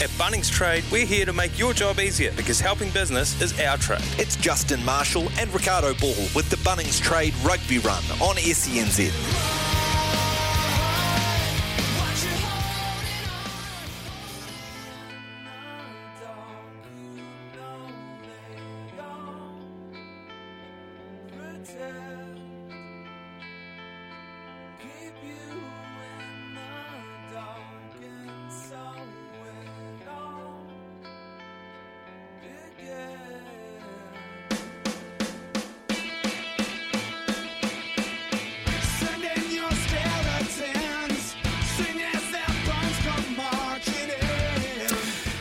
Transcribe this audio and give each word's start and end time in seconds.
At 0.00 0.10
Bunnings 0.10 0.48
Trade, 0.48 0.84
we're 0.92 1.04
here 1.04 1.26
to 1.26 1.32
make 1.32 1.58
your 1.58 1.72
job 1.72 1.98
easier 1.98 2.30
because 2.36 2.60
helping 2.60 2.88
business 2.90 3.40
is 3.42 3.58
our 3.58 3.76
trade. 3.78 4.00
It's 4.16 4.36
Justin 4.36 4.84
Marshall 4.84 5.28
and 5.40 5.52
Ricardo 5.52 5.92
Ball 5.94 6.14
with 6.36 6.48
the 6.50 6.56
Bunnings 6.58 7.02
Trade 7.02 7.34
Rugby 7.42 7.80
Run 7.80 8.04
on 8.20 8.36
SENZ. 8.36 9.67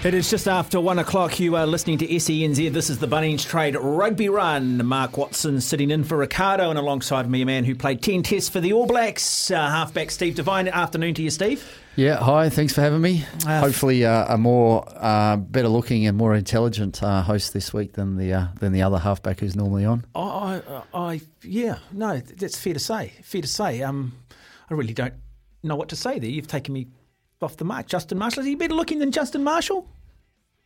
It 0.07 0.13
is 0.13 0.29
just 0.29 0.47
after 0.47 0.79
one 0.79 0.99
o'clock. 0.99 1.37
You 1.37 1.57
are 1.57 1.67
listening 1.67 1.97
to 1.97 2.07
SENZ. 2.07 2.71
This 2.71 2.89
is 2.89 2.97
the 2.97 3.09
Bunnings 3.09 3.45
Trade 3.45 3.75
Rugby 3.75 4.29
Run. 4.29 4.85
Mark 4.85 5.17
Watson 5.17 5.59
sitting 5.59 5.91
in 5.91 6.05
for 6.05 6.15
Ricardo, 6.15 6.69
and 6.69 6.79
alongside 6.79 7.29
me, 7.29 7.41
a 7.41 7.45
man 7.45 7.65
who 7.65 7.75
played 7.75 8.01
10 8.01 8.23
tests 8.23 8.47
for 8.47 8.61
the 8.61 8.71
All 8.71 8.85
Blacks, 8.85 9.51
uh, 9.51 9.57
halfback 9.69 10.09
Steve 10.11 10.35
Devine. 10.35 10.69
Afternoon 10.69 11.13
to 11.15 11.21
you, 11.21 11.29
Steve. 11.29 11.81
Yeah, 11.97 12.23
hi. 12.23 12.47
Thanks 12.47 12.71
for 12.71 12.79
having 12.79 13.01
me. 13.01 13.25
Uh, 13.45 13.59
Hopefully, 13.59 14.05
uh, 14.05 14.33
a 14.33 14.37
more 14.37 14.85
uh, 14.95 15.35
better 15.35 15.67
looking 15.67 16.07
and 16.07 16.17
more 16.17 16.33
intelligent 16.35 17.03
uh, 17.03 17.21
host 17.21 17.51
this 17.51 17.73
week 17.73 17.91
than 17.91 18.15
the 18.15 18.31
uh, 18.31 18.47
than 18.61 18.71
the 18.71 18.83
other 18.83 18.99
halfback 18.99 19.41
who's 19.41 19.57
normally 19.57 19.83
on. 19.83 20.05
I, 20.15 20.61
I, 20.69 20.83
I, 20.93 21.21
yeah, 21.43 21.79
no, 21.91 22.19
that's 22.19 22.57
fair 22.57 22.73
to 22.73 22.79
say. 22.79 23.11
Fair 23.23 23.41
to 23.41 23.47
say. 23.49 23.81
Um, 23.81 24.13
I 24.69 24.73
really 24.73 24.93
don't 24.93 25.15
know 25.63 25.75
what 25.75 25.89
to 25.89 25.97
say 25.97 26.17
there. 26.17 26.29
You've 26.29 26.47
taken 26.47 26.73
me 26.73 26.87
off 27.41 27.57
the 27.57 27.65
mark. 27.65 27.87
Justin 27.87 28.17
Marshall. 28.17 28.43
Is 28.43 28.47
he 28.47 28.55
better 28.55 28.73
looking 28.73 28.99
than 28.99 29.11
Justin 29.11 29.43
Marshall? 29.43 29.85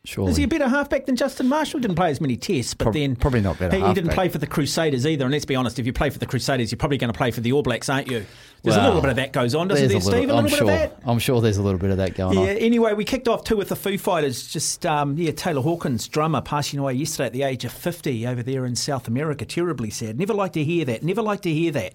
Surely. 0.03 0.31
Is 0.31 0.37
he 0.37 0.43
a 0.45 0.47
better 0.47 0.67
halfback 0.67 1.05
than 1.05 1.15
Justin 1.15 1.47
Marshall? 1.47 1.79
Didn't 1.79 1.95
play 1.95 2.09
as 2.09 2.19
many 2.19 2.35
tests, 2.35 2.73
but 2.73 2.85
Prob- 2.85 2.95
then 2.95 3.15
probably 3.15 3.41
not 3.41 3.59
better 3.59 3.77
He, 3.77 3.85
he 3.85 3.93
didn't 3.93 4.13
play 4.13 4.29
for 4.29 4.39
the 4.39 4.47
Crusaders 4.47 5.05
either. 5.05 5.25
And 5.25 5.31
let's 5.31 5.45
be 5.45 5.55
honest, 5.55 5.77
if 5.77 5.85
you 5.85 5.93
play 5.93 6.09
for 6.09 6.17
the 6.17 6.25
Crusaders, 6.25 6.71
you're 6.71 6.79
probably 6.79 6.97
going 6.97 7.13
to 7.13 7.17
play 7.17 7.29
for 7.29 7.41
the 7.41 7.51
All 7.51 7.61
Blacks, 7.61 7.87
aren't 7.87 8.09
you? 8.09 8.25
There's 8.63 8.75
a 8.77 8.81
little 8.83 8.99
bit 9.01 9.11
of 9.11 9.15
that 9.17 9.31
goes 9.31 9.53
on, 9.53 9.67
doesn't 9.67 9.83
there, 9.89 9.99
There's 9.99 10.03
Steve? 10.03 10.15
A 10.15 10.33
little 10.33 10.37
I'm 10.39 10.45
bit 10.45 10.53
sure. 10.53 10.61
of 10.61 10.67
that. 10.67 10.97
I'm 11.05 11.19
sure 11.19 11.39
there's 11.39 11.57
a 11.57 11.61
little 11.61 11.79
bit 11.79 11.91
of 11.91 11.97
that 11.97 12.15
going 12.15 12.33
Yeah. 12.33 12.39
on. 12.39 12.45
Yeah. 12.47 12.53
Anyway, 12.53 12.93
we 12.93 13.05
kicked 13.05 13.27
off 13.27 13.43
too 13.43 13.57
with 13.57 13.69
the 13.69 13.75
Foo 13.75 13.99
Fighters. 13.99 14.47
Just 14.47 14.87
um, 14.87 15.17
yeah, 15.19 15.31
Taylor 15.31 15.61
Hawkins, 15.61 16.07
drummer, 16.07 16.41
passing 16.41 16.79
away 16.79 16.93
yesterday 16.93 17.27
at 17.27 17.33
the 17.33 17.43
age 17.43 17.63
of 17.65 17.71
50 17.71 18.25
over 18.25 18.41
there 18.41 18.65
in 18.65 18.75
South 18.75 19.07
America. 19.07 19.45
Terribly 19.45 19.91
sad. 19.91 20.17
Never 20.17 20.33
like 20.33 20.53
to 20.53 20.63
hear 20.63 20.83
that. 20.85 21.03
Never 21.03 21.21
like 21.21 21.41
to 21.41 21.53
hear 21.53 21.71
that. 21.73 21.93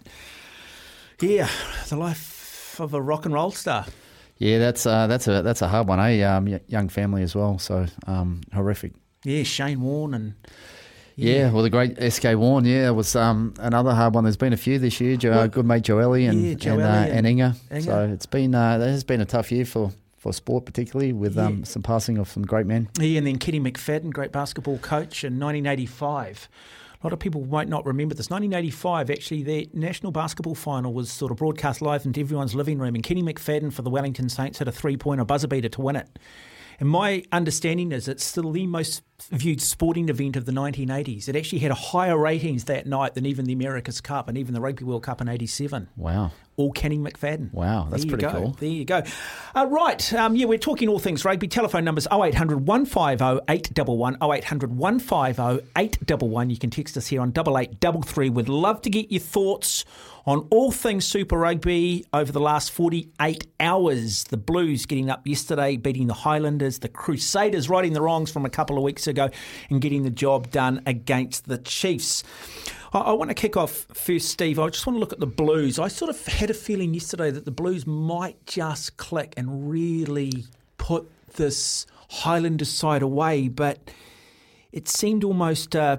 Yeah, 1.20 1.48
the 1.88 1.96
life 1.96 2.78
of 2.78 2.94
a 2.94 3.02
rock 3.02 3.24
and 3.24 3.34
roll 3.34 3.50
star. 3.50 3.86
Yeah, 4.38 4.58
that's 4.58 4.84
uh, 4.86 5.06
that's 5.06 5.28
a 5.28 5.42
that's 5.42 5.62
a 5.62 5.68
hard 5.68 5.88
one. 5.88 5.98
Eh? 6.00 6.22
Um, 6.22 6.46
young 6.66 6.88
family 6.88 7.22
as 7.22 7.34
well, 7.34 7.58
so 7.58 7.86
um, 8.06 8.42
horrific. 8.52 8.92
Yeah, 9.24 9.42
Shane 9.44 9.80
Warne 9.80 10.14
and 10.14 10.34
Yeah, 11.16 11.50
well, 11.50 11.62
the 11.62 11.70
great 11.70 11.96
SK 12.12 12.24
Warren, 12.36 12.66
yeah, 12.66 12.90
was 12.90 13.16
um, 13.16 13.54
another 13.58 13.94
hard 13.94 14.14
one. 14.14 14.24
There's 14.24 14.36
been 14.36 14.52
a 14.52 14.56
few 14.58 14.78
this 14.78 15.00
year. 15.00 15.16
Jo- 15.16 15.30
Well, 15.30 15.48
good 15.48 15.64
mate 15.66 15.82
Joelle 15.84 16.28
and 16.28 16.38
yeah, 16.42 16.72
and, 16.72 16.82
uh, 16.82 16.84
and 16.86 17.12
and 17.18 17.26
Inga. 17.26 17.54
Inga. 17.72 17.82
So 17.82 18.10
it's 18.12 18.26
been 18.26 18.54
uh, 18.54 18.76
that 18.78 18.88
has 18.88 19.02
been 19.04 19.22
a 19.22 19.24
tough 19.24 19.50
year 19.50 19.64
for, 19.64 19.90
for 20.18 20.32
sport, 20.34 20.66
particularly 20.66 21.14
with 21.14 21.38
um, 21.38 21.64
some 21.64 21.82
passing 21.82 22.18
of 22.18 22.28
some 22.28 22.42
great 22.44 22.66
men. 22.66 22.88
Yeah, 23.00 23.16
and 23.18 23.26
then 23.26 23.38
Kenny 23.38 23.58
McFadden, 23.58 24.12
great 24.12 24.32
basketball 24.32 24.76
coach 24.78 25.24
in 25.24 25.40
1985. 25.40 26.48
A 27.06 27.08
lot 27.08 27.12
of 27.12 27.20
people 27.20 27.44
might 27.44 27.68
not 27.68 27.86
remember 27.86 28.16
this. 28.16 28.30
1985, 28.30 29.10
actually, 29.12 29.44
the 29.44 29.70
national 29.72 30.10
basketball 30.10 30.56
final 30.56 30.92
was 30.92 31.08
sort 31.08 31.30
of 31.30 31.36
broadcast 31.36 31.80
live 31.80 32.04
into 32.04 32.18
everyone's 32.18 32.52
living 32.52 32.80
room, 32.80 32.96
and 32.96 33.04
Kenny 33.04 33.22
McFadden 33.22 33.72
for 33.72 33.82
the 33.82 33.90
Wellington 33.90 34.28
Saints 34.28 34.58
had 34.58 34.66
a 34.66 34.72
three-pointer 34.72 35.24
buzzer 35.24 35.46
beater 35.46 35.68
to 35.68 35.80
win 35.80 35.94
it. 35.94 36.18
And 36.80 36.88
my 36.88 37.22
understanding 37.30 37.92
is 37.92 38.08
it's 38.08 38.24
still 38.24 38.50
the 38.50 38.66
most 38.66 39.04
viewed 39.30 39.60
sporting 39.60 40.08
event 40.08 40.36
of 40.36 40.44
the 40.46 40.52
1980s. 40.52 41.28
It 41.28 41.36
actually 41.36 41.60
had 41.60 41.70
a 41.70 41.74
higher 41.74 42.16
ratings 42.18 42.64
that 42.64 42.86
night 42.86 43.14
than 43.14 43.26
even 43.26 43.44
the 43.46 43.52
America's 43.52 44.00
Cup 44.00 44.28
and 44.28 44.36
even 44.36 44.54
the 44.54 44.60
Rugby 44.60 44.84
World 44.84 45.02
Cup 45.04 45.20
in 45.20 45.28
87 45.28 45.88
Wow. 45.96 46.32
all 46.56 46.70
Kenny 46.72 46.98
McFadden. 46.98 47.52
Wow, 47.52 47.86
that's 47.90 48.04
There 48.04 48.10
you 48.12 48.16
pretty 48.18 48.32
go. 48.34 48.40
cool. 48.42 48.56
There 48.60 48.68
you 48.68 48.84
go. 48.84 49.02
Uh, 49.54 49.66
right, 49.70 50.12
um, 50.14 50.36
yeah, 50.36 50.46
we're 50.46 50.58
talking 50.58 50.88
all 50.88 50.98
things 50.98 51.24
rugby. 51.24 51.48
Telephone 51.48 51.84
numbers 51.84 52.06
0800 52.12 52.66
150 52.66 53.42
811, 53.48 54.18
0800 54.22 54.76
150 54.76 55.66
811. 55.76 56.50
You 56.50 56.58
can 56.58 56.70
text 56.70 56.96
us 56.96 57.06
here 57.06 57.20
on 57.20 57.30
8833. 57.30 58.30
We'd 58.30 58.48
love 58.48 58.82
to 58.82 58.90
get 58.90 59.10
your 59.10 59.20
thoughts 59.20 59.84
on 60.26 60.40
all 60.50 60.72
things 60.72 61.04
Super 61.06 61.38
Rugby 61.38 62.04
over 62.12 62.32
the 62.32 62.40
last 62.40 62.72
48 62.72 63.46
hours. 63.60 64.24
The 64.24 64.36
Blues 64.36 64.84
getting 64.84 65.08
up 65.08 65.24
yesterday, 65.24 65.76
beating 65.76 66.08
the 66.08 66.14
Highlanders, 66.14 66.80
the 66.80 66.88
Crusaders 66.88 67.68
righting 67.68 67.92
the 67.92 68.02
wrongs 68.02 68.32
from 68.32 68.44
a 68.44 68.50
couple 68.50 68.76
of 68.76 68.82
weeks 68.82 69.05
ago 69.06 69.30
and 69.70 69.80
getting 69.80 70.02
the 70.02 70.10
job 70.10 70.50
done 70.50 70.82
against 70.86 71.48
the 71.48 71.58
Chiefs. 71.58 72.22
I, 72.92 72.98
I 72.98 73.12
want 73.12 73.30
to 73.30 73.34
kick 73.34 73.56
off 73.56 73.86
first, 73.92 74.28
Steve. 74.28 74.58
I 74.58 74.68
just 74.68 74.86
want 74.86 74.96
to 74.96 75.00
look 75.00 75.12
at 75.12 75.20
the 75.20 75.26
Blues. 75.26 75.78
I 75.78 75.88
sort 75.88 76.10
of 76.10 76.26
had 76.26 76.50
a 76.50 76.54
feeling 76.54 76.94
yesterday 76.94 77.30
that 77.30 77.44
the 77.44 77.50
Blues 77.50 77.86
might 77.86 78.44
just 78.46 78.96
click 78.96 79.34
and 79.36 79.70
really 79.70 80.44
put 80.78 81.10
this 81.34 81.86
Highlanders 82.08 82.70
side 82.70 83.02
away, 83.02 83.48
but 83.48 83.90
it 84.72 84.88
seemed 84.88 85.24
almost 85.24 85.74
uh, 85.74 85.98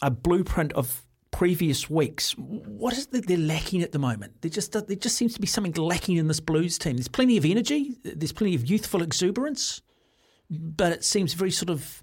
a 0.00 0.10
blueprint 0.10 0.72
of 0.74 1.02
previous 1.30 1.90
weeks. 1.90 2.32
What 2.38 2.92
is 2.92 3.06
it 3.06 3.12
that 3.12 3.26
they're 3.26 3.38
lacking 3.38 3.82
at 3.82 3.92
the 3.92 3.98
moment? 3.98 4.42
There 4.42 4.50
just 4.50 4.72
there 4.72 4.96
just 4.96 5.16
seems 5.16 5.34
to 5.34 5.40
be 5.40 5.46
something 5.46 5.72
lacking 5.72 6.16
in 6.16 6.28
this 6.28 6.40
Blues 6.40 6.78
team. 6.78 6.96
There's 6.96 7.08
plenty 7.08 7.36
of 7.36 7.44
energy. 7.44 7.96
There's 8.04 8.32
plenty 8.32 8.54
of 8.54 8.68
youthful 8.68 9.02
exuberance, 9.02 9.82
but 10.50 10.92
it 10.92 11.04
seems 11.04 11.34
very 11.34 11.50
sort 11.50 11.70
of 11.70 12.02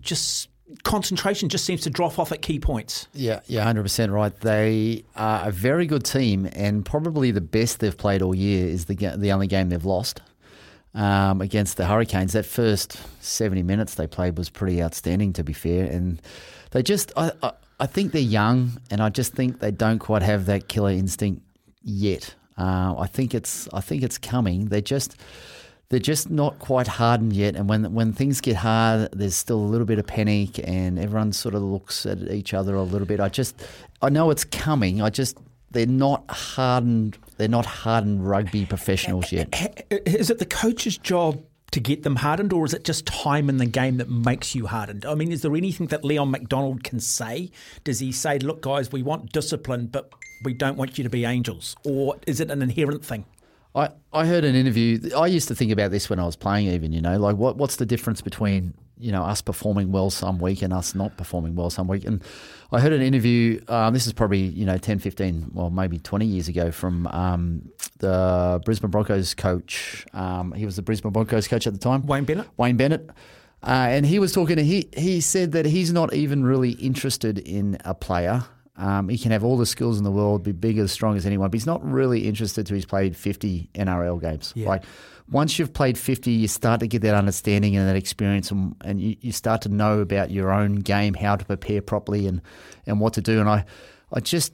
just 0.00 0.48
concentration 0.82 1.48
just 1.48 1.64
seems 1.64 1.82
to 1.82 1.90
drop 1.90 2.18
off 2.18 2.32
at 2.32 2.42
key 2.42 2.58
points. 2.58 3.06
Yeah, 3.12 3.40
yeah, 3.46 3.62
hundred 3.64 3.82
percent 3.82 4.12
right. 4.12 4.34
They 4.40 5.04
are 5.14 5.48
a 5.48 5.50
very 5.52 5.86
good 5.86 6.04
team, 6.04 6.48
and 6.52 6.84
probably 6.84 7.30
the 7.30 7.40
best 7.40 7.80
they've 7.80 7.96
played 7.96 8.22
all 8.22 8.34
year 8.34 8.66
is 8.66 8.86
the 8.86 8.94
the 8.94 9.32
only 9.32 9.46
game 9.46 9.68
they've 9.68 9.84
lost 9.84 10.22
um, 10.94 11.40
against 11.40 11.76
the 11.76 11.86
Hurricanes. 11.86 12.32
That 12.32 12.46
first 12.46 12.98
seventy 13.20 13.62
minutes 13.62 13.94
they 13.96 14.06
played 14.06 14.38
was 14.38 14.48
pretty 14.50 14.82
outstanding, 14.82 15.32
to 15.34 15.44
be 15.44 15.52
fair. 15.52 15.84
And 15.84 16.20
they 16.70 16.82
just, 16.82 17.12
I, 17.16 17.30
I, 17.42 17.52
I 17.80 17.86
think 17.86 18.12
they're 18.12 18.22
young, 18.22 18.80
and 18.90 19.00
I 19.00 19.10
just 19.10 19.34
think 19.34 19.60
they 19.60 19.70
don't 19.70 19.98
quite 19.98 20.22
have 20.22 20.46
that 20.46 20.68
killer 20.68 20.90
instinct 20.90 21.42
yet. 21.82 22.34
Uh, 22.56 22.94
I 22.98 23.06
think 23.06 23.34
it's, 23.34 23.68
I 23.72 23.80
think 23.80 24.02
it's 24.02 24.18
coming. 24.18 24.66
They 24.66 24.80
just. 24.80 25.16
They're 25.90 26.00
just 26.00 26.30
not 26.30 26.58
quite 26.58 26.86
hardened 26.86 27.34
yet, 27.34 27.56
and 27.56 27.68
when 27.68 27.92
when 27.92 28.12
things 28.12 28.40
get 28.40 28.56
hard, 28.56 29.10
there's 29.12 29.36
still 29.36 29.58
a 29.58 29.68
little 29.72 29.86
bit 29.86 29.98
of 29.98 30.06
panic, 30.06 30.58
and 30.66 30.98
everyone 30.98 31.32
sort 31.32 31.54
of 31.54 31.62
looks 31.62 32.06
at 32.06 32.22
each 32.30 32.54
other 32.54 32.74
a 32.74 32.82
little 32.82 33.06
bit. 33.06 33.20
I 33.20 33.28
just, 33.28 33.62
I 34.00 34.08
know 34.08 34.30
it's 34.30 34.44
coming. 34.44 35.02
I 35.02 35.10
just, 35.10 35.38
they're 35.70 35.86
not 35.86 36.24
hardened. 36.30 37.18
They're 37.36 37.48
not 37.48 37.66
hardened 37.66 38.26
rugby 38.26 38.64
professionals 38.64 39.30
yet. 39.30 39.86
Is 39.90 40.30
it 40.30 40.38
the 40.38 40.46
coach's 40.46 40.96
job 40.96 41.42
to 41.72 41.80
get 41.80 42.04
them 42.04 42.16
hardened, 42.16 42.52
or 42.52 42.64
is 42.64 42.72
it 42.72 42.84
just 42.84 43.04
time 43.04 43.48
in 43.48 43.56
the 43.56 43.66
game 43.66 43.96
that 43.96 44.08
makes 44.08 44.54
you 44.54 44.66
hardened? 44.66 45.04
I 45.04 45.14
mean, 45.16 45.32
is 45.32 45.42
there 45.42 45.56
anything 45.56 45.88
that 45.88 46.04
Leon 46.04 46.30
MacDonald 46.30 46.84
can 46.84 47.00
say? 47.00 47.50
Does 47.82 47.98
he 47.98 48.12
say, 48.12 48.38
"Look, 48.38 48.62
guys, 48.62 48.92
we 48.92 49.02
want 49.02 49.32
discipline, 49.32 49.88
but 49.88 50.12
we 50.44 50.54
don't 50.54 50.76
want 50.76 50.96
you 50.96 51.04
to 51.04 51.10
be 51.10 51.24
angels," 51.24 51.74
or 51.84 52.16
is 52.26 52.40
it 52.40 52.50
an 52.50 52.62
inherent 52.62 53.04
thing? 53.04 53.24
I, 53.74 53.90
I 54.12 54.26
heard 54.26 54.44
an 54.44 54.54
interview. 54.54 55.00
I 55.16 55.26
used 55.26 55.48
to 55.48 55.54
think 55.54 55.72
about 55.72 55.90
this 55.90 56.08
when 56.08 56.20
I 56.20 56.24
was 56.24 56.36
playing, 56.36 56.68
even, 56.68 56.92
you 56.92 57.00
know, 57.00 57.18
like 57.18 57.36
what, 57.36 57.56
what's 57.56 57.76
the 57.76 57.86
difference 57.86 58.20
between, 58.20 58.74
you 58.98 59.10
know, 59.10 59.24
us 59.24 59.42
performing 59.42 59.90
well 59.90 60.10
some 60.10 60.38
week 60.38 60.62
and 60.62 60.72
us 60.72 60.94
not 60.94 61.16
performing 61.16 61.56
well 61.56 61.70
some 61.70 61.88
week? 61.88 62.04
And 62.04 62.22
I 62.70 62.78
heard 62.78 62.92
an 62.92 63.02
interview, 63.02 63.60
um, 63.66 63.92
this 63.92 64.06
is 64.06 64.12
probably, 64.12 64.42
you 64.42 64.64
know, 64.64 64.78
10, 64.78 65.00
15, 65.00 65.50
well, 65.52 65.70
maybe 65.70 65.98
20 65.98 66.24
years 66.24 66.46
ago 66.46 66.70
from 66.70 67.08
um, 67.08 67.68
the 67.98 68.62
Brisbane 68.64 68.90
Broncos 68.90 69.34
coach. 69.34 70.06
Um, 70.12 70.52
he 70.52 70.64
was 70.64 70.76
the 70.76 70.82
Brisbane 70.82 71.10
Broncos 71.10 71.48
coach 71.48 71.66
at 71.66 71.72
the 71.72 71.80
time. 71.80 72.06
Wayne 72.06 72.24
Bennett? 72.24 72.48
Wayne 72.56 72.76
Bennett. 72.76 73.10
Uh, 73.60 73.88
and 73.90 74.06
he 74.06 74.20
was 74.20 74.30
talking, 74.30 74.58
he, 74.58 74.88
he 74.96 75.20
said 75.20 75.50
that 75.52 75.66
he's 75.66 75.92
not 75.92 76.14
even 76.14 76.44
really 76.44 76.72
interested 76.72 77.38
in 77.38 77.78
a 77.84 77.94
player 77.94 78.44
um, 78.76 79.08
he 79.08 79.18
can 79.18 79.30
have 79.30 79.44
all 79.44 79.56
the 79.56 79.66
skills 79.66 79.98
in 79.98 80.04
the 80.04 80.10
world, 80.10 80.42
be 80.42 80.52
big 80.52 80.78
as 80.78 80.90
strong 80.90 81.16
as 81.16 81.24
anyone, 81.24 81.48
but 81.48 81.54
he's 81.54 81.66
not 81.66 81.84
really 81.84 82.26
interested 82.26 82.66
to 82.66 82.74
he's 82.74 82.84
played 82.84 83.16
50 83.16 83.70
NRL 83.74 84.20
games. 84.20 84.52
Yeah. 84.56 84.68
Like 84.68 84.84
once 85.30 85.58
you've 85.58 85.72
played 85.72 85.96
50, 85.96 86.30
you 86.30 86.48
start 86.48 86.80
to 86.80 86.88
get 86.88 87.02
that 87.02 87.14
understanding 87.14 87.76
and 87.76 87.88
that 87.88 87.96
experience, 87.96 88.50
and, 88.50 88.74
and 88.82 89.00
you, 89.00 89.16
you 89.20 89.32
start 89.32 89.62
to 89.62 89.68
know 89.68 90.00
about 90.00 90.30
your 90.30 90.50
own 90.50 90.76
game, 90.76 91.14
how 91.14 91.36
to 91.36 91.44
prepare 91.44 91.82
properly, 91.82 92.26
and 92.26 92.42
and 92.86 93.00
what 93.00 93.12
to 93.14 93.20
do. 93.20 93.40
And 93.40 93.48
I, 93.48 93.64
I 94.12 94.20
just 94.20 94.52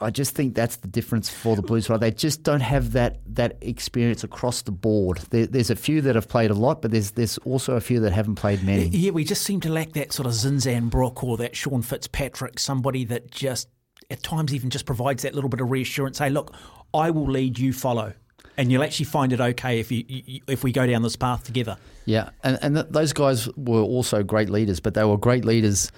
I 0.00 0.10
just 0.10 0.34
think 0.34 0.54
that's 0.54 0.76
the 0.76 0.86
difference 0.86 1.28
for 1.28 1.56
the 1.56 1.62
Blues. 1.62 1.90
Right, 1.90 1.98
they 1.98 2.12
just 2.12 2.44
don't 2.44 2.60
have 2.60 2.92
that 2.92 3.18
that 3.34 3.58
experience 3.60 4.22
across 4.22 4.62
the 4.62 4.70
board. 4.70 5.18
There, 5.30 5.46
there's 5.46 5.70
a 5.70 5.76
few 5.76 6.00
that 6.02 6.14
have 6.14 6.28
played 6.28 6.50
a 6.50 6.54
lot, 6.54 6.82
but 6.82 6.92
there's 6.92 7.12
there's 7.12 7.38
also 7.38 7.74
a 7.74 7.80
few 7.80 7.98
that 8.00 8.12
haven't 8.12 8.36
played 8.36 8.62
many. 8.62 8.86
Yeah, 8.88 9.10
we 9.10 9.24
just 9.24 9.42
seem 9.42 9.60
to 9.62 9.68
lack 9.68 9.92
that 9.92 10.12
sort 10.12 10.26
of 10.26 10.32
Zinzan 10.32 10.88
Brooke 10.90 11.24
or 11.24 11.36
that 11.38 11.56
Sean 11.56 11.82
Fitzpatrick, 11.82 12.60
somebody 12.60 13.04
that 13.06 13.30
just 13.30 13.68
at 14.10 14.22
times 14.22 14.54
even 14.54 14.70
just 14.70 14.86
provides 14.86 15.24
that 15.24 15.34
little 15.34 15.50
bit 15.50 15.60
of 15.60 15.70
reassurance. 15.70 16.18
Hey, 16.18 16.30
look, 16.30 16.54
I 16.94 17.10
will 17.10 17.28
lead, 17.28 17.58
you 17.58 17.72
follow, 17.72 18.12
and 18.56 18.70
you'll 18.70 18.84
actually 18.84 19.06
find 19.06 19.32
it 19.32 19.40
okay 19.40 19.80
if 19.80 19.90
you, 19.90 20.04
you 20.06 20.40
if 20.46 20.62
we 20.62 20.70
go 20.70 20.86
down 20.86 21.02
this 21.02 21.16
path 21.16 21.42
together. 21.42 21.76
Yeah, 22.04 22.30
and 22.44 22.56
and 22.62 22.74
th- 22.76 22.86
those 22.90 23.12
guys 23.12 23.48
were 23.56 23.82
also 23.82 24.22
great 24.22 24.48
leaders, 24.48 24.78
but 24.78 24.94
they 24.94 25.04
were 25.04 25.18
great 25.18 25.44
leaders 25.44 25.90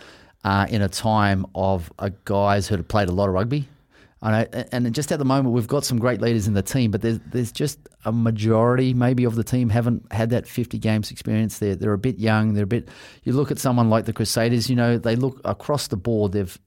uh, 0.43 0.67
in 0.71 0.81
a 0.81 0.89
time 0.89 1.45
of 1.55 1.93
uh, 1.99 2.09
guys 2.25 2.67
who 2.67 2.77
had 2.77 2.89
played 2.89 3.11
a 3.11 3.13
lot 3.13 3.29
of 3.29 3.35
rugby. 3.35 3.69
I 4.23 4.31
know, 4.31 4.65
and 4.71 4.95
just 4.95 5.11
at 5.13 5.19
the 5.19 5.25
moment, 5.25 5.55
we've 5.55 5.67
got 5.67 5.85
some 5.85 5.99
great 5.99 6.21
leaders 6.21 6.47
in 6.47 6.53
the 6.53 6.63
team, 6.63 6.91
but 6.91 7.01
there's 7.01 7.19
there's 7.33 7.51
just 7.51 7.79
a 8.05 8.13
majority, 8.13 8.93
maybe, 8.93 9.25
of 9.25 9.35
the 9.35 9.45
team 9.45 9.71
haven't 9.71 10.13
had 10.13 10.29
that 10.31 10.47
50 10.47 10.79
games 10.79 11.11
experience. 11.11 11.59
They're 11.59 11.75
they're 11.75 11.95
a 11.95 11.99
bit 11.99 12.19
young. 12.19 12.53
They're 12.53 12.65
a 12.65 12.67
bit. 12.67 12.89
You 13.25 13.33
look 13.33 13.51
at 13.51 13.59
someone 13.59 13.89
like 13.89 14.05
the 14.05 14.13
Crusaders. 14.13 14.69
You 14.69 14.77
know, 14.77 14.99
they 14.99 15.17
look 15.17 15.41
across 15.45 15.89
the 15.89 15.97
board. 15.97 16.33
They've 16.33 16.59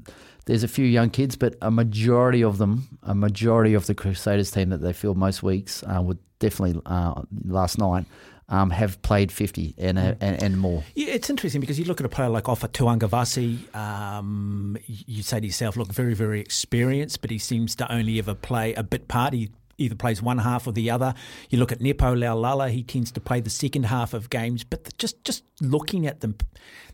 there's 0.46 0.64
a 0.64 0.68
few 0.68 0.86
young 0.86 1.12
kids, 1.12 1.36
but 1.36 1.56
a 1.62 1.70
majority 1.70 2.44
of 2.44 2.58
them, 2.58 2.98
a 3.04 3.14
majority 3.14 3.76
of 3.76 3.86
the 3.86 3.94
Crusaders 3.94 4.50
team 4.50 4.70
that 4.70 4.82
they 4.82 4.92
field 4.92 5.18
most 5.18 5.44
weeks 5.44 5.84
uh, 5.84 6.02
would 6.02 6.18
definitely 6.40 6.82
uh, 6.88 7.22
last 7.46 7.78
night 7.78 8.06
um, 8.54 8.70
have 8.70 9.02
played 9.02 9.32
50 9.32 9.74
and, 9.80 9.98
uh, 9.98 10.14
and, 10.22 10.44
and 10.44 10.60
more. 10.60 10.84
Yeah, 10.94 11.14
it's 11.14 11.28
interesting 11.28 11.60
because 11.60 11.80
you 11.80 11.86
look 11.86 12.00
at 12.00 12.06
a 12.06 12.10
player 12.10 12.30
like 12.30 12.44
Ofa 12.44 12.68
Tu'ungafasi, 12.70 13.76
um, 13.76 14.78
you 14.86 15.24
say 15.24 15.40
to 15.40 15.46
yourself, 15.46 15.76
look, 15.76 15.92
very, 15.92 16.14
very 16.14 16.40
experienced, 16.40 17.22
but 17.22 17.32
he 17.32 17.40
seems 17.40 17.76
to 17.78 17.92
only 17.92 18.20
ever 18.20 18.36
play 18.36 18.76
a 18.76 18.84
bit 18.84 19.08
part. 19.08 19.34
He 19.34 19.50
either 19.80 19.96
plays 19.96 20.22
one 20.22 20.38
half 20.38 20.68
or 20.68 20.72
the 20.72 20.92
other. 20.92 21.16
You 21.50 21.58
look 21.58 21.72
at 21.72 21.82
Nepo 21.82 22.14
Laulala, 22.14 22.70
he 22.70 22.84
tends 22.84 23.12
to 23.14 23.20
play 23.20 23.40
the 23.40 23.50
second 23.50 23.88
half 23.88 24.14
of 24.14 24.30
games, 24.30 24.64
but 24.64 24.96
just 25.00 25.24
just 25.24 25.44
looking 25.60 26.06
at 26.06 26.20
them, 26.20 26.36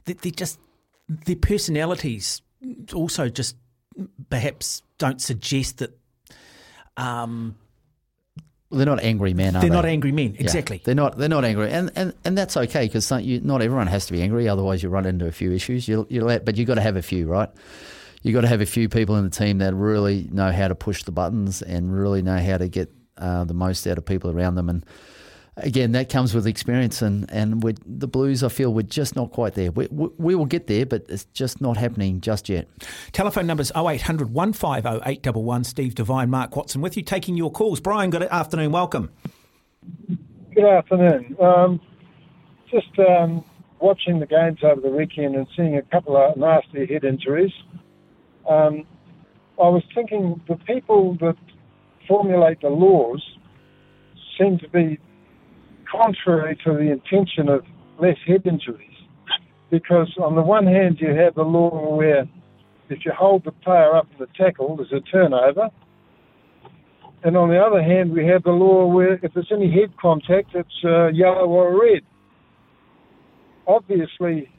they, 0.05 0.13
they 0.13 0.31
just 0.31 0.59
their 1.09 1.35
personalities 1.35 2.41
also 2.93 3.27
just 3.27 3.57
perhaps 4.29 4.81
don't 4.97 5.21
suggest 5.21 5.79
that 5.79 5.97
um, 6.95 7.55
they're 8.71 8.85
not 8.85 9.01
angry 9.01 9.33
men. 9.33 9.53
they're 9.53 9.63
they? 9.63 9.69
not 9.69 9.85
angry 9.85 10.11
men. 10.11 10.33
Yeah, 10.35 10.41
Exactly. 10.41 10.81
they're 10.83 10.95
not. 10.95 11.17
They're 11.17 11.29
not 11.29 11.43
angry, 11.45 11.71
and 11.71 11.91
and, 11.95 12.13
and 12.23 12.37
that's 12.37 12.55
okay 12.55 12.85
because 12.85 13.09
not 13.11 13.61
everyone 13.61 13.87
has 13.87 14.05
to 14.07 14.13
be 14.13 14.21
angry. 14.21 14.47
Otherwise, 14.47 14.83
you 14.83 14.89
run 14.89 15.05
into 15.05 15.25
a 15.25 15.31
few 15.31 15.51
issues. 15.51 15.87
You 15.87 16.05
you 16.09 16.23
let, 16.23 16.45
but 16.45 16.55
you 16.57 16.65
got 16.65 16.75
to 16.75 16.81
have 16.81 16.95
a 16.95 17.01
few, 17.01 17.25
right? 17.27 17.49
You've 18.21 18.33
got 18.33 18.41
to 18.41 18.47
have 18.47 18.61
a 18.61 18.65
few 18.65 18.89
people 18.89 19.15
in 19.15 19.23
the 19.23 19.29
team 19.29 19.59
that 19.59 19.73
really 19.73 20.27
know 20.31 20.51
how 20.51 20.67
to 20.67 20.75
push 20.75 21.03
the 21.03 21.11
buttons 21.11 21.61
and 21.61 21.97
really 21.97 22.21
know 22.21 22.37
how 22.37 22.57
to 22.57 22.67
get 22.67 22.91
uh, 23.17 23.45
the 23.45 23.53
most 23.53 23.87
out 23.87 23.97
of 23.97 24.05
people 24.05 24.29
around 24.29 24.55
them. 24.55 24.69
And 24.69 24.85
again, 25.61 25.91
that 25.93 26.09
comes 26.09 26.33
with 26.33 26.47
experience. 26.47 27.01
And 27.01 27.29
and 27.31 27.63
with 27.63 27.79
the 27.85 28.07
Blues, 28.07 28.43
I 28.43 28.49
feel 28.49 28.73
we're 28.73 28.81
just 28.83 29.15
not 29.15 29.31
quite 29.31 29.53
there. 29.53 29.71
We, 29.71 29.87
we, 29.91 30.09
we 30.17 30.35
will 30.35 30.45
get 30.45 30.67
there, 30.67 30.85
but 30.85 31.05
it's 31.09 31.25
just 31.25 31.61
not 31.61 31.77
happening 31.77 32.21
just 32.21 32.49
yet. 32.49 32.67
Telephone 33.11 33.47
numbers 33.47 33.71
0800 33.75 34.33
150 34.33 35.09
811. 35.09 35.63
Steve 35.63 35.95
Devine, 35.95 36.29
Mark 36.29 36.55
Watson 36.55 36.81
with 36.81 36.97
you, 36.97 37.03
taking 37.03 37.37
your 37.37 37.51
calls. 37.51 37.79
Brian, 37.79 38.09
good 38.09 38.23
afternoon. 38.23 38.71
Welcome. 38.71 39.11
Good 40.53 40.65
afternoon. 40.65 41.35
Um, 41.39 41.79
just 42.69 42.97
um, 42.99 43.43
watching 43.79 44.19
the 44.19 44.25
games 44.25 44.59
over 44.63 44.81
the 44.81 44.89
weekend 44.89 45.35
and 45.35 45.47
seeing 45.55 45.77
a 45.77 45.81
couple 45.81 46.17
of 46.17 46.37
nasty 46.37 46.85
head 46.85 47.03
injuries. 47.03 47.53
Um, 48.49 48.85
I 49.59 49.67
was 49.67 49.83
thinking 49.93 50.41
the 50.47 50.55
people 50.55 51.15
that 51.21 51.35
formulate 52.07 52.61
the 52.61 52.69
laws 52.69 53.23
seem 54.37 54.57
to 54.59 54.69
be 54.69 54.99
contrary 55.91 56.57
to 56.65 56.73
the 56.73 56.91
intention 56.91 57.49
of 57.49 57.63
less 57.99 58.17
head 58.25 58.45
injuries. 58.45 58.85
Because 59.71 60.11
on 60.21 60.35
the 60.35 60.41
one 60.41 60.65
hand, 60.65 60.97
you 60.99 61.13
have 61.15 61.35
the 61.35 61.43
law 61.43 61.95
where 61.95 62.25
if 62.89 63.05
you 63.05 63.11
hold 63.17 63.45
the 63.45 63.51
player 63.51 63.95
up 63.95 64.07
in 64.11 64.17
the 64.19 64.27
tackle, 64.35 64.75
there's 64.77 64.91
a 64.91 65.01
turnover. 65.11 65.69
And 67.23 67.35
on 67.35 67.49
the 67.49 67.59
other 67.59 67.83
hand, 67.83 68.11
we 68.11 68.25
have 68.27 68.43
the 68.43 68.51
law 68.51 68.87
where 68.87 69.13
if 69.13 69.33
there's 69.33 69.51
any 69.51 69.69
head 69.69 69.95
contact, 70.01 70.55
it's 70.55 70.69
uh, 70.83 71.07
yellow 71.07 71.47
or 71.47 71.79
red. 71.79 72.01
Obviously, 73.67 74.49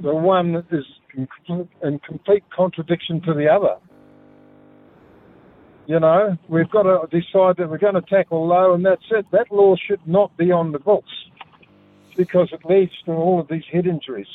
the 0.00 0.14
one 0.14 0.64
is 0.70 0.84
in 1.16 1.98
complete 2.06 2.44
contradiction 2.54 3.20
to 3.22 3.34
the 3.34 3.48
other. 3.48 3.76
You 5.86 6.00
know, 6.00 6.38
we've 6.48 6.70
got 6.70 6.84
to 6.84 7.06
decide 7.10 7.56
that 7.58 7.68
we're 7.68 7.78
going 7.78 7.94
to 7.94 8.02
tackle 8.02 8.46
low, 8.46 8.72
and 8.72 8.84
that's 8.84 9.04
it. 9.10 9.26
That 9.32 9.52
law 9.52 9.76
should 9.76 10.00
not 10.06 10.34
be 10.36 10.50
on 10.50 10.72
the 10.72 10.78
books 10.78 11.12
because 12.16 12.48
it 12.52 12.64
leads 12.64 12.92
to 13.04 13.12
all 13.12 13.40
of 13.40 13.48
these 13.48 13.64
head 13.70 13.86
injuries. 13.86 14.28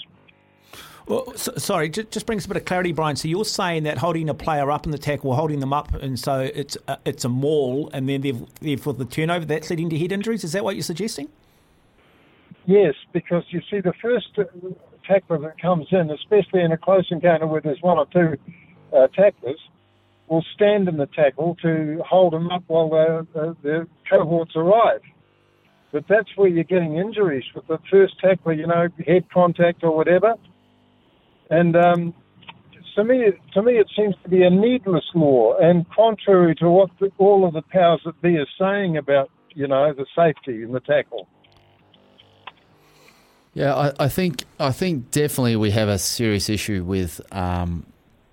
Well, 1.08 1.34
so, 1.36 1.54
sorry, 1.58 1.90
just, 1.90 2.12
just 2.12 2.28
bring 2.28 2.38
us 2.38 2.46
a 2.46 2.48
bit 2.50 2.58
of 2.58 2.66
clarity, 2.66 2.92
Brian. 2.92 3.16
So 3.16 3.28
you're 3.28 3.46
saying 3.46 3.84
that 3.84 3.98
holding 3.98 4.30
a 4.30 4.36
player 4.36 4.70
up 4.70 4.86
in 4.86 4.92
the 4.92 5.00
tackle, 5.00 5.34
holding 5.34 5.60
them 5.60 5.74
up, 5.74 5.92
and 5.96 6.20
so 6.20 6.40
it's 6.42 6.78
a, 6.88 7.00
it's 7.04 7.26
a 7.26 7.30
maul, 7.30 7.90
and 7.94 8.08
then 8.08 8.48
therefore 8.62 8.94
the 8.94 9.06
turnover, 9.06 9.46
that's 9.46 9.72
leading 9.72 9.90
to 9.90 9.98
head 9.98 10.12
injuries. 10.12 10.44
Is 10.44 10.52
that 10.52 10.64
what 10.64 10.76
you're 10.76 10.84
suggesting? 10.84 11.30
Yes, 12.68 12.94
because 13.12 13.44
you 13.50 13.62
see, 13.72 13.80
the 13.80 13.94
first 14.00 14.38
tackler 15.08 15.40
that 15.40 15.60
comes 15.60 15.88
in, 15.90 16.12
especially 16.12 16.62
in 16.62 16.72
a 16.72 16.78
close 16.78 17.08
encounter 17.10 17.48
where 17.48 17.62
there's 17.62 17.82
one 17.82 17.98
or 17.98 18.06
two 18.06 18.38
uh, 18.96 19.08
tacklers, 19.08 19.58
will 20.30 20.46
stand 20.54 20.88
in 20.88 20.98
the 20.98 21.08
tackle 21.08 21.56
to 21.62 22.02
hold 22.08 22.34
them 22.34 22.50
up 22.50 22.64
while 22.68 22.90
the, 22.90 23.28
the, 23.34 23.58
the 23.64 23.88
cohorts 24.10 24.56
arrive. 24.56 25.02
But 25.92 26.06
that's 26.08 26.30
where 26.36 26.48
you're 26.48 26.64
getting 26.64 26.98
injuries 26.98 27.46
with 27.56 27.68
the 27.68 27.80
first 27.90 28.20
tackler, 28.20 28.54
you 28.54 28.68
know, 28.68 28.90
head 29.08 29.26
contact 29.34 29.84
or 29.84 29.96
whatever. 29.96 30.36
And 31.50 31.76
um, 31.76 32.14
to 32.96 33.04
me, 33.04 33.24
to 33.54 33.64
me, 33.64 33.74
it 33.74 33.88
seems 33.96 34.16
to 34.24 34.30
be 34.30 34.44
a 34.44 34.50
needless 34.52 35.06
law 35.16 35.58
and 35.58 35.90
contrary 35.90 36.54
to 36.56 36.70
what 36.70 36.92
the, 37.00 37.12
all 37.18 37.46
of 37.48 37.54
the 37.54 37.64
powers 37.64 38.02
that 38.06 38.22
be 38.22 38.38
are 38.38 38.48
saying 38.60 38.98
about, 38.98 39.32
you 39.56 39.68
know, 39.68 39.94
the 39.94 40.06
safety 40.16 40.62
in 40.62 40.74
the 40.74 40.80
tackle. 40.82 41.28
Yeah, 43.56 43.76
I, 43.76 44.06
I 44.06 44.10
think 44.10 44.44
I 44.60 44.72
think 44.72 45.10
definitely 45.10 45.56
we 45.56 45.72
have 45.72 45.90
a 45.90 45.98
serious 45.98 46.50
issue 46.50 46.84
with 46.84 47.20
um, 47.32 47.86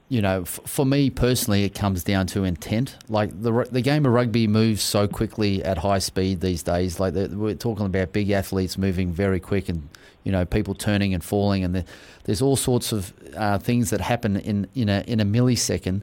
you 0.08 0.22
know, 0.22 0.42
f- 0.42 0.60
for 0.64 0.86
me 0.86 1.10
personally, 1.10 1.64
it 1.64 1.74
comes 1.74 2.04
down 2.04 2.26
to 2.28 2.44
intent. 2.44 2.96
Like 3.08 3.30
the 3.40 3.66
the 3.70 3.80
game 3.80 4.06
of 4.06 4.12
rugby 4.12 4.46
moves 4.46 4.82
so 4.82 5.08
quickly 5.08 5.64
at 5.64 5.78
high 5.78 5.98
speed 5.98 6.40
these 6.40 6.62
days. 6.62 7.00
Like 7.00 7.14
we're 7.14 7.54
talking 7.54 7.86
about 7.86 8.12
big 8.12 8.30
athletes 8.30 8.78
moving 8.78 9.12
very 9.12 9.40
quick, 9.40 9.68
and 9.68 9.88
you 10.24 10.32
know, 10.32 10.44
people 10.44 10.74
turning 10.74 11.12
and 11.14 11.22
falling, 11.24 11.64
and 11.64 11.74
the, 11.74 11.84
there's 12.24 12.42
all 12.42 12.56
sorts 12.56 12.92
of 12.92 13.12
uh, 13.36 13.58
things 13.58 13.90
that 13.90 14.00
happen 14.00 14.36
in 14.36 14.68
in 14.74 14.88
a 14.88 15.02
in 15.06 15.20
a 15.20 15.24
millisecond. 15.24 16.02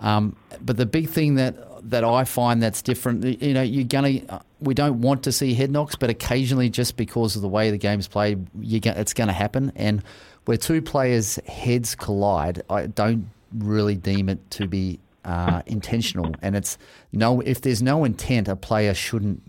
Um, 0.00 0.36
but 0.60 0.76
the 0.76 0.86
big 0.86 1.08
thing 1.08 1.36
that 1.36 1.56
that 1.90 2.04
I 2.04 2.24
find 2.24 2.62
that's 2.62 2.82
different, 2.82 3.24
you 3.42 3.54
know, 3.54 3.62
you're 3.62 3.84
gonna 3.84 4.42
we 4.60 4.74
don't 4.74 5.00
want 5.00 5.22
to 5.24 5.32
see 5.32 5.54
head 5.54 5.70
knocks, 5.70 5.96
but 5.96 6.10
occasionally, 6.10 6.68
just 6.68 6.96
because 6.96 7.36
of 7.36 7.42
the 7.42 7.48
way 7.48 7.70
the 7.70 7.78
game's 7.78 8.08
played, 8.08 8.46
you 8.58 8.80
it's 8.84 9.14
going 9.14 9.28
to 9.28 9.34
happen. 9.34 9.72
And 9.76 10.02
where 10.46 10.56
two 10.56 10.80
players' 10.80 11.36
heads 11.46 11.94
collide, 11.94 12.62
I 12.70 12.86
don't 12.86 13.28
really 13.52 13.94
deem 13.94 14.28
it 14.28 14.50
to 14.52 14.66
be 14.66 15.00
uh, 15.24 15.62
intentional. 15.66 16.34
And 16.42 16.56
it's 16.56 16.78
no, 17.12 17.40
if 17.40 17.60
there's 17.60 17.82
no 17.82 18.04
intent, 18.04 18.48
a 18.48 18.56
player 18.56 18.94
shouldn't 18.94 19.42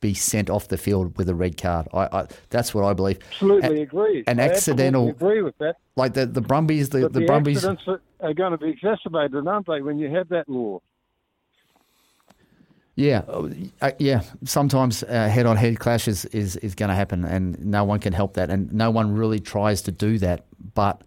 be 0.00 0.14
sent 0.14 0.48
off 0.48 0.68
the 0.68 0.78
field 0.78 1.18
with 1.18 1.28
a 1.28 1.34
red 1.34 1.56
card. 1.56 1.88
I, 1.92 2.08
I 2.12 2.26
that's 2.50 2.72
what 2.72 2.84
I 2.84 2.92
believe. 2.92 3.18
Absolutely 3.32 3.82
agree. 3.82 4.24
An 4.26 4.38
accidental, 4.38 5.08
agree 5.08 5.42
with 5.42 5.58
that. 5.58 5.76
Like 5.96 6.14
the 6.14 6.26
the 6.26 6.40
Brumbies, 6.40 6.90
the, 6.90 7.02
but 7.02 7.12
the, 7.12 7.20
the 7.20 7.26
Brumbies 7.26 7.64
are 7.64 8.34
going 8.34 8.52
to 8.52 8.58
be 8.58 8.68
exacerbated, 8.68 9.46
aren't 9.46 9.66
they, 9.66 9.80
when 9.80 9.98
you 9.98 10.08
have 10.14 10.28
that 10.28 10.48
law? 10.48 10.80
Yeah, 12.94 13.22
uh, 13.80 13.92
yeah. 14.00 14.22
Sometimes 14.42 15.04
uh, 15.04 15.28
head-on-head 15.28 15.78
clash 15.78 16.08
is, 16.08 16.24
is, 16.26 16.56
is 16.56 16.74
going 16.74 16.88
to 16.88 16.96
happen, 16.96 17.24
and 17.24 17.64
no 17.64 17.84
one 17.84 18.00
can 18.00 18.12
help 18.12 18.34
that, 18.34 18.50
and 18.50 18.72
no 18.72 18.90
one 18.90 19.14
really 19.14 19.38
tries 19.38 19.82
to 19.82 19.92
do 19.92 20.18
that. 20.18 20.46
But 20.74 21.02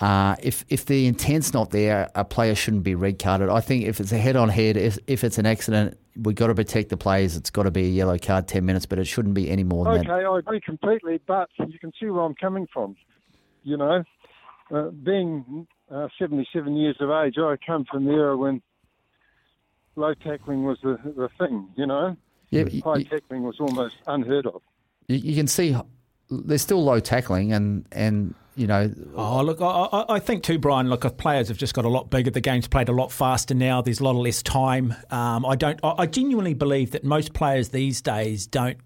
uh, 0.00 0.36
if 0.42 0.64
if 0.68 0.84
the 0.86 1.06
intent's 1.06 1.54
not 1.54 1.70
there, 1.70 2.10
a 2.14 2.24
player 2.24 2.54
shouldn't 2.54 2.82
be 2.82 2.94
red 2.94 3.18
carded. 3.18 3.48
I 3.48 3.60
think 3.60 3.84
if 3.84 3.98
it's 3.98 4.12
a 4.12 4.18
head-on-head, 4.18 4.76
if 4.76 4.98
if 5.06 5.24
it's 5.24 5.38
an 5.38 5.46
accident, 5.46 5.96
we've 6.16 6.34
got 6.34 6.48
to 6.48 6.54
protect 6.54 6.90
the 6.90 6.98
players. 6.98 7.36
It's 7.36 7.50
got 7.50 7.62
to 7.62 7.70
be 7.70 7.84
a 7.84 7.88
yellow 7.88 8.18
card, 8.18 8.46
ten 8.46 8.66
minutes, 8.66 8.84
but 8.84 8.98
it 8.98 9.06
shouldn't 9.06 9.34
be 9.34 9.48
any 9.50 9.64
more 9.64 9.84
than 9.84 10.00
okay, 10.00 10.08
that. 10.08 10.26
I 10.26 10.38
agree 10.38 10.60
completely, 10.60 11.20
but 11.26 11.48
you 11.66 11.78
can 11.78 11.92
see 11.98 12.06
where 12.06 12.24
I'm 12.24 12.34
coming 12.34 12.66
from. 12.72 12.94
You 13.62 13.78
know, 13.78 14.04
uh, 14.72 14.90
being 14.90 15.66
uh, 15.90 16.08
77 16.18 16.76
years 16.76 16.96
of 17.00 17.10
age, 17.10 17.36
I 17.38 17.56
come 17.64 17.84
from 17.90 18.04
the 18.04 18.12
era 18.12 18.36
when 18.36 18.60
low 19.96 20.12
tackling 20.14 20.64
was 20.64 20.78
the, 20.82 20.98
the 21.04 21.28
thing, 21.38 21.68
you 21.76 21.86
know. 21.86 22.16
Yeah, 22.50 22.64
High 22.84 22.98
you, 22.98 23.04
tackling 23.04 23.42
was 23.42 23.56
almost 23.58 23.96
unheard 24.06 24.46
of. 24.46 24.62
you, 25.08 25.16
you 25.16 25.34
can 25.34 25.48
see 25.48 25.76
there's 26.30 26.62
still 26.62 26.84
low 26.84 27.00
tackling, 27.00 27.52
and 27.52 27.86
and 27.92 28.34
you 28.56 28.66
know, 28.66 28.92
Oh, 29.14 29.42
look, 29.42 29.60
I, 29.60 29.64
I- 29.66 30.14
I 30.16 30.18
think 30.18 30.42
too, 30.42 30.58
Brian. 30.58 30.88
Look, 30.90 31.16
players 31.18 31.48
have 31.48 31.56
just 31.58 31.74
got 31.74 31.84
a 31.84 31.88
lot 31.88 32.10
bigger. 32.10 32.30
The 32.30 32.40
game's 32.40 32.66
played 32.66 32.88
a 32.88 32.92
lot 32.92 33.12
faster 33.12 33.54
now. 33.54 33.82
There's 33.82 34.00
a 34.00 34.04
lot 34.04 34.16
less 34.16 34.42
time. 34.42 34.94
Um, 35.10 35.44
I 35.46 35.56
don't. 35.56 35.78
I, 35.84 35.94
I 35.98 36.06
genuinely 36.06 36.54
believe 36.54 36.90
that 36.92 37.04
most 37.04 37.32
players 37.34 37.68
these 37.70 38.00
days 38.00 38.46
don't 38.46 38.78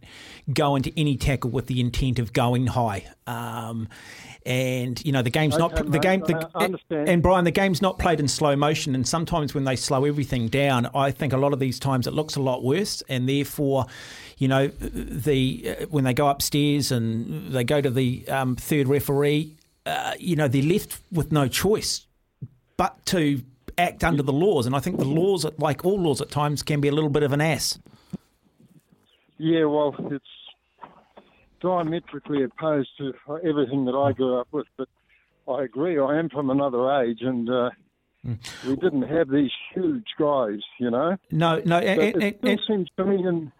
go 0.52 0.74
into 0.76 0.92
any 0.96 1.16
tackle 1.16 1.50
with 1.50 1.66
the 1.66 1.80
intent 1.80 2.18
of 2.18 2.32
going 2.32 2.66
high. 2.66 3.06
Um, 3.26 3.88
and 4.46 5.04
you 5.04 5.12
know 5.12 5.20
the 5.22 5.30
game's 5.30 5.58
not 5.58 5.72
Okay, 5.78 5.88
the 5.88 5.98
game. 5.98 6.22
I- 6.24 6.26
The, 6.26 6.50
understand. 6.58 7.08
And 7.08 7.22
Brian, 7.22 7.44
the 7.44 7.50
game's 7.50 7.82
not 7.82 7.98
played 7.98 8.20
in 8.20 8.28
slow 8.28 8.56
motion. 8.56 8.94
And 8.94 9.06
sometimes 9.06 9.54
when 9.54 9.64
they 9.64 9.76
slow 9.76 10.04
everything 10.04 10.48
down, 10.48 10.88
I 10.94 11.10
think 11.10 11.32
a 11.32 11.36
lot 11.36 11.52
of 11.52 11.58
these 11.60 11.78
times 11.78 12.06
it 12.06 12.14
looks 12.14 12.36
a 12.36 12.40
lot 12.42 12.62
worse. 12.64 13.02
And 13.08 13.28
therefore, 13.28 13.86
you 14.38 14.48
know, 14.48 14.68
the 14.68 15.76
uh, 15.82 15.86
when 15.86 16.04
they 16.04 16.14
go 16.14 16.28
upstairs 16.28 16.90
and 16.90 17.52
they 17.52 17.64
go 17.64 17.80
to 17.80 17.90
the 17.90 18.26
um, 18.28 18.56
third 18.56 18.88
referee, 18.88 19.56
uh, 19.86 20.14
you 20.18 20.36
know, 20.36 20.48
they're 20.48 20.62
left 20.62 21.00
with 21.12 21.32
no 21.32 21.48
choice 21.48 22.06
but 22.76 23.04
to 23.06 23.42
act 23.78 24.04
under 24.04 24.22
the 24.22 24.32
laws. 24.32 24.66
And 24.66 24.74
I 24.74 24.80
think 24.80 24.98
the 24.98 25.04
laws, 25.04 25.46
like 25.58 25.84
all 25.84 25.98
laws 25.98 26.20
at 26.20 26.30
times, 26.30 26.62
can 26.62 26.80
be 26.80 26.88
a 26.88 26.92
little 26.92 27.10
bit 27.10 27.22
of 27.22 27.32
an 27.32 27.40
ass. 27.40 27.78
Yeah, 29.38 29.64
well, 29.64 29.94
it's 30.10 30.24
diametrically 31.60 32.42
opposed 32.42 32.90
to 32.98 33.12
everything 33.44 33.84
that 33.86 33.94
I 33.94 34.12
grew 34.12 34.38
up 34.38 34.48
with, 34.52 34.66
but 34.76 34.88
I 35.48 35.64
agree. 35.64 35.98
I 35.98 36.18
am 36.18 36.28
from 36.28 36.50
another 36.50 36.90
age, 37.02 37.22
and 37.22 37.48
uh, 37.48 37.70
Hmm. 38.22 38.34
we 38.68 38.76
didn't 38.76 39.08
have 39.08 39.30
these 39.30 39.50
huge 39.72 40.08
guys, 40.18 40.58
you 40.78 40.90
know. 40.90 41.16
No, 41.30 41.56
no, 41.64 41.80
But 41.80 41.84
and, 41.86 42.22
it 42.22 42.36
still 42.38 42.50
and, 42.50 42.60
seems 42.68 42.88
to 42.98 43.04
me, 43.06 43.24
and 43.24 43.50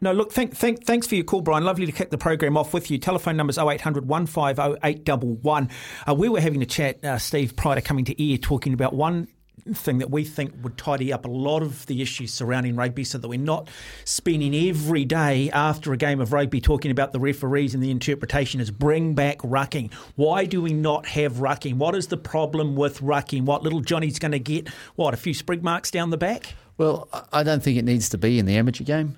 no. 0.00 0.12
Look, 0.12 0.32
thank, 0.32 0.56
thank, 0.56 0.84
thanks 0.84 1.06
for 1.06 1.14
your 1.14 1.24
call, 1.24 1.40
Brian. 1.40 1.64
Lovely 1.64 1.86
to 1.86 1.92
kick 1.92 2.10
the 2.10 2.18
program 2.18 2.56
off 2.56 2.72
with 2.74 2.90
you. 2.90 2.98
Telephone 2.98 3.36
numbers 3.36 3.58
0800 3.58 4.06
150 4.06 4.78
811. 4.82 5.70
Uh, 6.08 6.14
we 6.14 6.28
were 6.28 6.40
having 6.40 6.62
a 6.62 6.66
chat, 6.66 7.04
uh, 7.04 7.18
Steve, 7.18 7.56
prior 7.56 7.76
to 7.76 7.82
coming 7.82 8.04
to 8.04 8.32
air, 8.32 8.38
talking 8.38 8.72
about 8.72 8.94
one 8.94 9.28
thing 9.72 9.98
that 9.98 10.10
we 10.10 10.24
think 10.24 10.52
would 10.62 10.76
tidy 10.76 11.12
up 11.12 11.24
a 11.24 11.30
lot 11.30 11.62
of 11.62 11.86
the 11.86 12.02
issues 12.02 12.32
surrounding 12.32 12.76
rugby 12.76 13.04
so 13.04 13.16
that 13.16 13.28
we're 13.28 13.38
not 13.38 13.68
spending 14.04 14.54
every 14.54 15.04
day 15.04 15.50
after 15.50 15.92
a 15.92 15.96
game 15.96 16.20
of 16.20 16.32
rugby 16.32 16.60
talking 16.60 16.90
about 16.90 17.12
the 17.12 17.20
referees 17.20 17.74
and 17.74 17.82
the 17.82 17.90
interpretation 17.90 18.60
is 18.60 18.70
bring 18.70 19.14
back 19.14 19.38
rucking. 19.38 19.92
Why 20.16 20.44
do 20.44 20.60
we 20.60 20.72
not 20.72 21.06
have 21.06 21.34
rucking? 21.34 21.76
What 21.76 21.94
is 21.94 22.08
the 22.08 22.16
problem 22.16 22.76
with 22.76 23.00
rucking? 23.00 23.44
What 23.44 23.62
little 23.62 23.80
Johnny's 23.80 24.18
going 24.18 24.32
to 24.32 24.38
get? 24.38 24.68
What, 24.96 25.14
a 25.14 25.16
few 25.16 25.32
sprig 25.32 25.62
marks 25.62 25.90
down 25.90 26.10
the 26.10 26.18
back? 26.18 26.54
Well, 26.76 27.08
I 27.32 27.42
don't 27.42 27.62
think 27.62 27.78
it 27.78 27.84
needs 27.84 28.08
to 28.10 28.18
be 28.18 28.38
in 28.38 28.46
the 28.46 28.56
amateur 28.56 28.84
game. 28.84 29.16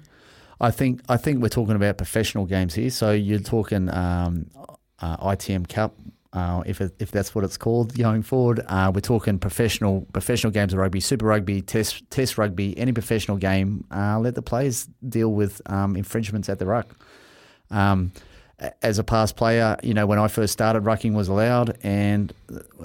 I 0.60 0.70
think 0.70 1.02
I 1.08 1.16
think 1.16 1.42
we're 1.42 1.48
talking 1.48 1.76
about 1.76 1.98
professional 1.98 2.46
games 2.46 2.75
here. 2.75 2.90
So 2.90 3.12
you're 3.12 3.40
talking 3.40 3.92
um, 3.92 4.46
uh, 5.00 5.16
ITM 5.18 5.68
Cup, 5.68 5.94
uh, 6.32 6.62
if 6.66 6.80
it, 6.80 6.94
if 6.98 7.10
that's 7.10 7.34
what 7.34 7.44
it's 7.44 7.56
called 7.56 7.96
going 7.96 8.22
forward. 8.22 8.60
Uh, 8.66 8.90
we're 8.94 9.00
talking 9.00 9.38
professional 9.38 10.06
professional 10.12 10.50
games 10.50 10.72
of 10.72 10.78
rugby, 10.78 11.00
Super 11.00 11.26
Rugby, 11.26 11.60
Test 11.60 12.08
Test 12.10 12.38
Rugby, 12.38 12.76
any 12.78 12.92
professional 12.92 13.36
game. 13.36 13.84
Uh, 13.90 14.18
let 14.18 14.34
the 14.34 14.42
players 14.42 14.88
deal 15.06 15.32
with 15.32 15.60
um, 15.66 15.96
infringements 15.96 16.48
at 16.48 16.58
the 16.58 16.66
ruck. 16.66 16.88
Um, 17.70 18.12
as 18.80 18.98
a 18.98 19.04
past 19.04 19.36
player, 19.36 19.76
you 19.82 19.92
know, 19.92 20.06
when 20.06 20.18
I 20.18 20.28
first 20.28 20.52
started, 20.52 20.84
rucking 20.84 21.12
was 21.12 21.28
allowed, 21.28 21.76
and 21.82 22.32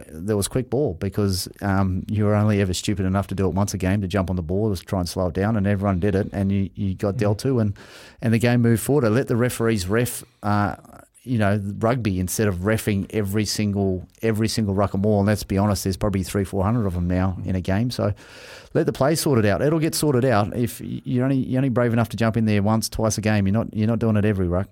there 0.09 0.35
was 0.35 0.47
quick 0.49 0.69
ball 0.69 0.95
because 0.95 1.47
um, 1.61 2.05
you 2.09 2.25
were 2.25 2.35
only 2.35 2.59
ever 2.59 2.73
stupid 2.73 3.05
enough 3.05 3.27
to 3.27 3.35
do 3.35 3.47
it 3.47 3.53
once 3.53 3.73
a 3.73 3.77
game 3.77 4.01
to 4.01 4.07
jump 4.07 4.29
on 4.29 4.35
the 4.35 4.41
ball, 4.41 4.69
was 4.69 4.81
try 4.81 4.99
and 4.99 5.07
slow 5.07 5.27
it 5.27 5.33
down, 5.33 5.55
and 5.55 5.65
everyone 5.65 5.99
did 5.99 6.13
it, 6.13 6.27
and 6.33 6.51
you, 6.51 6.69
you 6.75 6.93
got 6.93 7.15
dealt 7.15 7.39
to, 7.39 7.59
and 7.59 7.77
and 8.21 8.33
the 8.33 8.39
game 8.39 8.61
moved 8.61 8.81
forward. 8.83 9.05
I 9.05 9.09
let 9.09 9.27
the 9.27 9.37
referees 9.37 9.87
ref. 9.87 10.23
Uh, 10.43 10.75
you 11.23 11.37
know, 11.37 11.61
rugby 11.77 12.19
instead 12.19 12.47
of 12.47 12.61
refing 12.61 13.05
every 13.11 13.45
single 13.45 14.07
every 14.23 14.47
single 14.47 14.73
ruck 14.73 14.95
and 14.95 15.03
ball. 15.03 15.19
And 15.19 15.27
let's 15.27 15.43
be 15.43 15.55
honest, 15.55 15.83
there's 15.83 15.95
probably 15.95 16.23
three, 16.23 16.43
four 16.43 16.63
hundred 16.63 16.87
of 16.87 16.95
them 16.95 17.07
now 17.07 17.37
in 17.45 17.55
a 17.55 17.61
game. 17.61 17.91
So 17.91 18.11
let 18.73 18.87
the 18.87 18.91
play 18.91 19.13
sort 19.13 19.37
it 19.37 19.45
out. 19.45 19.61
It'll 19.61 19.77
get 19.77 19.93
sorted 19.93 20.25
out. 20.25 20.55
If 20.55 20.81
you're 20.81 21.23
only 21.23 21.37
you're 21.37 21.59
only 21.59 21.69
brave 21.69 21.93
enough 21.93 22.09
to 22.09 22.17
jump 22.17 22.37
in 22.37 22.45
there 22.45 22.63
once, 22.63 22.89
twice 22.89 23.19
a 23.19 23.21
game, 23.21 23.45
you're 23.45 23.53
not 23.53 23.71
you're 23.71 23.87
not 23.87 23.99
doing 23.99 24.17
it 24.17 24.25
every 24.25 24.47
ruck. 24.47 24.67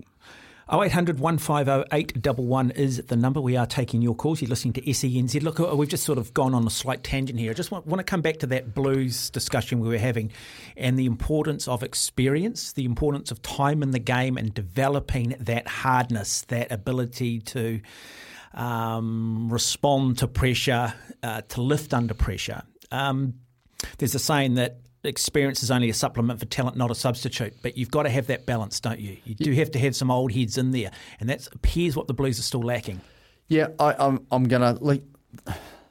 0800 0.71 1.19
150 1.19 1.88
811 1.91 2.71
is 2.71 2.97
the 3.07 3.15
number. 3.15 3.41
We 3.41 3.57
are 3.57 3.65
taking 3.65 4.03
your 4.03 4.13
calls. 4.13 4.39
You're 4.39 4.49
listening 4.49 4.73
to 4.73 4.81
SENZ. 4.81 5.41
Look, 5.41 5.59
uh, 5.59 5.75
we've 5.75 5.89
just 5.89 6.03
sort 6.03 6.19
of 6.19 6.31
gone 6.35 6.53
on 6.53 6.67
a 6.67 6.69
slight 6.69 7.03
tangent 7.03 7.39
here. 7.39 7.49
I 7.49 7.53
just 7.55 7.71
want, 7.71 7.88
want 7.88 7.99
to 7.99 8.03
come 8.03 8.21
back 8.21 8.38
to 8.38 8.47
that 8.47 8.75
blues 8.75 9.31
discussion 9.31 9.79
we 9.79 9.89
were 9.89 9.97
having 9.97 10.31
and 10.77 10.97
the 10.97 11.07
importance 11.07 11.67
of 11.67 11.81
experience, 11.81 12.73
the 12.73 12.85
importance 12.85 13.31
of 13.31 13.41
time 13.41 13.81
in 13.81 13.91
the 13.91 13.99
game 13.99 14.38
and 14.38 14.53
developing 14.53 15.35
that 15.39 15.67
hardness, 15.67 16.41
that 16.49 16.71
ability 16.71 17.39
to 17.39 17.81
um, 18.53 19.51
respond 19.51 20.19
to 20.19 20.27
pressure, 20.27 20.93
uh, 21.23 21.41
to 21.49 21.63
lift 21.63 21.95
under 21.95 22.13
pressure. 22.13 22.61
Um, 22.91 23.39
there's 23.97 24.13
a 24.13 24.19
saying 24.19 24.53
that 24.55 24.81
experience 25.03 25.63
is 25.63 25.71
only 25.71 25.89
a 25.89 25.93
supplement 25.93 26.39
for 26.39 26.45
talent, 26.45 26.77
not 26.77 26.91
a 26.91 26.95
substitute. 26.95 27.53
But 27.61 27.77
you've 27.77 27.91
got 27.91 28.03
to 28.03 28.09
have 28.09 28.27
that 28.27 28.45
balance, 28.45 28.79
don't 28.79 28.99
you? 28.99 29.17
You 29.23 29.35
do 29.35 29.53
have 29.53 29.71
to 29.71 29.79
have 29.79 29.95
some 29.95 30.11
old 30.11 30.31
heads 30.31 30.57
in 30.57 30.71
there, 30.71 30.91
and 31.19 31.29
that 31.29 31.47
appears 31.53 31.95
what 31.95 32.07
the 32.07 32.13
Blues 32.13 32.39
are 32.39 32.43
still 32.43 32.61
lacking. 32.61 33.01
Yeah, 33.47 33.67
I, 33.79 33.95
I'm 33.97 34.25
I'm 34.31 34.43
gonna 34.45 34.77
like. 34.79 35.03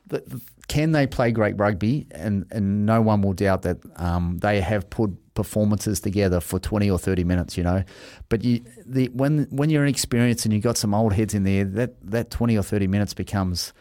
The, 0.07 0.21
the, 0.27 0.41
can 0.69 0.93
they 0.93 1.07
play 1.07 1.33
great 1.33 1.59
rugby? 1.59 2.07
And 2.11 2.47
and 2.51 2.85
no 2.87 3.01
one 3.01 3.23
will 3.23 3.33
doubt 3.33 3.63
that 3.63 3.79
um, 3.97 4.39
they 4.39 4.61
have 4.61 4.89
put 4.91 5.11
performances 5.35 6.01
together 6.01 6.41
for 6.41 6.59
twenty 6.59 6.91
or 6.91 6.99
thirty 6.99 7.25
minutes. 7.25 7.57
You 7.57 7.65
know, 7.65 7.85
but 8.29 8.45
you 8.45 8.63
the 8.85 9.09
when 9.09 9.47
when 9.51 9.71
you're 9.71 9.85
inexperienced 9.85 10.45
and 10.45 10.53
you've 10.53 10.63
got 10.63 10.77
some 10.77 10.95
old 10.95 11.15
heads 11.15 11.35
in 11.35 11.45
there, 11.45 11.65
that 11.65 11.95
that 12.11 12.31
twenty 12.31 12.57
or 12.57 12.63
thirty 12.63 12.87
minutes 12.87 13.15
becomes. 13.15 13.73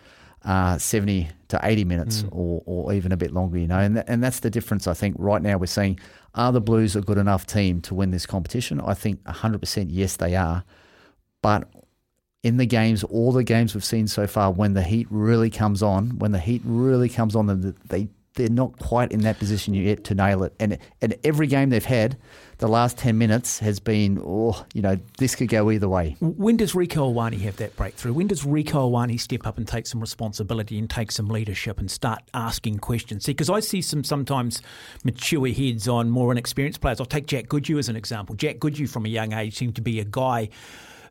Uh, 0.47 0.77
70 0.77 1.27
to 1.49 1.59
80 1.61 1.83
minutes 1.83 2.23
or, 2.31 2.63
or 2.65 2.93
even 2.93 3.11
a 3.11 3.17
bit 3.17 3.33
longer, 3.33 3.57
you 3.57 3.67
know, 3.67 3.79
and, 3.79 3.97
that, 3.97 4.07
and 4.07 4.23
that's 4.23 4.39
the 4.39 4.49
difference. 4.49 4.87
I 4.87 4.93
think 4.93 5.17
right 5.19 5.41
now 5.41 5.57
we're 5.57 5.65
seeing 5.65 5.99
are 6.35 6.53
the 6.53 6.61
Blues 6.61 6.95
a 6.95 7.01
good 7.01 7.17
enough 7.17 7.45
team 7.45 7.81
to 7.81 7.93
win 7.93 8.11
this 8.11 8.25
competition? 8.25 8.79
I 8.79 8.93
think 8.93 9.21
100% 9.25 9.87
yes, 9.89 10.15
they 10.15 10.37
are. 10.37 10.63
But 11.41 11.67
in 12.43 12.55
the 12.55 12.65
games, 12.65 13.03
all 13.03 13.33
the 13.33 13.43
games 13.43 13.73
we've 13.73 13.83
seen 13.83 14.07
so 14.07 14.25
far, 14.25 14.51
when 14.51 14.73
the 14.73 14.83
heat 14.83 15.07
really 15.09 15.49
comes 15.49 15.83
on, 15.83 16.17
when 16.19 16.31
the 16.31 16.39
heat 16.39 16.61
really 16.63 17.09
comes 17.09 17.35
on, 17.35 17.47
them, 17.47 17.75
they 17.89 18.07
they're 18.37 18.49
not 18.49 18.79
quite 18.79 19.11
in 19.11 19.21
that 19.21 19.37
position 19.37 19.73
yet 19.73 20.05
to 20.05 20.15
nail 20.15 20.43
it. 20.43 20.53
And 20.59 20.77
and 21.01 21.15
every 21.23 21.47
game 21.47 21.69
they've 21.69 21.83
had, 21.83 22.17
the 22.59 22.67
last 22.67 22.97
ten 22.97 23.17
minutes 23.17 23.59
has 23.59 23.79
been, 23.79 24.21
oh, 24.25 24.65
you 24.73 24.81
know, 24.81 24.97
this 25.17 25.35
could 25.35 25.49
go 25.49 25.69
either 25.69 25.89
way. 25.89 26.15
When 26.21 26.55
does 26.55 26.71
Rieko 26.71 27.13
Ioane 27.13 27.39
have 27.41 27.57
that 27.57 27.75
breakthrough? 27.75 28.13
When 28.13 28.27
does 28.27 28.43
Rieko 28.43 28.89
Ioane 28.91 29.19
step 29.19 29.45
up 29.45 29.57
and 29.57 29.67
take 29.67 29.85
some 29.85 29.99
responsibility 29.99 30.79
and 30.79 30.89
take 30.89 31.11
some 31.11 31.27
leadership 31.27 31.79
and 31.79 31.91
start 31.91 32.23
asking 32.33 32.79
questions? 32.79 33.25
See, 33.25 33.33
because 33.33 33.49
I 33.49 33.59
see 33.59 33.81
some 33.81 34.03
sometimes 34.03 34.61
mature 35.03 35.47
heads 35.49 35.87
on 35.87 36.09
more 36.09 36.31
inexperienced 36.31 36.79
players. 36.79 36.99
I'll 36.99 37.05
take 37.05 37.27
Jack 37.27 37.49
Goodhue 37.49 37.77
as 37.77 37.89
an 37.89 37.97
example. 37.97 38.35
Jack 38.35 38.59
Goodhue 38.59 38.87
from 38.87 39.05
a 39.05 39.09
young 39.09 39.33
age 39.33 39.55
seemed 39.55 39.75
to 39.75 39.81
be 39.81 39.99
a 39.99 40.05
guy 40.05 40.49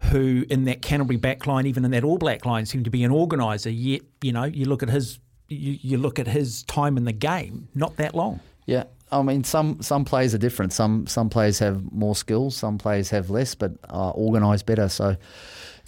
who, 0.02 0.44
in 0.50 0.64
that 0.64 0.82
Canterbury 0.82 1.18
backline, 1.18 1.66
even 1.66 1.84
in 1.84 1.90
that 1.90 2.04
All 2.04 2.18
Black 2.18 2.44
line, 2.44 2.66
seemed 2.66 2.84
to 2.84 2.90
be 2.90 3.02
an 3.02 3.10
organiser. 3.10 3.70
Yet, 3.70 4.02
you 4.22 4.32
know, 4.32 4.44
you 4.44 4.66
look 4.66 4.82
at 4.82 4.90
his 4.90 5.18
you, 5.48 5.78
you 5.80 5.98
look 5.98 6.18
at 6.18 6.26
his 6.26 6.62
time 6.64 6.96
in 6.96 7.04
the 7.04 7.12
game, 7.12 7.68
not 7.74 7.96
that 7.96 8.14
long. 8.14 8.40
Yeah, 8.66 8.84
I 9.12 9.22
mean, 9.22 9.44
some 9.44 9.80
some 9.82 10.04
players 10.04 10.34
are 10.34 10.38
different. 10.38 10.72
Some 10.72 11.06
some 11.06 11.30
players 11.30 11.58
have 11.60 11.92
more 11.92 12.16
skills, 12.16 12.56
some 12.56 12.78
players 12.78 13.10
have 13.10 13.30
less, 13.30 13.54
but 13.54 13.72
are 13.88 14.12
organised 14.14 14.66
better. 14.66 14.88
So, 14.88 15.16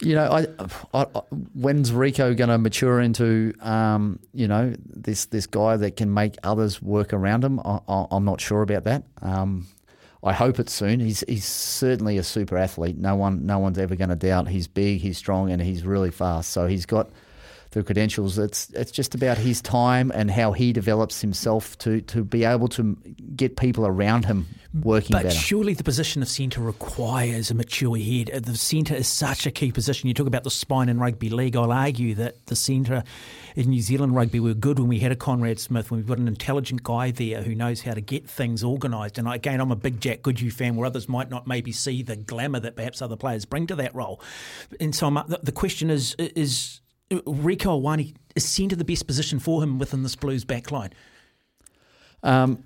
you 0.02 0.14
know, 0.14 0.30
I, 0.30 0.46
I, 0.94 1.06
I 1.14 1.20
when's 1.54 1.90
Rieko 1.90 2.36
going 2.36 2.50
to 2.50 2.58
mature 2.58 3.00
into, 3.00 3.54
um, 3.60 4.20
you 4.32 4.46
know, 4.46 4.74
this 4.86 5.26
this 5.26 5.46
guy 5.46 5.76
that 5.76 5.96
can 5.96 6.14
make 6.14 6.36
others 6.44 6.80
work 6.80 7.12
around 7.12 7.42
him? 7.42 7.58
I, 7.64 7.80
I'm 7.88 8.24
not 8.24 8.40
sure 8.40 8.62
about 8.62 8.84
that. 8.84 9.02
Um, 9.20 9.66
I 10.22 10.32
hope 10.32 10.60
it's 10.60 10.72
soon. 10.72 11.00
He's 11.00 11.24
he's 11.26 11.44
certainly 11.44 12.18
a 12.18 12.22
super 12.22 12.56
athlete. 12.56 12.96
No 12.96 13.16
one 13.16 13.46
no 13.46 13.58
one's 13.58 13.78
ever 13.78 13.96
going 13.96 14.10
to 14.10 14.16
doubt. 14.16 14.46
He's 14.46 14.68
big, 14.68 15.00
he's 15.00 15.18
strong, 15.18 15.50
and 15.50 15.60
he's 15.60 15.84
really 15.84 16.12
fast. 16.12 16.50
So 16.50 16.68
he's 16.68 16.86
got 16.86 17.10
the 17.70 17.82
credentials. 17.82 18.38
It's 18.38 18.70
it's 18.70 18.90
just 18.90 19.14
about 19.14 19.38
his 19.38 19.60
time 19.60 20.10
and 20.14 20.30
how 20.30 20.52
he 20.52 20.72
develops 20.72 21.20
himself 21.20 21.76
to 21.78 22.00
to 22.02 22.24
be 22.24 22.44
able 22.44 22.68
to 22.68 22.96
get 23.36 23.56
people 23.56 23.86
around 23.86 24.24
him 24.24 24.46
working 24.82 25.10
But 25.12 25.24
better. 25.24 25.34
surely 25.34 25.74
the 25.74 25.82
position 25.82 26.20
of 26.22 26.28
centre 26.28 26.60
requires 26.60 27.50
a 27.50 27.54
mature 27.54 27.96
head. 27.96 28.28
The 28.44 28.56
centre 28.56 28.94
is 28.94 29.08
such 29.08 29.46
a 29.46 29.50
key 29.50 29.72
position. 29.72 30.08
You 30.08 30.14
talk 30.14 30.26
about 30.26 30.44
the 30.44 30.50
spine 30.50 30.88
in 30.88 30.98
rugby 30.98 31.30
league. 31.30 31.56
I'll 31.56 31.72
argue 31.72 32.14
that 32.16 32.46
the 32.46 32.56
centre 32.56 33.02
in 33.56 33.70
New 33.70 33.80
Zealand 33.80 34.14
rugby 34.14 34.40
were 34.40 34.54
good 34.54 34.78
when 34.78 34.88
we 34.88 34.98
had 35.00 35.10
a 35.10 35.16
Conrad 35.16 35.58
Smith, 35.58 35.90
when 35.90 35.98
we've 35.98 36.06
got 36.06 36.18
an 36.18 36.28
intelligent 36.28 36.82
guy 36.82 37.10
there 37.10 37.42
who 37.42 37.54
knows 37.54 37.80
how 37.82 37.94
to 37.94 38.00
get 38.00 38.28
things 38.28 38.62
organised. 38.62 39.18
And 39.18 39.26
again, 39.26 39.60
I'm 39.60 39.72
a 39.72 39.76
big 39.76 40.00
Jack 40.00 40.22
Goodhue 40.22 40.50
fan 40.50 40.76
where 40.76 40.86
others 40.86 41.08
might 41.08 41.30
not 41.30 41.46
maybe 41.46 41.72
see 41.72 42.02
the 42.02 42.16
glamour 42.16 42.60
that 42.60 42.76
perhaps 42.76 43.00
other 43.02 43.16
players 43.16 43.44
bring 43.46 43.66
to 43.68 43.74
that 43.76 43.94
role. 43.94 44.20
And 44.80 44.94
so 44.94 45.06
I'm, 45.06 45.14
the, 45.14 45.40
the 45.42 45.52
question 45.52 45.90
is, 45.90 46.14
is 46.18 46.80
Rieko 47.10 47.82
Ioane, 47.82 48.14
is 48.36 48.46
centre 48.46 48.76
the 48.76 48.84
best 48.84 49.06
position 49.06 49.38
for 49.38 49.62
him 49.62 49.78
within 49.78 50.02
this 50.02 50.16
Blues 50.16 50.44
back 50.44 50.70
line? 50.70 50.90
Um, 52.22 52.64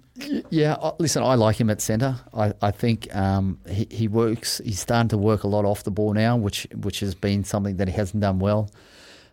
yeah, 0.50 0.76
listen, 0.98 1.22
I 1.22 1.34
like 1.34 1.60
him 1.60 1.70
at 1.70 1.80
centre. 1.80 2.16
I, 2.34 2.52
I 2.60 2.70
think 2.70 3.14
um, 3.14 3.58
he, 3.68 3.86
he 3.90 4.08
works. 4.08 4.60
He's 4.64 4.80
starting 4.80 5.08
to 5.08 5.18
work 5.18 5.44
a 5.44 5.48
lot 5.48 5.64
off 5.64 5.84
the 5.84 5.90
ball 5.90 6.12
now, 6.12 6.36
which 6.36 6.66
which 6.74 7.00
has 7.00 7.14
been 7.14 7.44
something 7.44 7.76
that 7.76 7.88
he 7.88 7.94
hasn't 7.94 8.20
done 8.20 8.38
well. 8.38 8.70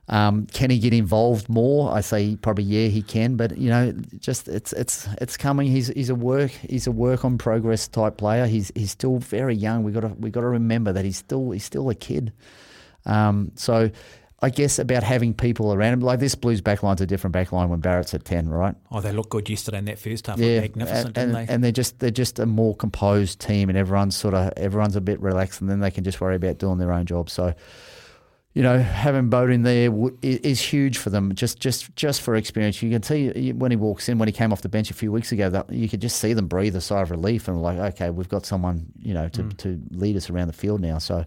Um, 0.07 0.47
can 0.47 0.71
he 0.71 0.79
get 0.79 0.93
involved 0.93 1.49
more? 1.49 1.93
I 1.93 2.01
say 2.01 2.35
probably 2.35 2.63
yeah, 2.63 2.87
he 2.87 3.01
can. 3.01 3.35
But 3.35 3.57
you 3.57 3.69
know, 3.69 3.93
just 4.19 4.47
it's 4.47 4.73
it's 4.73 5.07
it's 5.21 5.37
coming. 5.37 5.67
He's 5.67 5.87
he's 5.89 6.09
a 6.09 6.15
work 6.15 6.51
he's 6.51 6.87
a 6.87 6.91
work 6.91 7.25
on 7.25 7.37
progress 7.37 7.87
type 7.87 8.17
player. 8.17 8.45
He's 8.45 8.71
he's 8.75 8.91
still 8.91 9.17
very 9.17 9.55
young. 9.55 9.83
We 9.83 9.91
got 9.91 10.01
to 10.01 10.07
we 10.07 10.29
got 10.29 10.41
to 10.41 10.47
remember 10.47 10.93
that 10.93 11.05
he's 11.05 11.17
still 11.17 11.51
he's 11.51 11.65
still 11.65 11.89
a 11.89 11.95
kid. 11.95 12.33
Um, 13.05 13.51
so. 13.55 13.91
I 14.41 14.49
guess 14.49 14.79
about 14.79 15.03
having 15.03 15.33
people 15.33 15.73
around 15.73 15.93
him, 15.93 15.99
like 15.99 16.19
this 16.19 16.33
Blues 16.33 16.61
backline's 16.61 17.01
a 17.01 17.05
different 17.05 17.35
backline 17.35 17.67
when 17.67 17.81
Barrett's 17.81 18.13
at 18.13 18.23
ten, 18.23 18.47
right? 18.47 18.73
Oh, 18.89 19.01
they 19.01 19.11
looked 19.11 19.31
good 19.31 19.49
yesterday 19.49 19.79
in 19.79 19.85
that 19.85 19.99
first 19.99 20.27
half. 20.27 20.39
yeah, 20.39 20.61
magnificent, 20.61 21.05
and, 21.05 21.13
didn't 21.13 21.35
and, 21.35 21.47
they? 21.47 21.53
and 21.53 21.63
they're 21.63 21.71
just 21.73 21.99
they're 21.99 22.09
just 22.09 22.39
a 22.39 22.45
more 22.45 22.73
composed 22.75 23.41
team, 23.41 23.67
and 23.67 23.77
everyone's 23.77 24.15
sort 24.15 24.33
of 24.33 24.53
everyone's 24.55 24.95
a 24.95 25.01
bit 25.01 25.19
relaxed, 25.19 25.59
and 25.59 25.69
then 25.69 25.81
they 25.81 25.91
can 25.91 26.05
just 26.05 26.21
worry 26.21 26.37
about 26.37 26.57
doing 26.57 26.77
their 26.77 26.93
own 26.93 27.05
job. 27.05 27.29
So, 27.29 27.53
you 28.53 28.63
know, 28.63 28.79
having 28.79 29.29
Beauden 29.29 29.65
there 29.65 29.89
w- 29.89 30.17
is 30.21 30.61
huge 30.61 30.97
for 30.97 31.09
them. 31.09 31.35
Just 31.35 31.59
just 31.59 31.93
just 31.97 32.21
for 32.21 32.35
experience, 32.35 32.81
you 32.81 32.89
can 32.91 33.03
see 33.03 33.51
when 33.51 33.71
he 33.71 33.77
walks 33.77 34.07
in, 34.07 34.19
when 34.19 34.29
he 34.29 34.33
came 34.33 34.53
off 34.53 34.61
the 34.61 34.69
bench 34.69 34.89
a 34.89 34.93
few 34.93 35.11
weeks 35.11 35.33
ago, 35.33 35.49
that 35.49 35.69
you 35.69 35.89
could 35.89 35.99
just 35.99 36.17
see 36.17 36.31
them 36.31 36.47
breathe 36.47 36.77
a 36.77 36.81
sigh 36.81 37.01
of 37.01 37.11
relief 37.11 37.49
and 37.49 37.61
like, 37.61 37.77
okay, 37.77 38.09
we've 38.09 38.29
got 38.29 38.45
someone 38.45 38.85
you 38.97 39.13
know 39.13 39.27
to 39.27 39.41
hmm. 39.41 39.49
to 39.49 39.81
lead 39.91 40.15
us 40.15 40.29
around 40.29 40.47
the 40.47 40.53
field 40.53 40.79
now. 40.79 40.97
So 40.97 41.25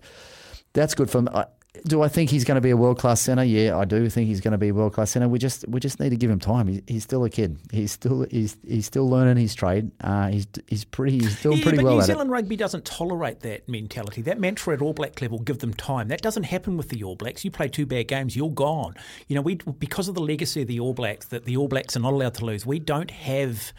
that's 0.72 0.94
good 0.94 1.10
for 1.10 1.18
them. 1.18 1.28
I, 1.34 1.44
do 1.84 2.02
I 2.02 2.08
think 2.08 2.28
he's 2.28 2.44
going 2.44 2.56
to 2.56 2.60
be 2.60 2.70
a 2.70 2.76
world 2.76 2.98
class 2.98 3.20
center? 3.20 3.42
Yeah, 3.42 3.78
I 3.78 3.86
do 3.86 4.08
think 4.10 4.28
he's 4.28 4.42
going 4.42 4.52
to 4.52 4.58
be 4.58 4.68
a 4.68 4.74
world 4.74 4.92
class 4.92 5.10
center. 5.10 5.26
We 5.26 5.38
just 5.38 5.66
we 5.68 5.80
just 5.80 6.00
need 6.00 6.10
to 6.10 6.16
give 6.16 6.30
him 6.30 6.38
time. 6.38 6.68
He, 6.68 6.82
he's 6.86 7.02
still 7.02 7.24
a 7.24 7.30
kid. 7.30 7.58
He's 7.70 7.90
still 7.90 8.26
he's 8.30 8.58
he's 8.66 8.84
still 8.84 9.08
learning 9.08 9.38
his 9.38 9.54
trade. 9.54 9.90
Uh, 10.02 10.28
he's 10.28 10.46
he's 10.66 10.84
pretty 10.84 11.18
he's 11.18 11.40
doing 11.40 11.58
yeah, 11.58 11.62
pretty 11.62 11.78
but 11.78 11.84
well 11.86 11.96
New 11.96 12.02
Zealand 12.02 12.30
rugby 12.30 12.56
doesn't 12.56 12.84
tolerate 12.84 13.40
that 13.40 13.66
mentality. 13.70 14.20
That 14.20 14.38
mantra 14.38 14.74
at 14.74 14.82
All 14.82 14.92
Black 14.92 15.22
level, 15.22 15.38
give 15.38 15.60
them 15.60 15.72
time. 15.72 16.08
That 16.08 16.20
doesn't 16.20 16.44
happen 16.44 16.76
with 16.76 16.90
the 16.90 17.02
All 17.04 17.16
Blacks. 17.16 17.42
You 17.42 17.50
play 17.50 17.68
two 17.68 17.86
bad 17.86 18.06
games, 18.06 18.36
you're 18.36 18.50
gone. 18.50 18.94
You 19.28 19.36
know, 19.36 19.42
we 19.42 19.54
because 19.54 20.08
of 20.08 20.14
the 20.14 20.22
legacy 20.22 20.62
of 20.62 20.68
the 20.68 20.78
All 20.78 20.92
Blacks, 20.92 21.26
that 21.26 21.46
the 21.46 21.56
All 21.56 21.68
Blacks 21.68 21.96
are 21.96 22.00
not 22.00 22.12
allowed 22.12 22.34
to 22.34 22.44
lose. 22.44 22.66
We 22.66 22.80
don't 22.80 23.10
have. 23.10 23.72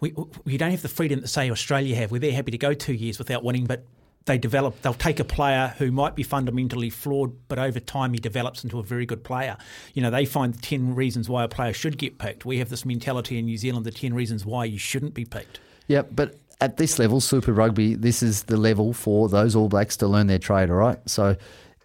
We, 0.00 0.12
we 0.44 0.58
don't 0.58 0.72
have 0.72 0.82
the 0.82 0.88
freedom 0.88 1.20
that 1.20 1.28
say 1.28 1.50
Australia 1.50 1.96
have, 1.96 2.10
where 2.10 2.20
they're 2.20 2.32
happy 2.32 2.50
to 2.50 2.58
go 2.58 2.74
two 2.74 2.92
years 2.92 3.18
without 3.18 3.42
winning, 3.42 3.64
but 3.64 3.84
they 4.26 4.38
develop. 4.38 4.80
They'll 4.82 4.94
take 4.94 5.20
a 5.20 5.24
player 5.24 5.74
who 5.78 5.90
might 5.90 6.14
be 6.14 6.22
fundamentally 6.22 6.90
flawed, 6.90 7.36
but 7.48 7.58
over 7.58 7.80
time 7.80 8.14
he 8.14 8.20
develops 8.20 8.64
into 8.64 8.78
a 8.78 8.82
very 8.82 9.06
good 9.06 9.22
player. 9.22 9.56
You 9.92 10.02
know, 10.02 10.10
they 10.10 10.24
find 10.24 10.60
ten 10.62 10.94
reasons 10.94 11.28
why 11.28 11.44
a 11.44 11.48
player 11.48 11.72
should 11.72 11.98
get 11.98 12.18
picked. 12.18 12.44
We 12.44 12.58
have 12.58 12.70
this 12.70 12.84
mentality 12.84 13.38
in 13.38 13.44
New 13.46 13.58
Zealand: 13.58 13.84
the 13.84 13.90
ten 13.90 14.14
reasons 14.14 14.46
why 14.46 14.64
you 14.64 14.78
shouldn't 14.78 15.14
be 15.14 15.24
picked. 15.24 15.60
Yeah, 15.86 16.02
but 16.02 16.36
at 16.60 16.78
this 16.78 16.98
level, 16.98 17.20
Super 17.20 17.52
Rugby, 17.52 17.94
this 17.94 18.22
is 18.22 18.44
the 18.44 18.56
level 18.56 18.92
for 18.92 19.28
those 19.28 19.54
All 19.54 19.68
Blacks 19.68 19.96
to 19.98 20.06
learn 20.06 20.28
their 20.28 20.38
trade, 20.38 20.70
all 20.70 20.76
right? 20.76 20.98
So, 21.06 21.36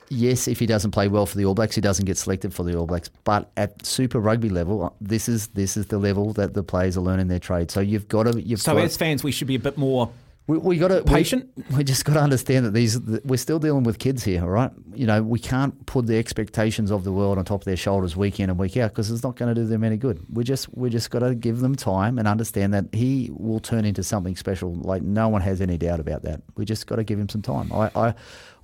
yes, 0.08 0.48
if 0.48 0.60
he 0.60 0.66
doesn't 0.66 0.92
play 0.92 1.10
well 1.10 1.26
for 1.26 1.38
the 1.38 1.44
All 1.46 1.56
Blacks, 1.56 1.76
he 1.76 1.82
doesn't 1.82 2.06
get 2.06 2.18
selected 2.18 2.54
for 2.54 2.64
the 2.64 2.78
All 2.78 2.86
Blacks. 2.86 3.10
But 3.26 3.52
at 3.58 3.86
Super 3.86 4.20
Rugby 4.20 4.50
level, 4.50 4.86
uh, 4.86 4.90
this 5.02 5.28
is 5.28 5.48
this 5.48 5.76
is 5.76 5.88
the 5.88 5.98
level 5.98 6.32
that 6.34 6.54
the 6.54 6.64
players 6.64 6.96
are 6.96 7.02
learning 7.02 7.28
their 7.28 7.40
trade. 7.40 7.72
So 7.72 7.82
you've 7.82 8.08
got 8.08 8.24
to 8.24 8.42
you've 8.42 8.62
So 8.62 8.76
got 8.76 8.86
as 8.86 8.96
fans, 8.96 9.24
we 9.24 9.34
should 9.34 9.48
be 9.48 9.56
a 9.56 9.60
bit 9.60 9.78
more 9.78 10.10
we, 10.50 10.58
we 10.58 10.78
got 10.78 10.88
to 10.88 11.04
Patient? 11.04 11.48
We, 11.56 11.78
we 11.78 11.84
just 11.84 12.06
got 12.06 12.16
to 12.16 12.22
understand 12.22 12.66
that 12.66 12.74
these 12.74 13.00
that 13.02 13.26
we're 13.26 13.38
still 13.38 13.60
dealing 13.60 13.84
with 13.84 14.00
kids 14.00 14.24
here, 14.24 14.42
all 14.42 14.50
right? 14.50 14.72
You 14.96 15.06
know, 15.06 15.22
we 15.22 15.38
can't 15.38 15.86
put 15.86 16.08
the 16.08 16.18
expectations 16.18 16.92
of 16.92 17.04
the 17.04 17.12
world 17.12 17.38
on 17.38 17.46
top 17.46 17.62
of 17.62 17.66
their 17.66 17.78
shoulders 17.78 18.18
week 18.18 18.40
in 18.40 18.50
and 18.50 18.58
week 18.58 18.76
out 18.78 18.92
because 18.92 19.12
it's 19.12 19.24
not 19.24 19.36
going 19.36 19.54
to 19.54 19.62
do 19.62 19.68
them 19.68 19.84
any 19.84 19.98
good. 19.98 20.26
We 20.32 20.44
just 20.44 20.76
we 20.76 20.90
just 20.90 21.12
got 21.12 21.20
to 21.20 21.36
give 21.36 21.60
them 21.60 21.76
time 21.76 22.18
and 22.18 22.28
understand 22.28 22.74
that 22.74 22.86
he 22.94 23.30
will 23.32 23.60
turn 23.60 23.86
into 23.86 24.04
something 24.04 24.36
special. 24.36 24.74
Like 24.74 25.04
no 25.04 25.30
one 25.30 25.42
has 25.42 25.62
any 25.62 25.78
doubt 25.78 26.00
about 26.00 26.24
that. 26.24 26.42
We 26.56 26.66
just 26.66 26.88
got 26.88 26.96
to 26.98 27.04
give 27.04 27.20
him 27.20 27.30
some 27.30 27.42
time. 27.42 27.72
I 27.72 27.92
I, 27.96 28.08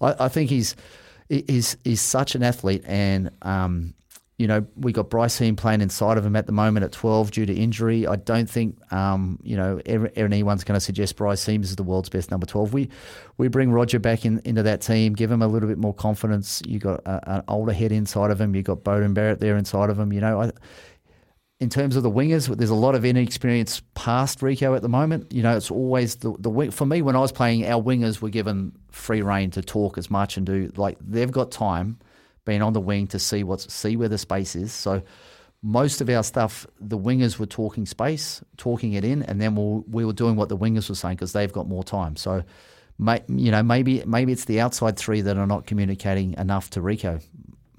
I, 0.02 0.26
I 0.26 0.28
think 0.28 0.50
he's 0.50 0.76
he's 1.30 1.78
he's 1.84 2.02
such 2.02 2.36
an 2.36 2.44
athlete 2.44 2.84
and. 2.86 3.30
Um, 3.42 3.95
you 4.38 4.48
know, 4.48 4.66
we 4.76 4.92
got 4.92 5.10
Bryce 5.10 5.38
Heem 5.38 5.56
playing 5.56 5.80
inside 5.80 6.18
of 6.18 6.26
him 6.26 6.36
at 6.36 6.46
the 6.46 6.52
moment 6.52 6.84
at 6.84 6.92
12 6.92 7.32
due 7.32 7.46
to 7.46 7.54
injury. 7.54 8.06
I 8.06 8.18
don't 8.18 8.50
think, 8.50 8.78
um, 8.92 9.40
you 9.44 9.56
know, 9.56 9.80
anyone's 9.86 10.66
going 10.66 10.76
to 10.76 10.82
suggest 10.82 11.16
Bryce 11.16 11.46
Heem 11.46 11.64
is 11.64 11.74
the 11.78 11.84
world's 11.84 12.10
best 12.10 12.32
number 12.32 12.46
12. 12.46 12.74
We 12.74 12.90
we 13.38 13.48
bring 13.48 13.72
Roger 13.72 13.98
back 13.98 14.26
in, 14.26 14.42
into 14.44 14.62
that 14.64 14.82
team, 14.82 15.14
give 15.14 15.32
him 15.32 15.42
a 15.42 15.48
little 15.48 15.70
bit 15.70 15.78
more 15.78 15.94
confidence. 15.94 16.62
You 16.68 16.80
got 16.80 17.00
a, 17.06 17.38
an 17.38 17.44
older 17.48 17.72
head 17.72 17.94
inside 17.94 18.30
of 18.30 18.42
him. 18.42 18.56
You 18.56 18.62
got 18.62 18.84
Beauden 18.84 19.14
Barrett 19.14 19.40
there 19.40 19.56
inside 19.56 19.90
of 19.90 19.98
him. 19.98 20.12
You 20.12 20.20
know, 20.20 20.42
I, 20.42 20.52
in 21.62 21.70
terms 21.70 21.96
of 21.96 22.04
the 22.04 22.12
wingers, 22.12 22.54
there's 22.58 22.70
a 22.70 22.76
lot 22.76 22.96
of 22.96 23.06
inexperience 23.06 23.82
past 23.94 24.40
Rieko 24.40 24.76
at 24.76 24.82
the 24.82 24.90
moment. 24.90 25.32
You 25.32 25.44
know, 25.44 25.56
it's 25.56 25.72
always 25.72 26.18
the 26.18 26.36
the. 26.40 26.72
For 26.72 26.86
me, 26.86 27.02
when 27.02 27.16
I 27.16 27.20
was 27.20 27.32
playing, 27.32 27.66
our 27.66 27.82
wingers 27.82 28.22
were 28.22 28.30
given 28.30 28.74
free 28.92 29.22
reign 29.22 29.52
to 29.52 29.62
talk 29.62 29.98
as 29.98 30.12
much 30.12 30.36
and 30.36 30.46
do 30.46 30.70
like 30.76 30.98
they've 31.00 31.32
got 31.32 31.52
time 31.52 32.00
being 32.46 32.62
on 32.62 32.74
the 32.74 32.82
wing 32.82 33.08
to 33.08 33.20
see 33.20 33.44
what's 33.44 33.72
see 33.74 33.98
where 33.98 34.10
the 34.10 34.18
space 34.18 34.56
is. 34.56 34.72
So 34.72 35.02
most 35.66 36.00
of 36.00 36.10
our 36.10 36.24
stuff, 36.24 36.68
the 36.80 36.98
wingers 36.98 37.40
were 37.40 37.48
talking 37.48 37.88
space, 37.88 38.44
talking 38.56 38.94
it 38.94 39.04
in, 39.04 39.24
and 39.24 39.42
then 39.42 39.56
we'll, 39.56 39.84
we 39.90 40.06
were 40.06 40.14
doing 40.14 40.36
what 40.36 40.48
the 40.48 40.58
wingers 40.58 40.90
were 40.90 40.96
saying 40.96 41.16
because 41.16 41.34
they've 41.34 41.52
got 41.52 41.68
more 41.68 41.84
time. 41.84 42.16
So, 42.16 42.44
may, 43.00 43.24
you 43.28 43.50
know, 43.50 43.64
maybe 43.64 44.04
maybe 44.06 44.32
it's 44.32 44.46
the 44.46 44.62
outside 44.62 44.96
three 44.96 45.22
that 45.22 45.38
are 45.38 45.48
not 45.48 45.66
communicating 45.66 46.34
enough 46.38 46.70
to 46.72 46.82
Rieko, 46.82 47.22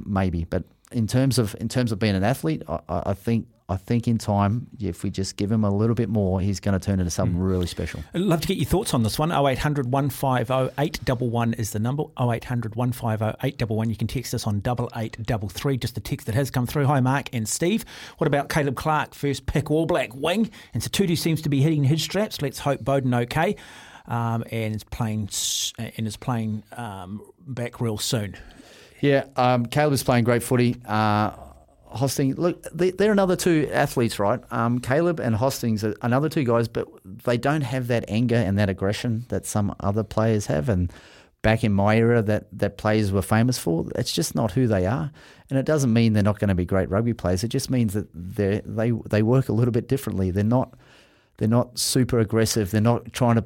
maybe. 0.04 0.44
But 0.44 0.64
in 0.90 1.06
terms 1.06 1.38
of 1.38 1.54
in 1.60 1.68
terms 1.68 1.92
of 1.92 2.00
being 2.00 2.16
an 2.16 2.24
athlete, 2.24 2.62
I, 2.68 2.80
I 2.88 3.02
I 3.06 3.14
think 3.14 3.46
I 3.68 3.76
think 3.76 4.06
in 4.06 4.16
time, 4.16 4.68
if 4.78 5.02
we 5.02 5.10
just 5.10 5.36
give 5.36 5.50
him 5.50 5.64
a 5.64 5.70
little 5.70 5.96
bit 5.96 6.08
more, 6.08 6.40
he's 6.40 6.60
going 6.60 6.78
to 6.78 6.84
turn 6.84 7.00
into 7.00 7.10
something 7.10 7.36
really 7.36 7.66
special. 7.66 8.04
I'd 8.14 8.20
love 8.20 8.40
to 8.42 8.46
get 8.46 8.58
your 8.58 8.66
thoughts 8.66 8.94
on 8.94 9.02
this 9.02 9.18
one. 9.18 9.32
0800 9.32 9.90
150 9.90 10.72
811 10.78 11.54
is 11.54 11.72
the 11.72 11.80
number. 11.80 12.04
0800 12.20 12.76
150 12.76 13.38
811. 13.44 13.90
You 13.90 13.96
can 13.96 14.06
text 14.06 14.34
us 14.34 14.46
on 14.46 14.58
8833. 14.58 15.78
Just 15.78 15.96
a 15.96 16.00
text 16.00 16.26
that 16.26 16.36
has 16.36 16.48
come 16.48 16.66
through. 16.66 16.86
Hi, 16.86 17.00
Mark 17.00 17.28
and 17.32 17.48
Steve. 17.48 17.84
What 18.18 18.28
about 18.28 18.48
Caleb 18.48 18.76
Clarke, 18.76 19.14
first 19.14 19.46
pick 19.46 19.68
All 19.68 19.84
Black 19.86 20.14
wing? 20.14 20.48
And 20.72 20.80
Sotutu 20.80 21.18
seems 21.18 21.42
to 21.42 21.48
be 21.48 21.60
hitting 21.60 21.82
his 21.82 22.00
straps. 22.02 22.40
Let's 22.40 22.60
hope 22.60 22.84
Beauden 22.84 23.20
okay. 23.22 23.56
Um, 24.06 24.44
and 24.52 24.76
is 24.76 24.84
playing 24.84 25.28
and 25.76 26.06
is 26.06 26.16
playing 26.16 26.62
um, 26.76 27.20
back 27.44 27.80
real 27.80 27.98
soon. 27.98 28.36
Yeah, 29.00 29.24
um, 29.34 29.66
Caleb 29.66 29.94
is 29.94 30.04
playing 30.04 30.22
great 30.22 30.44
footy. 30.44 30.76
Uh, 30.86 31.32
Hosting, 31.96 32.34
look, 32.34 32.62
they, 32.72 32.90
they're 32.90 33.12
another 33.12 33.36
two 33.36 33.68
athletes, 33.72 34.18
right? 34.18 34.40
Um, 34.50 34.78
Caleb 34.78 35.20
and 35.20 35.34
Hoskins 35.34 35.82
are 35.84 35.94
another 36.02 36.28
two 36.28 36.44
guys, 36.44 36.68
but 36.68 36.86
they 37.04 37.36
don't 37.36 37.62
have 37.62 37.88
that 37.88 38.04
anger 38.08 38.36
and 38.36 38.58
that 38.58 38.68
aggression 38.68 39.24
that 39.28 39.46
some 39.46 39.74
other 39.80 40.02
players 40.02 40.46
have. 40.46 40.68
And 40.68 40.92
back 41.42 41.64
in 41.64 41.72
my 41.72 41.96
era, 41.96 42.22
that, 42.22 42.46
that 42.52 42.78
players 42.78 43.12
were 43.12 43.22
famous 43.22 43.58
for, 43.58 43.86
it's 43.94 44.12
just 44.12 44.34
not 44.34 44.52
who 44.52 44.66
they 44.66 44.86
are. 44.86 45.10
And 45.50 45.58
it 45.58 45.66
doesn't 45.66 45.92
mean 45.92 46.12
they're 46.12 46.22
not 46.22 46.38
going 46.38 46.48
to 46.48 46.54
be 46.54 46.64
great 46.64 46.90
rugby 46.90 47.14
players. 47.14 47.44
It 47.44 47.48
just 47.48 47.70
means 47.70 47.94
that 47.94 48.08
they 48.12 48.62
they 48.64 48.90
they 49.08 49.22
work 49.22 49.48
a 49.48 49.52
little 49.52 49.72
bit 49.72 49.88
differently. 49.88 50.30
They're 50.32 50.42
not 50.42 50.74
they're 51.36 51.48
not 51.48 51.78
super 51.78 52.18
aggressive. 52.18 52.70
They're 52.70 52.80
not 52.80 53.12
trying 53.12 53.36
to 53.36 53.44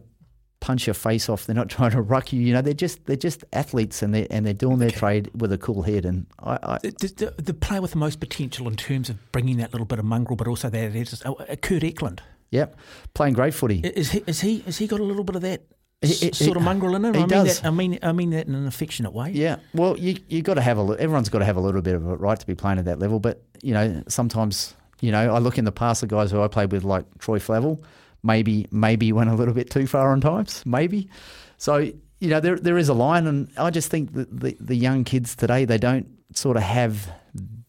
punch 0.61 0.87
your 0.87 0.95
face 0.95 1.29
off. 1.29 1.47
They're 1.47 1.57
not 1.57 1.69
trying 1.77 1.91
to 1.93 2.03
ruck 2.03 2.33
you. 2.33 2.41
You 2.41 2.53
know, 2.55 2.63
they're 2.63 2.75
just 2.75 3.05
they're 3.07 3.17
just 3.17 3.45
athletes, 3.53 4.03
and 4.03 4.15
they 4.15 4.27
and 4.29 4.45
they're 4.47 4.53
doing 4.55 4.79
their 4.79 4.91
trade 4.91 5.31
with 5.35 5.53
a 5.53 5.59
cool 5.59 5.83
head. 5.83 6.05
And 6.05 6.27
I, 6.43 6.59
I 6.63 6.79
The, 6.83 7.33
the, 7.37 7.43
the 7.43 7.55
player 7.55 7.81
with 7.83 7.93
the 7.93 7.99
most 7.99 8.21
potential 8.21 8.69
in 8.69 8.77
terms 8.77 9.09
of 9.11 9.17
bringing 9.33 9.57
that 9.59 9.73
little 9.73 9.87
bit 9.87 9.99
of 9.99 10.05
mongrel, 10.05 10.37
but 10.37 10.47
also 10.49 10.69
that 10.71 10.95
is 10.95 11.23
uh, 11.25 11.33
Kurt 11.63 11.83
Eklund. 11.85 12.23
yep, 12.51 12.77
playing 13.15 13.35
great 13.35 13.55
footy. 13.55 13.81
Is 13.81 14.11
he? 14.13 14.23
Is 14.27 14.41
he? 14.41 14.61
Has 14.61 14.79
he 14.79 14.87
got 14.87 15.01
a 15.01 15.05
little 15.05 15.25
bit 15.25 15.37
of 15.37 15.43
that 15.43 15.63
He- 16.03 16.09
s- 16.11 16.21
he- 16.21 16.33
sort 16.33 16.57
of 16.57 16.63
mongrel 16.63 16.95
in 16.97 17.05
him? 17.05 17.15
he 17.15 17.19
I 17.21 17.23
mean 17.23 17.29
does. 17.29 17.61
That, 17.61 17.67
I 17.69 17.71
mean, 17.71 17.99
I 18.03 18.13
mean 18.13 18.31
that 18.31 18.47
in 18.47 18.55
an 18.55 18.67
affectionate 18.67 19.13
way. 19.13 19.31
Yeah, 19.33 19.57
well, 19.75 19.99
you 19.99 20.17
you 20.29 20.43
got 20.43 20.55
to 20.55 20.63
have 20.63 20.79
a 20.79 20.83
everyone's 20.99 21.29
got 21.29 21.39
to 21.41 21.45
have 21.45 21.57
a 21.57 21.61
little 21.61 21.83
bit 21.83 21.95
of 21.95 22.07
a 22.07 22.17
right 22.17 22.39
to 22.39 22.47
be 22.47 22.55
playing 22.55 22.79
at 22.79 22.85
that 22.85 22.99
level. 22.99 23.19
But 23.21 23.43
you 23.63 23.73
know, 23.75 24.03
sometimes 24.09 24.75
you 25.01 25.11
know, 25.13 25.35
I 25.35 25.39
look 25.39 25.57
in 25.57 25.65
the 25.65 25.73
past, 25.73 26.03
the 26.03 26.07
guys 26.07 26.31
who 26.31 26.43
I 26.43 26.49
played 26.49 26.73
with, 26.73 26.85
like 26.85 27.07
Troy 27.19 27.39
Flavel, 27.39 27.83
maybe 28.23 28.67
maybe 28.71 29.13
went 29.13 29.31
a 29.31 29.35
little 29.35 29.55
bit 29.55 29.71
too 29.71 29.87
far 29.87 30.13
on 30.13 30.21
times, 30.21 30.65
maybe. 30.67 31.09
So 31.57 31.77
you 32.21 32.29
know, 32.29 32.41
there 32.41 32.57
there 32.57 32.79
is 32.79 32.89
a 32.89 32.95
line, 32.95 33.27
and 33.27 33.49
I 33.57 33.71
just 33.71 33.91
think 33.91 34.13
that 34.15 34.41
the 34.41 34.57
the 34.61 34.77
young 34.77 35.05
kids 35.05 35.35
today 35.35 35.65
they 35.65 35.79
don't 35.79 36.09
sort 36.35 36.57
of 36.57 36.63
have 36.63 37.13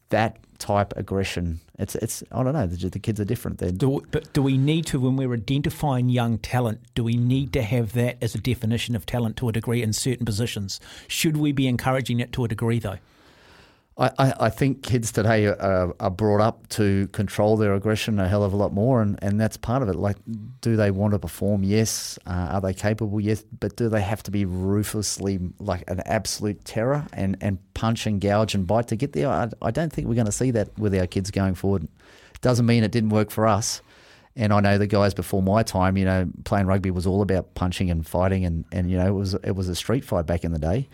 that 0.09 0.37
type 0.59 0.93
aggression. 0.95 1.59
It's 1.79 1.95
it's 1.95 2.23
I 2.31 2.43
don't 2.43 2.53
know. 2.53 2.67
The, 2.67 2.89
the 2.89 2.99
kids 2.99 3.19
are 3.19 3.25
different. 3.25 3.57
They're, 3.57 3.71
Do, 3.71 4.01
but 4.11 4.31
do 4.33 4.43
we 4.43 4.57
need 4.57 4.85
to, 4.87 4.99
when 4.99 5.15
we're 5.15 5.33
identifying 5.33 6.09
young 6.09 6.37
talent, 6.37 6.81
do 6.93 7.03
we 7.03 7.15
need 7.15 7.51
to 7.53 7.63
have 7.63 7.93
that 7.93 8.17
as 8.21 8.35
a 8.35 8.37
definition 8.37 8.95
of 8.95 9.05
talent 9.05 9.37
to 9.37 9.49
a 9.49 9.51
degree 9.51 9.81
in 9.81 9.91
certain 9.93 10.25
positions? 10.25 10.79
Should 11.07 11.37
we 11.37 11.51
be 11.51 11.67
encouraging 11.67 12.19
it 12.19 12.31
to 12.33 12.45
a 12.45 12.47
degree, 12.47 12.77
though? 12.77 12.99
I, 13.97 14.34
I, 14.39 14.49
think 14.49 14.84
kids 14.84 15.12
today 15.12 15.45
are, 15.47 15.93
are 15.99 16.10
brought 16.10 16.39
up 16.39 16.67
to 16.69 17.08
control 17.10 17.58
their 17.58 17.73
aggression 17.73 18.19
a 18.19 18.27
hell 18.27 18.43
of 18.43 18.54
a 18.54 18.56
lot 18.56 18.73
more, 18.73 19.01
and, 19.01 19.19
and 19.21 19.39
that's 19.39 19.58
part 19.58 19.84
of 19.84 19.89
it. 19.89 19.95
Like, 19.95 20.15
do 20.62 20.77
they 20.77 20.91
want 20.91 21.12
to 21.12 21.19
perform? 21.19 21.63
Yes. 21.63 22.17
Uh, 22.25 22.49
are 22.51 22.62
they 22.62 22.73
capable? 22.73 23.19
Yes. 23.19 23.43
But 23.60 23.75
do 23.75 23.89
they 23.89 24.01
have 24.01 24.23
to 24.23 24.32
be 24.32 24.45
ruthlessly, 24.45 25.39
like 25.60 25.84
an 25.89 26.01
absolute 26.06 26.63
terror 26.63 27.06
and, 27.12 27.38
and 27.41 27.60
punch 27.73 28.08
and 28.08 28.21
gouge 28.21 28.56
and 28.56 28.65
bite 28.65 28.88
to 28.88 28.95
get 28.95 29.12
there? 29.12 29.27
I, 29.27 29.49
I 29.62 29.71
don't 29.71 29.91
think 29.91 30.08
we're 30.08 30.15
going 30.15 30.25
to 30.25 30.32
see 30.32 30.51
that 30.51 30.77
with 30.80 30.95
our 30.95 31.08
kids 31.08 31.30
going 31.30 31.56
forward. 31.56 31.88
Doesn't 32.39 32.65
mean 32.65 32.84
it 32.84 32.91
didn't 32.91 33.10
work 33.10 33.30
for 33.30 33.45
us. 33.45 33.82
And 34.38 34.54
I 34.54 34.62
know 34.62 34.77
the 34.77 34.88
guys 34.88 35.13
before 35.13 35.43
my 35.43 35.63
time, 35.63 35.97
you 35.97 36.06
know, 36.06 36.30
playing 36.45 36.65
rugby 36.65 36.91
was 36.91 37.06
all 37.06 37.21
about 37.21 37.54
punching 37.56 37.91
and 37.91 38.08
fighting, 38.08 38.45
and, 38.45 38.63
and 38.71 38.89
you 38.89 38.97
know, 38.97 39.08
it 39.08 39.12
was 39.12 39.34
it 39.34 39.51
was 39.51 39.67
a 39.67 39.75
street 39.75 40.06
fight 40.06 40.25
back 40.25 40.45
in 40.45 40.54
the 40.54 40.60
day 40.60 40.88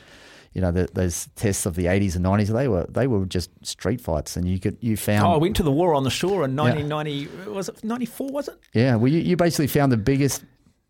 you 0.57 0.61
know, 0.61 0.71
the, 0.71 0.89
those 0.91 1.29
tests 1.35 1.67
of 1.67 1.75
the 1.75 1.85
80s 1.85 2.15
and 2.15 2.25
90s, 2.25 2.47
they 2.47 2.67
were 2.67 2.87
they 2.89 3.05
were 3.05 3.25
just 3.25 3.51
street 3.63 4.01
fights, 4.01 4.35
and 4.35 4.47
you 4.47 4.59
could 4.59 4.75
you 4.81 4.97
found. 4.97 5.27
Oh, 5.27 5.33
I 5.33 5.37
went 5.37 5.55
to 5.57 5.63
the 5.63 5.71
war 5.71 5.93
on 5.93 6.03
the 6.03 6.09
shore 6.09 6.43
in 6.43 6.55
1990. 6.55 7.11
Yeah. 7.11 7.53
Was 7.53 7.69
it 7.69 7.83
94? 7.83 8.31
Was 8.31 8.47
it? 8.47 8.59
Yeah. 8.73 8.95
Well, 8.95 9.11
you, 9.11 9.19
you 9.19 9.37
basically 9.37 9.67
found 9.67 9.91
the 9.91 9.97
biggest 9.97 10.43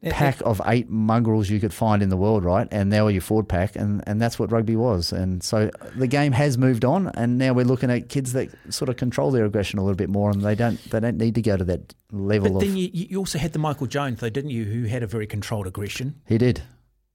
pack 0.10 0.40
of 0.46 0.62
eight 0.68 0.90
mongrels 0.90 1.50
you 1.50 1.60
could 1.60 1.74
find 1.74 2.02
in 2.02 2.08
the 2.08 2.16
world, 2.16 2.46
right? 2.46 2.66
And 2.72 2.94
they 2.94 3.02
were 3.02 3.12
your 3.12 3.20
forward 3.20 3.50
pack, 3.50 3.76
and, 3.76 4.02
and 4.08 4.22
that's 4.22 4.40
what 4.40 4.54
rugby 4.54 4.78
was. 4.78 5.12
And 5.12 5.44
so 5.44 5.70
the 5.98 6.08
game 6.08 6.32
has 6.32 6.58
moved 6.58 6.86
on, 6.86 7.10
and 7.16 7.38
now 7.38 7.52
we're 7.52 7.66
looking 7.66 7.92
at 7.92 8.08
kids 8.08 8.32
that 8.32 8.48
sort 8.70 8.88
of 8.88 8.96
control 8.96 9.32
their 9.32 9.44
aggression 9.44 9.80
a 9.80 9.84
little 9.84 9.98
bit 9.98 10.08
more, 10.08 10.32
and 10.32 10.44
they 10.44 10.56
don't 10.56 10.82
they 10.92 11.02
don't 11.02 11.18
need 11.18 11.36
to 11.36 11.42
go 11.42 11.58
to 11.58 11.66
that 11.66 11.94
level. 12.14 12.52
But 12.52 12.56
of, 12.56 12.62
then 12.62 12.78
you, 12.78 12.90
you 12.94 13.18
also 13.18 13.38
had 13.38 13.52
the 13.52 13.60
Michael 13.60 13.88
Jones, 13.88 14.22
though, 14.22 14.30
didn't 14.30 14.52
you? 14.52 14.64
Who 14.64 14.86
had 14.86 15.04
a 15.04 15.08
very 15.08 15.28
controlled 15.28 15.68
aggression. 15.68 16.22
He 16.26 16.38
did 16.38 16.62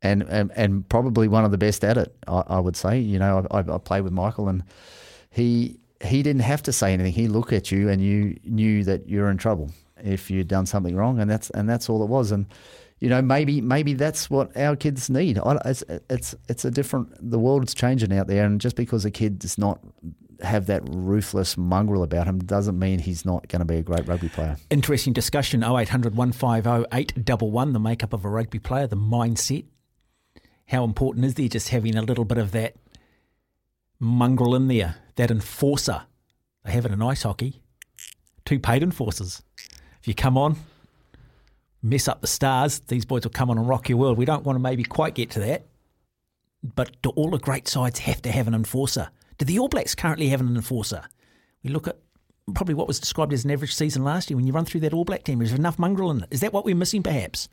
and, 0.02 0.22
and 0.24 0.50
and 0.56 0.88
probably 0.88 1.28
one 1.28 1.44
of 1.44 1.50
the 1.50 1.58
best 1.58 1.84
at 1.84 1.96
it. 1.96 2.14
I, 2.26 2.42
I 2.48 2.60
would 2.60 2.76
say. 2.76 2.98
You 2.98 3.18
know, 3.18 3.46
I, 3.50 3.60
I 3.60 3.78
played 3.78 4.02
with 4.02 4.12
Michael, 4.12 4.48
and 4.48 4.64
he 5.30 5.78
he 6.02 6.22
didn't 6.22 6.42
have 6.42 6.62
to 6.64 6.72
say 6.72 6.92
anything. 6.92 7.12
He 7.12 7.28
looked 7.28 7.52
at 7.52 7.70
you, 7.70 7.88
and 7.88 8.02
you 8.02 8.38
knew 8.44 8.84
that 8.84 9.08
you're 9.08 9.30
in 9.30 9.38
trouble 9.38 9.70
if 10.02 10.30
you'd 10.30 10.48
done 10.48 10.66
something 10.66 10.96
wrong, 10.96 11.20
and 11.20 11.30
that's 11.30 11.50
and 11.50 11.68
that's 11.68 11.88
all 11.88 12.02
it 12.02 12.08
was. 12.08 12.32
And 12.32 12.46
you 12.98 13.08
know, 13.08 13.22
maybe 13.22 13.60
maybe 13.60 13.94
that's 13.94 14.28
what 14.28 14.56
our 14.56 14.76
kids 14.76 15.08
need. 15.08 15.38
It's 15.64 15.84
it's 16.10 16.34
it's 16.48 16.64
a 16.64 16.70
different. 16.70 17.30
The 17.30 17.38
world's 17.38 17.74
changing 17.74 18.12
out 18.12 18.26
there, 18.26 18.44
and 18.44 18.60
just 18.60 18.76
because 18.76 19.04
a 19.04 19.10
kid 19.10 19.38
does 19.38 19.58
not 19.58 19.80
have 20.42 20.66
that 20.66 20.82
ruthless 20.88 21.56
mongrel 21.56 22.02
about 22.02 22.26
him 22.26 22.38
doesn't 22.40 22.78
mean 22.78 22.98
he's 22.98 23.24
not 23.24 23.46
going 23.48 23.60
to 23.60 23.64
be 23.64 23.76
a 23.76 23.82
great 23.82 24.06
rugby 24.08 24.28
player. 24.28 24.56
Interesting 24.70 25.12
discussion. 25.12 25.62
0800 25.62 26.16
150 26.16 26.86
811, 26.92 27.72
the 27.72 27.80
makeup 27.80 28.12
of 28.12 28.24
a 28.24 28.28
rugby 28.28 28.58
player, 28.58 28.86
the 28.86 28.96
mindset 28.96 29.64
how 30.72 30.84
important 30.84 31.26
is 31.26 31.34
there 31.34 31.48
just 31.48 31.68
having 31.68 31.96
a 31.96 32.02
little 32.02 32.24
bit 32.24 32.38
of 32.38 32.52
that 32.52 32.74
mongrel 34.00 34.54
in 34.54 34.68
there, 34.68 34.96
that 35.16 35.30
enforcer? 35.30 36.04
They 36.64 36.72
have 36.72 36.86
it 36.86 36.92
in 36.92 37.02
ice 37.02 37.24
hockey. 37.24 37.60
Two 38.46 38.58
paid 38.58 38.82
enforcers. 38.82 39.42
If 40.00 40.08
you 40.08 40.14
come 40.14 40.38
on, 40.38 40.56
mess 41.82 42.08
up 42.08 42.22
the 42.22 42.26
stars, 42.26 42.78
these 42.80 43.04
boys 43.04 43.24
will 43.24 43.32
come 43.32 43.50
on 43.50 43.58
and 43.58 43.68
rock 43.68 43.90
your 43.90 43.98
world. 43.98 44.16
We 44.16 44.24
don't 44.24 44.44
want 44.44 44.56
to 44.56 44.60
maybe 44.60 44.82
quite 44.82 45.14
get 45.14 45.30
to 45.32 45.40
that, 45.40 45.66
but 46.62 47.00
do 47.02 47.10
all 47.10 47.30
the 47.30 47.38
great 47.38 47.68
sides 47.68 47.98
have 48.00 48.22
to 48.22 48.32
have 48.32 48.48
an 48.48 48.54
enforcer? 48.54 49.10
Do 49.36 49.44
the 49.44 49.58
All 49.58 49.68
Blacks 49.68 49.94
currently 49.94 50.28
have 50.28 50.40
an 50.40 50.56
enforcer? 50.56 51.04
We 51.62 51.68
look 51.68 51.86
at 51.86 51.98
probably 52.54 52.74
what 52.74 52.88
was 52.88 52.98
described 52.98 53.34
as 53.34 53.44
an 53.44 53.50
average 53.50 53.74
season 53.74 54.04
last 54.04 54.30
year. 54.30 54.38
When 54.38 54.46
you 54.46 54.54
run 54.54 54.64
through 54.64 54.80
that 54.80 54.94
All 54.94 55.04
Black 55.04 55.24
team, 55.24 55.40
there's 55.40 55.52
enough 55.52 55.78
mongrel 55.78 56.10
in 56.12 56.22
it. 56.22 56.28
Is 56.30 56.40
that 56.40 56.54
what 56.54 56.64
we're 56.64 56.74
missing, 56.74 57.02
perhaps? 57.02 57.50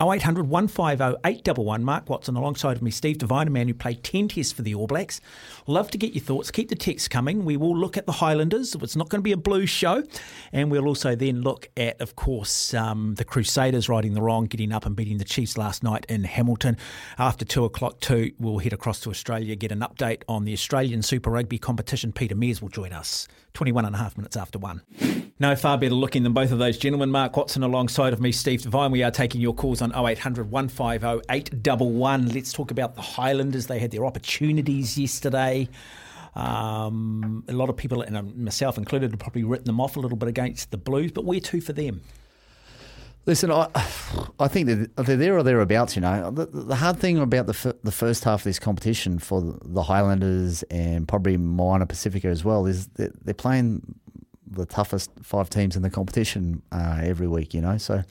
0800 0.00 0.48
150 0.48 1.20
811. 1.24 1.84
Mark 1.84 2.08
Watson 2.08 2.36
alongside 2.36 2.76
of 2.76 2.82
me, 2.82 2.90
Steve 2.90 3.18
Devine, 3.18 3.48
a 3.48 3.50
man 3.50 3.68
who 3.68 3.74
played 3.74 4.02
10 4.02 4.28
tests 4.28 4.52
for 4.52 4.62
the 4.62 4.74
All 4.74 4.86
Blacks. 4.86 5.20
Love 5.66 5.90
to 5.90 5.98
get 5.98 6.14
your 6.14 6.24
thoughts. 6.24 6.50
Keep 6.50 6.70
the 6.70 6.74
texts 6.74 7.06
coming. 7.06 7.44
We 7.44 7.56
will 7.56 7.76
look 7.76 7.96
at 7.96 8.06
the 8.06 8.12
Highlanders. 8.12 8.74
It's 8.74 8.96
not 8.96 9.08
going 9.08 9.20
to 9.20 9.22
be 9.22 9.32
a 9.32 9.36
blue 9.36 9.66
show. 9.66 10.02
And 10.52 10.70
we'll 10.70 10.86
also 10.86 11.14
then 11.14 11.42
look 11.42 11.68
at, 11.76 12.00
of 12.00 12.16
course, 12.16 12.72
um, 12.72 13.14
the 13.16 13.24
Crusaders 13.24 13.88
righting 13.88 14.14
the 14.14 14.22
wrong, 14.22 14.46
getting 14.46 14.72
up 14.72 14.86
and 14.86 14.96
beating 14.96 15.18
the 15.18 15.24
Chiefs 15.24 15.58
last 15.58 15.82
night 15.82 16.06
in 16.08 16.24
Hamilton. 16.24 16.76
After 17.18 17.44
2 17.44 17.64
o'clock, 17.64 18.00
2, 18.00 18.32
we'll 18.38 18.58
head 18.58 18.72
across 18.72 19.00
to 19.00 19.10
Australia, 19.10 19.54
get 19.54 19.72
an 19.72 19.80
update 19.80 20.22
on 20.28 20.44
the 20.44 20.52
Australian 20.52 21.02
Super 21.02 21.30
Rugby 21.30 21.58
competition. 21.58 22.12
Peter 22.12 22.34
Mears 22.34 22.62
will 22.62 22.68
join 22.70 22.92
us 22.92 23.28
21 23.54 23.84
and 23.84 23.94
a 23.94 23.98
half 23.98 24.16
minutes 24.16 24.36
after 24.36 24.58
1. 24.58 25.29
No 25.40 25.56
far 25.56 25.78
better 25.78 25.94
looking 25.94 26.22
than 26.22 26.34
both 26.34 26.52
of 26.52 26.58
those 26.58 26.76
gentlemen. 26.76 27.10
Mark 27.10 27.34
Watson 27.34 27.62
alongside 27.62 28.12
of 28.12 28.20
me, 28.20 28.30
Steve 28.30 28.60
Devine. 28.60 28.90
We 28.90 29.02
are 29.02 29.10
taking 29.10 29.40
your 29.40 29.54
calls 29.54 29.80
on 29.80 29.90
0800 29.90 30.50
150 30.50 31.22
811. 31.30 32.28
Let's 32.28 32.52
talk 32.52 32.70
about 32.70 32.94
the 32.94 33.00
Highlanders. 33.00 33.66
They 33.66 33.78
had 33.78 33.90
their 33.90 34.04
opportunities 34.04 34.98
yesterday. 34.98 35.66
Um, 36.34 37.42
a 37.48 37.54
lot 37.54 37.70
of 37.70 37.78
people, 37.78 38.02
and 38.02 38.36
myself 38.36 38.76
included, 38.76 39.12
have 39.12 39.18
probably 39.18 39.42
written 39.42 39.64
them 39.64 39.80
off 39.80 39.96
a 39.96 40.00
little 40.00 40.18
bit 40.18 40.28
against 40.28 40.72
the 40.72 40.76
Blues, 40.76 41.10
but 41.10 41.24
where 41.24 41.40
to 41.40 41.60
for 41.62 41.72
them? 41.72 42.02
Listen, 43.24 43.50
I, 43.50 43.66
I 44.38 44.46
think 44.46 44.66
they're, 44.66 45.16
there 45.16 45.38
or 45.38 45.42
thereabouts. 45.42 45.96
You 45.96 46.02
know, 46.02 46.30
the, 46.30 46.44
the 46.46 46.76
hard 46.76 46.98
thing 46.98 47.18
about 47.18 47.46
the 47.46 47.54
f- 47.54 47.76
the 47.82 47.92
first 47.92 48.24
half 48.24 48.40
of 48.40 48.44
this 48.44 48.58
competition 48.58 49.18
for 49.18 49.58
the 49.62 49.84
Highlanders 49.84 50.64
and 50.64 51.08
probably 51.08 51.38
Moana 51.38 51.86
Pacifica 51.86 52.28
as 52.28 52.44
well 52.44 52.66
is 52.66 52.88
they're 52.88 53.34
playing 53.34 53.94
the 54.50 54.66
toughest 54.66 55.10
five 55.22 55.48
teams 55.48 55.76
in 55.76 55.82
the 55.82 55.90
competition 55.90 56.62
uh, 56.72 57.00
every 57.02 57.28
week. 57.28 57.54
You 57.54 57.60
know, 57.60 57.78
so 57.78 58.02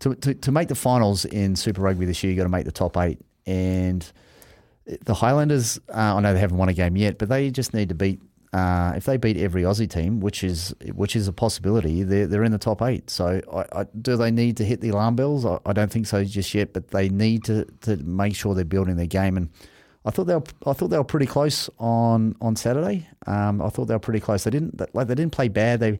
to, 0.00 0.14
to 0.14 0.34
to 0.34 0.52
make 0.52 0.68
the 0.68 0.74
finals 0.74 1.24
in 1.24 1.56
Super 1.56 1.82
Rugby 1.82 2.06
this 2.06 2.22
year, 2.22 2.32
you 2.32 2.36
got 2.36 2.44
to 2.44 2.48
make 2.48 2.64
the 2.64 2.72
top 2.72 2.96
eight. 2.96 3.20
And 3.46 4.10
the 5.04 5.14
Highlanders, 5.14 5.78
uh, 5.88 6.16
I 6.16 6.20
know 6.20 6.32
they 6.32 6.40
haven't 6.40 6.58
won 6.58 6.68
a 6.68 6.74
game 6.74 6.96
yet, 6.96 7.18
but 7.18 7.28
they 7.28 7.50
just 7.50 7.74
need 7.74 7.88
to 7.88 7.94
beat. 7.94 8.20
Uh, 8.52 8.94
if 8.96 9.04
they 9.04 9.16
beat 9.16 9.36
every 9.36 9.64
Aussie 9.64 9.90
team, 9.90 10.20
which 10.20 10.42
is 10.42 10.74
which 10.94 11.14
is 11.16 11.28
a 11.28 11.32
possibility, 11.32 12.02
they're 12.02 12.26
they're 12.26 12.44
in 12.44 12.52
the 12.52 12.58
top 12.58 12.80
eight. 12.80 13.10
So, 13.10 13.40
I, 13.52 13.80
I, 13.80 13.86
do 14.00 14.16
they 14.16 14.30
need 14.30 14.56
to 14.58 14.64
hit 14.64 14.80
the 14.80 14.90
alarm 14.90 15.16
bells? 15.16 15.44
I, 15.44 15.58
I, 15.66 15.72
don't 15.72 15.90
think 15.90 16.06
so 16.06 16.24
just 16.24 16.54
yet, 16.54 16.72
but 16.72 16.88
they 16.88 17.08
need 17.08 17.44
to, 17.44 17.66
to 17.82 17.96
make 17.98 18.34
sure 18.34 18.54
they're 18.54 18.64
building 18.64 18.96
their 18.96 19.06
game. 19.06 19.36
And 19.36 19.50
I 20.06 20.10
thought 20.10 20.24
they 20.24 20.34
were 20.34 20.44
I 20.64 20.72
thought 20.72 20.88
they 20.88 20.98
were 20.98 21.04
pretty 21.04 21.26
close 21.26 21.68
on 21.78 22.36
on 22.40 22.54
Saturday. 22.54 23.08
Um, 23.26 23.60
I 23.60 23.68
thought 23.68 23.86
they 23.86 23.94
were 23.94 23.98
pretty 23.98 24.20
close. 24.20 24.44
They 24.44 24.50
didn't 24.50 24.80
like 24.94 25.08
they 25.08 25.14
didn't 25.16 25.32
play 25.32 25.48
bad. 25.48 25.80
They 25.80 25.98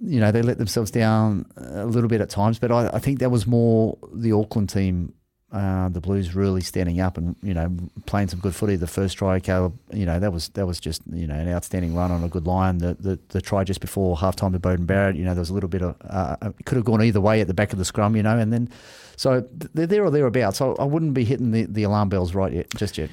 you 0.00 0.20
know 0.20 0.32
they 0.32 0.42
let 0.42 0.58
themselves 0.58 0.90
down 0.90 1.46
a 1.56 1.86
little 1.86 2.08
bit 2.08 2.20
at 2.20 2.28
times, 2.28 2.58
but 2.58 2.72
I, 2.72 2.88
I 2.88 2.98
think 2.98 3.20
that 3.20 3.30
was 3.30 3.46
more 3.46 3.96
the 4.12 4.32
Auckland 4.32 4.68
team. 4.68 5.14
Uh, 5.52 5.88
the 5.88 6.00
Blues 6.00 6.34
really 6.34 6.60
standing 6.60 7.00
up 7.00 7.16
and 7.16 7.36
you 7.40 7.54
know 7.54 7.72
playing 8.06 8.26
some 8.26 8.40
good 8.40 8.54
footy. 8.54 8.74
The 8.74 8.88
first 8.88 9.16
try, 9.16 9.38
Caleb, 9.38 9.78
you 9.92 10.04
know 10.04 10.18
that 10.18 10.32
was 10.32 10.48
that 10.50 10.66
was 10.66 10.80
just 10.80 11.02
you 11.12 11.28
know 11.28 11.36
an 11.36 11.48
outstanding 11.48 11.94
run 11.94 12.10
on 12.10 12.24
a 12.24 12.28
good 12.28 12.48
line. 12.48 12.78
The 12.78 12.94
the, 12.98 13.20
the 13.28 13.40
try 13.40 13.62
just 13.62 13.80
before 13.80 14.16
halftime 14.16 14.52
to 14.52 14.58
Beauden 14.58 14.86
Barrett, 14.86 15.14
you 15.14 15.24
know 15.24 15.34
there 15.34 15.40
was 15.40 15.50
a 15.50 15.54
little 15.54 15.68
bit 15.68 15.82
of 15.82 15.94
uh, 16.10 16.36
it 16.58 16.66
could 16.66 16.74
have 16.74 16.84
gone 16.84 17.00
either 17.00 17.20
way 17.20 17.40
at 17.40 17.46
the 17.46 17.54
back 17.54 17.72
of 17.72 17.78
the 17.78 17.84
scrum, 17.84 18.16
you 18.16 18.24
know, 18.24 18.36
and 18.36 18.52
then 18.52 18.68
so 19.16 19.46
they're 19.74 19.86
there 19.86 20.04
or 20.04 20.10
thereabouts. 20.10 20.58
So 20.58 20.76
I 20.78 20.84
wouldn't 20.84 21.14
be 21.14 21.24
hitting 21.24 21.50
the, 21.50 21.64
the 21.64 21.82
alarm 21.82 22.08
bells 22.08 22.34
right 22.34 22.52
yet, 22.52 22.70
just 22.76 22.98
yet. 22.98 23.10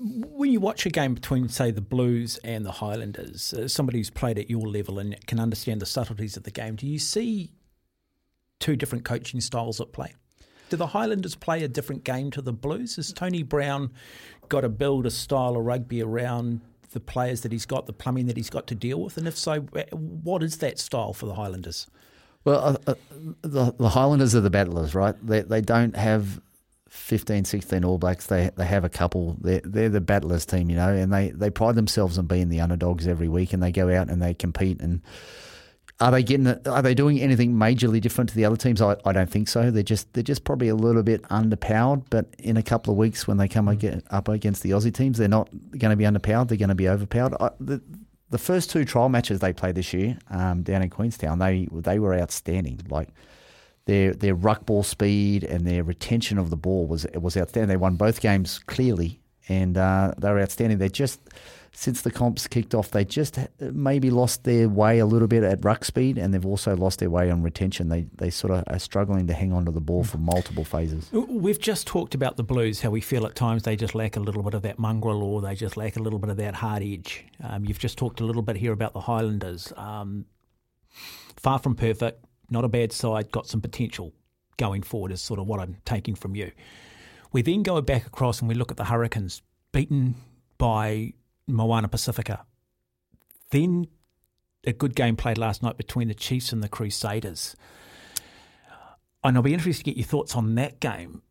When 0.00 0.50
you 0.50 0.60
watch 0.60 0.84
a 0.86 0.90
game 0.90 1.14
between, 1.14 1.48
say, 1.48 1.70
the 1.70 1.80
Blues 1.80 2.38
and 2.38 2.64
the 2.64 2.72
Highlanders, 2.72 3.54
uh, 3.54 3.68
somebody 3.68 3.98
who's 3.98 4.10
played 4.10 4.38
at 4.38 4.50
your 4.50 4.66
level 4.66 4.98
and 4.98 5.14
can 5.26 5.38
understand 5.38 5.80
the 5.80 5.86
subtleties 5.86 6.36
of 6.36 6.42
the 6.42 6.50
game, 6.50 6.74
do 6.74 6.86
you 6.86 6.98
see 6.98 7.52
two 8.58 8.76
different 8.76 9.04
coaching 9.04 9.40
styles 9.40 9.80
at 9.80 9.92
play? 9.92 10.14
Do 10.70 10.76
the 10.76 10.88
Highlanders 10.88 11.34
play 11.34 11.62
a 11.62 11.68
different 11.68 12.02
game 12.02 12.30
to 12.30 12.40
the 12.40 12.52
Blues? 12.52 12.96
Has 12.96 13.12
Tony 13.12 13.42
Brown 13.42 13.92
got 14.48 14.62
to 14.62 14.70
build 14.70 15.04
a 15.04 15.10
style 15.10 15.56
of 15.56 15.64
rugby 15.64 16.02
around 16.02 16.62
the 16.92 17.00
players 17.00 17.42
that 17.42 17.52
he's 17.52 17.66
got, 17.66 17.86
the 17.86 17.92
plumbing 17.92 18.26
that 18.26 18.38
he's 18.38 18.50
got 18.50 18.66
to 18.68 18.74
deal 18.74 19.02
with? 19.02 19.18
And 19.18 19.28
if 19.28 19.36
so, 19.36 19.60
what 19.60 20.42
is 20.42 20.56
that 20.58 20.78
style 20.78 21.12
for 21.12 21.26
the 21.26 21.34
Highlanders? 21.34 21.86
Well, 22.44 22.78
uh, 22.86 22.90
uh, 22.90 22.94
the, 23.42 23.72
the 23.78 23.88
Highlanders 23.88 24.34
are 24.34 24.40
the 24.40 24.50
battlers, 24.50 24.94
right? 24.94 25.14
They 25.24 25.42
they 25.42 25.60
don't 25.60 25.96
have 25.96 26.40
15, 26.88 27.44
16 27.44 27.84
All 27.84 27.98
Blacks. 27.98 28.26
They 28.26 28.50
they 28.56 28.66
have 28.66 28.84
a 28.84 28.88
couple. 28.88 29.36
They're, 29.40 29.62
they're 29.64 29.88
the 29.88 30.00
battlers 30.00 30.44
team, 30.44 30.68
you 30.68 30.76
know, 30.76 30.88
and 30.88 31.12
they, 31.12 31.30
they 31.30 31.50
pride 31.50 31.74
themselves 31.74 32.18
on 32.18 32.26
being 32.26 32.48
the 32.48 32.60
underdogs 32.60 33.06
every 33.06 33.28
week, 33.28 33.52
and 33.52 33.62
they 33.62 33.72
go 33.72 33.88
out 33.94 34.10
and 34.10 34.20
they 34.20 34.34
compete. 34.34 34.80
And 34.80 35.02
are 36.00 36.10
they 36.10 36.22
getting? 36.22 36.48
Are 36.66 36.82
they 36.82 36.94
doing 36.94 37.20
anything 37.20 37.54
majorly 37.54 38.00
different 38.00 38.30
to 38.30 38.36
the 38.36 38.44
other 38.44 38.56
teams? 38.56 38.82
I, 38.82 38.96
I 39.04 39.12
don't 39.12 39.30
think 39.30 39.48
so. 39.48 39.70
They're 39.70 39.82
just 39.82 40.12
they're 40.12 40.22
just 40.22 40.44
probably 40.44 40.68
a 40.68 40.74
little 40.74 41.02
bit 41.02 41.22
underpowered. 41.24 42.04
But 42.10 42.26
in 42.38 42.56
a 42.56 42.62
couple 42.62 42.92
of 42.92 42.98
weeks, 42.98 43.28
when 43.28 43.36
they 43.36 43.48
come 43.48 43.68
up 43.68 44.28
against 44.28 44.62
the 44.62 44.70
Aussie 44.70 44.92
teams, 44.92 45.18
they're 45.18 45.28
not 45.28 45.48
going 45.78 45.90
to 45.90 45.96
be 45.96 46.04
underpowered. 46.04 46.48
They're 46.48 46.58
going 46.58 46.70
to 46.70 46.74
be 46.74 46.88
overpowered. 46.88 47.34
I, 47.40 47.50
the, 47.60 47.80
the 48.32 48.38
first 48.38 48.70
two 48.70 48.84
trial 48.84 49.10
matches 49.10 49.40
they 49.40 49.52
played 49.52 49.74
this 49.74 49.92
year 49.92 50.18
um, 50.30 50.62
down 50.62 50.82
in 50.82 50.90
Queenstown, 50.90 51.38
they 51.38 51.68
they 51.70 51.98
were 51.98 52.14
outstanding. 52.14 52.80
Like 52.88 53.10
their 53.84 54.14
their 54.14 54.34
ruck 54.34 54.66
ball 54.66 54.82
speed 54.82 55.44
and 55.44 55.66
their 55.66 55.84
retention 55.84 56.38
of 56.38 56.50
the 56.50 56.56
ball 56.56 56.86
was 56.86 57.06
was 57.14 57.36
outstanding. 57.36 57.68
They 57.68 57.76
won 57.76 57.96
both 57.96 58.20
games 58.20 58.58
clearly, 58.58 59.20
and 59.48 59.76
uh, 59.76 60.12
they 60.18 60.30
were 60.30 60.40
outstanding. 60.40 60.78
They 60.78 60.88
just 60.88 61.20
since 61.74 62.02
the 62.02 62.10
comps 62.10 62.46
kicked 62.46 62.74
off, 62.74 62.90
they 62.90 63.04
just 63.04 63.38
maybe 63.58 64.10
lost 64.10 64.44
their 64.44 64.68
way 64.68 64.98
a 64.98 65.06
little 65.06 65.26
bit 65.26 65.42
at 65.42 65.64
ruck 65.64 65.84
speed, 65.84 66.18
and 66.18 66.32
they've 66.32 66.44
also 66.44 66.76
lost 66.76 66.98
their 66.98 67.08
way 67.08 67.30
on 67.30 67.42
retention. 67.42 67.88
They 67.88 68.06
they 68.14 68.30
sort 68.30 68.52
of 68.52 68.64
are 68.66 68.78
struggling 68.78 69.26
to 69.28 69.32
hang 69.32 69.52
on 69.52 69.64
to 69.64 69.70
the 69.70 69.80
ball 69.80 70.04
for 70.04 70.18
multiple 70.18 70.64
phases. 70.64 71.10
We've 71.12 71.58
just 71.58 71.86
talked 71.86 72.14
about 72.14 72.36
the 72.36 72.42
Blues, 72.42 72.82
how 72.82 72.90
we 72.90 73.00
feel 73.00 73.26
at 73.26 73.34
times 73.34 73.62
they 73.62 73.76
just 73.76 73.94
lack 73.94 74.16
a 74.16 74.20
little 74.20 74.42
bit 74.42 74.54
of 74.54 74.62
that 74.62 74.78
mongrel, 74.78 75.22
or 75.22 75.40
they 75.40 75.54
just 75.54 75.76
lack 75.76 75.96
a 75.96 76.02
little 76.02 76.18
bit 76.18 76.30
of 76.30 76.36
that 76.36 76.54
hard 76.54 76.82
edge. 76.82 77.24
Um, 77.42 77.64
you've 77.64 77.78
just 77.78 77.96
talked 77.96 78.20
a 78.20 78.24
little 78.24 78.42
bit 78.42 78.56
here 78.56 78.72
about 78.72 78.92
the 78.92 79.00
Highlanders. 79.00 79.72
Um, 79.76 80.26
far 81.36 81.58
from 81.58 81.74
perfect, 81.74 82.24
not 82.50 82.64
a 82.64 82.68
bad 82.68 82.92
side, 82.92 83.30
got 83.32 83.46
some 83.46 83.62
potential 83.62 84.12
going 84.58 84.82
forward. 84.82 85.10
Is 85.10 85.22
sort 85.22 85.40
of 85.40 85.46
what 85.46 85.58
I'm 85.58 85.78
taking 85.86 86.14
from 86.14 86.36
you. 86.36 86.52
We 87.32 87.42
then 87.42 87.62
go 87.62 87.80
back 87.80 88.06
across 88.06 88.40
and 88.40 88.48
we 88.48 88.54
look 88.54 88.70
at 88.70 88.76
the 88.76 88.84
Hurricanes, 88.84 89.42
beaten 89.72 90.14
by 90.58 91.14
Moana 91.46 91.88
Pacifica. 91.88 92.44
Then 93.50 93.88
a 94.64 94.72
good 94.72 94.94
game 94.94 95.16
played 95.16 95.38
last 95.38 95.62
night 95.62 95.76
between 95.76 96.08
the 96.08 96.14
Chiefs 96.14 96.52
and 96.52 96.62
the 96.62 96.68
Crusaders. 96.68 97.56
And 99.24 99.36
I'll 99.36 99.42
be 99.42 99.54
interested 99.54 99.84
to 99.84 99.90
get 99.90 99.96
your 99.96 100.06
thoughts 100.06 100.36
on 100.36 100.54
that 100.56 100.80
game 100.80 101.22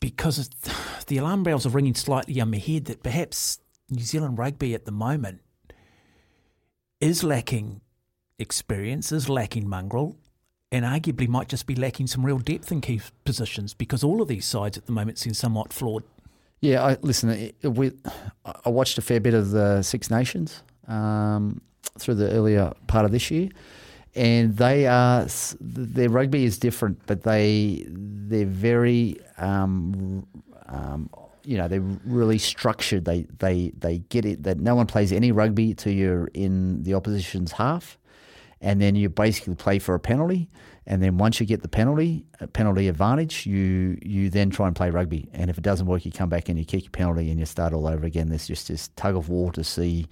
because 0.00 0.50
the 1.06 1.16
alarm 1.16 1.42
bells 1.42 1.64
are 1.66 1.70
ringing 1.70 1.94
slightly 1.94 2.40
on 2.40 2.50
my 2.50 2.58
head 2.58 2.84
that 2.86 3.02
perhaps 3.02 3.58
New 3.90 4.02
Zealand 4.02 4.38
rugby 4.38 4.74
at 4.74 4.84
the 4.84 4.92
moment 4.92 5.40
is 7.00 7.24
lacking 7.24 7.80
experience, 8.38 9.12
is 9.12 9.28
lacking 9.28 9.68
mongrel, 9.68 10.16
and 10.74 10.84
arguably 10.84 11.28
might 11.28 11.48
just 11.48 11.68
be 11.68 11.76
lacking 11.76 12.08
some 12.08 12.26
real 12.26 12.38
depth 12.38 12.72
in 12.72 12.80
key 12.80 13.00
positions 13.24 13.72
because 13.74 14.02
all 14.02 14.20
of 14.20 14.26
these 14.26 14.44
sides 14.44 14.76
at 14.76 14.86
the 14.86 14.92
moment 14.92 15.18
seem 15.18 15.32
somewhat 15.32 15.72
flawed. 15.72 16.02
Yeah, 16.60 16.84
I, 16.84 16.96
listen, 17.00 17.52
we, 17.62 17.92
I 18.64 18.68
watched 18.70 18.98
a 18.98 19.02
fair 19.02 19.20
bit 19.20 19.34
of 19.34 19.52
the 19.52 19.82
Six 19.82 20.10
Nations 20.10 20.64
um, 20.88 21.60
through 21.96 22.16
the 22.16 22.28
earlier 22.32 22.72
part 22.88 23.04
of 23.04 23.12
this 23.12 23.30
year, 23.30 23.50
and 24.16 24.56
they 24.56 24.88
are 24.88 25.28
their 25.60 26.08
rugby 26.08 26.44
is 26.44 26.58
different, 26.58 26.98
but 27.06 27.22
they 27.22 27.84
they're 27.86 28.44
very 28.44 29.20
um, 29.38 30.26
um, 30.66 31.08
you 31.44 31.56
know 31.56 31.68
they're 31.68 31.82
really 32.04 32.38
structured. 32.38 33.04
They 33.04 33.26
they 33.38 33.70
they 33.78 33.98
get 34.08 34.24
it 34.24 34.42
that 34.42 34.58
no 34.58 34.74
one 34.74 34.86
plays 34.86 35.12
any 35.12 35.30
rugby 35.30 35.74
till 35.74 35.92
you're 35.92 36.28
in 36.34 36.82
the 36.82 36.94
opposition's 36.94 37.52
half, 37.52 37.96
and 38.64 38.80
then 38.80 38.96
you 38.96 39.08
basically 39.10 39.54
play 39.54 39.78
for 39.78 39.94
a 39.94 40.00
penalty. 40.00 40.48
And 40.86 41.02
then 41.02 41.18
once 41.18 41.38
you 41.38 41.46
get 41.46 41.62
the 41.62 41.68
penalty, 41.68 42.26
penalty 42.52 42.88
advantage, 42.88 43.46
you 43.46 43.98
you 44.02 44.30
then 44.30 44.50
try 44.50 44.66
and 44.66 44.74
play 44.74 44.90
rugby. 44.90 45.28
And 45.32 45.48
if 45.50 45.56
it 45.56 45.62
doesn't 45.62 45.86
work, 45.86 46.04
you 46.04 46.10
come 46.10 46.28
back 46.28 46.48
and 46.48 46.58
you 46.58 46.64
kick 46.64 46.82
your 46.82 46.90
penalty 46.90 47.30
and 47.30 47.38
you 47.38 47.46
start 47.46 47.72
all 47.72 47.86
over 47.86 48.04
again. 48.04 48.28
There's 48.28 48.48
just 48.48 48.68
this 48.68 48.88
tug 48.96 49.16
of 49.16 49.28
war 49.28 49.52
to 49.52 49.62
see 49.62 50.06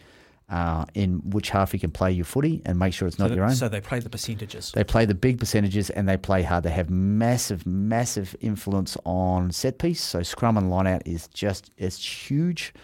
uh, 0.48 0.84
in 0.94 1.20
which 1.30 1.50
half 1.50 1.72
you 1.72 1.80
can 1.80 1.90
play 1.90 2.12
your 2.12 2.24
footy 2.26 2.60
and 2.66 2.78
make 2.78 2.92
sure 2.92 3.08
it's 3.08 3.18
not 3.18 3.30
so 3.30 3.34
your 3.34 3.44
own. 3.44 3.54
So 3.54 3.68
they 3.68 3.80
play 3.80 4.00
the 4.00 4.10
percentages. 4.10 4.72
They 4.72 4.84
play 4.84 5.06
the 5.06 5.14
big 5.14 5.38
percentages 5.38 5.88
and 5.90 6.08
they 6.08 6.18
play 6.18 6.42
hard. 6.42 6.64
They 6.64 6.70
have 6.70 6.90
massive, 6.90 7.66
massive 7.66 8.36
influence 8.40 8.96
on 9.04 9.50
set 9.50 9.78
piece. 9.78 10.02
So 10.02 10.22
scrum 10.22 10.58
and 10.58 10.70
line 10.70 10.86
out 10.86 11.02
is 11.06 11.28
just 11.28 11.70
it's 11.78 12.30
huge. 12.30 12.74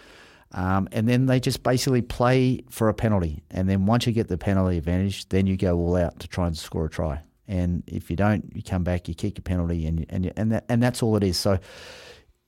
Um, 0.51 0.89
and 0.91 1.07
then 1.07 1.27
they 1.27 1.39
just 1.39 1.61
basically 1.61 2.01
play 2.01 2.61
for 2.69 2.89
a 2.89 2.93
penalty. 2.93 3.43
And 3.51 3.69
then 3.69 3.85
once 3.85 4.07
you 4.07 4.13
get 4.13 4.29
the 4.29 4.37
penalty 4.37 4.77
advantage, 4.77 5.29
then 5.29 5.45
you 5.45 5.57
go 5.57 5.77
all 5.77 5.95
out 5.95 6.19
to 6.21 6.27
try 6.27 6.47
and 6.47 6.57
score 6.57 6.85
a 6.85 6.89
try 6.89 7.21
and 7.49 7.83
if 7.87 8.11
you 8.11 8.15
don't, 8.15 8.55
you 8.55 8.61
come 8.61 8.83
back, 8.83 9.07
you 9.07 9.15
kick 9.15 9.37
a 9.39 9.41
penalty, 9.41 9.87
and 9.87 10.05
and 10.09 10.31
and 10.37 10.51
that, 10.51 10.65
and 10.69 10.81
that's 10.81 11.01
all 11.01 11.17
it 11.17 11.23
is. 11.23 11.35
So 11.35 11.53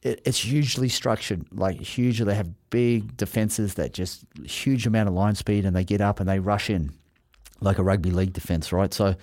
it, 0.03 0.21
it's 0.23 0.37
hugely 0.37 0.89
structured, 0.89 1.47
like 1.51 1.81
hugely. 1.81 2.27
They 2.27 2.35
have 2.35 2.69
big 2.69 3.17
defenses 3.17 3.73
that 3.73 3.93
just 3.93 4.23
huge 4.45 4.85
amount 4.85 5.09
of 5.09 5.15
line 5.15 5.33
speed, 5.33 5.65
and 5.65 5.75
they 5.75 5.83
get 5.83 6.01
up 6.01 6.19
and 6.19 6.29
they 6.29 6.37
rush 6.37 6.69
in, 6.69 6.93
like 7.61 7.79
a 7.79 7.83
rugby 7.83 8.11
league 8.11 8.31
defense, 8.31 8.71
right? 8.71 8.93
So 8.93 9.15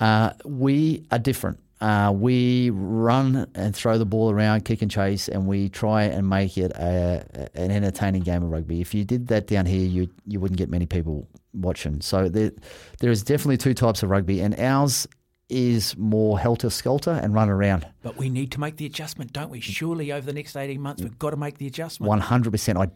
uh, 0.00 0.30
we 0.46 1.04
are 1.10 1.18
different. 1.18 1.60
Uh, 1.80 2.10
we 2.14 2.70
run 2.70 3.46
and 3.54 3.76
throw 3.76 3.98
the 3.98 4.06
ball 4.06 4.30
around, 4.30 4.64
kick 4.64 4.80
and 4.80 4.90
chase, 4.90 5.28
and 5.28 5.46
we 5.46 5.68
try 5.68 6.04
and 6.04 6.28
make 6.28 6.56
it 6.56 6.72
a, 6.72 7.50
an 7.54 7.70
entertaining 7.70 8.22
game 8.22 8.42
of 8.42 8.50
rugby. 8.50 8.80
If 8.80 8.94
you 8.94 9.04
did 9.04 9.28
that 9.28 9.46
down 9.46 9.66
here, 9.66 9.86
you 9.86 10.08
you 10.26 10.40
wouldn't 10.40 10.58
get 10.58 10.70
many 10.70 10.86
people 10.86 11.28
watching. 11.52 12.00
So 12.00 12.28
there, 12.28 12.52
there 13.00 13.10
is 13.10 13.22
definitely 13.22 13.58
two 13.58 13.74
types 13.74 14.02
of 14.02 14.10
rugby, 14.10 14.40
and 14.40 14.58
ours 14.58 15.06
is 15.48 15.96
more 15.96 16.38
helter 16.38 16.70
skelter 16.70 17.12
and 17.22 17.34
run 17.34 17.48
around. 17.48 17.86
But 18.02 18.16
we 18.16 18.28
need 18.28 18.50
to 18.52 18.60
make 18.60 18.76
the 18.76 18.86
adjustment, 18.86 19.32
don't 19.32 19.50
we? 19.50 19.60
Surely 19.60 20.10
over 20.12 20.26
the 20.26 20.32
next 20.32 20.56
18 20.56 20.80
months, 20.80 21.02
we've 21.02 21.18
got 21.18 21.30
to 21.30 21.36
make 21.36 21.58
the 21.58 21.66
adjustment. 21.66 22.22
100%. 22.22 22.76
I, 22.76 22.82
I, 22.82 22.90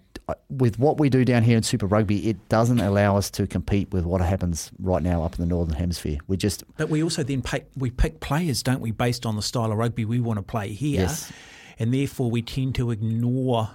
with 0.49 0.79
what 0.79 0.99
we 0.99 1.09
do 1.09 1.25
down 1.25 1.43
here 1.43 1.57
in 1.57 1.63
Super 1.63 1.87
Rugby, 1.87 2.29
it 2.29 2.49
doesn't 2.49 2.81
allow 2.81 3.17
us 3.17 3.31
to 3.33 3.47
compete 3.47 3.93
with 3.93 4.05
what 4.05 4.21
happens 4.21 4.71
right 4.79 5.03
now 5.03 5.23
up 5.23 5.35
in 5.35 5.41
the 5.41 5.47
Northern 5.47 5.77
Hemisphere. 5.77 6.19
We 6.27 6.37
just. 6.37 6.65
But 6.77 6.89
we 6.89 7.03
also 7.03 7.23
then 7.23 7.43
pick, 7.43 7.69
we 7.77 7.91
pick 7.91 8.21
players, 8.21 8.63
don't 8.63 8.81
we, 8.81 8.91
based 8.91 9.27
on 9.27 9.37
the 9.37 9.43
style 9.43 9.73
of 9.73 9.79
rugby 9.79 10.05
we 10.05 10.21
want 10.21 10.39
to 10.39 10.43
play 10.43 10.73
here. 10.73 11.01
Yes. 11.01 11.33
And 11.79 11.95
therefore 11.95 12.31
we 12.31 12.43
tend 12.43 12.75
to 12.77 12.91
ignore 12.91 13.71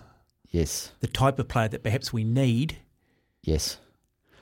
yes 0.52 0.92
the 1.00 1.08
type 1.08 1.40
of 1.40 1.48
player 1.48 1.68
that 1.68 1.84
perhaps 1.84 2.14
we 2.14 2.24
need. 2.24 2.78
Yes. 3.44 3.78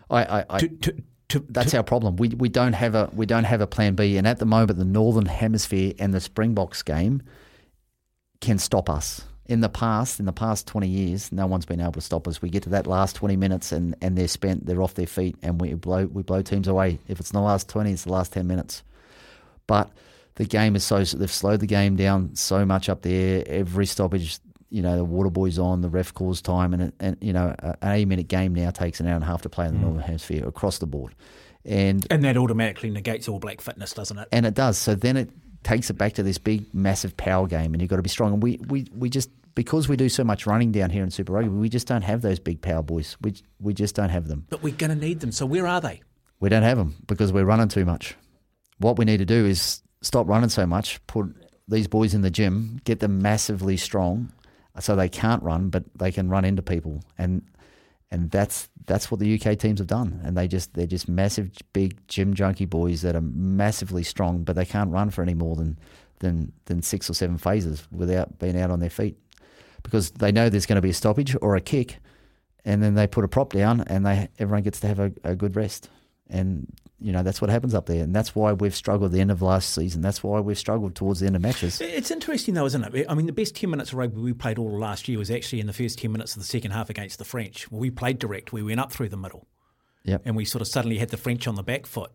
I, 0.10 0.24
I, 0.24 0.46
I 0.50 0.60
to, 0.60 0.68
to, 0.68 1.04
to, 1.30 1.46
that's 1.50 1.74
our 1.74 1.84
problem. 1.84 2.18
We 2.18 2.30
we 2.30 2.50
don't 2.50 2.74
have 2.74 2.94
a 2.96 3.10
we 3.14 3.26
don't 3.26 3.46
have 3.46 3.62
a 3.62 3.68
plan 3.68 3.96
B, 3.96 4.18
and 4.18 4.28
at 4.28 4.40
the 4.40 4.46
moment, 4.46 4.78
the 4.78 4.86
Northern 4.86 5.26
Hemisphere 5.26 5.94
and 5.98 6.14
the 6.14 6.22
Springboks 6.22 6.84
game 6.84 7.24
can 8.42 8.60
stop 8.60 8.90
us. 8.90 9.26
In 9.46 9.60
the 9.60 9.70
past, 9.70 10.20
in 10.20 10.26
the 10.26 10.34
past 10.34 10.68
twenty 10.68 10.88
years, 10.88 11.32
no 11.32 11.46
one's 11.48 11.66
been 11.66 11.82
able 11.82 11.92
to 11.94 12.02
stop 12.02 12.28
us. 12.28 12.42
We 12.42 12.50
get 12.50 12.64
to 12.64 12.70
that 12.70 12.88
last 12.88 13.16
twenty 13.16 13.36
minutes, 13.36 13.72
and, 13.72 13.96
and 14.02 14.18
they're 14.18 14.30
spent. 14.30 14.66
They're 14.66 14.82
off 14.82 14.94
their 14.94 15.08
feet, 15.08 15.36
and 15.44 15.60
we 15.60 15.74
blow 15.74 16.06
we 16.06 16.24
blow 16.24 16.42
teams 16.42 16.68
away. 16.68 17.00
If 17.08 17.20
it's 17.20 17.32
in 17.32 17.36
the 17.36 17.44
last 17.44 17.68
twenty, 17.68 17.92
it's 17.92 18.06
the 18.06 18.12
last 18.12 18.32
ten 18.32 18.48
minutes. 18.48 18.84
But 19.68 19.92
the 20.36 20.46
game 20.46 20.76
is 20.76 20.84
so 20.84 21.04
they've 21.04 21.30
slowed 21.30 21.60
the 21.60 21.68
game 21.68 21.96
down 21.96 22.36
so 22.36 22.66
much 22.66 22.88
up 22.88 23.02
there. 23.02 23.44
Every 23.46 23.86
stoppage 23.86 24.40
you 24.74 24.82
know, 24.82 24.98
the 24.98 25.06
water 25.06 25.30
boys 25.30 25.60
on, 25.60 25.82
the 25.82 25.90
ref 25.90 26.16
calls 26.16 26.42
time, 26.42 26.74
and, 26.74 26.92
and 27.00 27.16
you 27.22 27.32
know, 27.32 27.54
an 27.60 27.76
80 27.84 28.06
minute 28.06 28.28
game 28.28 28.56
now 28.56 28.72
takes 28.72 29.00
an 29.00 29.06
hour 29.06 29.14
and 29.14 29.24
a 29.24 29.28
half 29.28 29.44
to 29.44 29.50
play 29.50 29.68
in 29.68 29.74
the 29.74 29.78
mm. 29.78 29.84
Northern 29.84 30.02
Hemisphere 30.02 30.48
across 30.48 30.80
the 30.80 30.88
board. 30.88 31.14
And, 31.64 32.06
and 32.10 32.24
that 32.24 32.38
automatically 32.38 32.90
negates 32.90 33.30
all 33.30 33.38
black 33.38 33.62
fitness, 33.62 33.94
doesn't 33.94 34.18
it? 34.18 34.28
And 34.32 34.48
it 34.48 34.56
does. 34.56 34.80
So 34.80 34.96
then 34.96 35.16
it 35.16 35.30
takes 35.64 35.90
it 35.90 35.94
back 35.94 36.14
to 36.14 36.24
this 36.24 36.38
big, 36.38 36.74
massive 36.74 37.16
power 37.18 37.48
game, 37.48 37.74
and 37.74 37.82
you've 37.82 37.90
got 37.90 37.98
to 37.98 38.02
be 38.02 38.10
strong. 38.10 38.34
And 38.34 38.44
we, 38.44 38.60
we, 38.68 38.88
we 38.96 39.10
just, 39.10 39.30
because 39.56 39.88
we 39.88 39.96
do 39.96 40.10
so 40.10 40.24
much 40.24 40.46
running 40.46 40.72
down 40.72 40.90
here 40.90 41.04
in 41.04 41.12
Super 41.12 41.34
Rugby, 41.34 41.50
we 41.50 41.70
just 41.70 41.88
don't 41.88 42.02
have 42.02 42.22
those 42.22 42.40
big 42.40 42.62
power 42.62 42.82
boys. 42.82 43.18
We, 43.22 43.36
we 43.60 43.74
just 43.74 43.96
don't 43.96 44.10
have 44.10 44.28
them. 44.28 44.46
But 44.50 44.64
we're 44.64 44.76
going 44.76 44.90
to 44.90 44.96
need 44.96 45.20
them. 45.20 45.32
So 45.32 45.46
where 45.46 45.68
are 45.68 45.82
they? 45.82 46.02
We 46.40 46.50
don't 46.50 46.64
have 46.64 46.78
them 46.78 46.96
because 47.08 47.32
we're 47.32 47.46
running 47.46 47.70
too 47.70 47.86
much. 47.86 48.16
What 48.80 48.98
we 48.98 49.06
need 49.06 49.18
to 49.18 49.26
do 49.26 49.46
is 49.46 49.82
stop 50.02 50.28
running 50.28 50.50
so 50.50 50.66
much, 50.66 51.06
put 51.08 51.34
these 51.68 51.88
boys 51.88 52.14
in 52.14 52.22
the 52.22 52.32
gym, 52.32 52.82
get 52.84 53.00
them 53.00 53.22
massively 53.22 53.78
strong, 53.78 54.32
so 54.80 54.96
they 54.96 55.08
can't 55.08 55.42
run, 55.44 55.70
but 55.70 55.84
they 55.96 56.12
can 56.12 56.30
run 56.30 56.46
into 56.46 56.62
people, 56.62 57.02
and 57.18 57.44
and 58.14 58.30
that's 58.30 58.70
that's 58.86 59.10
what 59.10 59.20
the 59.20 59.42
UK 59.42 59.58
teams 59.58 59.80
have 59.80 59.88
done, 59.88 60.22
and 60.24 60.38
they 60.38 60.48
just 60.48 60.76
they're 60.76 60.86
just 60.86 61.10
massive, 61.10 61.50
big 61.74 61.98
gym 62.08 62.36
junkie 62.36 62.66
boys 62.66 63.02
that 63.02 63.16
are 63.16 63.22
massively 63.22 64.04
strong, 64.04 64.44
but 64.44 64.56
they 64.56 64.66
can't 64.66 64.92
run 64.92 65.10
for 65.10 65.24
any 65.24 65.34
more 65.34 65.56
than 65.56 65.80
than 66.20 66.54
than 66.66 66.84
six 66.84 67.10
or 67.10 67.16
seven 67.16 67.40
phases 67.40 67.88
without 67.92 68.38
being 68.38 68.58
out 68.58 68.70
on 68.70 68.80
their 68.80 68.92
feet, 68.92 69.18
because 69.82 70.12
they 70.12 70.32
know 70.32 70.48
there's 70.48 70.68
going 70.68 70.76
to 70.76 70.82
be 70.82 70.92
a 70.92 70.94
stoppage 70.94 71.36
or 71.42 71.56
a 71.56 71.62
kick, 71.62 71.98
and 72.64 72.84
then 72.84 72.94
they 72.94 73.08
put 73.08 73.26
a 73.26 73.28
prop 73.28 73.52
down, 73.52 73.82
and 73.82 74.06
they 74.06 74.30
everyone 74.38 74.62
gets 74.62 74.80
to 74.82 74.88
have 74.88 75.00
a, 75.00 75.12
a 75.24 75.36
good 75.36 75.56
rest, 75.56 75.90
and 76.30 76.68
you 77.04 77.12
know 77.12 77.22
that's 77.22 77.42
what 77.42 77.50
happens 77.50 77.74
up 77.74 77.86
there, 77.86 78.02
and 78.02 78.16
that's 78.16 78.34
why 78.34 78.54
we've 78.54 78.76
struggled 78.76 79.12
at 79.12 79.12
the 79.12 79.20
end 79.20 79.30
of 79.30 79.42
last 79.42 79.76
season. 79.76 80.02
That's 80.02 80.24
why 80.24 80.40
we've 80.40 80.58
struggled 80.58 80.96
towards 80.96 81.20
the 81.20 81.28
end 81.28 81.36
of 81.36 81.42
matches. 81.42 81.82
It's 81.82 82.10
interesting 82.10 82.54
though, 82.54 82.66
isn't 82.66 82.96
it? 82.96 83.06
I 83.10 83.14
mean, 83.14 83.26
the 83.26 83.34
best 83.34 83.56
ten 83.56 83.70
minutes 83.70 83.92
of 83.92 83.98
rugby 83.98 84.22
we 84.22 84.34
played 84.34 84.58
all 84.58 84.80
last 84.80 85.10
year 85.10 85.20
was 85.20 85.30
actually 85.30 85.60
in 85.60 85.68
the 85.68 85.74
first 85.74 86.00
ten 86.00 86.14
minutes 86.14 86.36
of 86.36 86.42
the 86.42 86.48
second 86.48 86.72
half 86.72 86.90
against 86.90 87.20
the 87.20 87.26
French. 87.26 87.70
Well, 87.70 87.82
we 87.82 87.92
played 87.92 88.20
direct. 88.20 88.54
We 88.54 88.64
went 88.64 88.80
up 88.80 88.92
through 88.92 89.10
the 89.10 89.18
middle, 89.18 89.48
yep. 90.06 90.22
and 90.24 90.36
we 90.36 90.46
sort 90.46 90.62
of 90.62 90.68
suddenly 90.68 90.98
had 90.98 91.10
the 91.10 91.18
French 91.18 91.46
on 91.46 91.56
the 91.56 91.64
back 91.64 91.86
foot. 91.86 92.12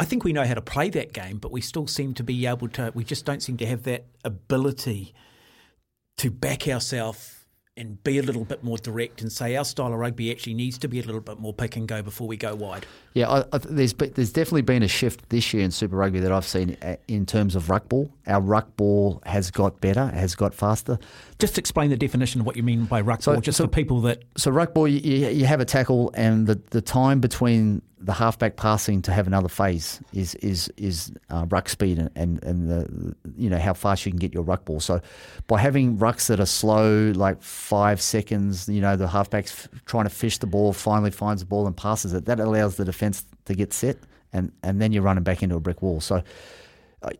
I 0.00 0.04
think 0.04 0.24
we 0.24 0.32
know 0.32 0.44
how 0.44 0.54
to 0.54 0.62
play 0.62 0.90
that 0.90 1.12
game, 1.12 1.38
but 1.38 1.52
we 1.52 1.60
still 1.60 1.86
seem 1.86 2.14
to 2.14 2.24
be 2.24 2.46
able 2.46 2.68
to. 2.70 2.92
We 2.94 3.04
just 3.04 3.24
don't 3.24 3.42
seem 3.42 3.56
to 3.58 3.66
have 3.66 3.84
that 3.84 4.06
ability 4.24 5.14
to 6.18 6.30
back 6.30 6.66
ourselves 6.66 7.38
and 7.78 8.02
be 8.02 8.18
a 8.18 8.22
little 8.22 8.44
bit 8.44 8.64
more 8.64 8.76
direct 8.76 9.22
and 9.22 9.30
say 9.30 9.54
our 9.54 9.64
style 9.64 9.92
of 9.92 9.98
rugby 9.98 10.32
actually 10.32 10.54
needs 10.54 10.78
to 10.78 10.88
be 10.88 10.98
a 10.98 11.02
little 11.02 11.20
bit 11.20 11.38
more 11.38 11.54
pick 11.54 11.76
and 11.76 11.86
go 11.86 12.02
before 12.02 12.26
we 12.26 12.36
go 12.36 12.54
wide. 12.54 12.84
Yeah, 13.18 13.28
I, 13.28 13.44
I, 13.52 13.58
there's 13.58 13.94
there's 13.94 14.32
definitely 14.32 14.62
been 14.62 14.84
a 14.84 14.88
shift 14.88 15.28
this 15.30 15.52
year 15.52 15.64
in 15.64 15.72
Super 15.72 15.96
Rugby 15.96 16.20
that 16.20 16.30
I've 16.30 16.46
seen 16.46 16.76
uh, 16.82 16.94
in 17.08 17.26
terms 17.26 17.56
of 17.56 17.68
ruck 17.68 17.88
ball. 17.88 18.08
Our 18.28 18.40
ruck 18.40 18.76
ball 18.76 19.20
has 19.26 19.50
got 19.50 19.80
better, 19.80 20.06
has 20.06 20.36
got 20.36 20.54
faster. 20.54 21.00
Just 21.40 21.58
explain 21.58 21.90
the 21.90 21.96
definition 21.96 22.40
of 22.40 22.46
what 22.46 22.56
you 22.56 22.62
mean 22.62 22.84
by 22.84 23.00
ruck 23.00 23.22
so, 23.22 23.32
ball, 23.32 23.40
just 23.40 23.58
so, 23.58 23.64
for 23.64 23.70
people 23.70 24.00
that. 24.02 24.22
So 24.36 24.52
ruck 24.52 24.72
ball, 24.72 24.86
you, 24.86 25.28
you 25.30 25.46
have 25.46 25.60
a 25.60 25.64
tackle, 25.64 26.12
and 26.14 26.46
the, 26.46 26.60
the 26.70 26.80
time 26.80 27.18
between 27.18 27.82
the 28.00 28.12
halfback 28.12 28.56
passing 28.56 29.02
to 29.02 29.12
have 29.12 29.26
another 29.26 29.48
phase 29.48 30.00
is 30.12 30.34
is 30.36 30.72
is 30.76 31.12
uh, 31.30 31.46
ruck 31.50 31.68
speed 31.68 31.98
and, 31.98 32.10
and 32.14 32.42
and 32.44 32.70
the 32.70 33.16
you 33.36 33.50
know 33.50 33.58
how 33.58 33.74
fast 33.74 34.06
you 34.06 34.12
can 34.12 34.18
get 34.18 34.32
your 34.32 34.42
ruck 34.42 34.64
ball. 34.64 34.80
So 34.80 35.00
by 35.46 35.58
having 35.58 35.98
rucks 35.98 36.28
that 36.28 36.38
are 36.38 36.46
slow, 36.46 37.12
like 37.14 37.42
five 37.42 38.00
seconds, 38.00 38.68
you 38.68 38.80
know 38.80 38.96
the 38.96 39.08
halfback's 39.08 39.52
f- 39.52 39.84
trying 39.86 40.04
to 40.04 40.10
fish 40.10 40.38
the 40.38 40.46
ball, 40.46 40.72
finally 40.72 41.10
finds 41.10 41.42
the 41.42 41.46
ball 41.46 41.66
and 41.66 41.76
passes 41.76 42.12
it. 42.12 42.26
That 42.26 42.38
allows 42.40 42.76
the 42.76 42.84
defense 42.84 43.07
to 43.44 43.54
get 43.54 43.72
set, 43.72 43.96
and 44.32 44.52
and 44.62 44.80
then 44.80 44.92
you're 44.92 45.02
running 45.02 45.24
back 45.24 45.42
into 45.42 45.56
a 45.56 45.60
brick 45.60 45.82
wall. 45.82 46.00
So 46.00 46.22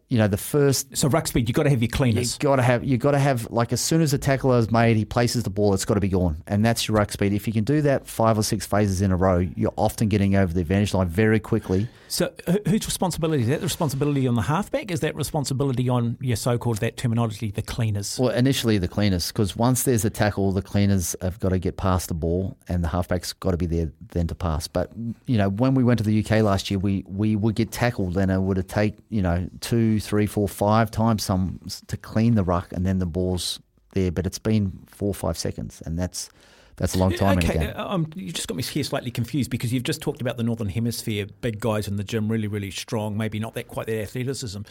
you 0.09 0.19
know, 0.19 0.29
the 0.29 0.37
first. 0.37 0.97
So 0.97 1.09
ruck 1.09 1.29
speed, 1.29 1.49
you've 1.49 1.55
got 1.55 1.65
to 1.65 1.71
have 1.71 1.83
your 1.83 1.89
cleaners. 1.89 2.35
You've 2.35 2.41
got 2.41 2.57
to 2.57 2.63
have. 2.63 2.85
You've 2.85 3.01
got 3.01 3.13
to 3.13 3.19
have 3.19 3.51
like 3.51 3.73
as 3.73 3.81
soon 3.81 4.03
as 4.03 4.11
the 4.11 4.19
tackler 4.19 4.59
is 4.59 4.71
made, 4.71 4.97
he 4.97 5.05
places 5.05 5.45
the 5.45 5.51
ball. 5.51 5.75
It's 5.75 5.85
got 5.85 5.95
to 5.95 6.01
be 6.01 6.09
gone, 6.09 6.43
and 6.47 6.65
that's 6.65 6.89
your 6.89 6.97
ruck 6.97 7.13
speed. 7.13 7.33
If 7.33 7.47
you 7.47 7.53
can 7.53 7.65
do 7.65 7.81
that 7.83 8.07
five 8.07 8.39
or 8.39 8.43
six 8.43 8.67
phases 8.67 9.03
in 9.03 9.13
a 9.13 9.17
row, 9.17 9.39
you're 9.39 9.75
often 9.77 10.09
getting 10.09 10.35
over 10.35 10.53
the 10.53 10.61
advantage 10.61 10.95
line 10.95 11.09
very 11.09 11.39
quickly. 11.39 11.89
So 12.09 12.33
whose 12.67 12.87
responsibility 12.87 13.43
is 13.43 13.49
that? 13.51 13.61
The 13.61 13.67
responsibility 13.67 14.27
on 14.27 14.35
the 14.35 14.43
halfback? 14.43 14.91
Is 14.91 15.01
that 15.01 15.15
responsibility 15.15 15.89
on 15.89 16.17
your 16.21 16.37
so-called 16.37 16.79
that 16.79 16.97
terminology, 16.97 17.51
the 17.51 17.63
cleaners? 17.63 18.19
Well, 18.19 18.31
initially 18.31 18.79
the 18.79 18.89
cleaners, 18.89 19.29
because 19.29 19.55
once 19.57 19.83
there's 19.83 20.07
a 20.07 20.11
tackle, 20.11 20.53
the 20.53 20.63
cleaners 20.63 21.15
have 21.21 21.39
got 21.39 21.51
to 21.51 21.59
get 21.59 21.77
past 21.77 22.09
the 22.09 22.15
ball, 22.15 22.57
and 22.67 22.83
the 22.83 22.89
halfback's 22.89 23.33
got 23.35 23.53
to 23.53 23.57
be 23.57 23.67
there 23.67 23.93
then 24.13 24.27
to 24.29 24.35
pass. 24.35 24.67
But 24.67 24.91
you 25.27 25.37
know, 25.37 25.51
when 25.51 25.75
we 25.75 25.85
went 25.85 25.99
to 25.99 26.05
the 26.05 26.19
UK 26.19 26.43
last 26.43 26.71
year, 26.71 26.79
we 26.79 27.05
we 27.07 27.37
would 27.37 27.55
get 27.55 27.71
tackled, 27.71 28.17
and 28.17 28.31
it 28.31 28.41
would 28.41 28.69
take 28.69 28.97
you 29.11 29.23
know 29.23 29.49
two, 29.69 30.01
three, 30.01 30.27
four, 30.27 30.49
five 30.49 30.91
times 30.91 31.23
some 31.25 31.61
to 31.87 31.97
clean 31.97 32.35
the 32.35 32.45
ruck, 32.45 32.73
and 32.73 32.87
then 32.87 32.99
the 32.99 33.07
ball's 33.07 33.61
there. 33.93 34.11
But 34.11 34.27
it's 34.27 34.39
been 34.39 34.81
four 34.87 35.09
or 35.09 35.15
five 35.15 35.37
seconds, 35.37 35.83
and 35.85 35.99
that's 35.99 36.31
that's 36.77 36.95
a 36.95 36.99
long 36.99 37.13
time 37.13 37.39
okay, 37.39 37.55
in 37.55 37.63
a 37.63 37.67
game. 37.67 37.75
Um, 37.77 38.11
you 38.15 38.33
just 38.33 38.49
got 38.49 38.57
me 38.57 38.63
here 38.63 38.85
slightly 38.85 39.11
confused 39.11 39.51
because 39.51 39.73
you've 39.73 39.83
just 39.83 40.01
talked 40.01 40.21
about 40.21 40.37
the 40.37 40.43
Northern 40.43 40.69
Hemisphere, 40.69 41.27
big 41.41 41.61
guys 41.61 41.89
in 41.89 41.97
the 41.97 42.05
gym, 42.05 42.29
really, 42.29 42.47
really 42.47 42.71
strong, 42.71 43.17
maybe 43.17 43.39
not 43.39 43.55
that 43.55 43.69
quite 43.69 43.87
that 43.87 44.01
athleticism. 44.01 44.63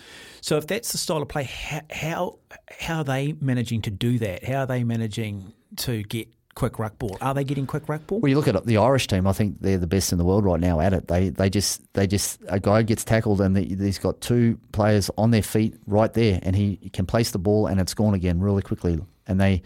So 0.41 0.57
if 0.57 0.67
that's 0.67 0.93
the 0.93 0.97
style 0.97 1.21
of 1.21 1.27
play, 1.27 1.43
how, 1.43 1.81
how, 1.91 2.39
how 2.71 2.97
are 2.99 3.03
they 3.03 3.35
managing 3.41 3.81
to 3.83 3.91
do 3.91 4.17
that? 4.19 4.45
How 4.45 4.59
are 4.59 4.65
they 4.65 4.85
managing 4.85 5.53
to 5.77 6.01
get 6.03 6.29
quick 6.57 6.79
ruck 6.79 6.97
ball? 6.97 7.15
Are 7.21 7.35
they 7.35 7.43
getting 7.43 7.67
quick 7.67 7.87
ruck 7.87 8.07
ball? 8.07 8.19
Well, 8.19 8.29
you 8.29 8.35
look 8.35 8.47
at 8.47 8.65
the 8.65 8.77
Irish 8.77 9.05
team. 9.05 9.27
I 9.27 9.31
think 9.31 9.61
they're 9.61 9.77
the 9.77 9.85
best 9.85 10.11
in 10.11 10.17
the 10.17 10.25
world 10.25 10.43
right 10.43 10.59
now 10.59 10.79
at 10.79 10.91
it. 10.91 11.07
They 11.07 11.29
they 11.29 11.51
just 11.51 11.81
they 11.93 12.07
just 12.07 12.41
a 12.47 12.59
guy 12.59 12.81
gets 12.81 13.03
tackled 13.03 13.39
and 13.41 13.55
he's 13.55 13.99
got 13.99 14.19
two 14.21 14.59
players 14.71 15.11
on 15.17 15.29
their 15.29 15.43
feet 15.43 15.75
right 15.85 16.11
there, 16.11 16.39
and 16.41 16.55
he 16.55 16.89
can 16.93 17.05
place 17.05 17.29
the 17.29 17.37
ball 17.37 17.67
and 17.67 17.79
it's 17.79 17.93
gone 17.93 18.15
again 18.15 18.39
really 18.39 18.63
quickly. 18.63 18.99
And 19.27 19.39
they 19.39 19.61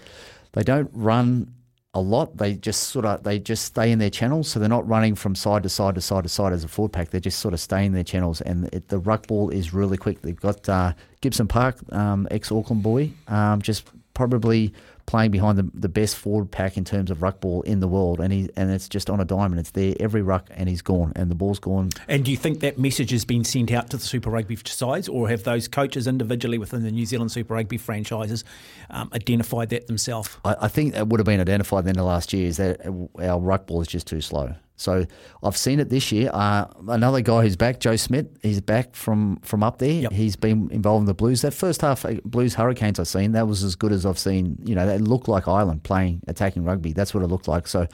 they 0.52 0.64
don't 0.64 0.92
run 0.94 1.54
a 1.94 2.02
lot. 2.02 2.36
They 2.38 2.56
just 2.56 2.84
sort 2.90 3.06
of 3.06 3.24
they 3.24 3.40
just 3.40 3.64
stay 3.64 3.90
in 3.92 4.00
their 4.00 4.10
channels, 4.10 4.50
so 4.50 4.60
they're 4.60 4.68
not 4.68 4.86
running 4.86 5.16
from 5.16 5.34
side 5.34 5.64
to 5.64 5.70
side 5.70 5.96
to 5.96 6.02
side 6.02 6.24
to 6.24 6.30
side 6.30 6.52
as 6.52 6.66
a 6.66 6.68
forward 6.68 6.92
pack. 6.92 7.12
They 7.12 7.22
just 7.22 7.40
sort 7.40 7.54
of 7.54 7.62
stay 7.62 7.86
in 7.86 7.94
their 7.94 8.04
channels, 8.04 8.42
and 8.42 8.68
it, 8.74 8.90
the 8.90 9.00
ruck 9.00 9.28
ball 9.28 9.50
is 9.50 9.74
really 9.74 9.98
quick. 9.98 10.22
They've 10.24 10.36
got 10.36 10.68
uh, 10.68 10.92
Gibson 11.22 11.48
Park, 11.48 11.78
um, 11.94 12.28
ex 12.32 12.52
Auckland 12.52 12.84
boy, 12.84 13.12
um, 13.30 13.62
just 13.62 13.90
probably 14.14 14.74
playing 15.12 15.30
behind 15.30 15.58
the, 15.58 15.70
the 15.74 15.90
best 15.90 16.16
forward 16.16 16.50
pack 16.50 16.78
in 16.78 16.86
terms 16.86 17.12
of 17.12 17.22
ruck 17.22 17.42
ball 17.42 17.62
in 17.64 17.82
the 17.82 17.88
world, 17.88 18.22
and 18.22 18.32
he 18.32 18.50
and 18.56 18.72
it's 18.72 18.88
just 18.88 19.10
on 19.10 19.20
a 19.20 19.26
diamond. 19.26 19.60
It's 19.60 19.72
there 19.72 19.94
every 20.00 20.22
ruck, 20.22 20.48
and 20.52 20.70
he's 20.70 20.82
gone, 20.82 21.12
and 21.18 21.30
the 21.30 21.36
ball's 21.36 21.60
gone. 21.60 21.90
And 22.08 22.24
do 22.24 22.32
you 22.32 22.38
think 22.38 22.62
that 22.62 22.80
message 22.80 23.12
has 23.12 23.26
been 23.26 23.44
sent 23.44 23.74
out 23.74 23.90
to 23.90 23.98
the 23.98 24.04
Super 24.04 24.30
Rugby 24.30 24.58
sides, 24.66 25.10
or 25.10 25.28
have 25.28 25.44
those 25.44 25.68
coaches 25.68 26.08
individually 26.08 26.58
within 26.58 26.84
the 26.84 26.92
New 26.92 27.06
Zealand 27.06 27.30
Super 27.30 27.56
Rugby 27.56 27.78
franchises 27.78 28.46
um, 28.90 29.10
identified 29.14 29.70
that 29.72 29.88
themselves? 29.88 30.30
I, 30.46 30.56
I 30.62 30.68
think 30.70 30.96
it 30.96 31.06
would 31.06 31.20
have 31.20 31.26
been 31.26 31.42
identified 31.42 31.84
then 31.84 31.96
the 31.96 32.04
last 32.04 32.32
year 32.32 32.48
is 32.48 32.56
that 32.56 32.80
our 33.20 33.40
ruck 33.40 33.68
ball 33.68 33.82
is 33.82 33.88
just 33.88 34.08
too 34.08 34.22
slow. 34.22 34.56
So 34.82 35.06
I've 35.44 35.56
seen 35.56 35.80
it 35.80 35.90
this 35.90 36.12
year. 36.12 36.30
Uh, 36.34 36.66
another 36.88 37.22
guy 37.22 37.44
who's 37.44 37.56
back, 37.56 37.80
Joe 37.80 37.96
Schmidt, 37.96 38.36
he's 38.42 38.62
back 38.62 38.96
from, 38.96 39.38
from 39.44 39.64
up 39.64 39.78
there. 39.78 40.02
Yep. 40.02 40.12
He's 40.12 40.36
been 40.36 40.70
involved 40.72 41.04
in 41.04 41.06
the 41.06 41.14
Blues. 41.14 41.42
That 41.42 41.54
first 41.54 41.82
half 41.82 42.04
uh, 42.04 42.16
Blues 42.26 42.56
Hurricanes 42.56 43.00
I've 43.00 43.08
seen, 43.08 43.34
that 43.34 43.48
was 43.48 43.64
as 43.64 43.76
good 43.76 43.92
as 43.92 44.06
I've 44.06 44.20
seen. 44.20 44.58
You 44.66 44.76
know, 44.76 44.86
they 44.86 44.98
looked 44.98 45.28
like 45.28 45.48
Ireland 45.48 45.84
playing 45.84 46.22
attacking 46.28 46.64
rugby. 46.64 46.94
That's 46.94 47.14
what 47.14 47.24
it 47.24 47.28
looked 47.28 47.48
like. 47.48 47.68
So 47.68 47.88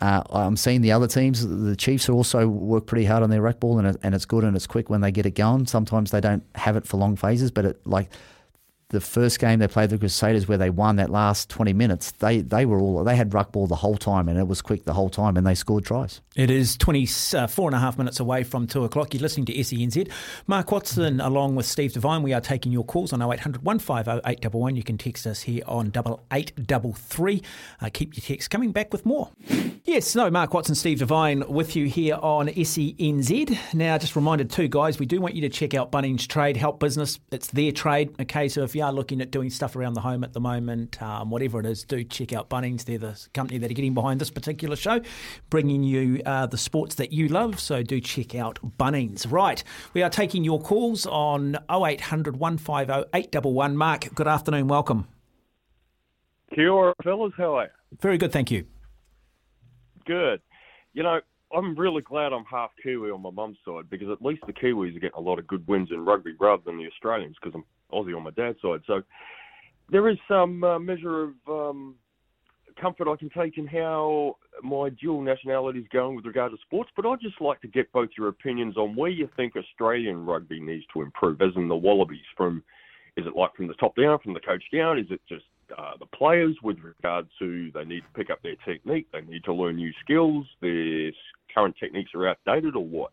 uh, 0.00 0.22
I'm 0.30 0.56
seeing 0.56 0.80
the 0.80 0.92
other 0.92 1.06
teams. 1.06 1.46
The 1.46 1.76
Chiefs 1.76 2.08
also 2.08 2.48
work 2.48 2.86
pretty 2.86 3.04
hard 3.04 3.22
on 3.22 3.30
their 3.30 3.42
ruck 3.42 3.60
ball, 3.60 3.78
and, 3.78 3.88
it, 3.88 3.96
and 4.02 4.14
it's 4.14 4.24
good 4.24 4.44
and 4.44 4.56
it's 4.56 4.66
quick 4.66 4.90
when 4.90 5.00
they 5.00 5.12
get 5.12 5.26
it 5.26 5.34
going. 5.34 5.66
Sometimes 5.66 6.10
they 6.10 6.20
don't 6.20 6.44
have 6.56 6.76
it 6.76 6.86
for 6.86 6.96
long 6.96 7.16
phases, 7.16 7.50
but 7.50 7.64
it 7.64 7.86
like 7.86 8.10
the 8.88 9.00
first 9.00 9.38
game 9.38 9.58
they 9.58 9.68
played 9.68 9.90
the 9.90 9.98
Crusaders 9.98 10.46
where 10.46 10.58
they 10.58 10.70
won 10.70 10.96
that 10.96 11.10
last 11.10 11.50
20 11.50 11.72
minutes, 11.72 12.12
they, 12.12 12.40
they 12.40 12.64
were 12.66 12.78
all 12.78 13.02
they 13.04 13.16
had 13.16 13.34
ruck 13.34 13.52
ball 13.52 13.66
the 13.66 13.76
whole 13.76 13.96
time 13.96 14.28
and 14.28 14.38
it 14.38 14.46
was 14.46 14.62
quick 14.62 14.84
the 14.84 14.94
whole 14.94 15.10
time 15.10 15.36
and 15.36 15.46
they 15.46 15.54
scored 15.54 15.84
tries. 15.84 16.20
It 16.36 16.50
is 16.50 16.76
24 16.76 17.40
uh, 17.40 17.66
and 17.66 17.74
a 17.74 17.78
half 17.78 17.98
minutes 17.98 18.20
away 18.20 18.44
from 18.44 18.66
2 18.66 18.84
o'clock. 18.84 19.14
You're 19.14 19.22
listening 19.22 19.46
to 19.46 19.54
SENZ. 19.54 20.10
Mark 20.46 20.70
Watson 20.70 21.20
along 21.20 21.54
with 21.56 21.66
Steve 21.66 21.92
Devine. 21.92 22.22
We 22.22 22.32
are 22.32 22.40
taking 22.40 22.72
your 22.72 22.84
calls 22.84 23.12
on 23.12 23.22
0800 23.22 23.62
150 23.62 24.20
811. 24.24 24.76
You 24.76 24.82
can 24.82 24.98
text 24.98 25.26
us 25.26 25.42
here 25.42 25.62
on 25.66 25.88
8833. 25.88 27.42
Uh, 27.80 27.90
keep 27.92 28.16
your 28.16 28.22
text 28.22 28.50
coming 28.50 28.72
back 28.72 28.92
with 28.92 29.06
more. 29.06 29.30
Yes, 29.84 30.14
no, 30.14 30.30
Mark 30.30 30.54
Watson, 30.54 30.74
Steve 30.74 30.98
Devine 30.98 31.46
with 31.46 31.76
you 31.76 31.86
here 31.86 32.16
on 32.16 32.48
SENZ. 32.48 33.74
Now, 33.74 33.98
just 33.98 34.16
reminded 34.16 34.50
too, 34.50 34.66
guys, 34.66 34.98
we 34.98 35.06
do 35.06 35.20
want 35.20 35.34
you 35.34 35.42
to 35.42 35.48
check 35.48 35.74
out 35.74 35.92
Bunnings 35.92 36.26
Trade 36.26 36.56
Help 36.56 36.80
Business. 36.80 37.20
It's 37.30 37.48
their 37.48 37.70
trade. 37.70 38.14
Okay, 38.20 38.48
so 38.48 38.62
if 38.74 38.78
you 38.78 38.82
are 38.82 38.92
looking 38.92 39.20
at 39.20 39.30
doing 39.30 39.50
stuff 39.50 39.76
around 39.76 39.94
the 39.94 40.00
home 40.00 40.24
at 40.24 40.32
the 40.32 40.40
moment, 40.40 41.00
um, 41.00 41.30
whatever 41.30 41.60
it 41.60 41.66
is, 41.66 41.84
do 41.84 42.02
check 42.02 42.32
out 42.32 42.50
Bunnings. 42.50 42.84
They're 42.84 42.98
the 42.98 43.24
company 43.32 43.56
that 43.58 43.70
are 43.70 43.74
getting 43.74 43.94
behind 43.94 44.20
this 44.20 44.30
particular 44.30 44.74
show, 44.74 45.00
bringing 45.48 45.84
you 45.84 46.20
uh, 46.26 46.46
the 46.46 46.58
sports 46.58 46.96
that 46.96 47.12
you 47.12 47.28
love. 47.28 47.60
So 47.60 47.84
do 47.84 48.00
check 48.00 48.34
out 48.34 48.58
Bunnings. 48.76 49.30
Right, 49.30 49.62
we 49.92 50.02
are 50.02 50.10
taking 50.10 50.42
your 50.42 50.60
calls 50.60 51.06
on 51.06 51.56
0800 51.70 52.36
150 52.36 53.10
811. 53.14 53.76
Mark, 53.76 54.12
good 54.12 54.26
afternoon. 54.26 54.66
Welcome. 54.66 55.06
Kia 56.52 56.68
ora, 56.68 56.94
fellas. 57.04 57.32
How 57.36 57.58
are 57.58 57.64
you? 57.66 57.98
Very 58.00 58.18
good, 58.18 58.32
thank 58.32 58.50
you. 58.50 58.66
Good. 60.04 60.40
You 60.94 61.04
know, 61.04 61.20
I'm 61.54 61.76
really 61.76 62.02
glad 62.02 62.32
I'm 62.32 62.44
half 62.44 62.70
Kiwi 62.82 63.10
on 63.10 63.22
my 63.22 63.30
mum's 63.30 63.58
side 63.64 63.88
because 63.88 64.08
at 64.10 64.22
least 64.22 64.42
the 64.46 64.52
Kiwis 64.52 64.96
are 64.96 65.00
getting 65.00 65.16
a 65.16 65.20
lot 65.20 65.38
of 65.38 65.46
good 65.46 65.66
wins 65.68 65.90
in 65.92 66.04
rugby 66.04 66.32
rather 66.38 66.62
than 66.64 66.78
the 66.78 66.86
Australians 66.86 67.36
because 67.40 67.54
I'm 67.54 67.64
Aussie 67.92 68.16
on 68.16 68.24
my 68.24 68.30
dad's 68.30 68.60
side. 68.60 68.80
So 68.86 69.02
there 69.90 70.08
is 70.08 70.18
some 70.26 70.64
uh, 70.64 70.78
measure 70.78 71.22
of 71.22 71.34
um, 71.48 71.94
comfort 72.80 73.08
I 73.10 73.16
can 73.16 73.30
take 73.30 73.58
in 73.58 73.66
how 73.66 74.36
my 74.62 74.88
dual 75.00 75.22
nationality 75.22 75.80
is 75.80 75.86
going 75.92 76.16
with 76.16 76.26
regard 76.26 76.52
to 76.52 76.58
sports. 76.62 76.90
But 76.96 77.06
I'd 77.06 77.20
just 77.20 77.40
like 77.40 77.60
to 77.62 77.68
get 77.68 77.92
both 77.92 78.10
your 78.18 78.28
opinions 78.28 78.76
on 78.76 78.96
where 78.96 79.10
you 79.10 79.28
think 79.36 79.54
Australian 79.56 80.24
rugby 80.26 80.60
needs 80.60 80.84
to 80.92 81.02
improve, 81.02 81.40
as 81.40 81.52
in 81.56 81.68
the 81.68 81.76
Wallabies. 81.76 82.24
From 82.36 82.62
is 83.16 83.26
it 83.26 83.36
like 83.36 83.54
from 83.54 83.68
the 83.68 83.74
top 83.74 83.94
down, 83.94 84.18
from 84.18 84.34
the 84.34 84.40
coach 84.40 84.64
down? 84.72 84.98
Is 84.98 85.06
it 85.10 85.20
just 85.28 85.44
uh, 85.76 85.92
the 85.98 86.06
players 86.06 86.56
with 86.62 86.78
regard 86.80 87.26
to 87.38 87.70
they 87.72 87.84
need 87.84 88.00
to 88.00 88.10
pick 88.14 88.30
up 88.30 88.42
their 88.42 88.56
technique, 88.64 89.06
they 89.12 89.20
need 89.22 89.44
to 89.44 89.52
learn 89.52 89.76
new 89.76 89.92
skills, 90.02 90.46
their 90.60 91.10
current 91.54 91.76
techniques 91.78 92.10
are 92.14 92.28
outdated, 92.28 92.76
or 92.76 92.84
what? 92.84 93.10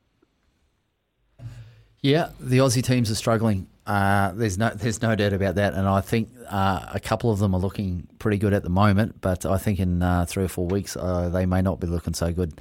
Yeah, 2.01 2.29
the 2.39 2.57
Aussie 2.59 2.83
teams 2.83 3.11
are 3.11 3.15
struggling. 3.15 3.67
Uh, 3.85 4.31
there's 4.33 4.57
no 4.57 4.69
there's 4.69 5.01
no 5.01 5.15
doubt 5.15 5.33
about 5.33 5.55
that, 5.55 5.73
and 5.73 5.87
I 5.87 6.01
think 6.01 6.29
uh, 6.49 6.87
a 6.93 6.99
couple 6.99 7.31
of 7.31 7.39
them 7.39 7.53
are 7.53 7.59
looking 7.59 8.07
pretty 8.19 8.37
good 8.37 8.53
at 8.53 8.63
the 8.63 8.69
moment. 8.69 9.21
But 9.21 9.45
I 9.45 9.57
think 9.57 9.79
in 9.79 10.01
uh, 10.01 10.25
three 10.27 10.43
or 10.43 10.47
four 10.47 10.67
weeks 10.67 10.95
uh, 10.95 11.29
they 11.29 11.45
may 11.45 11.61
not 11.61 11.79
be 11.79 11.87
looking 11.87 12.13
so 12.13 12.31
good. 12.31 12.59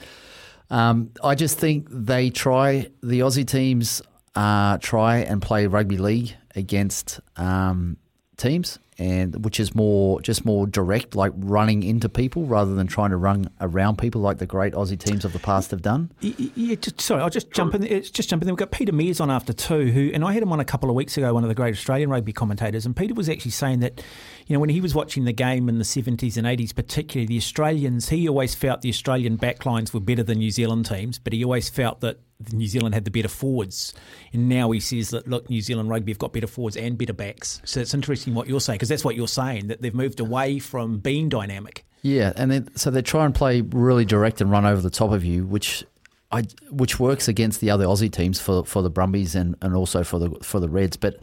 Um, 0.71 1.11
I 1.23 1.35
just 1.35 1.59
think 1.59 1.89
they 1.91 2.31
try 2.31 2.91
the 3.03 3.21
Aussie 3.21 3.47
teams 3.47 4.03
uh, 4.35 4.79
try 4.79 5.19
and 5.19 5.43
play 5.43 5.67
rugby 5.67 5.97
league 5.99 6.35
against 6.55 7.21
um, 7.37 7.97
teams 8.41 8.79
and 8.99 9.45
which 9.45 9.59
is 9.59 9.75
more 9.75 10.21
just 10.21 10.45
more 10.45 10.67
direct, 10.67 11.15
like 11.17 11.33
running 11.37 11.83
into 11.83 12.09
people 12.09 12.45
rather 12.45 12.75
than 12.75 12.87
trying 12.87 13.11
to 13.11 13.17
run 13.17 13.51
around 13.61 13.97
people 13.97 14.21
like 14.21 14.39
the 14.39 14.47
great 14.47 14.75
Aussie 14.75 14.99
teams 14.99 15.25
of 15.25 15.33
the 15.33 15.39
past 15.39 15.71
have 15.71 15.81
done. 15.81 16.11
Yeah, 16.21 16.75
just, 16.75 17.01
sorry, 17.01 17.23
I'll 17.23 17.31
just 17.31 17.51
jump 17.51 17.75
in. 17.75 17.83
It's 17.83 18.11
just 18.11 18.29
jump 18.29 18.43
in. 18.43 18.49
We've 18.49 18.57
got 18.59 18.71
Peter 18.71 18.93
Meares 18.93 19.21
on 19.21 19.31
after 19.31 19.55
two, 19.55 19.91
who 19.91 20.11
and 20.13 20.23
I 20.23 20.35
had 20.35 20.43
him 20.43 20.53
on 20.53 20.61
a 20.61 20.65
couple 20.67 20.91
of 20.91 20.97
weeks 20.97 21.17
ago, 21.17 21.33
one 21.33 21.45
of 21.45 21.49
the 21.49 21.55
great 21.55 21.75
Australian 21.75 22.11
rugby 22.11 22.35
commentators, 22.35 22.85
and 22.85 22.95
Peter 22.95 23.15
was 23.15 23.29
actually 23.29 23.53
saying 23.53 23.81
that, 23.81 24.05
you 24.47 24.55
know, 24.55 24.61
when 24.61 24.69
he 24.69 24.83
was 24.83 24.95
watching 24.95 25.25
the 25.25 25.33
game 25.33 25.69
in 25.69 25.79
the 25.79 25.85
seventies 25.85 26.37
and 26.37 26.47
eighties, 26.47 26.73
particularly 26.73 27.27
the 27.27 27.39
Australians, 27.39 28.11
he 28.11 28.29
always 28.29 28.55
felt 28.55 28.83
the 28.83 28.91
Australian 28.91 29.39
backlines 29.39 29.95
were 29.95 30.01
better 30.01 30.23
than 30.23 30.39
New 30.39 30.51
Zealand 30.51 30.85
teams, 30.85 31.19
but 31.19 31.33
he 31.33 31.43
always 31.43 31.71
felt 31.71 32.01
that 32.01 32.21
New 32.53 32.67
Zealand 32.67 32.95
had 32.95 33.05
the 33.05 33.11
better 33.11 33.29
forwards, 33.29 33.93
and 34.33 34.49
now 34.49 34.71
he 34.71 34.81
says 34.81 35.11
that 35.11 35.29
look, 35.29 35.51
New 35.51 35.61
Zealand 35.61 35.89
rugby 35.89 36.13
have 36.13 36.19
got 36.19 36.33
better 36.33 36.47
forwards 36.47 36.77
and 36.77 36.97
better 36.97 37.13
backs. 37.13 37.61
So 37.65 37.81
it's 37.81 37.95
interesting 37.95 38.35
what 38.35 38.49
you're 38.49 38.61
saying 38.61 38.77
because 38.77 38.89
that's 38.89 39.05
what 39.05 39.17
you're 39.17 39.29
saying 39.29 39.69
that 39.69 39.83
they've 39.83 39.95
moved 39.95 40.21
away 40.21 40.59
from 40.59 40.99
being 40.99 41.29
dynamic. 41.29 41.85
Yeah, 42.03 42.33
and 42.37 42.51
then, 42.51 42.75
so 42.77 42.91
they 42.91 43.03
try 43.03 43.27
and 43.27 43.35
play 43.35 43.61
really 43.61 44.05
direct 44.05 44.41
and 44.41 44.51
run 44.51 44.65
over 44.65 44.81
the 44.81 44.91
top 44.91 45.13
of 45.13 45.25
you, 45.25 45.45
which 45.45 45.85
I 46.33 46.45
which 46.71 46.99
works 46.99 47.29
against 47.29 47.61
the 47.61 47.71
other 47.71 47.85
Aussie 47.85 48.11
teams 48.11 48.41
for 48.41 48.65
for 48.65 48.83
the 48.83 48.91
Brumbies 48.91 49.35
and, 49.35 49.57
and 49.61 49.75
also 49.75 50.03
for 50.03 50.19
the 50.19 50.31
for 50.43 50.61
the 50.61 50.69
Reds, 50.69 50.97
but. 50.97 51.19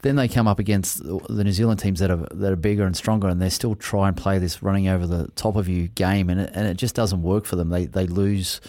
Then 0.00 0.16
they 0.16 0.26
come 0.26 0.48
up 0.48 0.58
against 0.58 1.00
the 1.00 1.44
New 1.44 1.52
Zealand 1.52 1.78
teams 1.78 2.00
that 2.00 2.10
are 2.10 2.26
that 2.32 2.52
are 2.52 2.56
bigger 2.56 2.84
and 2.84 2.96
stronger, 2.96 3.28
and 3.28 3.40
they 3.40 3.48
still 3.48 3.76
try 3.76 4.08
and 4.08 4.16
play 4.16 4.40
this 4.40 4.60
running 4.60 4.88
over 4.88 5.06
the 5.06 5.28
top 5.36 5.54
of 5.54 5.68
you 5.68 5.86
game, 5.86 6.28
and 6.28 6.40
it, 6.40 6.50
and 6.54 6.66
it 6.66 6.76
just 6.76 6.96
doesn't 6.96 7.22
work 7.22 7.44
for 7.44 7.54
them. 7.54 7.68
They 7.68 7.86
they 7.86 8.08
lose 8.08 8.60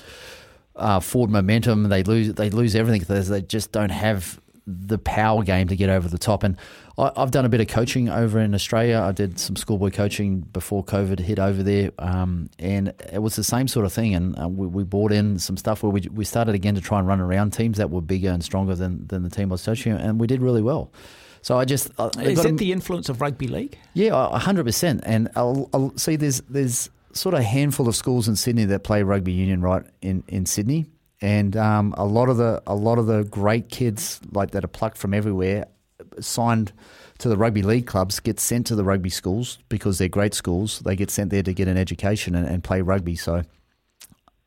uh, 0.76 1.00
forward 1.00 1.32
momentum. 1.32 1.90
They 1.90 2.04
lose 2.04 2.34
they 2.34 2.50
lose 2.50 2.76
everything 2.76 3.02
because 3.02 3.30
they 3.30 3.42
just 3.42 3.72
don't 3.72 3.92
have 3.92 4.40
the 4.66 4.98
power 4.98 5.44
game 5.44 5.68
to 5.68 5.76
get 5.76 5.90
over 5.90 6.08
the 6.08 6.18
top. 6.18 6.44
And 6.44 6.58
I, 6.98 7.12
have 7.18 7.32
done 7.32 7.44
a 7.44 7.50
bit 7.50 7.60
of 7.60 7.68
coaching 7.68 8.10
over 8.10 8.40
in 8.40 8.56
Australia. 8.56 9.02
I 9.04 9.12
did 9.12 9.40
some 9.40 9.56
schoolboy 9.56 9.90
coaching 9.90 10.40
before 10.40 10.84
COVID 10.84 11.20
hit 11.20 11.40
over 11.40 11.64
there, 11.64 11.92
um, 12.00 12.50
and 12.60 12.94
it 13.12 13.22
was 13.22 13.36
the 13.36 13.44
same 13.44 13.68
sort 13.68 13.86
of 13.86 13.92
thing. 13.92 14.16
And 14.16 14.40
uh, 14.40 14.48
we, 14.48 14.68
we, 14.68 14.84
brought 14.84 15.12
in 15.12 15.40
some 15.40 15.58
stuff 15.58 15.84
where 15.84 15.92
we, 15.92 16.02
we 16.14 16.24
started 16.24 16.56
again 16.56 16.76
to 16.76 16.82
try 16.82 17.00
and 17.00 17.08
run 17.08 17.20
around 17.20 17.52
teams 17.52 17.78
that 17.78 17.90
were 17.90 18.02
bigger 18.02 18.30
and 18.30 18.44
stronger 18.44 18.76
than, 18.76 19.06
than 19.08 19.24
the 19.24 19.30
team 19.30 19.52
I 19.52 19.54
was 19.54 19.66
coaching, 19.66 19.94
and 19.94 20.20
we 20.20 20.28
did 20.28 20.42
really 20.42 20.62
well. 20.62 20.92
So 21.42 21.60
I 21.60 21.66
just 21.66 21.92
uh, 21.98 22.10
is 22.22 22.42
that 22.42 22.58
the 22.58 22.72
influence 22.72 23.10
of 23.10 23.20
rugby 23.20 23.48
league? 23.48 23.78
Yeah, 23.94 24.38
hundred 24.40 24.64
percent. 24.64 25.02
And 25.04 25.30
I'll, 25.36 25.70
I'll 25.74 25.98
see 25.98 26.16
there's 26.16 26.40
there's 26.48 26.90
sort 27.14 27.36
of 27.36 27.44
handful 27.44 27.88
of 27.88 27.96
schools 27.96 28.28
in 28.28 28.36
Sydney 28.36 28.66
that 28.66 28.84
play 28.84 29.04
rugby 29.04 29.32
union 29.32 29.62
right 29.62 29.84
in, 30.02 30.24
in 30.28 30.46
Sydney 30.46 30.88
and 31.22 31.56
um, 31.56 31.94
a 31.98 32.06
lot 32.06 32.28
of 32.28 32.38
the 32.38 32.62
a 32.68 32.76
lot 32.76 33.00
of 33.00 33.08
the 33.08 33.24
great 33.24 33.70
kids 33.70 34.20
like 34.32 34.52
that 34.52 34.66
are 34.66 34.68
plucked 34.68 34.98
from 34.98 35.14
everywhere 35.14 35.68
signed 36.20 36.74
to 37.20 37.30
the 37.30 37.38
rugby 37.38 37.62
league 37.62 37.88
clubs 37.88 38.20
get 38.20 38.40
sent 38.40 38.68
to 38.68 38.76
the 38.76 38.84
rugby 38.84 39.10
schools 39.10 39.60
because 39.70 39.98
they're 39.98 40.10
great 40.10 40.34
schools. 40.34 40.80
They 40.80 40.96
get 40.96 41.10
sent 41.10 41.30
there 41.30 41.44
to 41.44 41.54
get 41.54 41.68
an 41.68 41.78
education 41.78 42.36
and, 42.36 42.48
and 42.48 42.64
play 42.64 42.82
rugby. 42.82 43.16
So 43.16 43.44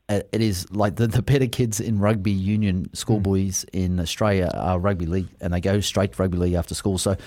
it 0.09 0.41
is 0.41 0.69
like 0.71 0.95
the, 0.95 1.07
the 1.07 1.21
better 1.21 1.47
kids 1.47 1.79
in 1.79 1.99
rugby 1.99 2.31
union 2.31 2.89
schoolboys 2.93 3.65
mm. 3.65 3.85
in 3.85 3.99
Australia 3.99 4.49
are 4.53 4.79
rugby 4.79 5.05
league, 5.05 5.27
and 5.41 5.53
they 5.53 5.59
go 5.59 5.79
straight 5.79 6.13
to 6.13 6.21
rugby 6.21 6.37
league 6.37 6.53
after 6.53 6.73
school. 6.73 6.97
So 6.97 7.17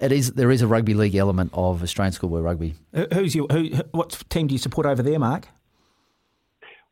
it 0.00 0.12
is 0.12 0.32
there 0.32 0.50
is 0.50 0.62
a 0.62 0.66
rugby 0.66 0.94
league 0.94 1.16
element 1.16 1.50
of 1.52 1.82
Australian 1.82 2.12
schoolboy 2.12 2.40
rugby. 2.40 2.74
Who's 3.12 3.34
your 3.34 3.48
who? 3.50 3.70
What 3.90 4.22
team 4.28 4.46
do 4.46 4.54
you 4.54 4.58
support 4.58 4.86
over 4.86 5.02
there, 5.02 5.18
Mark? 5.18 5.48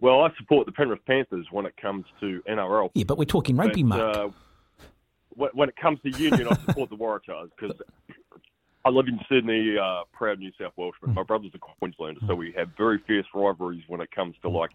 Well, 0.00 0.20
I 0.20 0.30
support 0.36 0.66
the 0.66 0.72
Penrith 0.72 1.04
Panthers 1.06 1.46
when 1.50 1.64
it 1.64 1.74
comes 1.80 2.04
to 2.20 2.42
NRL. 2.48 2.90
Yeah, 2.94 3.04
but 3.04 3.16
we're 3.16 3.24
talking 3.24 3.56
rugby, 3.56 3.82
but, 3.82 3.88
Mark. 3.88 4.16
Uh, 4.16 4.28
when 5.52 5.68
it 5.68 5.76
comes 5.76 6.00
to 6.02 6.10
union, 6.10 6.48
I 6.48 6.56
support 6.66 6.90
the 6.90 6.96
Waratahs 6.96 7.50
because 7.58 7.76
I 8.84 8.88
live 8.88 9.06
in 9.06 9.20
Sydney, 9.28 9.76
uh, 9.78 10.04
proud 10.12 10.38
New 10.38 10.50
South 10.60 10.72
Welshman. 10.76 11.14
My 11.14 11.22
brother's 11.22 11.52
a 11.54 11.58
Queenslander, 11.58 12.20
so 12.26 12.34
we 12.34 12.52
have 12.56 12.70
very 12.76 12.98
fierce 13.06 13.26
rivalries 13.34 13.82
when 13.86 14.00
it 14.00 14.10
comes 14.10 14.34
to 14.42 14.48
like 14.48 14.70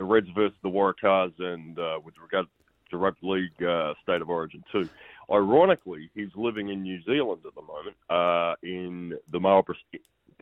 the 0.00 0.06
Reds 0.06 0.28
versus 0.34 0.56
the 0.62 0.68
Waratahs, 0.70 1.38
and 1.38 1.78
uh, 1.78 2.00
with 2.02 2.14
regard 2.20 2.46
to 2.90 2.96
rugby 2.96 3.18
league 3.22 3.62
uh, 3.62 3.94
state 4.02 4.22
of 4.22 4.30
origin 4.30 4.64
too. 4.72 4.88
Ironically, 5.30 6.10
he's 6.14 6.30
living 6.34 6.70
in 6.70 6.82
New 6.82 7.00
Zealand 7.02 7.42
at 7.46 7.54
the 7.54 7.62
moment, 7.62 7.96
uh, 8.08 8.56
in 8.62 9.16
the 9.30 9.38
Marlborough, 9.38 9.76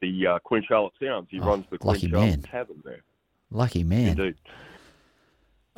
the 0.00 0.26
uh, 0.26 0.38
Queen 0.38 0.62
Charlotte 0.66 0.94
Sounds. 1.02 1.26
He 1.28 1.40
oh, 1.40 1.46
runs 1.46 1.66
the 1.70 1.76
Queen 1.76 2.08
Charlotte 2.08 2.26
man. 2.26 2.42
Tavern 2.42 2.82
there. 2.84 3.02
Lucky 3.50 3.82
man. 3.82 4.08
Indeed. 4.10 4.36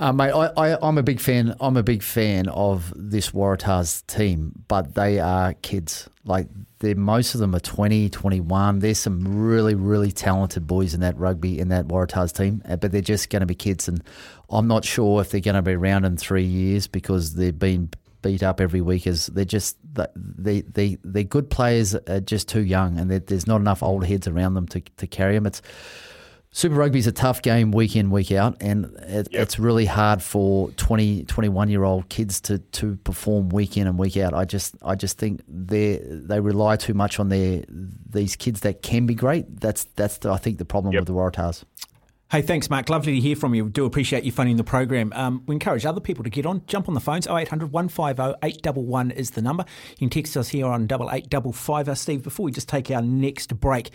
Uh, 0.00 0.14
mate, 0.14 0.32
I, 0.32 0.46
I, 0.56 0.88
am 0.88 0.96
a 0.96 1.02
big 1.02 1.20
fan. 1.20 1.54
I'm 1.60 1.76
a 1.76 1.82
big 1.82 2.02
fan 2.02 2.48
of 2.48 2.90
this 2.96 3.32
Waratahs 3.32 4.06
team, 4.06 4.52
but 4.66 4.94
they 4.94 5.18
are 5.18 5.52
kids. 5.52 6.08
Like 6.24 6.48
they 6.78 6.94
most 6.94 7.34
of 7.34 7.40
them 7.40 7.54
are 7.54 7.60
20, 7.60 8.08
21. 8.08 8.78
There's 8.78 8.98
some 8.98 9.44
really, 9.44 9.74
really 9.74 10.10
talented 10.10 10.66
boys 10.66 10.94
in 10.94 11.00
that 11.00 11.18
rugby 11.18 11.58
in 11.58 11.68
that 11.68 11.88
Waratahs 11.88 12.34
team, 12.34 12.62
uh, 12.66 12.76
but 12.76 12.92
they're 12.92 13.02
just 13.02 13.28
going 13.28 13.40
to 13.40 13.46
be 13.46 13.54
kids, 13.54 13.88
and 13.88 14.02
I'm 14.48 14.66
not 14.66 14.86
sure 14.86 15.20
if 15.20 15.28
they're 15.28 15.42
going 15.42 15.56
to 15.56 15.60
be 15.60 15.72
around 15.72 16.06
in 16.06 16.16
three 16.16 16.46
years 16.46 16.86
because 16.86 17.34
they've 17.34 17.58
been 17.58 17.90
beat 18.22 18.42
up 18.42 18.58
every 18.58 18.80
week. 18.80 19.06
As 19.06 19.26
they're 19.26 19.44
just 19.44 19.76
they 20.16 20.62
they 20.62 20.96
they're 21.04 21.24
good 21.24 21.50
players, 21.50 21.94
are 21.94 22.20
just 22.20 22.48
too 22.48 22.64
young, 22.64 22.98
and 22.98 23.10
there's 23.10 23.46
not 23.46 23.60
enough 23.60 23.82
old 23.82 24.06
heads 24.06 24.26
around 24.26 24.54
them 24.54 24.66
to 24.68 24.80
to 24.80 25.06
carry 25.06 25.34
them. 25.34 25.44
It's 25.44 25.60
Super 26.52 26.74
Rugby 26.74 26.98
is 26.98 27.06
a 27.06 27.12
tough 27.12 27.42
game 27.42 27.70
week 27.70 27.94
in, 27.94 28.10
week 28.10 28.32
out, 28.32 28.56
and 28.60 28.86
it, 29.02 29.28
yep. 29.30 29.42
it's 29.42 29.60
really 29.60 29.86
hard 29.86 30.20
for 30.20 30.70
20, 30.72 31.24
21 31.24 31.68
year 31.68 31.84
old 31.84 32.08
kids 32.08 32.40
to, 32.42 32.58
to 32.58 32.96
perform 32.96 33.50
week 33.50 33.76
in 33.76 33.86
and 33.86 33.96
week 33.96 34.16
out. 34.16 34.34
I 34.34 34.44
just 34.44 34.74
I 34.82 34.96
just 34.96 35.16
think 35.16 35.42
they 35.46 36.00
they 36.02 36.40
rely 36.40 36.74
too 36.74 36.94
much 36.94 37.20
on 37.20 37.28
their 37.28 37.62
these 37.68 38.34
kids 38.34 38.60
that 38.60 38.82
can 38.82 39.06
be 39.06 39.14
great. 39.14 39.60
That's 39.60 39.84
that's 39.94 40.18
the, 40.18 40.32
I 40.32 40.38
think 40.38 40.58
the 40.58 40.64
problem 40.64 40.92
yep. 40.92 41.02
with 41.02 41.06
the 41.06 41.14
Waratahs. 41.14 41.62
Hey, 42.32 42.42
thanks, 42.42 42.68
Mark. 42.68 42.88
Lovely 42.88 43.14
to 43.14 43.20
hear 43.20 43.34
from 43.36 43.54
you. 43.54 43.68
Do 43.68 43.84
appreciate 43.84 44.24
you 44.24 44.30
funding 44.32 44.56
the 44.56 44.64
program. 44.64 45.12
Um, 45.14 45.42
we 45.46 45.54
encourage 45.54 45.84
other 45.84 46.00
people 46.00 46.22
to 46.24 46.30
get 46.30 46.46
on. 46.46 46.62
Jump 46.66 46.88
on 46.88 46.94
the 46.94 47.00
phones. 47.00 47.26
0800 47.26 47.72
150 47.72 48.38
811 48.42 49.10
is 49.12 49.30
the 49.30 49.42
number. 49.42 49.64
You 49.90 50.08
can 50.08 50.10
text 50.10 50.36
us 50.36 50.48
here 50.48 50.66
on 50.66 50.84
8855. 50.84 51.98
Steve, 51.98 52.22
before 52.22 52.44
we 52.44 52.52
just 52.52 52.68
take 52.68 52.88
our 52.90 53.02
next 53.02 53.58
break, 53.58 53.90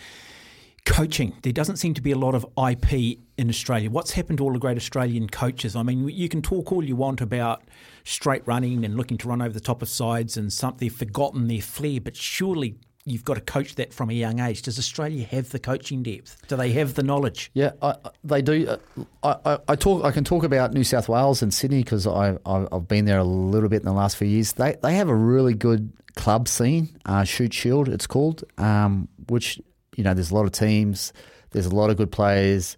coaching. 0.85 1.35
There 1.41 1.53
doesn't 1.53 1.77
seem 1.77 1.93
to 1.95 2.01
be 2.01 2.11
a 2.11 2.17
lot 2.17 2.35
of 2.35 2.45
IP 2.57 3.19
in 3.37 3.49
Australia. 3.49 3.89
What's 3.89 4.11
happened 4.11 4.37
to 4.37 4.43
all 4.43 4.53
the 4.53 4.59
great 4.59 4.77
Australian 4.77 5.27
coaches? 5.27 5.75
I 5.75 5.83
mean, 5.83 6.07
you 6.07 6.29
can 6.29 6.41
talk 6.41 6.71
all 6.71 6.83
you 6.83 6.95
want 6.95 7.21
about 7.21 7.63
straight 8.03 8.43
running 8.45 8.85
and 8.85 8.95
looking 8.95 9.17
to 9.17 9.27
run 9.27 9.41
over 9.41 9.53
the 9.53 9.59
top 9.59 9.81
of 9.81 9.89
sides 9.89 10.37
and 10.37 10.53
something 10.53 10.87
they've 10.87 10.95
forgotten 10.95 11.47
their 11.47 11.61
flair, 11.61 11.99
but 11.99 12.15
surely 12.15 12.77
you've 13.03 13.23
got 13.23 13.35
to 13.35 13.41
coach 13.41 13.75
that 13.75 13.93
from 13.93 14.09
a 14.09 14.13
young 14.13 14.39
age. 14.39 14.61
Does 14.61 14.79
Australia 14.79 15.25
have 15.25 15.49
the 15.49 15.59
coaching 15.59 16.03
depth? 16.03 16.47
Do 16.47 16.55
they 16.55 16.71
have 16.73 16.95
the 16.95 17.03
knowledge? 17.03 17.51
Yeah, 17.53 17.71
I, 17.81 17.95
they 18.23 18.41
do. 18.41 18.77
Uh, 19.23 19.35
I, 19.45 19.59
I, 19.67 19.75
talk. 19.75 20.03
I 20.03 20.11
can 20.11 20.23
talk 20.23 20.43
about 20.43 20.73
New 20.73 20.83
South 20.83 21.09
Wales 21.09 21.41
and 21.41 21.53
Sydney 21.53 21.83
because 21.83 22.07
I, 22.07 22.37
have 22.45 22.87
been 22.87 23.05
there 23.05 23.19
a 23.19 23.23
little 23.23 23.69
bit 23.69 23.81
in 23.81 23.85
the 23.85 23.93
last 23.93 24.17
few 24.17 24.27
years. 24.27 24.53
They 24.53 24.75
they 24.81 24.95
have 24.95 25.09
a 25.09 25.15
really 25.15 25.53
good 25.53 25.91
club 26.15 26.47
scene. 26.47 26.97
Uh, 27.05 27.23
Shute 27.23 27.53
Shield, 27.53 27.89
it's 27.89 28.07
called, 28.07 28.43
um, 28.57 29.07
which 29.29 29.61
you 29.95 30.03
know, 30.03 30.13
there's 30.13 30.31
a 30.31 30.35
lot 30.35 30.45
of 30.45 30.51
teams, 30.51 31.13
there's 31.51 31.65
a 31.65 31.75
lot 31.75 31.89
of 31.89 31.97
good 31.97 32.11
players. 32.11 32.77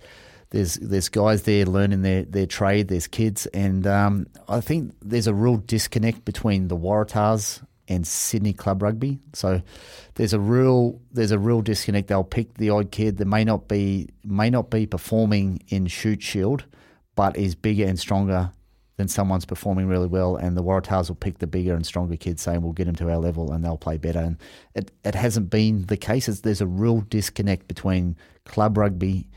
There's 0.50 0.76
there's 0.76 1.10
guys 1.10 1.44
there 1.44 1.66
learning 1.66 2.04
their, 2.04 2.24
their 2.24 2.46
trade. 2.46 2.88
There's 2.88 3.08
kids, 3.08 3.48
and 3.48 3.86
um, 3.86 4.28
I 4.48 4.62
think 4.62 4.94
there's 5.02 5.28
a 5.28 5.34
real 5.34 5.58
disconnect 5.58 6.24
between 6.24 6.70
the 6.70 6.78
Waratahs 6.78 7.62
and 7.90 8.06
Sydney 8.08 8.54
Club 8.54 8.82
Rugby. 8.82 9.20
So 9.34 9.62
there's 10.16 10.34
a 10.34 10.40
real 10.40 11.02
there's 11.12 11.32
a 11.32 11.40
real 11.40 11.62
disconnect. 11.62 12.08
They'll 12.08 12.24
pick 12.24 12.54
the 12.54 12.70
odd 12.70 12.92
kid 12.92 13.18
that 13.18 13.26
may 13.26 13.44
not 13.44 13.68
be 13.68 14.10
may 14.24 14.50
not 14.50 14.70
be 14.70 14.86
performing 14.86 15.64
in 15.68 15.88
Shute 15.88 16.24
Shield, 16.24 16.66
but 17.16 17.36
is 17.36 17.56
bigger 17.56 17.86
and 17.86 18.00
stronger 18.00 18.52
then 18.98 19.08
someone's 19.08 19.46
performing 19.46 19.88
really 19.88 20.08
well, 20.08 20.36
and 20.36 20.58
the 20.58 20.64
Waratahs 20.64 21.08
will 21.08 21.16
pick 21.16 21.38
the 21.38 21.48
bigger 21.48 21.76
and 21.76 21.86
stronger 21.86 22.18
kids, 22.18 22.42
saying 22.42 22.62
we'll 22.62 22.74
get 22.74 22.86
them 22.86 22.96
to 22.96 23.10
our 23.10 23.18
level 23.18 23.52
and 23.52 23.64
they'll 23.64 23.78
play 23.78 23.98
better. 23.98 24.20
And 24.20 24.38
it, 24.74 24.92
it 25.04 25.14
hasn't 25.14 25.52
been 25.52 25.86
the 25.86 25.98
case. 25.98 26.28
It's, 26.28 26.42
there's 26.42 26.62
a 26.62 26.68
real 26.68 27.02
disconnect 27.02 27.68
between 27.68 28.18
club 28.46 28.78
rugby 28.78 29.28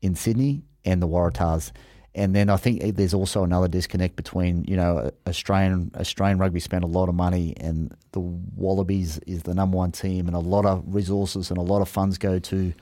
in 0.00 0.14
Sydney 0.14 0.62
and 0.84 1.02
the 1.02 1.08
Waratahs. 1.08 1.72
And 2.14 2.34
then 2.34 2.50
I 2.50 2.56
think 2.56 2.82
eh, 2.82 2.92
there's 2.94 3.14
also 3.14 3.44
another 3.44 3.68
disconnect 3.68 4.16
between 4.16 4.64
you 4.64 4.76
know 4.76 5.10
Australian 5.28 5.92
Australian 5.96 6.38
rugby 6.38 6.58
spent 6.60 6.82
a 6.82 6.88
lot 6.88 7.08
of 7.08 7.14
money 7.14 7.54
and 7.58 7.94
the 8.12 8.20
Wallabies 8.20 9.18
is 9.26 9.44
the 9.44 9.54
number 9.54 9.76
one 9.76 9.92
team 9.92 10.26
and 10.26 10.34
a 10.34 10.40
lot 10.40 10.66
of 10.66 10.82
resources 10.86 11.50
and 11.50 11.58
a 11.58 11.62
lot 11.62 11.82
of 11.82 11.88
funds 11.88 12.18
go 12.18 12.40
to 12.40 12.72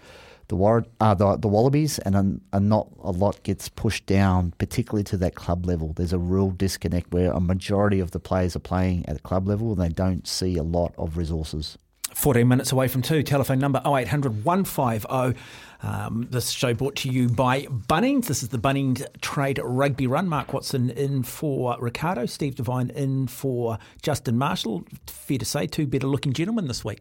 the 0.49 0.57
War- 0.57 0.87
uh, 1.01 1.15
the, 1.15 1.37
the 1.37 1.49
Wallabies, 1.49 1.99
and 2.01 2.41
a, 2.53 2.61
not 2.61 2.89
a 3.03 3.11
lot 3.11 3.43
gets 3.43 3.69
pushed 3.69 4.07
down, 4.07 4.53
particularly 4.59 5.05
to 5.05 5.17
that 5.19 5.35
club 5.35 5.67
level. 5.67 5.93
There's 5.93 6.13
a 6.13 6.19
real 6.19 6.51
disconnect 6.51 7.13
where 7.13 7.31
a 7.33 7.41
majority 7.41 8.01
of 8.01 8.11
the 8.11 8.21
players 8.21 8.57
are 8.57 8.61
playing 8.61 9.07
at 9.07 9.15
the 9.15 9.23
club 9.23 9.47
level, 9.47 9.73
and 9.73 9.81
they 9.81 9.89
don't 9.89 10.27
see 10.27 10.57
a 10.57 10.63
lot 10.63 10.95
of 10.99 11.17
resources. 11.17 11.79
14 12.15 12.49
minutes 12.49 12.73
away 12.73 12.89
from 12.89 13.03
two. 13.03 13.23
Telephone 13.23 13.59
number 13.59 13.81
0800 13.85 14.45
150. 14.45 15.39
Um, 15.81 16.27
this 16.31 16.51
show 16.51 16.75
brought 16.75 16.97
to 16.97 17.09
you 17.09 17.29
by 17.29 17.63
Bunnings. 17.67 18.27
This 18.27 18.43
is 18.43 18.49
the 18.49 18.59
Bunnings 18.59 19.07
Trade 19.21 19.61
Rugby 19.63 20.07
Run. 20.07 20.29
Mark 20.29 20.53
Watson 20.53 20.91
in 20.91 21.23
for 21.23 21.77
Ricardo. 21.79 22.27
Steve 22.27 22.57
Devine 22.57 22.91
in 22.91 23.29
for 23.29 23.79
Justin 24.03 24.39
Marshall. 24.39 24.85
Fair 25.07 25.39
to 25.39 25.45
say, 25.45 25.67
two 25.67 25.87
better 25.87 26.07
looking 26.07 26.33
gentlemen 26.33 26.67
this 26.67 26.85
week. 26.85 27.01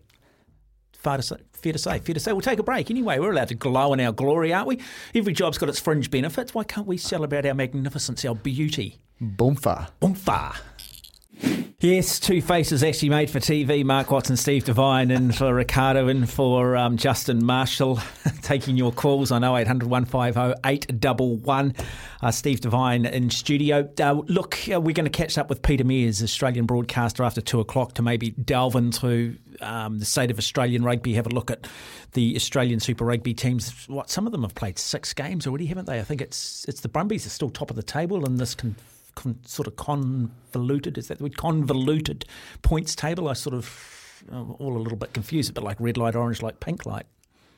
Fair 1.08 1.16
to 1.16 1.24
say, 1.24 1.38
fair 1.53 1.72
to 1.72 1.80
say, 1.80 1.99
fair 1.99 2.14
to 2.16 2.20
say. 2.20 2.34
We'll 2.34 2.41
take 2.41 2.60
a 2.60 2.64
break 2.64 2.91
anyway. 2.91 3.18
We're 3.18 3.32
allowed 3.32 3.47
to 3.47 3.55
glow 3.55 3.93
in 3.93 4.01
our 4.01 4.12
glory, 4.12 4.51
aren't 4.51 4.68
we? 4.68 4.82
Every 5.16 5.32
job's 5.32 5.58
got 5.58 5.70
its 5.70 5.80
fringe 5.80 6.12
benefits. 6.12 6.53
Why 6.53 6.66
can't 6.66 6.86
we 6.86 6.97
celebrate 6.97 7.45
our 7.45 7.53
magnificence, 7.53 8.26
our 8.26 8.36
beauty? 8.36 8.97
Boomfa. 9.22 9.89
Boomfa. 10.01 10.58
Yes, 11.80 12.20
two 12.20 12.42
faces 12.42 12.84
actually 12.84 13.10
made 13.10 13.30
for 13.30 13.40
TV. 13.40 13.86
Mark 13.86 14.10
Watson, 14.10 14.36
Steve 14.36 14.66
Devine, 14.66 15.12
and 15.12 15.36
for 15.36 15.54
Ricardo, 15.54 16.08
and 16.08 16.28
for 16.28 16.76
um, 16.76 16.98
Justin 16.98 17.46
Marshall. 17.46 18.00
Taking 18.42 18.78
your 18.78 18.92
calls 18.92 19.32
on 19.32 19.44
0800 19.44 19.88
150 19.88 20.60
811. 20.66 21.76
Uh, 22.20 22.32
Steve 22.32 22.62
Devine 22.62 23.06
in 23.06 23.30
studio. 23.30 23.88
Uh, 24.02 24.14
look, 24.26 24.58
uh, 24.74 24.82
we're 24.82 24.96
going 24.96 25.06
to 25.06 25.12
catch 25.12 25.38
up 25.38 25.50
with 25.50 25.62
Peter 25.62 25.84
Meares, 25.84 26.24
Australian 26.24 26.66
broadcaster, 26.66 27.24
after 27.24 27.42
two 27.42 27.60
o'clock 27.60 27.94
to 27.94 28.02
maybe 28.02 28.32
delve 28.32 28.76
into 28.76 29.38
um, 29.62 30.00
the 30.00 30.06
state 30.06 30.32
of 30.32 30.40
Australian 30.40 30.84
rugby, 30.84 31.14
have 31.14 31.28
a 31.28 31.30
look 31.30 31.52
at 31.52 31.68
the 32.14 32.36
Australian 32.36 32.80
Super 32.80 33.06
Rugby 33.06 33.36
teams. 33.36 33.88
What 33.88 34.10
some 34.10 34.26
of 34.26 34.32
them 34.32 34.42
have 34.42 34.56
played 34.56 34.80
six 34.80 35.14
games 35.14 35.46
already, 35.46 35.68
haven't 35.68 35.86
they? 35.86 36.00
I 36.00 36.04
think 36.04 36.22
it's 36.22 36.66
it's 36.68 36.82
the 36.82 36.90
Brumbies 36.90 37.28
are 37.28 37.30
still 37.30 37.52
top 37.52 37.70
of 37.70 37.76
the 37.76 37.84
table 37.84 38.26
in 38.26 38.38
this. 38.38 38.56
Con- 38.56 38.76
con, 39.18 39.39
sort 39.45 39.68
of 39.68 39.76
convoluted, 39.76 40.97
is 40.97 41.09
that 41.09 41.18
the 41.18 41.26
word? 41.26 41.36
Convoluted 41.36 42.26
points 42.61 42.95
table. 42.95 43.28
I 43.28 43.34
sort 43.34 43.55
of 43.55 44.24
uh, 44.32 44.43
all 44.53 44.78
a 44.78 44.80
little 44.80 44.97
bit 44.97 45.13
confused, 45.13 45.53
but 45.53 45.63
like 45.63 45.78
red 45.80 45.97
light, 45.97 46.15
orange 46.15 46.41
light, 46.41 46.59
pink 46.61 46.86
light. 46.86 47.05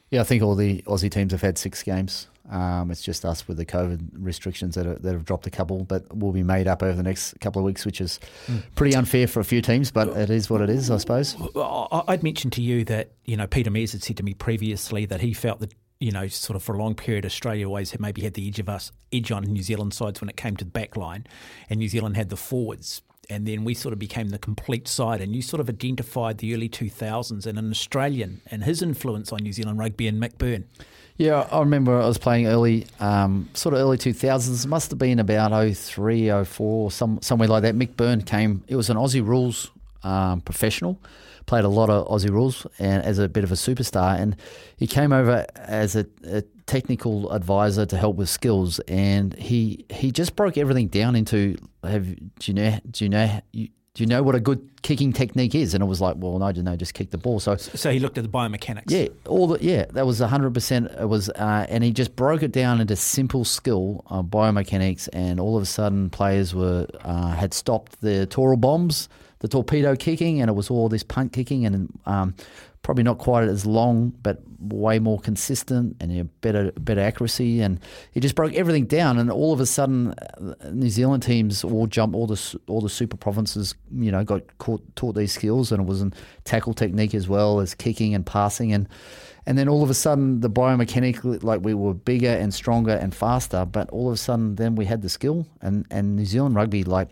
Yeah, 0.10 0.22
I 0.22 0.24
think 0.24 0.41
all 0.41 0.55
the 0.55 0.82
Aussie 0.84 1.12
teams 1.12 1.34
have 1.34 1.41
had 1.41 1.57
six 1.60 1.84
games. 1.84 2.28
Um, 2.49 2.89
it's 2.89 3.03
just 3.03 3.26
us 3.26 3.47
with 3.47 3.57
the 3.57 3.66
COVID 3.66 4.10
restrictions 4.14 4.74
that, 4.74 4.88
are, 4.88 4.95
that 4.95 5.14
have 5.14 5.24
dropped 5.24 5.45
a 5.45 5.51
couple, 5.51 5.84
but 5.84 6.18
will 6.18 6.32
be 6.32 6.41
made 6.41 6.68
up 6.68 6.82
over 6.82 6.93
the 6.93 7.03
next 7.03 7.39
couple 7.41 7.60
of 7.60 7.66
weeks, 7.66 7.86
which 7.86 8.01
is 8.01 8.20
pretty 8.74 8.95
unfair 8.95 9.28
for 9.28 9.39
a 9.39 9.43
few 9.43 9.62
teams, 9.62 9.91
but 9.91 10.07
it 10.18 10.32
is 10.32 10.49
what 10.49 10.62
it 10.62 10.70
is, 10.70 10.89
I 10.89 10.97
suppose. 10.97 11.38
I'd 11.55 12.24
mentioned 12.24 12.53
to 12.53 12.62
you 12.64 12.84
that 12.86 13.12
you 13.26 13.38
know 13.38 13.45
Peter 13.45 13.70
Meares 13.70 13.91
had 13.91 14.01
said 14.01 14.18
to 14.18 14.24
me 14.24 14.34
previously 14.34 15.05
that 15.05 15.22
he 15.22 15.32
felt 15.32 15.60
that 15.60 15.76
you 16.00 16.12
know 16.12 16.28
sort 16.28 16.56
of 16.56 16.64
for 16.64 16.76
a 16.76 16.78
long 16.78 16.95
period 16.95 17.26
Australia 17.26 17.68
always 17.68 17.91
had 17.91 18.00
maybe 18.00 18.22
had 18.22 18.34
the 18.34 18.47
edge 18.47 18.60
of 18.60 18.70
us 18.70 18.91
edge 19.12 19.32
on 19.32 19.43
New 19.43 19.62
Zealand 19.62 19.93
sides 19.93 20.22
when 20.22 20.30
it 20.30 20.38
came 20.38 20.56
to 20.58 20.66
the 20.66 20.72
back 20.72 20.95
line, 20.95 21.26
and 21.70 21.80
New 21.80 21.89
Zealand 21.89 22.16
had 22.16 22.30
the 22.30 22.38
forwards. 22.38 23.02
And 23.32 23.47
then 23.47 23.64
we 23.64 23.76
sort 23.76 23.93
of 23.93 24.00
became 24.00 24.30
the 24.30 24.39
complete 24.39 24.88
side, 24.88 25.22
and 25.22 25.36
you 25.36 25.43
sort 25.43 25.60
of 25.60 25.70
identified 25.70 26.39
the 26.39 26.56
early 26.56 26.68
2000s 26.68 27.45
and 27.45 27.60
an 27.60 27.70
Australian 27.70 28.41
and 28.50 28.64
his 28.64 28.82
influence 28.82 29.32
on 29.32 29.39
New 29.43 29.54
Zealand 29.54 29.78
rugby 29.78 30.08
and 30.08 30.20
Mick 30.20 30.39
Byrne. 30.39 30.66
Yeah, 31.18 31.47
I 31.52 31.60
remember 31.60 32.02
I 32.02 32.08
was 32.08 32.18
playing 32.18 32.47
early, 32.47 32.88
um, 33.00 33.50
sort 33.54 33.76
of 33.76 33.82
early 33.82 33.97
2000s. 33.97 34.66
It 34.66 34.68
must 34.68 34.89
have 34.89 34.97
been 34.97 35.20
about 35.20 35.52
03, 35.52 36.43
04, 36.43 36.91
some, 36.91 37.22
somewhere 37.22 37.50
like 37.50 37.62
that. 37.64 37.76
Mick 37.76 37.95
Byrne 37.95 38.22
came, 38.22 38.64
it 38.68 38.76
was 38.76 38.89
an 38.89 38.97
Aussie 38.97 39.24
rules 39.24 39.70
um, 40.04 40.41
professional, 40.41 40.97
played 41.50 41.66
a 41.66 41.70
lot 41.70 41.89
of 41.89 42.08
Aussie 42.08 42.30
rules 42.30 42.66
and 42.78 43.04
as 43.04 43.18
a 43.18 43.28
bit 43.28 43.43
of 43.43 43.52
a 43.52 43.56
superstar. 43.56 44.20
And 44.20 44.36
he 44.78 44.86
came 44.88 45.12
over 45.12 45.45
as 45.56 45.95
a, 45.95 46.06
a 46.24 46.43
technical 46.68 47.32
advisor 47.32 47.86
to 47.88 47.97
help 47.97 48.16
with 48.18 48.30
skills. 48.30 48.80
And 48.88 49.34
he 49.34 49.86
he 49.89 50.12
just 50.12 50.36
broke 50.36 50.58
everything 50.58 50.88
down 50.88 51.16
into 51.16 51.58
have 51.84 52.06
do 52.16 52.45
you 52.45 52.54
know 52.54 52.80
do 52.91 53.04
you 53.06 53.10
know 53.10 53.41
you, 53.52 53.68
do 53.95 54.04
you 54.04 54.08
know 54.08 54.22
what 54.22 54.36
a 54.36 54.39
good 54.39 54.62
kicking 54.84 55.12
technique 55.12 55.56
is? 55.56 55.74
And 55.74 55.84
it 55.84 55.88
was 55.88 56.00
like, 56.00 56.16
well, 56.20 56.38
no, 56.39 56.52
no, 56.52 56.76
just 56.76 56.93
kick 56.93 57.10
the 57.10 57.18
ball. 57.18 57.39
So 57.39 57.58
So 57.58 57.91
he 57.91 58.00
looked 58.00 58.18
at 58.20 58.24
the 58.24 58.30
biomechanics. 58.30 58.84
yeah, 58.91 59.08
all 59.28 59.47
the 59.47 59.58
yeah, 59.62 59.86
that 59.93 60.06
was 60.06 60.20
hundred 60.20 60.54
percent. 60.54 60.91
It 60.91 61.10
was, 61.10 61.30
uh, 61.30 61.66
and 61.68 61.84
he 61.84 61.91
just 61.91 62.16
broke 62.16 62.43
it 62.43 62.52
down 62.52 62.80
into 62.80 62.95
simple 62.95 63.43
skill, 63.43 64.04
uh, 64.08 64.22
biomechanics, 64.22 65.10
and 65.12 65.39
all 65.39 65.58
of 65.58 65.64
a 65.64 65.66
sudden, 65.66 66.10
players 66.12 66.54
were 66.54 66.86
uh, 67.04 67.32
had 67.32 67.54
stopped 67.54 68.00
the 68.02 68.26
toral 68.28 68.58
bombs, 68.58 69.10
the 69.40 69.48
torpedo 69.48 69.96
kicking, 69.96 70.42
and 70.42 70.50
it 70.50 70.54
was 70.54 70.70
all 70.70 70.90
this 70.90 71.04
punt 71.04 71.34
kicking, 71.34 71.66
and 71.66 71.90
um, 72.06 72.36
probably 72.82 73.04
not 73.04 73.18
quite 73.18 73.48
as 73.48 73.66
long, 73.66 74.10
but 74.24 74.42
way 74.60 75.00
more 75.00 75.20
consistent 75.20 75.96
and 76.02 76.12
you 76.12 76.24
know, 76.24 76.30
better 76.42 76.72
better 76.74 77.00
accuracy. 77.00 77.62
And 77.62 77.80
he 78.12 78.20
just 78.20 78.36
broke 78.36 78.54
everything 78.54 78.86
down, 78.86 79.18
and 79.18 79.32
all 79.32 79.54
of 79.54 79.60
a 79.60 79.66
sudden, 79.66 80.14
uh, 80.14 80.70
New 80.72 80.90
Zealand 80.90 81.24
teams 81.24 81.64
all 81.64 81.88
jumped, 81.88 82.16
all 82.16 82.28
the 82.28 82.60
all 82.68 82.82
the 82.82 82.90
super 82.90 83.18
provinces, 83.18 83.76
you 83.92 84.12
know, 84.12 84.24
got 84.24 84.58
caught, 84.58 84.84
taught 84.96 85.14
these 85.14 85.32
skills, 85.32 85.72
and 85.72 85.82
it 85.82 85.88
was 85.88 86.02
in 86.02 86.14
tackle 86.44 86.74
technique 86.74 87.14
as 87.14 87.28
well 87.28 87.60
as 87.60 87.74
kicking 87.74 88.14
and 88.14 88.26
passing, 88.26 88.74
and 88.74 88.88
and 89.46 89.58
then 89.58 89.70
all 89.70 89.84
of 89.84 89.90
a 89.90 89.94
sudden 89.94 90.42
the 90.42 90.50
biomechanic, 90.50 91.44
like 91.44 91.62
we 91.62 91.74
were 91.74 91.94
bigger 91.94 92.30
and 92.32 92.54
stronger 92.54 92.94
and 92.94 93.16
faster, 93.16 93.66
but 93.66 93.90
all 93.90 94.08
of 94.08 94.14
a 94.14 94.18
sudden 94.18 94.56
then 94.56 94.76
we 94.76 94.86
had 94.86 95.02
the 95.02 95.10
skill, 95.10 95.48
and 95.62 95.86
and 95.92 96.16
New 96.16 96.26
Zealand 96.26 96.56
rugby 96.56 96.84
like. 96.84 97.10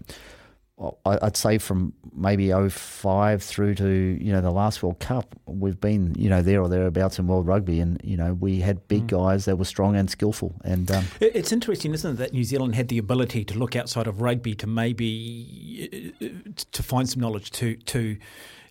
I'd 1.05 1.35
say 1.35 1.57
from 1.57 1.93
maybe 2.15 2.51
05 2.51 3.41
through 3.41 3.73
to 3.75 3.87
you 3.87 4.31
know 4.31 4.41
the 4.41 4.51
last 4.51 4.83
World 4.83 4.99
Cup, 4.99 5.35
we've 5.47 5.79
been 5.79 6.13
you 6.15 6.29
know 6.29 6.43
there 6.43 6.61
or 6.61 6.69
thereabouts 6.69 7.17
in 7.17 7.25
world 7.25 7.47
rugby, 7.47 7.79
and 7.79 7.99
you 8.03 8.15
know 8.15 8.35
we 8.35 8.59
had 8.59 8.87
big 8.87 9.07
guys 9.07 9.45
that 9.45 9.55
were 9.57 9.65
strong 9.65 9.95
and 9.95 10.07
skillful, 10.07 10.53
and 10.63 10.91
um, 10.91 11.05
It's 11.19 11.51
interesting, 11.51 11.95
isn't 11.95 12.13
it, 12.13 12.17
that 12.17 12.33
New 12.33 12.43
Zealand 12.43 12.75
had 12.75 12.89
the 12.89 12.99
ability 12.99 13.43
to 13.45 13.57
look 13.57 13.75
outside 13.75 14.05
of 14.05 14.21
rugby 14.21 14.53
to 14.53 14.67
maybe 14.67 16.11
uh, 16.21 16.51
to 16.71 16.83
find 16.83 17.09
some 17.09 17.21
knowledge 17.21 17.49
to 17.51 17.75
to 17.75 18.17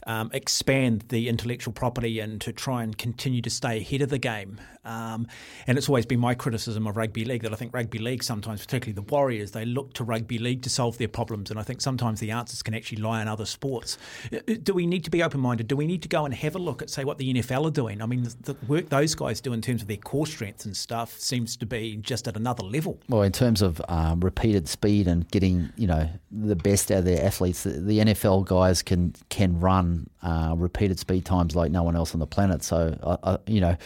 um, 0.07 0.31
expand 0.33 1.05
the 1.09 1.29
intellectual 1.29 1.73
property 1.73 2.21
and 2.21 2.41
to 2.41 2.53
try 2.53 2.83
and 2.83 2.97
continue 2.97 3.43
to 3.43 3.51
stay 3.51 3.79
ahead 3.79 4.03
of 4.03 4.09
the 4.09 4.19
game. 4.19 4.61
Um, 4.85 5.27
and 5.67 5.77
it's 5.77 5.89
always 5.89 6.07
been 6.07 6.21
my 6.21 6.35
criticism 6.35 6.87
of 6.87 6.97
rugby 6.97 7.25
league 7.25 7.43
that 7.43 7.53
I 7.53 7.57
think 7.57 7.75
rugby 7.75 7.99
league 7.99 8.23
sometimes, 8.23 8.61
particularly 8.65 8.93
the 8.93 9.03
Warriors, 9.03 9.51
they 9.51 9.65
look 9.65 9.95
to 9.95 10.05
rugby 10.05 10.39
league 10.39 10.63
to 10.63 10.71
solve 10.71 10.97
their 10.99 11.09
problems. 11.09 11.51
And 11.51 11.59
I 11.59 11.65
think 11.65 11.81
sometimes 11.81 12.21
the 12.21 12.31
answers 12.31 12.63
can 12.63 12.73
actually 12.73 13.03
lie 13.03 13.21
in 13.21 13.27
other 13.27 13.47
sports. 13.47 13.99
Uh, 14.33 14.39
Do 14.63 14.75
we 14.75 14.87
need 14.87 15.03
to 15.05 15.11
be 15.11 15.25
open 15.25 15.41
minded? 15.41 15.67
Do 15.67 15.77
we 15.77 15.87
need 15.87 16.03
to 16.03 16.09
go 16.09 16.25
and 16.25 16.33
have 16.33 16.55
a 16.55 16.61
look 16.61 16.83
at, 16.83 16.91
say, 16.91 17.03
what 17.03 17.19
the 17.19 17.35
NFL 17.35 17.67
are 17.67 17.71
doing? 17.73 18.01
I 18.01 18.07
mean, 18.07 18.23
the, 18.23 18.53
the 18.53 18.67
work 18.67 18.89
those 18.89 19.17
guys 19.17 19.41
do 19.41 19.53
in 19.53 19.61
terms 19.61 19.83
of 19.83 19.89
their 19.89 19.97
core 19.97 20.27
strength 20.27 20.65
and 20.65 20.77
stuff 20.77 21.19
seems 21.19 21.57
to 21.57 21.67
be 21.67 21.97
just 21.97 22.29
at 22.29 22.37
another 22.37 22.63
level. 22.63 23.01
Well, 23.09 23.23
in 23.23 23.33
terms 23.33 23.63
of 23.63 23.83
um, 23.89 24.21
repeated 24.21 24.69
speed 24.69 25.09
and 25.09 25.29
getting 25.31 25.73
you 25.77 25.89
know 25.89 26.09
the 26.31 26.55
best 26.55 26.93
out 26.93 26.99
of 26.99 27.05
their 27.07 27.25
athletes, 27.25 27.65
the, 27.65 27.71
the 27.71 27.99
NFL 27.99 28.47
guys 28.47 28.83
can 28.83 29.15
can 29.31 29.59
run 29.59 29.96
uh, 30.23 30.55
repeated 30.57 30.99
speed 30.99 31.25
times 31.25 31.57
like 31.57 31.71
no 31.71 31.83
one 31.83 31.97
else 31.97 32.15
on 32.15 32.21
the 32.21 32.27
planet. 32.27 32.63
So 32.63 32.99
uh, 33.03 33.39
you 33.47 33.61
know. 33.61 33.77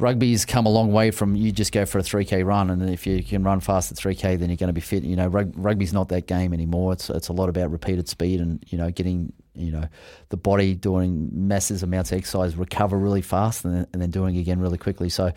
Rugby's 0.00 0.44
come 0.44 0.64
a 0.64 0.68
long 0.68 0.92
way 0.92 1.10
from 1.10 1.34
you 1.34 1.50
just 1.50 1.72
go 1.72 1.84
for 1.84 1.98
a 1.98 2.02
3k 2.02 2.46
run, 2.46 2.70
and 2.70 2.88
if 2.88 3.04
you 3.04 3.20
can 3.20 3.42
run 3.42 3.58
fast 3.58 3.90
at 3.90 3.98
3k, 3.98 4.38
then 4.38 4.48
you're 4.48 4.56
going 4.56 4.68
to 4.68 4.72
be 4.72 4.80
fit. 4.80 5.02
You 5.02 5.16
know, 5.16 5.26
rug, 5.26 5.52
rugby's 5.56 5.92
not 5.92 6.08
that 6.10 6.28
game 6.28 6.52
anymore. 6.52 6.92
It's 6.92 7.10
it's 7.10 7.26
a 7.26 7.32
lot 7.32 7.48
about 7.48 7.72
repeated 7.72 8.08
speed 8.08 8.40
and 8.40 8.64
you 8.68 8.78
know 8.78 8.92
getting 8.92 9.32
you 9.58 9.70
know 9.72 9.88
the 10.28 10.36
body 10.36 10.74
doing 10.74 11.28
massive 11.32 11.82
amounts 11.82 12.12
of 12.12 12.18
exercise, 12.18 12.56
recover 12.56 12.98
really 12.98 13.22
fast, 13.22 13.64
and 13.64 13.74
then, 13.74 13.86
and 13.92 14.02
then 14.02 14.10
doing 14.10 14.36
again 14.36 14.60
really 14.60 14.78
quickly. 14.78 15.08
So, 15.08 15.32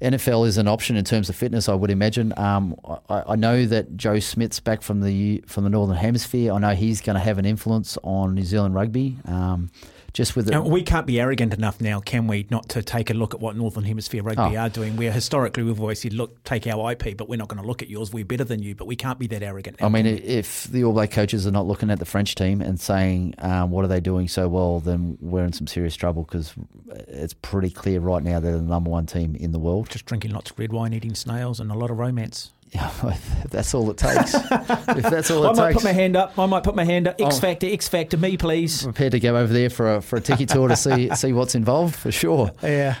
NFL 0.00 0.46
is 0.46 0.58
an 0.58 0.68
option 0.68 0.96
in 0.96 1.04
terms 1.04 1.28
of 1.28 1.36
fitness. 1.36 1.68
I 1.68 1.74
would 1.74 1.90
imagine. 1.90 2.32
Um, 2.36 2.76
I, 3.08 3.22
I 3.28 3.36
know 3.36 3.66
that 3.66 3.96
Joe 3.96 4.20
Schmidt's 4.20 4.60
back 4.60 4.82
from 4.82 5.00
the 5.00 5.42
from 5.46 5.64
the 5.64 5.70
Northern 5.70 5.96
Hemisphere. 5.96 6.52
I 6.52 6.58
know 6.58 6.74
he's 6.74 7.00
going 7.00 7.14
to 7.14 7.22
have 7.22 7.38
an 7.38 7.44
influence 7.44 7.98
on 8.02 8.34
New 8.34 8.44
Zealand 8.44 8.74
rugby. 8.74 9.18
Um, 9.24 9.70
just 10.14 10.34
with 10.36 10.46
the, 10.46 10.62
we 10.62 10.82
can't 10.82 11.06
be 11.06 11.20
arrogant 11.20 11.52
enough 11.52 11.80
now, 11.80 12.00
can 12.00 12.26
we, 12.28 12.46
not 12.48 12.68
to 12.70 12.82
take 12.82 13.10
a 13.10 13.14
look 13.14 13.34
at 13.34 13.40
what 13.40 13.56
Northern 13.56 13.82
Hemisphere 13.84 14.22
rugby 14.22 14.56
Oh. 14.56 14.60
are 14.60 14.68
doing? 14.70 14.96
Where 14.96 15.10
historically 15.12 15.64
we've 15.64 15.80
always 15.80 16.00
said, 16.00 16.12
look, 16.14 16.42
take 16.44 16.66
our 16.68 16.92
IP, 16.92 17.16
but 17.16 17.28
we're 17.28 17.36
not 17.36 17.48
going 17.48 17.60
to 17.60 17.66
look 17.66 17.82
at 17.82 17.88
yours. 17.90 18.12
We're 18.12 18.24
better 18.24 18.44
than 18.44 18.62
you, 18.62 18.74
but 18.76 18.86
we 18.86 18.94
can't 18.96 19.18
be 19.18 19.26
that 19.26 19.42
arrogant. 19.42 19.80
Now, 19.80 19.86
I 19.86 19.88
mean, 19.90 20.06
if 20.06 20.64
the 20.64 20.84
All 20.84 20.92
Black 20.92 21.10
coaches 21.10 21.46
are 21.46 21.50
not 21.50 21.66
looking 21.66 21.90
at 21.90 21.98
the 21.98 22.04
French 22.04 22.36
team 22.36 22.60
and 22.62 22.80
saying, 22.80 23.34
um, 23.40 23.70
what 23.72 23.84
are 23.84 23.88
they 23.88 24.00
doing 24.00 24.28
so 24.28 24.48
well, 24.48 24.78
then 24.80 25.18
we're 25.20 25.44
in 25.44 25.52
some 25.52 25.66
serious 25.66 25.96
trouble 25.96 26.22
because 26.22 26.54
it's 27.08 27.34
pretty 27.34 27.70
clear 27.70 27.98
right 28.00 28.22
now 28.22 28.38
they're 28.40 28.52
the 28.52 28.62
number 28.62 28.88
one 28.90 29.06
team 29.06 29.34
in 29.34 29.50
the 29.52 29.58
world. 29.58 29.90
just 29.90 30.06
drinking 30.06 30.30
lots 30.30 30.50
of 30.52 30.58
red 30.58 30.72
wine, 30.72 30.94
eating 30.94 31.14
snails, 31.14 31.60
and 31.60 31.70
a 31.70 31.74
lot 31.74 31.90
of 31.90 31.98
romance. 31.98 32.52
Yeah, 32.84 32.90
if 33.44 33.50
that's 33.50 33.72
all 33.72 33.88
it 33.90 33.96
takes. 33.98 34.34
if 34.50 35.02
that's 35.04 35.30
all 35.30 35.44
it 35.44 35.48
takes. 35.50 35.58
I 35.60 35.62
might 35.62 35.74
put 35.74 35.84
my 35.84 35.92
hand 35.92 36.16
up. 36.16 36.36
I 36.36 36.46
might 36.46 36.64
put 36.64 36.74
my 36.74 36.84
hand 36.84 37.06
up. 37.06 37.20
X 37.20 37.36
Oh. 37.36 37.40
Factor, 37.40 37.68
X 37.68 37.86
Factor, 37.86 38.16
me, 38.16 38.36
please. 38.36 38.82
prepared 38.82 39.12
to 39.12 39.20
go 39.20 39.36
over 39.36 39.52
there 39.52 39.70
for 39.70 39.94
a, 39.94 40.00
for 40.02 40.16
a 40.16 40.20
tiki 40.20 40.44
tour 40.44 40.66
to 40.66 40.74
see 40.74 41.08
see 41.14 41.32
what's 41.32 41.54
involved 41.54 41.94
for 41.94 42.10
sure. 42.10 42.50
Yeah. 42.64 42.96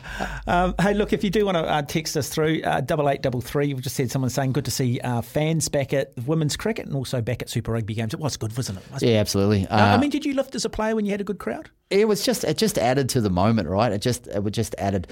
Um, 0.46 0.76
hey, 0.80 0.94
look, 0.94 1.12
if 1.12 1.24
you 1.24 1.30
do 1.30 1.44
want 1.46 1.56
to 1.56 1.64
uh, 1.64 1.82
text 1.82 2.16
us 2.16 2.28
through, 2.28 2.62
uh, 2.62 2.82
double 2.82 3.08
eight 3.10 3.20
double 3.22 3.40
three. 3.40 3.74
We've 3.74 3.82
just 3.82 3.98
had 3.98 4.10
someone 4.12 4.30
saying 4.30 4.52
good 4.52 4.64
to 4.66 4.70
see 4.70 5.00
uh, 5.00 5.22
fans 5.22 5.68
back 5.68 5.92
at 5.92 6.12
women's 6.24 6.56
cricket 6.56 6.86
and 6.86 6.94
also 6.94 7.20
back 7.20 7.42
at 7.42 7.48
Super 7.50 7.72
Rugby 7.72 7.94
games. 7.94 8.14
It 8.14 8.20
was 8.20 8.36
good, 8.36 8.56
wasn't 8.56 8.78
it? 8.78 8.84
Wasn't 8.92 9.10
Yeah, 9.10 9.18
absolutely. 9.18 9.66
Uh, 9.66 9.76
I 9.76 9.94
Uh, 9.94 9.98
mean, 9.98 10.10
did 10.10 10.24
you 10.24 10.34
lift 10.34 10.54
as 10.54 10.64
a 10.64 10.70
player 10.70 10.94
when 10.94 11.04
you 11.04 11.10
had 11.10 11.20
a 11.20 11.24
good 11.24 11.38
crowd? 11.38 11.70
it 11.90 12.06
was 12.08 12.24
just 12.24 12.44
it 12.44 12.56
just 12.56 12.78
added 12.78 13.08
to 13.10 13.20
the 13.20 13.30
moment, 13.30 13.68
right? 13.68 13.90
It 13.92 14.00
just 14.02 14.28
it 14.28 14.42
would 14.44 14.54
just 14.54 14.74
added. 14.78 15.08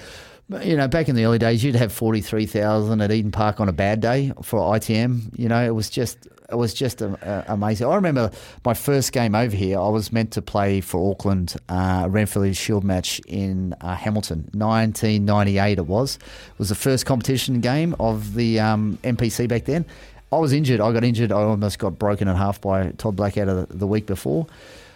You 0.49 0.75
know, 0.75 0.87
back 0.87 1.07
in 1.07 1.15
the 1.15 1.25
early 1.25 1.39
days, 1.39 1.63
you'd 1.63 1.75
have 1.75 1.91
forty 1.91 2.21
three 2.21 2.45
thousand 2.45 3.01
at 3.01 3.11
Eden 3.11 3.31
Park 3.31 3.61
on 3.61 3.69
a 3.69 3.73
bad 3.73 4.01
day 4.01 4.33
for 4.41 4.59
ITM. 4.59 5.37
You 5.37 5.47
know, 5.47 5.63
it 5.63 5.71
was 5.71 5.89
just 5.89 6.27
it 6.49 6.55
was 6.55 6.73
just 6.73 7.01
uh, 7.01 7.15
uh, 7.23 7.43
amazing. 7.47 7.87
I 7.87 7.95
remember 7.95 8.29
my 8.65 8.73
first 8.73 9.13
game 9.13 9.35
over 9.35 9.55
here. 9.55 9.79
I 9.79 9.87
was 9.87 10.11
meant 10.11 10.31
to 10.31 10.41
play 10.41 10.81
for 10.81 11.11
Auckland 11.11 11.55
uh, 11.69 12.05
Ranfurly 12.05 12.55
Shield 12.55 12.83
match 12.83 13.19
in 13.25 13.73
uh, 13.81 13.95
Hamilton, 13.95 14.49
nineteen 14.53 15.25
ninety 15.25 15.59
eight. 15.59 15.79
It 15.79 15.87
was 15.87 16.17
it 16.17 16.59
was 16.59 16.69
the 16.69 16.75
first 16.75 17.05
competition 17.05 17.61
game 17.61 17.95
of 17.99 18.33
the 18.33 18.59
um, 18.59 18.99
NPC 19.03 19.47
back 19.47 19.63
then. 19.63 19.85
I 20.31 20.37
was 20.37 20.51
injured. 20.51 20.81
I 20.81 20.91
got 20.91 21.03
injured. 21.03 21.31
I 21.31 21.41
almost 21.41 21.79
got 21.79 21.97
broken 21.97 22.27
in 22.27 22.35
half 22.35 22.59
by 22.59 22.89
Todd 22.97 23.15
Blackadder 23.15 23.65
the, 23.65 23.77
the 23.77 23.87
week 23.87 24.07
before. 24.07 24.47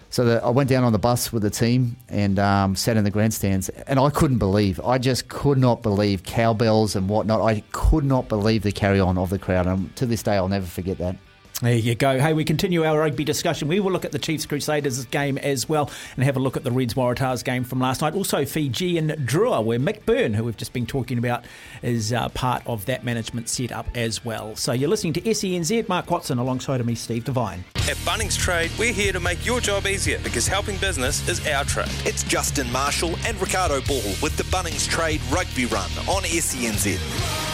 So 0.10 0.26
the, 0.26 0.44
I 0.44 0.50
went 0.50 0.70
down 0.70 0.84
on 0.84 0.94
the 0.94 1.00
bus 1.00 1.34
with 1.34 1.44
the 1.44 1.50
team 1.50 1.98
and 2.08 2.40
um, 2.40 2.76
sat 2.76 2.98
in 2.98 3.04
the 3.04 3.12
grandstands, 3.12 3.70
and 3.70 4.00
I 4.00 4.10
couldn't 4.10 4.38
believe. 4.38 4.80
I 4.80 4.98
just 4.98 5.28
could 5.28 5.58
not 5.58 5.82
believe 5.82 6.24
cowbells 6.24 6.96
and 6.96 7.10
whatnot. 7.10 7.42
I 7.42 7.62
could 7.72 8.06
not 8.06 8.30
believe 8.30 8.64
the 8.64 8.72
carry 8.72 9.00
on 9.00 9.18
of 9.18 9.30
the 9.30 9.40
crowd, 9.40 9.68
and 9.68 9.94
to 9.98 10.06
this 10.06 10.24
day, 10.24 10.36
I'll 10.36 10.48
never 10.48 10.66
forget 10.66 10.98
that. 11.00 11.18
There 11.60 11.74
you 11.74 11.96
go. 11.96 12.20
Hey, 12.20 12.34
we 12.34 12.44
continue 12.44 12.86
our 12.86 13.00
rugby 13.00 13.24
discussion. 13.24 13.68
We 13.68 13.80
will 13.80 13.92
look 13.92 14.06
at 14.06 14.12
the 14.12 14.20
Chiefs 14.20 14.46
Crusaders 14.46 15.04
game 15.06 15.40
as 15.40 15.68
well 15.68 15.90
and 16.16 16.24
have 16.24 16.38
a 16.38 16.40
look 16.40 16.56
at 16.56 16.64
the 16.64 16.72
Reds 16.72 16.94
Waratahs 16.94 17.44
game 17.44 17.64
from 17.64 17.80
last 17.80 18.02
night. 18.02 18.14
Also, 18.14 18.46
Fijian 18.46 19.08
Drua, 19.26 19.64
where 19.64 19.80
Mick 19.80 20.06
Byrne, 20.06 20.36
who 20.36 20.44
we've 20.44 20.56
just 20.56 20.72
been 20.72 20.86
talking 20.86 21.18
about, 21.18 21.46
is 21.82 22.14
uh, 22.14 22.30
part 22.30 22.62
of 22.68 22.86
that 22.86 23.04
management 23.04 23.50
setup 23.50 23.88
as 23.96 24.24
well. 24.24 24.56
So 24.56 24.72
you're 24.72 24.90
listening 24.90 25.14
to 25.14 25.22
SENZ. 25.22 25.90
Mark 25.90 26.12
Watson 26.12 26.38
alongside 26.38 26.80
of 26.80 26.86
me, 26.86 26.94
Steve 26.94 27.26
Devine. 27.26 27.64
At 27.90 27.98
Bunnings 28.06 28.38
Trade, 28.38 28.70
we're 28.78 28.94
here 28.94 29.12
to 29.12 29.20
make 29.20 29.44
your 29.44 29.60
job 29.60 29.88
easier 29.88 30.20
because 30.20 30.48
helping 30.48 30.78
business 30.78 31.28
is 31.28 31.46
our 31.48 31.64
trade. 31.64 31.90
It's 32.06 32.22
Justin 32.22 32.72
Marshall 32.72 33.16
and 33.26 33.40
Ricardo 33.42 33.82
Ball 33.82 34.14
with 34.22 34.38
the 34.38 34.44
Bunnings 34.44 34.88
Trade 34.88 35.22
Rugby 35.32 35.66
Run 35.66 35.90
on 36.08 36.24
E 36.26 36.38
SENZ. 36.38 37.47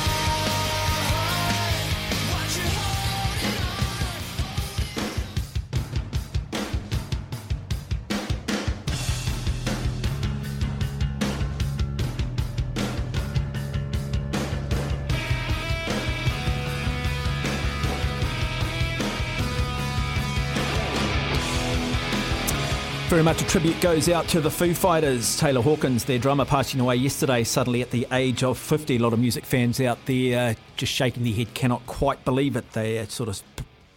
Very 23.14 23.22
much 23.22 23.44
a 23.44 23.46
tribute 23.46 23.80
goes 23.80 24.10
out 24.10 24.28
to 24.30 24.42
the 24.42 24.50
Foo 24.50 24.74
Fighters. 24.74 25.38
Taylor 25.38 25.62
Hawkins, 25.62 26.06
their 26.06 26.18
drummer, 26.18 26.46
passing 26.46 26.80
away 26.80 26.96
yesterday, 26.96 27.44
suddenly 27.44 27.84
at 27.84 27.92
the 27.92 28.08
age 28.12 28.42
of 28.42 28.58
50. 28.58 28.96
A 28.96 29.00
lot 29.00 29.14
of 29.14 29.20
music 29.20 29.46
fans 29.46 29.80
out 29.80 30.04
there 30.08 30.50
uh, 30.50 30.54
just 30.78 30.92
shaking 30.92 31.24
their 31.24 31.34
head, 31.34 31.54
cannot 31.54 31.86
quite 31.86 32.26
believe 32.26 32.56
it. 32.56 32.72
They 32.72 32.98
are 32.98 33.06
sort 33.06 33.30
of 33.30 33.40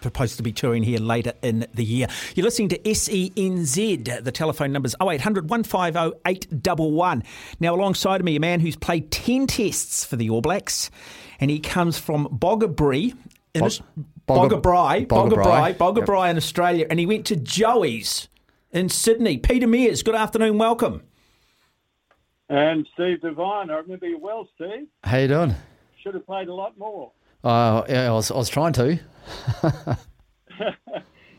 supposed 0.03 0.37
to 0.37 0.43
be 0.43 0.53
touring 0.53 0.83
here 0.83 0.99
later 0.99 1.33
in 1.41 1.67
the 1.73 1.83
year. 1.83 2.09
You're 2.35 2.45
listening 2.45 2.69
to 2.69 2.79
SENZ. 2.81 4.23
The 4.23 4.33
telephone 4.33 4.71
number 4.73 4.87
is 4.87 4.95
0800 5.01 5.49
150 5.49 6.21
811. 6.27 7.23
Now, 7.59 7.75
alongside 7.75 8.21
of 8.21 8.27
me, 8.27 8.37
a 8.37 8.41
man 8.41 8.61
who's 8.61 8.77
played 8.77 9.11
10 9.11 9.47
tests 9.47 10.05
for 10.05 10.17
the 10.17 10.29
All 10.29 10.43
Blacks, 10.43 10.91
and 11.41 11.51
he 11.51 11.59
comes 11.59 11.97
from 11.97 12.29
Boggabri. 12.29 13.15
In 13.55 13.61
Bog- 13.63 13.65
Aus- 13.65 13.81
Boggabri, 14.29 15.07
Boggabri. 15.07 15.75
Boggabri, 15.75 16.27
Yep. 16.27 16.31
In 16.33 16.37
Australia, 16.37 16.87
and 16.91 17.01
he 17.01 17.07
went 17.07 17.25
to 17.25 17.37
Joey's 17.37 18.29
in 18.73 18.89
Sydney. 18.89 19.39
Peter 19.39 19.67
Meares, 19.67 20.05
good 20.05 20.15
afternoon, 20.15 20.59
welcome. 20.59 21.03
And 22.49 22.87
Steve 22.95 23.21
Devine, 23.23 23.71
I 23.71 23.79
remember 23.79 24.07
you 24.07 24.19
well, 24.19 24.49
Steve. 24.55 24.87
How 25.03 25.19
you 25.19 25.29
doing? 25.29 25.55
Should 26.03 26.15
have 26.15 26.27
played 26.27 26.49
a 26.49 26.55
lot 26.55 26.79
more. 26.79 27.11
Uh, 27.43 27.83
yeah, 27.89 28.09
I 28.09 28.13
was, 28.13 28.31
I 28.31 28.37
was 28.37 28.49
trying 28.49 28.73
to. 28.75 28.99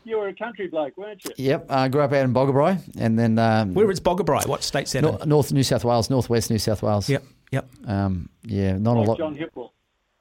You 0.08 0.16
were 0.16 0.28
a 0.28 0.34
country 0.34 0.68
bloke, 0.68 0.96
weren't 0.96 1.22
you? 1.22 1.32
Yep, 1.36 1.70
I 1.70 1.88
grew 1.88 2.00
up 2.00 2.12
out 2.14 2.24
in 2.24 2.32
Boggabri, 2.32 2.96
and 2.98 3.18
then 3.18 3.38
um, 3.38 3.74
Where 3.74 3.90
is 3.90 4.00
Boggabri? 4.00 4.46
What 4.46 4.62
state's 4.62 4.92
that 4.92 5.02
Nor- 5.02 5.20
in? 5.22 5.28
North 5.28 5.52
New 5.52 5.62
South 5.62 5.84
Wales, 5.84 6.08
Northwest 6.08 6.50
New 6.50 6.56
South 6.58 6.82
Wales. 6.82 7.10
Yep, 7.10 7.24
yep. 7.50 7.68
Um, 7.86 8.30
yeah, 8.42 8.78
not 8.78 8.96
a 8.96 9.00
lot. 9.00 9.18
John 9.18 9.36
Hipwell. 9.36 9.68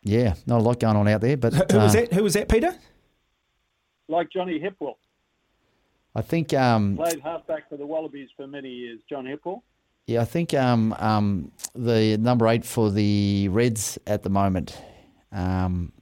Yeah, 0.03 0.33
not 0.45 0.59
a 0.59 0.61
lot 0.63 0.81
going 0.81 0.97
on 0.97 1.07
out 1.07 1.21
there, 1.21 1.37
but 1.37 1.53
Who 1.53 1.77
was 1.77 1.95
uh, 1.95 2.01
that? 2.01 2.13
Who 2.13 2.23
was 2.23 2.33
that, 2.33 2.49
Peter? 2.49 2.75
Like 4.09 4.29
Johnny 4.29 4.59
Hipwell. 4.59 4.95
I 6.17 6.21
think 6.23 6.51
um, 6.55 6.97
Played 6.97 7.21
halfback 7.21 7.69
for 7.69 7.77
the 7.77 7.85
Wallabies 7.85 8.29
for 8.35 8.47
many 8.47 8.69
years, 8.69 8.99
John 9.07 9.25
Hipwell. 9.25 9.61
yeah, 10.07 10.21
I 10.21 10.25
think 10.25 10.51
um, 10.55 10.93
um, 10.97 11.51
the 11.75 12.17
number 12.17 12.47
eight 12.47 12.65
for 12.65 12.89
the 12.89 13.49
Reds 13.49 13.99
at 14.07 14.23
the 14.23 14.29
moment. 14.31 14.75
Um, 15.31 15.93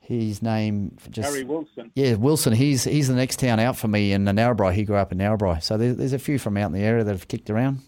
his 0.00 0.42
name 0.42 0.96
just 1.10 1.28
Harry 1.28 1.44
Wilson. 1.44 1.92
Yeah, 1.94 2.14
Wilson. 2.14 2.54
He's 2.54 2.82
he's 2.82 3.06
the 3.06 3.14
next 3.14 3.38
town 3.38 3.60
out 3.60 3.76
for 3.76 3.86
me 3.86 4.12
in 4.12 4.24
Narrabri. 4.24 4.72
He 4.72 4.82
grew 4.82 4.96
up 4.96 5.12
in 5.12 5.18
Narrabri, 5.18 5.62
so 5.62 5.76
there's, 5.76 5.96
there's 5.96 6.12
a 6.12 6.18
few 6.18 6.38
from 6.40 6.56
out 6.56 6.66
in 6.66 6.72
the 6.72 6.82
area 6.82 7.04
that 7.04 7.12
have 7.12 7.28
kicked 7.28 7.48
around. 7.48 7.80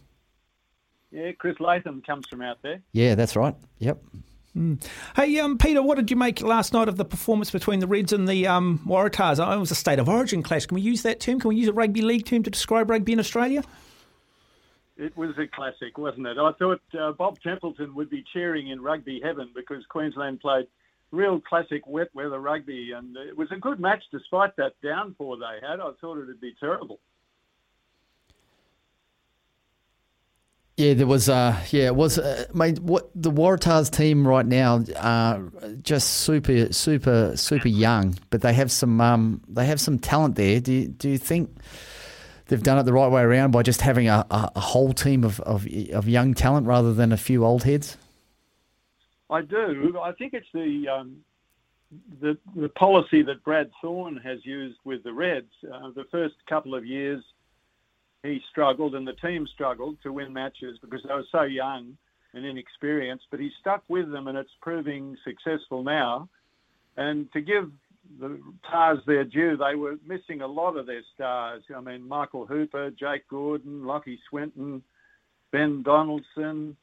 Yeah, 1.11 1.33
Chris 1.33 1.59
Latham 1.59 2.03
comes 2.03 2.27
from 2.29 2.41
out 2.41 2.59
there. 2.63 2.83
Yeah, 2.93 3.17
that's 3.17 3.35
right. 3.35 3.57
Yep. 3.79 4.01
Hey, 5.15 5.39
um, 5.39 5.59
Peter, 5.59 5.83
what 5.83 5.97
did 5.97 6.11
you 6.11 6.17
make 6.17 6.41
last 6.43 6.73
night 6.73 6.89
of 6.89 6.97
the 6.97 7.05
performance 7.05 7.51
between 7.51 7.81
the 7.81 7.87
Reds 7.87 8.13
and 8.13 8.27
the 8.27 8.47
um, 8.47 8.81
Waratahs? 8.87 9.39
It 9.39 9.59
was 9.59 9.71
a 9.71 9.77
state 9.77 9.99
of 9.99 10.09
origin 10.09 10.43
clash. 10.43 10.67
Can 10.67 10.75
we 10.75 10.81
use 10.81 11.03
that 11.03 11.21
term? 11.21 11.39
Can 11.39 11.49
we 11.49 11.57
use 11.57 11.69
a 11.69 11.73
rugby 11.73 12.03
league 12.03 12.27
term 12.27 12.43
to 12.43 12.51
describe 12.51 12.91
rugby 12.91 13.13
in 13.13 13.21
Australia? 13.21 13.63
It 14.97 15.17
was 15.17 15.31
a 15.39 15.47
classic, 15.47 15.97
wasn't 15.97 16.27
it? 16.27 16.39
I 16.39 16.51
thought 16.59 16.81
uh, 16.99 17.13
Bob 17.13 17.39
Templeton 17.41 17.95
would 17.95 18.11
be 18.11 18.25
cheering 18.33 18.69
in 18.69 18.81
rugby 18.81 19.21
heaven 19.23 19.51
because 19.55 19.85
Queensland 19.89 20.41
played 20.41 20.67
real 21.13 21.41
classic 21.41 21.87
wet 21.87 22.09
weather 22.15 22.41
rugby, 22.41 22.93
and 22.93 23.17
it 23.17 23.37
was 23.37 23.49
a 23.53 23.57
good 23.57 23.79
match 23.79 24.03
despite 24.11 24.57
that 24.57 24.73
downpour 24.83 25.37
they 25.37 25.67
had. 25.67 25.79
I 25.79 25.93
thought 26.01 26.19
it 26.19 26.27
would 26.27 26.41
be 26.41 26.55
terrible. 26.59 26.99
Yeah, 30.79 30.95
there 30.95 31.09
was. 31.09 31.29
Uh, 31.29 31.61
yeah, 31.73 31.87
it 31.87 31.97
was. 31.97 32.21
Uh, 32.21 32.45
mate, 32.55 32.79
what 32.79 33.11
the 33.13 33.33
Waratahs 33.33 33.91
team 33.91 34.27
right 34.27 34.47
now 34.47 34.85
are 34.97 35.43
just 35.83 36.09
super, 36.19 36.73
super, 36.73 37.37
super 37.37 37.67
young, 37.67 38.17
but 38.31 38.43
they 38.43 38.53
have 38.55 38.71
some. 38.71 39.01
Um, 39.01 39.43
they 39.49 39.67
have 39.67 39.81
some 39.81 39.99
talent 39.99 40.37
there. 40.37 40.61
Do 40.61 40.73
you, 40.73 40.87
do 40.87 41.09
you 41.09 41.19
think 41.19 41.51
they've 42.47 42.63
done 42.63 42.79
it 42.79 42.85
the 42.85 42.93
right 42.93 43.11
way 43.11 43.23
around 43.23 43.51
by 43.51 43.65
just 43.65 43.81
having 43.81 44.09
a, 44.09 44.25
a, 44.31 44.53
a 44.55 44.61
whole 44.61 44.93
team 44.93 45.25
of, 45.25 45.41
of 45.41 45.67
of 45.93 46.09
young 46.09 46.33
talent 46.33 46.69
rather 46.69 46.95
than 46.95 47.11
a 47.11 47.17
few 47.17 47.45
old 47.45 47.65
heads? 47.65 47.97
I 49.31 49.43
do. 49.43 49.99
I 50.01 50.13
think 50.13 50.33
it's 50.33 50.47
the 50.55 50.87
um, 50.87 51.17
the 52.21 52.39
the 52.55 52.69
policy 52.69 53.23
that 53.23 53.43
Brad 53.43 53.69
Thorn 53.83 54.17
has 54.19 54.47
used 54.47 54.79
with 54.85 55.03
the 55.03 55.13
Reds. 55.13 55.51
Uh, 55.65 55.91
the 55.97 56.05
first 56.13 56.37
couple 56.49 56.77
of 56.77 56.87
years, 56.87 57.25
he 58.23 58.41
struggled 58.51 58.95
and 58.95 59.07
the 59.07 59.15
team 59.15 59.47
struggled 59.53 59.97
to 60.03 60.13
win 60.13 60.33
matches 60.33 60.79
because 60.81 61.01
they 61.07 61.15
were 61.15 61.25
so 61.31 61.43
young 61.43 61.97
and 62.35 62.45
inexperienced. 62.45 63.27
But 63.31 63.41
he 63.41 63.51
stuck 63.61 63.83
with 63.89 64.11
them, 64.11 64.29
and 64.29 64.37
it's 64.37 64.51
proving 64.61 65.17
successful 65.25 65.83
now. 65.83 66.29
And 66.97 67.33
to 67.33 67.41
give 67.41 67.71
the 68.21 68.41
Tars 68.69 68.99
their 69.07 69.25
due, 69.25 69.57
they 69.57 69.77
were 69.77 69.97
missing 70.07 70.43
a 70.43 70.47
lot 70.47 70.77
of 70.77 70.87
their 70.87 71.03
stars. 71.15 71.63
I 71.75 71.81
mean, 71.81 72.07
Michael 72.07 72.47
Hooper, 72.47 72.91
Jake 72.91 73.29
Gordon, 73.29 73.83
Lachie 73.83 74.19
Swinton, 74.29 74.83
Ben 75.53 75.83
Donaldson 75.83 76.77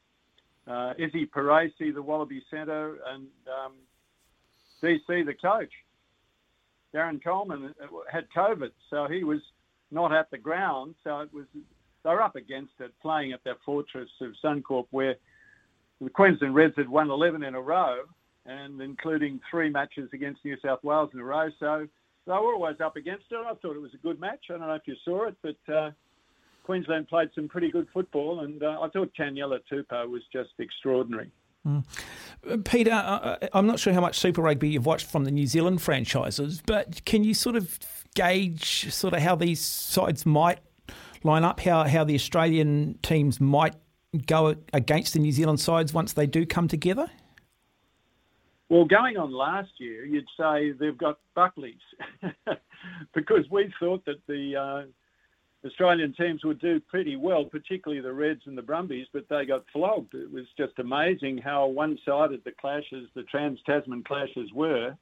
uh, 0.67 0.93
Izzy 0.97 1.25
Perese, 1.25 1.93
the 1.93 2.01
Wallaby 2.01 2.43
centre, 2.49 2.97
and 3.13 3.27
um, 3.47 3.73
DC, 4.81 5.25
the 5.25 5.33
coach. 5.33 5.71
Darren 6.93 7.23
Coleman 7.23 7.73
uh, 7.81 7.87
had 8.11 8.25
COVID, 8.35 8.71
so 8.89 9.07
he 9.09 9.23
was 9.23 9.39
not 9.95 10.13
at 10.13 10.29
the 10.29 10.37
ground. 10.37 10.93
So 11.03 11.21
it 11.21 11.33
was 11.33 11.45
they 12.03 12.11
were 12.11 12.21
up 12.21 12.35
against 12.35 12.73
it, 12.79 12.91
playing 13.01 13.31
at 13.31 13.43
their 13.43 13.55
fortress 13.65 14.09
of 14.21 14.33
Suncorp, 14.43 14.85
where 14.91 15.15
the 15.99 16.09
Queensland 16.11 16.53
Reds 16.53 16.75
had 16.77 16.87
won 16.87 17.09
11 17.09 17.41
in 17.41 17.55
a 17.55 17.61
row, 17.61 18.01
and 18.45 18.79
including 18.79 19.39
three 19.49 19.71
matches 19.71 20.09
against 20.13 20.45
New 20.45 20.57
South 20.63 20.83
Wales 20.83 21.09
in 21.13 21.19
a 21.19 21.23
row. 21.23 21.49
So 21.59 21.87
they 22.27 22.31
were 22.33 22.53
always 22.53 22.79
up 22.79 22.95
against 22.95 23.25
it. 23.31 23.37
I 23.37 23.55
thought 23.55 23.75
it 23.75 23.81
was 23.81 23.93
a 23.95 24.05
good 24.05 24.19
match. 24.19 24.45
I 24.49 24.53
don't 24.53 24.67
know 24.67 24.73
if 24.73 24.83
you 24.85 24.95
saw 25.03 25.29
it, 25.29 25.35
but 25.41 25.73
uh, 25.73 25.91
Queensland 26.63 27.07
played 27.07 27.29
some 27.33 27.47
pretty 27.47 27.71
good 27.71 27.87
football, 27.91 28.41
and 28.41 28.61
uh, 28.61 28.81
I 28.81 28.89
thought 28.89 29.11
Taniela 29.19 29.59
Tupou 29.71 30.09
was 30.09 30.21
just 30.31 30.51
extraordinary. 30.59 31.31
Uh, 31.65 31.81
Peter, 32.63 32.91
uh, 32.91 33.37
I'm 33.53 33.65
not 33.65 33.79
sure 33.79 33.93
how 33.93 34.01
much 34.01 34.19
Super 34.19 34.43
Rugby 34.43 34.69
you've 34.69 34.85
watched 34.85 35.07
from 35.07 35.23
the 35.23 35.31
New 35.31 35.47
Zealand 35.47 35.81
franchises, 35.81 36.61
but 36.63 37.03
can 37.05 37.23
you 37.23 37.33
sort 37.33 37.55
of 37.55 38.04
gauge 38.15 38.91
sort 38.91 39.13
of 39.13 39.21
how 39.21 39.35
these 39.35 39.59
sides 39.59 40.25
might 40.25 40.59
line 41.23 41.43
up, 41.43 41.59
how, 41.59 41.83
how 41.83 42.03
the 42.03 42.15
Australian 42.15 42.97
teams 43.01 43.39
might 43.39 43.75
go 44.25 44.55
against 44.73 45.13
the 45.13 45.19
New 45.19 45.31
Zealand 45.31 45.59
sides 45.59 45.93
once 45.93 46.13
they 46.13 46.25
do 46.25 46.45
come 46.45 46.67
together? 46.67 47.09
Well, 48.69 48.85
going 48.85 49.17
on 49.17 49.31
last 49.31 49.71
year, 49.77 50.05
you'd 50.05 50.27
say 50.39 50.71
they've 50.71 50.97
got 50.97 51.19
Buckleys 51.35 51.75
because 53.13 53.45
we 53.51 53.71
thought 53.79 54.03
that 54.05 54.25
the 54.27 54.55
uh, 54.55 55.67
Australian 55.67 56.13
teams 56.13 56.43
would 56.43 56.59
do 56.59 56.79
pretty 56.79 57.15
well, 57.15 57.45
particularly 57.45 58.01
the 58.01 58.13
Reds 58.13 58.41
and 58.45 58.57
the 58.57 58.63
Brumbies, 58.63 59.07
but 59.13 59.27
they 59.29 59.45
got 59.45 59.65
flogged. 59.71 60.15
It 60.15 60.31
was 60.31 60.45
just 60.57 60.79
amazing 60.79 61.37
how 61.37 61.67
one-sided 61.67 62.41
the 62.43 62.51
clashes, 62.59 63.07
the 63.13 63.23
Trans-Tasman 63.23 64.03
clashes 64.03 64.51
were. 64.53 64.95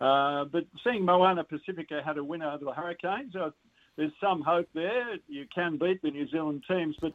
Uh, 0.00 0.44
but 0.46 0.64
seeing 0.82 1.04
Moana 1.04 1.44
Pacifica 1.44 2.00
had 2.04 2.16
a 2.16 2.24
win 2.24 2.42
over 2.42 2.64
the 2.64 2.72
Hurricanes, 2.72 3.36
uh, 3.36 3.50
there's 3.96 4.12
some 4.20 4.40
hope 4.40 4.68
there. 4.74 5.16
You 5.28 5.44
can 5.54 5.76
beat 5.76 6.00
the 6.02 6.10
New 6.10 6.28
Zealand 6.28 6.64
teams, 6.66 6.96
but 7.00 7.12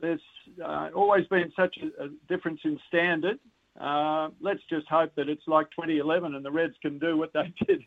there's 0.00 0.20
uh, 0.64 0.88
always 0.94 1.26
been 1.26 1.52
such 1.56 1.76
a, 1.78 2.04
a 2.04 2.08
difference 2.28 2.60
in 2.64 2.78
standard. 2.88 3.38
Uh, 3.80 4.30
let's 4.40 4.60
just 4.68 4.88
hope 4.88 5.14
that 5.14 5.28
it's 5.28 5.46
like 5.46 5.70
2011 5.70 6.34
and 6.34 6.44
the 6.44 6.50
Reds 6.50 6.74
can 6.82 6.98
do 6.98 7.16
what 7.16 7.32
they 7.32 7.52
did 7.66 7.82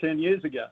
10 0.00 0.18
years 0.18 0.44
ago. 0.44 0.66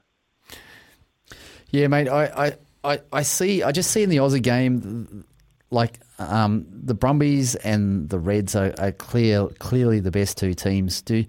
Yeah, 1.70 1.86
mate. 1.86 2.08
I, 2.08 2.24
I, 2.26 2.56
I, 2.84 3.00
I 3.12 3.22
see. 3.22 3.62
I 3.62 3.72
just 3.72 3.90
see 3.90 4.02
in 4.02 4.10
the 4.10 4.18
Aussie 4.18 4.42
game, 4.42 5.24
like 5.70 6.00
um, 6.18 6.66
the 6.70 6.94
Brumbies 6.94 7.54
and 7.54 8.08
the 8.08 8.18
Reds 8.18 8.56
are, 8.56 8.74
are 8.78 8.92
clear, 8.92 9.46
clearly 9.58 10.00
the 10.00 10.10
best 10.10 10.36
two 10.36 10.54
teams. 10.54 11.02
Do 11.02 11.24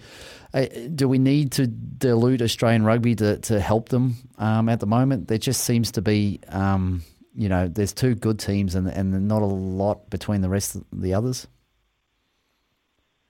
uh, 0.53 0.65
do 0.93 1.07
we 1.07 1.17
need 1.17 1.53
to 1.53 1.67
dilute 1.67 2.41
Australian 2.41 2.83
rugby 2.83 3.15
to, 3.15 3.37
to 3.39 3.59
help 3.59 3.89
them 3.89 4.15
um, 4.37 4.67
at 4.67 4.79
the 4.79 4.87
moment? 4.87 5.27
There 5.29 5.37
just 5.37 5.63
seems 5.63 5.91
to 5.93 6.01
be, 6.01 6.41
um, 6.49 7.03
you 7.33 7.47
know, 7.47 7.69
there's 7.69 7.93
two 7.93 8.15
good 8.15 8.39
teams 8.39 8.75
and 8.75 8.87
and 8.87 9.27
not 9.27 9.41
a 9.41 9.45
lot 9.45 10.09
between 10.09 10.41
the 10.41 10.49
rest 10.49 10.75
of 10.75 10.83
the 10.91 11.13
others. 11.13 11.47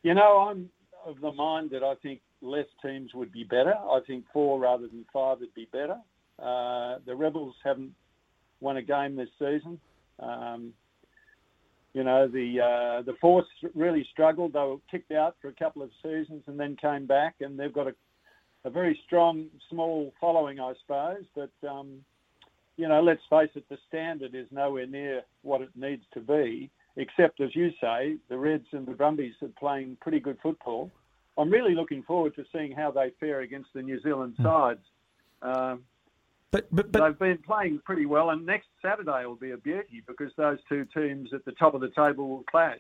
You 0.04 0.16
know, 0.16 0.48
I'm 0.50 0.70
of 1.06 1.20
the 1.20 1.32
mind 1.32 1.72
that 1.72 1.84
I 1.84 1.96
think 1.96 2.22
less 2.42 2.66
teams 2.82 3.14
would 3.14 3.32
be 3.32 3.44
better. 3.44 3.74
I 3.74 4.00
think 4.06 4.26
four 4.34 4.60
rather 4.60 4.88
than 4.88 5.06
five 5.12 5.40
would 5.40 5.54
be 5.54 5.68
better. 5.72 5.98
Uh, 6.40 6.98
the 7.06 7.16
Rebels 7.16 7.56
haven't 7.64 7.94
won 8.60 8.78
a 8.78 8.82
game 8.82 9.16
this 9.16 9.30
season. 9.38 9.80
Um, 10.20 10.74
you 11.94 12.04
know, 12.04 12.28
the 12.28 12.60
uh, 12.60 13.02
the 13.02 13.14
Force 13.20 13.48
really 13.76 14.08
struggled. 14.12 14.54
They 14.54 14.60
were 14.60 14.78
kicked 14.90 15.12
out 15.12 15.36
for 15.42 15.50
a 15.50 15.54
couple 15.54 15.82
of 15.82 15.90
seasons 16.02 16.44
and 16.48 16.60
then 16.60 16.78
came 16.78 17.06
back, 17.06 17.36
and 17.42 17.60
they've 17.60 17.74
got 17.74 17.88
a, 17.88 17.94
a 18.64 18.70
very 18.70 19.00
strong, 19.06 19.48
small 19.70 20.14
following, 20.20 20.60
I 20.60 20.74
suppose. 20.82 21.26
But 21.36 21.52
um, 21.68 22.00
you 22.78 22.88
know, 22.88 23.02
let's 23.02 23.22
face 23.30 23.50
it, 23.56 23.66
the 23.70 23.78
standard 23.88 24.36
is 24.36 24.48
nowhere 24.52 24.88
near 24.88 25.22
what 25.42 25.62
it 25.62 25.70
needs 25.76 26.04
to 26.14 26.22
be. 26.22 26.70
Except, 26.98 27.40
as 27.40 27.56
you 27.56 27.70
say, 27.80 28.18
the 28.28 28.38
Reds 28.38 28.68
and 28.74 28.86
the 28.86 28.92
Brumbies 28.92 29.36
are 29.42 29.48
playing 29.60 29.98
pretty 30.02 30.20
good 30.20 30.38
football. 30.44 30.92
I'm 31.38 31.50
really 31.50 31.74
looking 31.74 32.04
forward 32.04 32.36
to 32.36 32.44
seeing 32.52 32.74
how 32.74 32.92
they 32.92 33.12
fare 33.20 33.42
against 33.42 33.70
the 33.74 33.82
New 33.82 34.02
Zealand 34.02 34.36
sides. 34.44 34.82
Um, 35.42 35.84
But, 36.52 36.68
but, 36.72 36.92
but 36.92 37.02
they've 37.02 37.20
been 37.20 37.38
playing 37.38 37.80
pretty 37.86 38.06
well, 38.06 38.32
and 38.32 38.46
next 38.46 38.68
Saturday 38.82 39.26
will 39.26 39.36
be 39.36 39.52
a 39.52 39.58
beauty 39.58 40.04
because 40.06 40.32
those 40.36 40.58
two 40.68 40.86
teams 40.94 41.30
at 41.34 41.46
the 41.46 41.54
top 41.54 41.74
of 41.74 41.82
the 41.82 41.90
table 41.96 42.28
will 42.28 42.44
clash. 42.44 42.80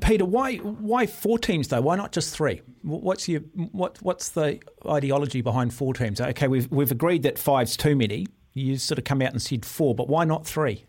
Peter, 0.00 0.24
why 0.24 0.56
why 0.56 1.06
four 1.06 1.38
teams 1.38 1.68
though? 1.68 1.82
Why 1.82 1.96
not 1.96 2.10
just 2.10 2.34
three? 2.34 2.62
What's 2.82 3.28
your 3.28 3.40
what 3.72 3.98
what's 4.00 4.30
the 4.30 4.60
ideology 4.88 5.42
behind 5.42 5.74
four 5.74 5.92
teams? 5.92 6.20
Okay, 6.20 6.48
we've 6.48 6.70
we've 6.70 6.90
agreed 6.90 7.22
that 7.24 7.38
five's 7.38 7.76
too 7.76 7.94
many. 7.94 8.26
You 8.54 8.78
sort 8.78 8.98
of 8.98 9.04
come 9.04 9.20
out 9.20 9.32
and 9.32 9.42
said 9.42 9.66
four, 9.66 9.94
but 9.94 10.08
why 10.08 10.24
not 10.24 10.46
three? 10.46 10.86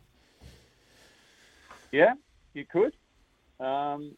Yeah, 1.92 2.14
you 2.54 2.66
could. 2.66 2.96
Um, 3.60 4.16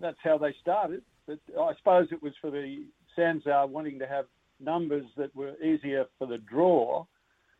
that's 0.00 0.18
how 0.24 0.38
they 0.38 0.54
started. 0.60 1.02
But 1.26 1.38
I 1.58 1.74
suppose 1.76 2.08
it 2.10 2.20
was 2.20 2.32
for 2.40 2.50
the 2.50 2.84
SANZAAR 3.16 3.68
wanting 3.68 4.00
to 4.00 4.06
have 4.08 4.26
numbers 4.60 5.06
that 5.16 5.34
were 5.34 5.56
easier 5.62 6.06
for 6.18 6.26
the 6.26 6.38
draw 6.38 7.04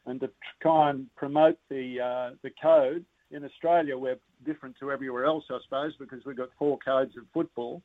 and 0.06 0.20
to 0.20 0.30
try 0.60 0.90
and 0.90 1.06
promote 1.16 1.58
the 1.68 2.00
uh, 2.00 2.36
the 2.42 2.50
code. 2.62 3.04
In 3.30 3.44
Australia, 3.44 3.96
we're 3.96 4.18
different 4.44 4.76
to 4.80 4.90
everywhere 4.90 5.24
else, 5.24 5.44
I 5.50 5.58
suppose, 5.64 5.92
because 5.98 6.24
we've 6.24 6.36
got 6.36 6.48
four 6.58 6.78
codes 6.84 7.12
of 7.16 7.24
football, 7.32 7.82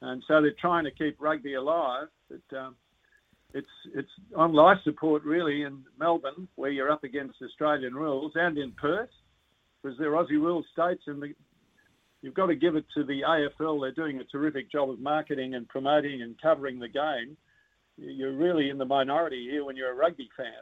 and 0.00 0.22
so 0.26 0.40
they're 0.40 0.54
trying 0.60 0.84
to 0.84 0.90
keep 0.90 1.16
rugby 1.20 1.54
alive. 1.54 2.08
But 2.28 2.56
um, 2.56 2.76
it's 3.52 3.66
it's 3.94 4.08
on 4.36 4.52
life 4.52 4.78
support 4.84 5.24
really 5.24 5.62
in 5.62 5.82
Melbourne, 5.98 6.48
where 6.56 6.70
you're 6.70 6.90
up 6.90 7.04
against 7.04 7.42
Australian 7.42 7.94
rules, 7.94 8.32
and 8.36 8.56
in 8.56 8.72
Perth, 8.72 9.10
because 9.82 9.98
they're 9.98 10.12
Aussie 10.12 10.32
rules 10.32 10.66
states, 10.72 11.02
and 11.06 11.22
the, 11.22 11.34
you've 12.22 12.34
got 12.34 12.46
to 12.46 12.54
give 12.54 12.76
it 12.76 12.86
to 12.94 13.04
the 13.04 13.20
AFL. 13.26 13.80
They're 13.80 13.92
doing 13.92 14.20
a 14.20 14.24
terrific 14.24 14.70
job 14.70 14.90
of 14.90 15.00
marketing 15.00 15.54
and 15.54 15.68
promoting 15.68 16.22
and 16.22 16.40
covering 16.40 16.78
the 16.78 16.88
game. 16.88 17.36
You're 17.96 18.32
really 18.32 18.70
in 18.70 18.78
the 18.78 18.84
minority 18.84 19.48
here 19.50 19.64
when 19.64 19.76
you're 19.76 19.90
a 19.90 19.94
rugby 19.94 20.28
fan. 20.36 20.52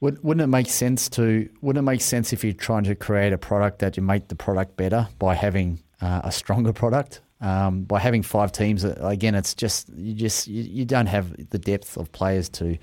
Wouldn't 0.00 0.42
it 0.42 0.48
make 0.48 0.68
sense 0.68 1.08
to? 1.10 1.48
Wouldn't 1.62 1.82
it 1.82 1.90
make 1.90 2.02
sense 2.02 2.32
if 2.32 2.44
you're 2.44 2.52
trying 2.52 2.84
to 2.84 2.94
create 2.94 3.32
a 3.32 3.38
product 3.38 3.78
that 3.78 3.96
you 3.96 4.02
make 4.02 4.28
the 4.28 4.34
product 4.34 4.76
better 4.76 5.08
by 5.18 5.34
having 5.34 5.82
uh, 6.02 6.20
a 6.24 6.32
stronger 6.32 6.74
product? 6.74 7.20
Um, 7.40 7.84
by 7.84 8.00
having 8.00 8.22
five 8.22 8.52
teams, 8.52 8.84
again, 8.84 9.34
it's 9.34 9.54
just 9.54 9.88
you 9.94 10.12
just 10.14 10.46
you, 10.46 10.62
you 10.62 10.84
don't 10.84 11.06
have 11.06 11.50
the 11.50 11.58
depth 11.58 11.96
of 11.96 12.12
players 12.12 12.48
to, 12.50 12.76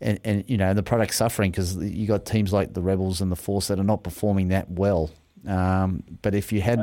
and, 0.00 0.20
and 0.24 0.44
you 0.46 0.56
know 0.56 0.74
the 0.74 0.82
product's 0.82 1.16
suffering 1.16 1.50
because 1.50 1.76
you 1.76 2.06
got 2.06 2.24
teams 2.24 2.52
like 2.52 2.72
the 2.72 2.82
Rebels 2.82 3.20
and 3.20 3.32
the 3.32 3.36
Force 3.36 3.68
that 3.68 3.80
are 3.80 3.84
not 3.84 4.04
performing 4.04 4.48
that 4.48 4.70
well. 4.70 5.10
Um, 5.48 6.04
but 6.22 6.34
if 6.34 6.52
you 6.52 6.60
had 6.60 6.78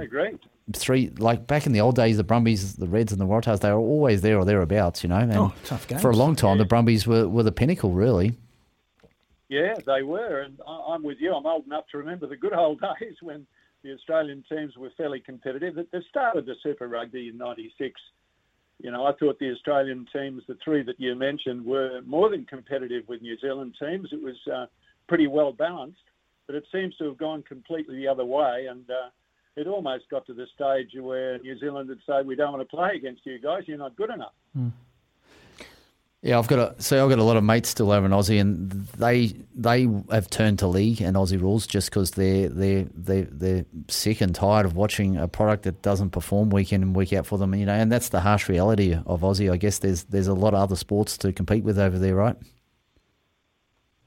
three, 0.73 1.11
like 1.17 1.47
back 1.47 1.65
in 1.65 1.71
the 1.71 1.81
old 1.81 1.95
days, 1.95 2.17
the 2.17 2.23
Brumbies, 2.23 2.75
the 2.75 2.87
Reds, 2.87 3.11
and 3.11 3.19
the 3.19 3.25
Waratahs, 3.25 3.59
they 3.59 3.71
were 3.71 3.79
always 3.79 4.21
there 4.21 4.37
or 4.37 4.45
thereabouts, 4.45 5.03
you 5.03 5.09
know. 5.09 5.17
And 5.17 5.33
oh, 5.33 5.53
tough 5.65 5.87
games. 5.87 6.01
For 6.01 6.11
a 6.11 6.15
long 6.15 6.35
time, 6.35 6.57
yeah. 6.57 6.63
the 6.63 6.67
Brumbies 6.67 7.07
were, 7.07 7.27
were 7.27 7.43
the 7.43 7.51
pinnacle, 7.51 7.91
really. 7.91 8.35
Yeah, 9.49 9.75
they 9.85 10.01
were, 10.01 10.41
and 10.41 10.59
I'm 10.65 11.03
with 11.03 11.17
you. 11.19 11.33
I'm 11.33 11.45
old 11.45 11.65
enough 11.65 11.83
to 11.91 11.97
remember 11.97 12.25
the 12.25 12.37
good 12.37 12.53
old 12.53 12.79
days 12.99 13.15
when 13.21 13.45
the 13.83 13.93
Australian 13.93 14.43
teams 14.47 14.77
were 14.77 14.91
fairly 14.95 15.19
competitive. 15.19 15.77
At 15.77 15.91
the 15.91 16.01
start 16.09 16.37
of 16.37 16.45
the 16.45 16.55
Super 16.63 16.87
Rugby 16.87 17.27
in 17.27 17.37
'96, 17.37 17.99
you 18.81 18.91
know, 18.91 19.05
I 19.05 19.11
thought 19.13 19.39
the 19.39 19.51
Australian 19.51 20.07
teams, 20.13 20.43
the 20.47 20.57
three 20.63 20.83
that 20.83 20.99
you 20.99 21.15
mentioned, 21.15 21.65
were 21.65 22.01
more 22.05 22.29
than 22.29 22.45
competitive 22.45 23.07
with 23.07 23.21
New 23.21 23.37
Zealand 23.39 23.75
teams. 23.79 24.09
It 24.11 24.21
was 24.21 24.37
uh, 24.51 24.67
pretty 25.07 25.27
well 25.27 25.51
balanced, 25.51 25.99
but 26.47 26.55
it 26.55 26.63
seems 26.71 26.95
to 26.97 27.05
have 27.05 27.17
gone 27.17 27.43
completely 27.43 27.97
the 27.97 28.07
other 28.07 28.25
way, 28.25 28.67
and 28.69 28.89
uh, 28.89 29.09
it 29.55 29.67
almost 29.67 30.09
got 30.09 30.25
to 30.27 30.33
the 30.33 30.47
stage 30.55 30.91
where 30.99 31.37
New 31.39 31.57
Zealand 31.59 31.89
would 31.89 32.01
say, 32.07 32.21
"We 32.23 32.35
don't 32.35 32.53
want 32.53 32.67
to 32.67 32.75
play 32.75 32.91
against 32.95 33.25
you 33.25 33.39
guys. 33.39 33.63
You're 33.67 33.77
not 33.77 33.95
good 33.95 34.09
enough." 34.09 34.33
Mm. 34.57 34.71
Yeah, 36.23 36.37
I've 36.37 36.47
got 36.47 36.59
a 36.59 36.81
so 36.81 37.03
I've 37.03 37.09
got 37.09 37.17
a 37.17 37.23
lot 37.23 37.35
of 37.35 37.43
mates 37.43 37.69
still 37.69 37.91
over 37.91 38.05
in 38.05 38.11
Aussie, 38.11 38.39
and 38.39 38.69
they 38.97 39.33
they 39.55 39.89
have 40.11 40.29
turned 40.29 40.59
to 40.59 40.67
league 40.67 41.01
and 41.01 41.15
Aussie 41.15 41.41
rules 41.41 41.65
just 41.65 41.89
because 41.89 42.11
they're 42.11 42.47
they 42.47 42.83
they 42.95 43.21
they're 43.21 43.65
sick 43.87 44.21
and 44.21 44.35
tired 44.35 44.67
of 44.67 44.75
watching 44.75 45.17
a 45.17 45.27
product 45.27 45.63
that 45.63 45.81
doesn't 45.81 46.11
perform 46.11 46.51
week 46.51 46.71
in 46.71 46.83
and 46.83 46.95
week 46.95 47.11
out 47.11 47.25
for 47.25 47.39
them. 47.39 47.55
You 47.55 47.65
know, 47.65 47.73
and 47.73 47.91
that's 47.91 48.09
the 48.09 48.19
harsh 48.19 48.49
reality 48.49 48.93
of 48.93 49.21
Aussie. 49.21 49.51
I 49.51 49.57
guess 49.57 49.79
there's 49.79 50.03
there's 50.03 50.27
a 50.27 50.35
lot 50.35 50.53
of 50.53 50.59
other 50.59 50.75
sports 50.75 51.17
to 51.19 51.33
compete 51.33 51.63
with 51.63 51.79
over 51.79 51.97
there, 51.97 52.13
right? 52.13 52.35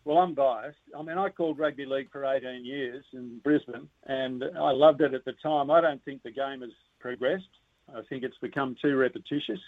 Well, 0.05 0.19
I'm 0.19 0.35
biased. 0.35 0.77
I 0.99 1.03
mean, 1.03 1.17
I 1.17 1.31
called 1.31 1.59
rugby 1.59 1.87
league 1.87 2.11
for 2.13 2.25
18 2.27 2.65
years 2.65 3.05
in 3.15 3.41
Brisbane, 3.43 3.89
and 4.07 4.45
I 4.45 4.71
loved 4.71 5.01
it 5.01 5.15
at 5.15 5.25
the 5.25 5.33
time. 5.43 5.71
I 5.71 5.81
don't 5.81 6.05
think 6.05 6.23
the 6.23 6.31
game 6.31 6.61
has 6.61 6.71
progressed. 7.01 7.45
I 7.89 8.01
think 8.09 8.23
it's 8.23 8.37
become 8.41 8.77
too 8.83 8.97
repetitious 8.97 9.61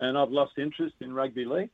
and 0.00 0.18
I've 0.18 0.30
lost 0.30 0.52
interest 0.58 0.94
in 1.00 1.12
rugby 1.12 1.44
league. 1.44 1.70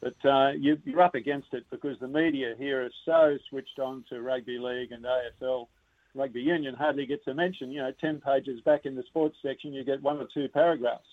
But 0.00 0.16
uh, 0.24 0.52
you, 0.52 0.78
are 0.94 1.02
up 1.02 1.14
against 1.14 1.48
it 1.52 1.64
because 1.70 1.98
the 2.00 2.08
media 2.08 2.54
here 2.56 2.82
is 2.84 2.92
so 3.04 3.36
switched 3.50 3.78
on 3.78 4.04
to 4.08 4.22
rugby 4.22 4.58
league 4.58 4.92
and 4.92 5.04
AFL. 5.04 5.66
Rugby 6.14 6.40
union 6.40 6.74
hardly 6.74 7.04
gets 7.04 7.26
a 7.26 7.34
mention. 7.34 7.70
You 7.70 7.82
know, 7.82 7.92
10 8.00 8.20
pages 8.20 8.60
back 8.62 8.86
in 8.86 8.96
the 8.96 9.02
sports 9.08 9.36
section, 9.44 9.74
you 9.74 9.84
get 9.84 10.02
one 10.02 10.16
or 10.16 10.26
two 10.32 10.48
paragraphs. 10.48 11.04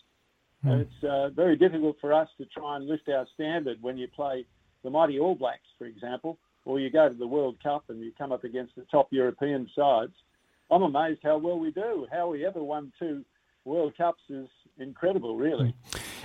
Mm. 0.65 0.71
And 0.71 0.81
it's 0.81 1.03
uh, 1.03 1.29
very 1.29 1.57
difficult 1.57 1.97
for 1.99 2.13
us 2.13 2.29
to 2.37 2.45
try 2.45 2.77
and 2.77 2.87
lift 2.87 3.09
our 3.09 3.27
standard 3.33 3.77
when 3.81 3.97
you 3.97 4.07
play 4.07 4.45
the 4.87 4.91
mighty 4.91 5.19
All 5.19 5.35
Blacks, 5.35 5.67
for 5.77 5.83
example, 5.83 6.37
or 6.63 6.79
you 6.79 6.89
go 6.89 7.09
to 7.09 7.13
the 7.13 7.27
World 7.27 7.57
Cup 7.61 7.83
and 7.89 7.99
you 7.99 8.13
come 8.17 8.31
up 8.31 8.45
against 8.45 8.73
the 8.77 8.83
top 8.89 9.09
European 9.11 9.69
sides. 9.75 10.13
I'm 10.71 10.81
amazed 10.81 11.19
how 11.23 11.39
well 11.39 11.59
we 11.59 11.71
do. 11.71 12.07
How 12.09 12.29
we 12.29 12.45
ever 12.45 12.63
won 12.63 12.93
two 12.97 13.25
World 13.65 13.97
Cups 13.97 14.21
is 14.29 14.47
incredible, 14.79 15.35
really. 15.35 15.75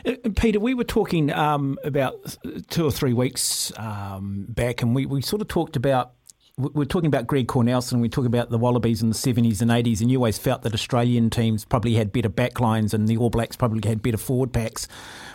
Uh, 0.06 0.12
Peter, 0.36 0.60
we 0.60 0.74
were 0.74 0.84
talking 0.84 1.32
um, 1.32 1.76
about 1.82 2.36
two 2.68 2.86
or 2.86 2.92
three 2.92 3.12
weeks 3.12 3.72
um, 3.76 4.46
back, 4.48 4.80
and 4.80 4.94
we, 4.94 5.06
we 5.06 5.22
sort 5.22 5.42
of 5.42 5.48
talked 5.48 5.74
about 5.74 6.12
we're 6.58 6.84
talking 6.84 7.06
about 7.06 7.26
Greg 7.26 7.48
Cornelsen. 7.48 8.00
We 8.00 8.08
talk 8.08 8.26
about 8.26 8.50
the 8.50 8.58
Wallabies 8.58 9.02
in 9.02 9.08
the 9.08 9.14
seventies 9.14 9.62
and 9.62 9.70
eighties, 9.70 10.00
and 10.00 10.10
you 10.10 10.18
always 10.18 10.38
felt 10.38 10.62
that 10.62 10.74
Australian 10.74 11.30
teams 11.30 11.64
probably 11.64 11.94
had 11.94 12.12
better 12.12 12.28
backlines, 12.28 12.92
and 12.92 13.08
the 13.08 13.16
All 13.16 13.30
Blacks 13.30 13.56
probably 13.56 13.88
had 13.88 14.02
better 14.02 14.18
forward 14.18 14.52
packs. 14.52 14.86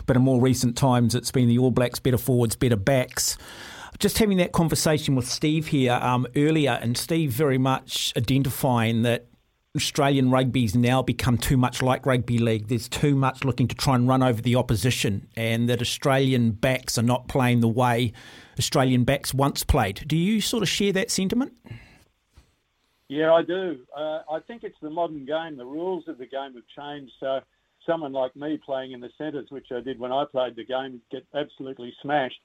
But 0.06 0.16
in 0.16 0.22
more 0.22 0.40
recent 0.40 0.76
times, 0.76 1.14
it's 1.14 1.32
been 1.32 1.48
the 1.48 1.58
All 1.58 1.72
Blacks 1.72 1.98
better 1.98 2.18
forwards, 2.18 2.56
better 2.56 2.76
backs. 2.76 3.36
Just 3.98 4.18
having 4.18 4.36
that 4.38 4.52
conversation 4.52 5.16
with 5.16 5.26
Steve 5.26 5.68
here 5.68 5.94
um, 5.94 6.26
earlier, 6.36 6.78
and 6.80 6.96
Steve 6.96 7.32
very 7.32 7.58
much 7.58 8.12
identifying 8.16 9.02
that 9.02 9.26
Australian 9.76 10.30
rugby's 10.30 10.76
now 10.76 11.02
become 11.02 11.36
too 11.36 11.56
much 11.56 11.82
like 11.82 12.06
rugby 12.06 12.38
league. 12.38 12.68
There's 12.68 12.88
too 12.88 13.16
much 13.16 13.44
looking 13.44 13.66
to 13.68 13.74
try 13.74 13.96
and 13.96 14.06
run 14.06 14.22
over 14.22 14.40
the 14.40 14.54
opposition, 14.54 15.26
and 15.36 15.68
that 15.68 15.80
Australian 15.80 16.52
backs 16.52 16.96
are 16.96 17.02
not 17.02 17.26
playing 17.26 17.58
the 17.60 17.68
way 17.68 18.12
Australian 18.58 19.04
backs 19.04 19.32
once 19.32 19.64
played. 19.64 20.04
Do 20.06 20.16
you 20.16 20.40
sort 20.40 20.62
of 20.62 20.68
share 20.68 20.92
that 20.92 21.10
sentiment? 21.10 21.52
Yeah, 23.08 23.32
I 23.32 23.42
do. 23.42 23.78
Uh, 23.96 24.22
I 24.30 24.40
think 24.46 24.64
it's 24.64 24.76
the 24.82 24.90
modern 24.90 25.24
game. 25.24 25.56
The 25.56 25.64
rules 25.64 26.08
of 26.08 26.18
the 26.18 26.26
game 26.26 26.54
have 26.54 26.64
changed. 26.76 27.12
So, 27.20 27.40
someone 27.86 28.12
like 28.12 28.36
me 28.36 28.58
playing 28.64 28.92
in 28.92 29.00
the 29.00 29.08
centres, 29.16 29.46
which 29.50 29.68
I 29.74 29.80
did 29.80 29.98
when 29.98 30.12
I 30.12 30.24
played 30.30 30.56
the 30.56 30.64
game, 30.64 31.00
get 31.10 31.24
absolutely 31.34 31.94
smashed 32.02 32.40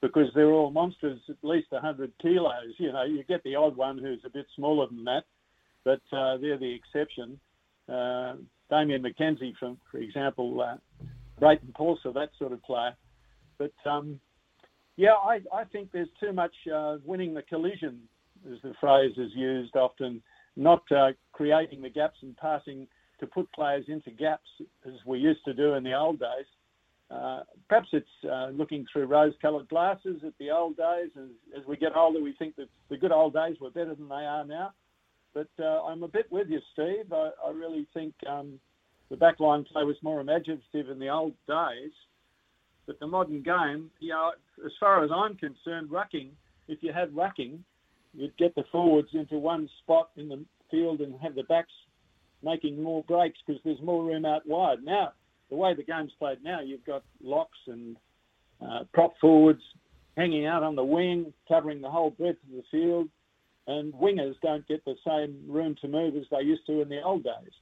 because 0.00 0.28
they're 0.34 0.50
all 0.50 0.70
monsters, 0.70 1.20
at 1.28 1.36
least 1.42 1.68
100 1.70 2.12
kilos. 2.20 2.74
You 2.78 2.92
know, 2.92 3.04
you 3.04 3.22
get 3.24 3.42
the 3.44 3.54
odd 3.54 3.76
one 3.76 3.98
who's 3.98 4.22
a 4.24 4.30
bit 4.30 4.46
smaller 4.56 4.86
than 4.88 5.04
that 5.04 5.24
but 5.88 6.02
uh, 6.12 6.36
they're 6.36 6.58
the 6.58 6.74
exception. 6.74 7.40
Uh, 7.88 8.34
Damian 8.68 9.02
McKenzie, 9.02 9.54
for, 9.58 9.74
for 9.90 9.96
example, 9.96 10.60
uh, 10.60 10.76
Brayton 11.40 11.72
Pauser, 11.72 12.12
that 12.12 12.28
sort 12.38 12.52
of 12.52 12.62
player. 12.62 12.94
But 13.56 13.72
um, 13.86 14.20
yeah, 14.98 15.12
I, 15.12 15.40
I, 15.54 15.62
think 15.62 15.92
there's 15.92 16.08
too 16.18 16.32
much 16.32 16.54
uh, 16.74 16.96
winning 17.04 17.32
the 17.32 17.42
collision, 17.42 18.00
as 18.52 18.58
the 18.64 18.74
phrase 18.80 19.12
is 19.16 19.30
used 19.32 19.76
often, 19.76 20.20
not 20.56 20.82
uh, 20.90 21.12
creating 21.32 21.82
the 21.82 21.88
gaps 21.88 22.18
and 22.22 22.36
passing 22.36 22.88
to 23.20 23.26
put 23.28 23.50
players 23.52 23.84
into 23.86 24.10
gaps 24.10 24.48
as 24.84 24.94
we 25.06 25.20
used 25.20 25.44
to 25.44 25.54
do 25.54 25.74
in 25.74 25.84
the 25.84 25.96
old 25.96 26.18
days. 26.18 26.46
Uh, 27.12 27.42
perhaps 27.68 27.88
it's 27.92 28.08
uh, 28.28 28.48
looking 28.48 28.84
through 28.92 29.06
rose-coloured 29.06 29.68
glasses 29.68 30.20
at 30.26 30.32
the 30.40 30.50
old 30.50 30.76
days. 30.76 31.10
As, 31.16 31.60
as, 31.60 31.66
we 31.66 31.76
get 31.76 31.96
older, 31.96 32.20
we 32.20 32.32
think 32.32 32.56
that 32.56 32.68
the 32.90 32.96
good 32.96 33.12
old 33.12 33.34
days 33.34 33.54
were 33.60 33.70
better 33.70 33.94
than 33.94 34.08
they 34.08 34.14
are 34.16 34.44
now. 34.44 34.72
But 35.32 35.48
uh, 35.60 35.84
I'm 35.84 36.02
a 36.02 36.08
bit 36.08 36.26
with 36.32 36.48
you, 36.48 36.58
Steve. 36.72 37.12
I, 37.12 37.30
I 37.46 37.50
really 37.52 37.86
think 37.94 38.14
um, 38.28 38.58
the 39.10 39.16
backline 39.16 39.64
play 39.68 39.84
was 39.84 39.96
more 40.02 40.20
imaginative 40.20 40.90
in 40.90 40.98
the 40.98 41.08
old 41.08 41.34
days. 41.46 41.92
But 42.88 42.98
the 43.00 43.06
modern 43.06 43.42
game, 43.42 43.90
you 44.00 44.08
know, 44.08 44.32
as 44.64 44.72
far 44.80 45.04
as 45.04 45.10
I'm 45.14 45.36
concerned, 45.36 45.90
rucking, 45.90 46.30
if 46.68 46.82
you 46.82 46.90
had 46.90 47.12
rucking, 47.12 47.58
you'd 48.14 48.36
get 48.38 48.54
the 48.54 48.64
forwards 48.72 49.10
into 49.12 49.38
one 49.38 49.68
spot 49.82 50.08
in 50.16 50.28
the 50.28 50.42
field 50.70 51.00
and 51.00 51.14
have 51.20 51.34
the 51.34 51.42
backs 51.44 51.72
making 52.42 52.82
more 52.82 53.04
breaks 53.04 53.38
because 53.46 53.60
there's 53.62 53.80
more 53.82 54.04
room 54.04 54.24
out 54.24 54.46
wide. 54.46 54.78
Now, 54.82 55.12
the 55.50 55.56
way 55.56 55.74
the 55.74 55.82
game's 55.82 56.12
played 56.18 56.42
now, 56.42 56.60
you've 56.60 56.84
got 56.86 57.02
locks 57.22 57.58
and 57.66 57.96
uh, 58.60 58.84
prop 58.94 59.12
forwards 59.20 59.62
hanging 60.16 60.46
out 60.46 60.62
on 60.62 60.74
the 60.74 60.84
wing, 60.84 61.34
covering 61.46 61.82
the 61.82 61.90
whole 61.90 62.10
breadth 62.10 62.38
of 62.48 62.56
the 62.56 62.64
field 62.70 63.08
and 63.66 63.92
wingers 63.92 64.34
don't 64.42 64.66
get 64.66 64.82
the 64.86 64.96
same 65.06 65.44
room 65.46 65.76
to 65.82 65.88
move 65.88 66.16
as 66.16 66.24
they 66.30 66.40
used 66.42 66.66
to 66.66 66.80
in 66.80 66.88
the 66.88 67.02
old 67.02 67.22
days. 67.22 67.52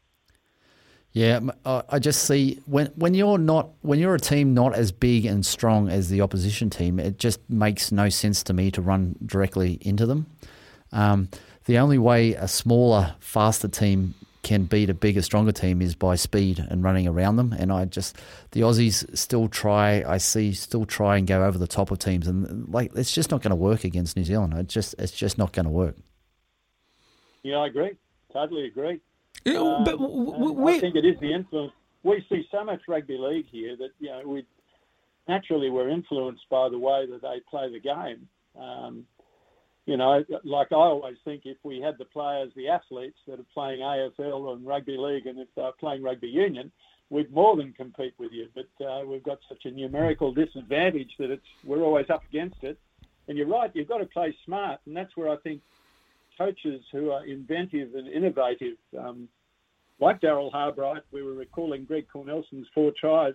Yeah, 1.16 1.40
I 1.64 1.98
just 1.98 2.24
see 2.24 2.60
when 2.66 2.88
when 2.88 3.14
you're 3.14 3.38
not 3.38 3.70
when 3.80 3.98
you're 3.98 4.14
a 4.14 4.20
team 4.20 4.52
not 4.52 4.74
as 4.74 4.92
big 4.92 5.24
and 5.24 5.46
strong 5.46 5.88
as 5.88 6.10
the 6.10 6.20
opposition 6.20 6.68
team, 6.68 7.00
it 7.00 7.18
just 7.18 7.40
makes 7.48 7.90
no 7.90 8.10
sense 8.10 8.42
to 8.42 8.52
me 8.52 8.70
to 8.72 8.82
run 8.82 9.16
directly 9.24 9.78
into 9.80 10.04
them. 10.04 10.26
Um, 10.92 11.30
the 11.64 11.78
only 11.78 11.96
way 11.96 12.34
a 12.34 12.46
smaller, 12.46 13.14
faster 13.18 13.66
team 13.66 14.12
can 14.42 14.64
beat 14.64 14.90
a 14.90 14.94
bigger, 14.94 15.22
stronger 15.22 15.52
team 15.52 15.80
is 15.80 15.94
by 15.94 16.16
speed 16.16 16.58
and 16.58 16.84
running 16.84 17.08
around 17.08 17.36
them. 17.36 17.54
And 17.54 17.72
I 17.72 17.86
just 17.86 18.18
the 18.50 18.60
Aussies 18.60 19.16
still 19.16 19.48
try. 19.48 20.04
I 20.06 20.18
see 20.18 20.52
still 20.52 20.84
try 20.84 21.16
and 21.16 21.26
go 21.26 21.44
over 21.44 21.56
the 21.56 21.66
top 21.66 21.90
of 21.90 21.98
teams, 21.98 22.28
and 22.28 22.68
like 22.68 22.94
it's 22.94 23.14
just 23.14 23.30
not 23.30 23.40
going 23.40 23.52
to 23.52 23.56
work 23.56 23.84
against 23.84 24.18
New 24.18 24.24
Zealand. 24.24 24.52
It's 24.52 24.74
just 24.74 24.94
it's 24.98 25.12
just 25.12 25.38
not 25.38 25.54
going 25.54 25.64
to 25.64 25.72
work. 25.72 25.96
Yeah, 27.42 27.56
I 27.56 27.68
agree. 27.68 27.92
Totally 28.34 28.66
agree. 28.66 29.00
Um, 29.44 29.84
but 29.84 29.94
I 30.00 30.80
think 30.80 30.96
it 30.96 31.04
is 31.04 31.18
the 31.20 31.32
influence. 31.32 31.72
We 32.02 32.24
see 32.28 32.46
so 32.50 32.64
much 32.64 32.82
rugby 32.88 33.18
league 33.18 33.46
here 33.50 33.76
that 33.76 33.90
you 33.98 34.08
know 34.08 34.22
we 34.24 34.46
naturally 35.28 35.70
we're 35.70 35.88
influenced 35.88 36.48
by 36.48 36.68
the 36.68 36.78
way 36.78 37.06
that 37.06 37.22
they 37.22 37.40
play 37.50 37.70
the 37.70 37.80
game. 37.80 38.28
Um, 38.58 39.06
you 39.86 39.96
know, 39.96 40.24
like 40.42 40.72
I 40.72 40.76
always 40.76 41.16
think, 41.24 41.42
if 41.44 41.58
we 41.62 41.80
had 41.80 41.96
the 41.96 42.04
players, 42.06 42.50
the 42.56 42.68
athletes 42.68 43.18
that 43.28 43.38
are 43.38 43.46
playing 43.54 43.80
AFL 43.80 44.52
and 44.52 44.66
rugby 44.66 44.96
league, 44.96 45.26
and 45.26 45.38
if 45.38 45.46
they're 45.54 45.70
playing 45.78 46.02
rugby 46.02 46.26
union, 46.26 46.72
we'd 47.08 47.32
more 47.32 47.56
than 47.56 47.72
compete 47.72 48.14
with 48.18 48.32
you. 48.32 48.48
But 48.52 48.84
uh, 48.84 49.06
we've 49.06 49.22
got 49.22 49.38
such 49.48 49.64
a 49.64 49.70
numerical 49.70 50.32
disadvantage 50.32 51.12
that 51.20 51.30
it's 51.30 51.46
we're 51.64 51.82
always 51.82 52.10
up 52.10 52.24
against 52.28 52.64
it. 52.64 52.78
And 53.28 53.38
you're 53.38 53.46
right, 53.46 53.70
you've 53.74 53.88
got 53.88 53.98
to 53.98 54.06
play 54.06 54.36
smart, 54.44 54.80
and 54.86 54.96
that's 54.96 55.16
where 55.16 55.28
I 55.28 55.36
think 55.36 55.60
coaches 56.36 56.82
who 56.92 57.10
are 57.10 57.24
inventive 57.26 57.94
and 57.94 58.08
innovative, 58.08 58.76
um, 58.98 59.28
like 60.00 60.20
Daryl 60.20 60.52
Haberecht, 60.52 61.06
we 61.12 61.22
were 61.22 61.32
recalling 61.32 61.84
Greg 61.84 62.06
Cornelsen's 62.12 62.66
four 62.74 62.92
tries 62.98 63.34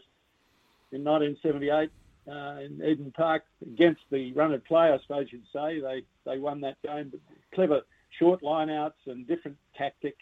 in 0.91 1.03
1978 1.03 1.89
uh, 2.27 2.61
in 2.61 2.81
Eden 2.85 3.11
Park 3.15 3.43
against 3.61 4.01
the 4.11 4.31
run 4.33 4.59
play, 4.67 4.91
I 4.91 4.97
suppose 5.01 5.27
you'd 5.31 5.43
say. 5.53 5.79
They 5.79 6.03
they 6.25 6.37
won 6.37 6.61
that 6.61 6.81
game. 6.83 7.09
But 7.11 7.21
clever 7.53 7.81
short 8.19 8.41
lineouts 8.41 9.07
and 9.07 9.27
different 9.27 9.57
tactics, 9.77 10.17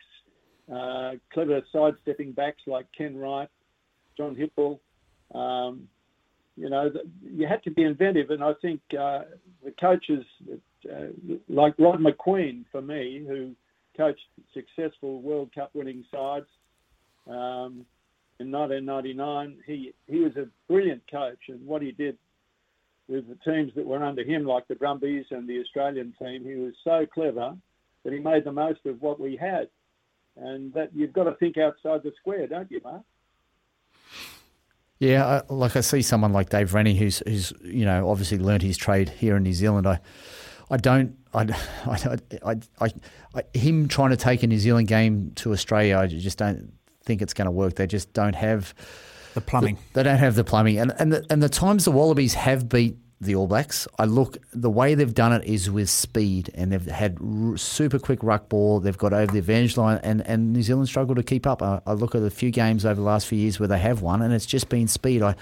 uh, 0.73 1.13
clever 1.34 1.61
sidestepping 1.71 2.34
backs 2.34 2.61
like 2.67 2.86
Ken 2.97 3.17
Wright, 3.17 3.49
John 4.17 4.36
Hipwell. 4.36 4.80
Um, 5.36 5.88
you 6.55 6.69
know, 6.69 6.91
you 7.23 7.47
had 7.47 7.63
to 7.63 7.71
be 7.71 7.84
inventive, 7.84 8.32
and 8.32 8.43
I 8.43 8.53
think 8.61 8.82
uh, 8.93 9.21
the 9.63 9.71
coaches 9.80 10.25
like 11.47 11.73
Rod 11.77 11.99
Macqueen 11.99 12.65
for 12.71 12.82
me, 12.82 13.23
who 13.27 13.55
coached 13.97 14.21
successful 14.53 15.21
World 15.21 15.51
Cup 15.53 15.71
winning 15.73 16.05
sides. 16.11 16.47
Um, 17.27 17.86
in 18.39 18.51
1999. 18.51 19.57
He 19.65 19.93
he 20.07 20.19
was 20.19 20.36
a 20.36 20.47
brilliant 20.67 21.03
coach, 21.11 21.39
and 21.47 21.65
what 21.65 21.82
he 21.82 21.91
did 21.91 22.17
with 23.07 23.27
the 23.27 23.38
teams 23.49 23.71
that 23.75 23.86
were 23.86 24.03
under 24.03 24.23
him, 24.23 24.45
like 24.45 24.67
the 24.67 24.75
Brumbies 24.75 25.25
and 25.32 25.47
the 25.47 25.59
Australian 25.59 26.13
team, 26.19 26.43
he 26.43 26.55
was 26.55 26.73
so 26.84 27.05
clever 27.11 27.55
that 28.03 28.13
he 28.13 28.19
made 28.19 28.43
the 28.43 28.51
most 28.51 28.86
of 28.86 29.01
what 29.01 29.19
we 29.19 29.36
had. 29.36 29.67
And 30.38 30.71
that 30.73 30.91
you've 30.93 31.11
got 31.11 31.23
to 31.23 31.34
think 31.34 31.57
outside 31.57 32.03
the 32.03 32.13
square, 32.19 32.47
don't 32.47 32.71
you, 32.71 32.80
Mark? 32.84 33.01
Yeah, 34.99 35.41
I, 35.49 35.53
like 35.53 35.75
I 35.75 35.82
see 35.82 36.01
someone 36.01 36.32
like 36.32 36.49
Dave 36.49 36.73
Rennie, 36.73 36.95
who's 36.95 37.21
who's 37.25 37.51
you 37.61 37.86
know 37.86 38.09
obviously 38.09 38.38
learned 38.38 38.63
his 38.63 38.77
trade 38.77 39.09
here 39.09 39.38
in 39.38 39.43
New 39.43 39.53
Zealand. 39.53 39.88
I 39.88 39.99
I 40.70 40.78
don't. 40.78 41.17
I, 41.34 41.41
I, 41.86 42.17
I, 42.45 42.55
I, 42.82 42.91
I, 43.36 43.57
him 43.57 43.88
trying 43.88 44.11
to 44.11 44.17
take 44.17 44.43
a 44.43 44.47
New 44.47 44.59
Zealand 44.59 44.88
game 44.88 45.32
to 45.36 45.51
Australia, 45.51 45.97
I 45.97 46.07
just 46.07 46.38
don't 46.38 46.74
think 47.03 47.22
it's 47.22 47.34
going 47.34 47.45
to 47.45 47.51
work. 47.51 47.76
They 47.76 47.88
just 47.88 48.13
don't 48.13 48.36
have 48.36 48.74
the 49.34 49.41
plumbing. 49.41 49.76
The, 49.76 49.82
they 49.95 50.03
don't 50.03 50.20
have 50.20 50.36
the 50.36 50.43
plumbing, 50.43 50.80
and 50.80 50.93
and 50.99 51.13
the, 51.13 51.26
and 51.30 51.41
the 51.41 51.49
times 51.49 51.86
the 51.86 51.91
Wallabies 51.91 52.34
have 52.34 52.70
beat 52.70 52.97
the 53.22 53.36
All 53.36 53.47
Blacks, 53.47 53.88
I 53.97 54.05
look 54.05 54.38
the 54.53 54.70
way 54.70 54.95
they've 54.95 55.13
done 55.13 55.34
it 55.34 55.43
is 55.43 55.70
with 55.70 55.89
speed, 55.89 56.51
and 56.53 56.72
they've 56.72 56.86
had 56.86 57.17
r- 57.22 57.57
super 57.57 57.99
quick 57.99 58.24
ruck 58.24 58.47
ball. 58.47 58.80
They've 58.80 58.97
got 58.97 59.11
over 59.11 59.32
the 59.32 59.39
advantage 59.39 59.76
line, 59.76 59.99
and, 60.03 60.26
and 60.26 60.53
New 60.53 60.63
Zealand 60.63 60.88
struggle 60.88 61.15
to 61.15 61.24
keep 61.24 61.45
up. 61.45 61.61
I, 61.61 61.82
I, 61.86 61.93
look 61.93 62.15
at 62.15 62.22
a 62.22 62.30
few 62.30 62.49
games 62.49 62.86
over 62.86 62.95
the 62.95 63.01
last 63.01 63.28
few 63.28 63.38
years 63.38 63.59
where 63.59 63.67
they 63.67 63.80
have 63.80 64.01
won, 64.01 64.22
and 64.22 64.34
it's 64.34 64.45
just 64.45 64.70
been 64.70 64.88
speed. 64.88 65.22
I 65.22 65.36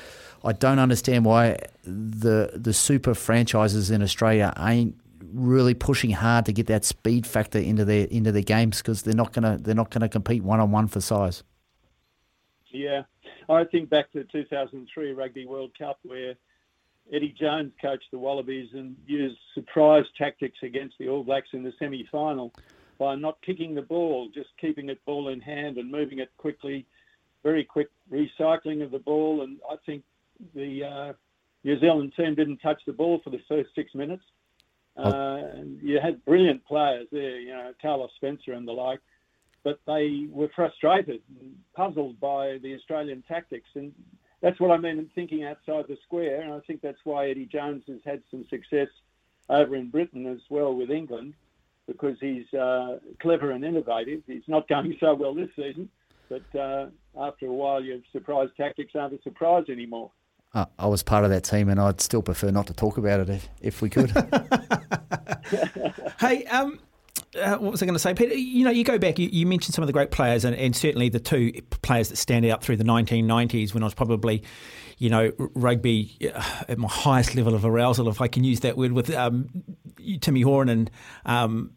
I 0.44 0.54
don't 0.54 0.80
understand 0.80 1.26
why 1.26 1.60
the 1.84 2.52
the 2.56 2.74
super 2.74 3.14
franchises 3.14 3.92
in 3.92 4.02
Australia 4.02 4.54
ain't 4.58 4.96
really 5.34 5.74
pushing 5.74 6.12
hard 6.12 6.46
to 6.46 6.54
get 6.54 6.68
that 6.68 6.86
speed 6.86 7.26
factor 7.26 7.60
into 7.60 7.86
their 7.86 8.06
into 8.08 8.32
their 8.32 8.42
games 8.42 8.78
because 8.78 9.04
they're 9.04 9.14
not 9.14 9.34
gonna 9.34 9.58
they're 9.60 9.76
not 9.76 9.90
gonna 9.90 10.10
compete 10.10 10.44
one 10.44 10.60
on 10.60 10.72
one 10.72 10.88
for 10.88 11.02
size. 11.02 11.44
Yeah, 12.70 13.04
I 13.50 13.64
think 13.64 13.90
back 13.90 14.12
to 14.12 14.20
the 14.20 14.26
2003 14.26 15.14
Rugby 15.14 15.46
World 15.46 15.72
Cup 15.78 16.00
where 16.04 16.36
Eddie 17.12 17.36
Jones 17.40 17.72
coached 17.82 18.12
the 18.12 18.20
Wallabies 18.20 18.70
and 18.74 18.96
used 19.06 19.38
surprise 19.54 20.06
tactics 20.18 20.58
against 20.64 20.98
the 21.00 21.08
All 21.08 21.24
Blacks 21.24 21.50
in 21.54 21.64
the 21.64 21.74
semi-final 21.80 22.54
by 22.98 23.16
not 23.16 23.42
kicking 23.42 23.76
the 23.76 23.82
ball, 23.82 24.30
just 24.34 24.50
keeping 24.60 24.90
it 24.90 25.04
ball 25.06 25.30
in 25.30 25.40
hand 25.40 25.78
and 25.78 25.90
moving 25.90 26.20
it 26.20 26.32
quickly, 26.38 26.86
very 27.44 27.64
quick 27.64 27.90
recycling 28.12 28.84
of 28.84 28.92
the 28.92 29.00
ball. 29.00 29.44
And 29.44 29.58
I 29.70 29.76
think 29.86 30.04
the 30.54 30.84
uh, 30.84 31.14
New 31.64 31.80
Zealand 31.80 32.14
team 32.18 32.36
didn't 32.36 32.58
touch 32.58 32.82
the 32.86 32.94
ball 32.94 33.22
for 33.24 33.30
the 33.30 33.42
first 33.48 33.70
six 33.76 33.94
minutes. 33.96 34.24
Uh, 34.98 35.42
you 35.82 36.00
had 36.02 36.24
brilliant 36.26 36.66
players 36.66 37.08
there, 37.12 37.40
you 37.40 37.50
know, 37.50 37.72
Carlos 37.82 38.10
Spencer 38.18 38.54
and 38.54 38.68
the 38.68 38.72
like 38.72 39.00
but 39.68 39.82
they 39.86 40.28
were 40.32 40.50
frustrated 40.56 41.22
and 41.42 41.54
puzzled 41.76 42.18
by 42.22 42.58
the 42.64 42.74
Australian 42.74 43.22
tactics. 43.28 43.68
And 43.76 43.92
that's 44.40 44.62
what 44.62 44.72
I 44.72 44.78
mean 44.78 44.98
in 44.98 45.10
thinking 45.14 45.44
outside 45.44 45.84
the 45.90 45.98
square. 46.06 46.40
And 46.40 46.54
I 46.54 46.62
think 46.62 46.82
that's 46.82 47.04
why 47.04 47.30
Eddie 47.30 47.48
Jones 47.48 47.84
has 47.90 48.00
had 48.06 48.24
some 48.32 48.46
success 48.50 48.88
over 49.50 49.76
in 49.76 49.90
Britain 49.90 50.26
as 50.26 50.40
well 50.50 50.74
with 50.74 50.90
England, 50.90 51.34
because 51.86 52.16
he's 52.22 52.46
uh, 52.54 53.00
clever 53.20 53.52
and 53.52 53.66
innovative. 53.66 54.22
He's 54.26 54.48
not 54.48 54.70
going 54.70 54.96
so 55.02 55.14
well 55.16 55.36
this 55.36 55.50
season, 55.58 55.90
but 56.30 56.58
uh, 56.58 56.86
after 57.20 57.48
a 57.48 57.54
while, 57.54 57.84
your 57.84 58.00
surprise 58.14 58.48
tactics 58.56 58.94
aren't 58.96 59.20
a 59.20 59.22
surprise 59.22 59.66
anymore. 59.70 60.12
I 60.54 60.88
was 60.88 61.04
part 61.04 61.24
of 61.24 61.30
that 61.30 61.44
team, 61.44 61.70
and 61.70 61.80
I'd 61.80 62.02
still 62.02 62.22
prefer 62.22 62.52
not 62.52 62.68
to 62.68 62.74
talk 62.74 62.98
about 62.98 63.20
it 63.20 63.30
if, 63.30 63.50
if 63.62 63.82
we 63.82 63.90
could. 63.90 64.10
hey, 66.20 66.46
um, 66.46 66.80
uh, 67.38 67.58
what 67.58 67.72
was 67.72 67.82
I 67.82 67.86
going 67.86 67.96
to 67.96 68.00
say, 68.00 68.14
Peter? 68.14 68.34
You 68.34 68.66
know, 68.66 68.72
you 68.72 68.84
go 68.84 68.98
back. 68.98 69.20
You, 69.20 69.30
you 69.32 69.46
mentioned 69.46 69.76
some 69.76 69.84
of 69.84 69.88
the 69.88 69.94
great 69.94 70.12
players, 70.12 70.46
and, 70.46 70.56
and, 70.56 70.76
certainly 70.76 71.10
the 71.10 71.20
two 71.20 71.54
players 71.82 72.10
that 72.10 72.16
stand 72.16 72.46
out 72.46 72.64
through 72.64 72.78
the 72.78 72.84
1990s 72.84 73.74
when 73.74 73.84
I 73.84 73.86
was 73.86 73.94
probably, 73.94 74.44
you 74.98 75.10
know, 75.10 75.32
rugby 75.38 76.18
uh, 76.34 76.64
at 76.68 76.78
my 76.78 76.88
highest 76.88 77.36
level 77.36 77.54
of 77.54 77.66
arousal, 77.66 78.10
if 78.10 78.22
I 78.22 78.28
can 78.28 78.44
use 78.44 78.62
that 78.62 78.78
word, 78.78 78.94
with 78.94 79.14
um, 79.14 79.50
Timmy 80.22 80.42
Horan 80.42 80.70
and 80.70 80.92
um, 81.26 81.72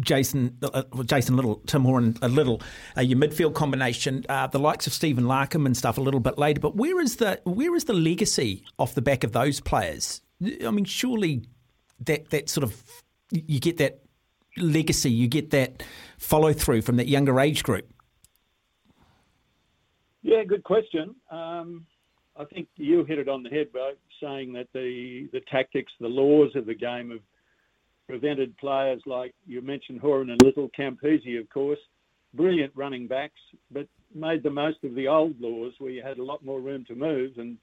Jason 0.00 0.56
uh, 0.62 0.82
Jason 1.04 1.36
Little, 1.36 1.56
Tim 1.66 1.84
Horan 1.84 2.16
a 2.22 2.28
little, 2.28 2.60
uh, 2.96 3.00
your 3.00 3.18
midfield 3.18 3.54
combination, 3.54 4.24
uh, 4.28 4.46
the 4.46 4.58
likes 4.58 4.86
of 4.86 4.92
Stephen 4.92 5.24
Larkham 5.24 5.66
and 5.66 5.76
stuff 5.76 5.98
a 5.98 6.00
little 6.00 6.20
bit 6.20 6.38
later. 6.38 6.60
But 6.60 6.76
where 6.76 7.00
is 7.00 7.16
the 7.16 7.40
where 7.44 7.74
is 7.74 7.84
the 7.84 7.94
legacy 7.94 8.64
off 8.78 8.94
the 8.94 9.02
back 9.02 9.24
of 9.24 9.32
those 9.32 9.60
players? 9.60 10.22
I 10.42 10.70
mean, 10.70 10.84
surely 10.84 11.44
that 12.00 12.30
that 12.30 12.48
sort 12.48 12.64
of 12.64 12.82
you 13.30 13.60
get 13.60 13.76
that 13.78 14.02
legacy, 14.56 15.10
you 15.10 15.28
get 15.28 15.50
that 15.50 15.82
follow 16.18 16.52
through 16.52 16.82
from 16.82 16.96
that 16.96 17.08
younger 17.08 17.38
age 17.40 17.62
group? 17.62 17.88
Yeah, 20.22 20.44
good 20.44 20.64
question. 20.64 21.14
Um, 21.30 21.86
I 22.36 22.44
think 22.44 22.68
you 22.76 23.04
hit 23.04 23.18
it 23.18 23.28
on 23.28 23.42
the 23.42 23.50
head 23.50 23.72
by 23.72 23.92
saying 24.22 24.52
that 24.54 24.68
the 24.72 25.28
the 25.32 25.40
tactics, 25.50 25.92
the 26.00 26.08
laws 26.08 26.54
of 26.54 26.66
the 26.66 26.74
game 26.74 27.10
have 27.10 27.20
prevented 28.10 28.56
players 28.58 29.00
like 29.06 29.34
you 29.46 29.60
mentioned 29.62 30.00
Horan 30.00 30.30
and 30.30 30.42
Little, 30.42 30.68
Campese, 30.78 31.40
of 31.40 31.48
course, 31.50 31.78
brilliant 32.34 32.72
running 32.74 33.06
backs, 33.06 33.40
but 33.70 33.86
made 34.14 34.42
the 34.42 34.50
most 34.50 34.78
of 34.84 34.94
the 34.94 35.08
old 35.08 35.40
laws 35.40 35.72
where 35.78 35.92
you 35.92 36.02
had 36.02 36.18
a 36.18 36.24
lot 36.24 36.44
more 36.44 36.60
room 36.60 36.84
to 36.86 36.94
move 36.94 37.32
and 37.38 37.56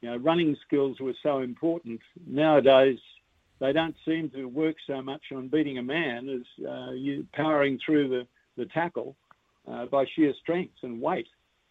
you 0.00 0.10
know 0.10 0.16
running 0.18 0.56
skills 0.66 1.00
were 1.00 1.14
so 1.22 1.38
important. 1.38 2.00
Nowadays, 2.26 2.98
they 3.60 3.72
don't 3.72 3.96
seem 4.04 4.30
to 4.30 4.44
work 4.44 4.76
so 4.86 5.02
much 5.02 5.22
on 5.34 5.48
beating 5.48 5.78
a 5.78 5.82
man 5.82 6.28
as 6.28 6.66
uh, 6.66 6.92
you 6.92 7.26
powering 7.32 7.78
through 7.84 8.08
the, 8.08 8.26
the 8.56 8.66
tackle 8.66 9.16
uh, 9.70 9.86
by 9.86 10.04
sheer 10.14 10.32
strength 10.40 10.74
and 10.82 11.00
weight. 11.00 11.26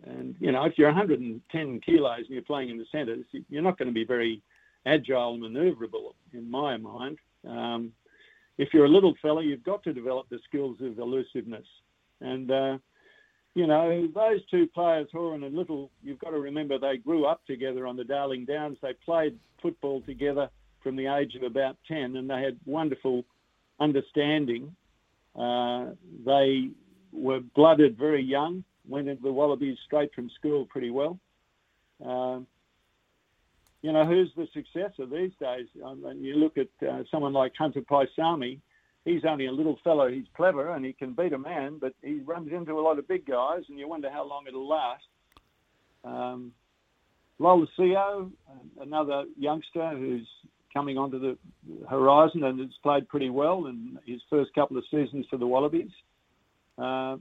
And, 0.06 0.36
you 0.40 0.52
know, 0.52 0.66
if 0.66 0.78
you're 0.78 0.90
110 0.90 1.82
kilos 1.82 2.20
and 2.20 2.30
you're 2.30 2.42
playing 2.44 2.70
in 2.70 2.78
the 2.78 2.86
centres, 2.92 3.26
you're 3.50 3.64
not 3.64 3.78
going 3.78 3.88
to 3.88 3.94
be 3.94 4.06
very 4.06 4.42
agile 4.86 5.34
and 5.34 5.44
manoeuvrable, 5.44 6.14
in 6.34 6.52
my 6.52 6.78
mind. 6.78 7.18
Um, 7.48 7.94
if 8.58 8.70
you're 8.74 8.86
a 8.86 8.90
little 8.90 9.14
fella, 9.22 9.44
you've 9.44 9.64
got 9.64 9.84
to 9.84 9.94
develop 9.94 10.28
the 10.30 10.40
skills 10.48 10.78
of 10.82 10.98
elusiveness. 10.98 11.66
And, 12.22 12.52
uh, 12.52 12.78
you 13.54 13.68
know, 13.68 14.08
those 14.14 14.46
two 14.50 14.68
players, 14.68 15.08
Horan 15.12 15.44
and 15.44 15.56
Little, 15.56 15.92
you've 16.04 16.20
got 16.20 16.32
to 16.32 16.40
remember 16.40 16.80
they 16.80 16.98
grew 16.98 17.26
up 17.26 17.46
together 17.46 17.88
on 17.88 17.96
the 17.96 18.04
Darling 18.04 18.46
Downs. 18.46 18.78
They 18.82 18.94
played 19.06 19.38
football 19.62 20.02
together 20.02 20.50
from 20.82 20.96
the 20.96 21.08
age 21.08 21.36
of 21.36 21.44
about 21.44 21.78
10, 21.88 22.16
and 22.16 22.30
they 22.30 22.42
had 22.42 22.58
wonderful 22.66 23.26
understanding. 23.80 24.76
Uh, 25.36 25.88
they 26.26 26.70
were 27.12 27.42
blooded 27.56 27.98
very 27.98 28.24
young. 28.24 28.64
went 28.88 29.08
into 29.08 29.22
the 29.22 29.32
Wallabies 29.32 29.78
straight 29.86 30.14
from 30.14 30.30
school 30.32 30.66
pretty 30.66 30.90
well. 30.90 31.20
Um, 32.04 32.48
you 33.82 33.92
know, 33.92 34.06
who's 34.06 34.32
the 34.36 34.48
successor 34.54 35.06
these 35.06 35.32
days? 35.40 35.68
And 35.84 36.24
you 36.24 36.36
look 36.36 36.58
at 36.58 36.88
uh, 36.88 37.04
someone 37.12 37.34
like 37.34 37.54
Hunter 37.58 37.82
Paisami, 37.82 38.60
he's 39.06 39.22
only 39.28 39.46
a 39.46 39.52
little 39.52 39.78
fellow. 39.84 40.10
He's 40.10 40.26
clever 40.36 40.76
and 40.76 40.84
he 40.86 40.94
can 40.94 41.14
beat 41.14 41.34
a 41.34 41.38
man, 41.38 41.78
but 41.80 41.94
he 42.02 42.22
runs 42.26 42.52
into 42.52 42.74
a 42.74 42.82
lot 42.82 43.00
of 43.00 43.08
big 43.08 43.26
guys, 43.26 43.64
and 43.70 43.78
you 43.78 43.88
wonder 43.88 44.10
how 44.12 44.28
long 44.28 44.46
it'll 44.48 44.68
last. 44.68 45.04
Um, 46.04 46.52
Lolesio, 47.40 48.32
another 48.82 49.26
youngster 49.38 49.92
who's 49.92 50.28
coming 50.74 50.98
onto 50.98 51.20
the 51.20 51.38
horizon 51.90 52.44
and 52.44 52.60
has 52.60 52.70
played 52.84 53.08
pretty 53.08 53.30
well 53.30 53.68
in 53.68 53.98
his 54.06 54.22
first 54.30 54.54
couple 54.54 54.78
of 54.78 54.84
seasons 54.92 55.26
for 55.30 55.38
the 55.38 55.48
Wallabies. 55.48 55.92
Uh, 56.78 57.18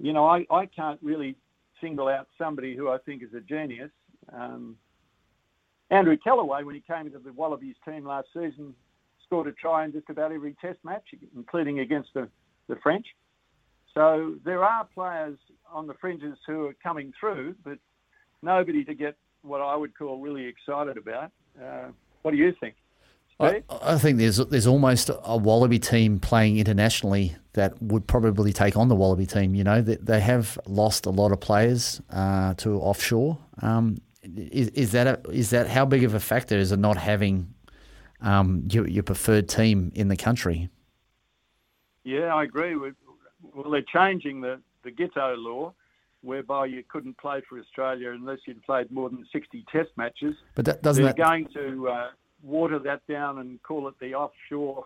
you 0.00 0.12
know, 0.12 0.26
I, 0.26 0.46
I 0.50 0.66
can't 0.66 0.98
really 1.02 1.36
single 1.80 2.08
out 2.08 2.28
somebody 2.38 2.76
who 2.76 2.88
I 2.88 2.98
think 2.98 3.22
is 3.22 3.34
a 3.36 3.40
genius. 3.40 3.90
Um, 4.32 4.76
Andrew 5.94 6.16
Kellaway, 6.16 6.64
when 6.64 6.74
he 6.74 6.80
came 6.80 7.06
into 7.06 7.20
the 7.20 7.32
Wallabies 7.32 7.76
team 7.84 8.04
last 8.04 8.26
season, 8.34 8.74
scored 9.24 9.46
a 9.46 9.52
try 9.52 9.84
in 9.84 9.92
just 9.92 10.10
about 10.10 10.32
every 10.32 10.56
test 10.60 10.78
match, 10.82 11.04
including 11.36 11.78
against 11.78 12.10
the, 12.14 12.28
the 12.68 12.76
French. 12.82 13.06
So 13.94 14.34
there 14.44 14.64
are 14.64 14.88
players 14.92 15.38
on 15.72 15.86
the 15.86 15.94
fringes 15.94 16.36
who 16.46 16.66
are 16.66 16.74
coming 16.82 17.12
through, 17.18 17.54
but 17.64 17.78
nobody 18.42 18.84
to 18.84 18.94
get 18.94 19.16
what 19.42 19.60
I 19.60 19.76
would 19.76 19.96
call 19.96 20.20
really 20.20 20.46
excited 20.46 20.96
about. 20.96 21.30
Uh, 21.62 21.90
what 22.22 22.32
do 22.32 22.38
you 22.38 22.52
think? 22.58 22.74
I, 23.38 23.62
I, 23.68 23.98
think 23.98 24.18
there's 24.18 24.36
there's 24.36 24.66
almost 24.66 25.10
a 25.10 25.36
Wallaby 25.36 25.80
team 25.80 26.20
playing 26.20 26.58
internationally 26.58 27.34
that 27.54 27.80
would 27.82 28.06
probably 28.06 28.52
take 28.52 28.76
on 28.76 28.88
the 28.88 28.94
Wallaby 28.94 29.26
team. 29.26 29.56
You 29.56 29.64
know, 29.64 29.82
they, 29.82 29.96
they 29.96 30.20
have 30.20 30.56
lost 30.66 31.04
a 31.04 31.10
lot 31.10 31.32
of 31.32 31.40
players 31.40 32.00
uh, 32.10 32.54
to 32.54 32.80
offshore. 32.80 33.38
Um, 33.60 33.98
is, 34.36 34.68
is 34.68 34.92
that 34.92 35.06
a, 35.06 35.30
is 35.30 35.50
that 35.50 35.68
how 35.68 35.84
big 35.84 36.04
of 36.04 36.14
a 36.14 36.20
factor 36.20 36.56
is 36.56 36.72
it 36.72 36.78
not 36.78 36.96
having 36.96 37.54
um, 38.20 38.66
your, 38.70 38.88
your 38.88 39.02
preferred 39.02 39.48
team 39.48 39.92
in 39.94 40.08
the 40.08 40.16
country? 40.16 40.68
Yeah, 42.04 42.34
I 42.34 42.44
agree. 42.44 42.76
With, 42.76 42.94
well, 43.54 43.70
they're 43.70 43.82
changing 43.82 44.40
the 44.40 44.60
the 44.84 44.90
Giteau 44.90 45.34
law, 45.36 45.72
whereby 46.22 46.66
you 46.66 46.84
couldn't 46.88 47.16
play 47.18 47.42
for 47.48 47.58
Australia 47.58 48.10
unless 48.12 48.38
you'd 48.46 48.62
played 48.62 48.90
more 48.90 49.08
than 49.10 49.26
60 49.32 49.64
Test 49.72 49.90
matches. 49.96 50.34
But 50.54 50.66
that 50.66 50.82
doesn't. 50.82 51.02
They're 51.02 51.12
that... 51.12 51.18
going 51.18 51.46
to 51.54 51.88
uh, 51.88 52.10
water 52.42 52.78
that 52.80 53.06
down 53.06 53.38
and 53.38 53.62
call 53.62 53.88
it 53.88 53.94
the 54.00 54.14
offshore 54.14 54.84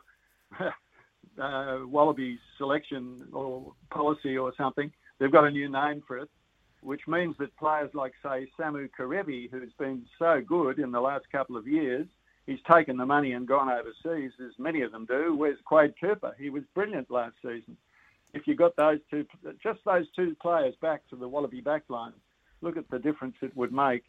uh, 0.60 1.78
Wallaby 1.84 2.38
selection 2.56 3.26
or 3.32 3.72
policy 3.90 4.38
or 4.38 4.52
something. 4.56 4.90
They've 5.18 5.32
got 5.32 5.44
a 5.44 5.50
new 5.50 5.68
name 5.68 6.02
for 6.06 6.18
it, 6.18 6.30
which 6.82 7.02
means 7.06 7.36
that 7.38 7.56
players 7.56 7.90
like, 7.94 8.12
say, 8.22 8.48
Samu 8.58 8.88
Kerevi, 8.98 9.50
who's 9.50 9.72
been 9.78 10.04
so 10.18 10.40
good 10.46 10.78
in 10.78 10.92
the 10.92 11.00
last 11.00 11.24
couple 11.30 11.56
of 11.56 11.66
years, 11.66 12.06
he's 12.46 12.60
taken 12.70 12.96
the 12.96 13.06
money 13.06 13.32
and 13.32 13.46
gone 13.46 13.68
overseas, 13.68 14.32
as 14.44 14.58
many 14.58 14.82
of 14.82 14.92
them 14.92 15.04
do. 15.06 15.34
Where's 15.36 15.58
Quade 15.64 15.94
Cooper? 16.00 16.34
He 16.38 16.50
was 16.50 16.62
brilliant 16.74 17.10
last 17.10 17.34
season. 17.42 17.76
If 18.34 18.46
you 18.46 18.54
got 18.54 18.76
those 18.76 18.98
two, 19.10 19.24
just 19.62 19.80
those 19.84 20.06
two 20.14 20.36
players 20.40 20.74
back 20.80 21.02
to 21.10 21.16
the 21.16 21.26
Wallaby 21.26 21.62
backline, 21.62 22.12
look 22.60 22.76
at 22.76 22.88
the 22.90 22.98
difference 22.98 23.36
it 23.42 23.56
would 23.56 23.72
make. 23.72 24.04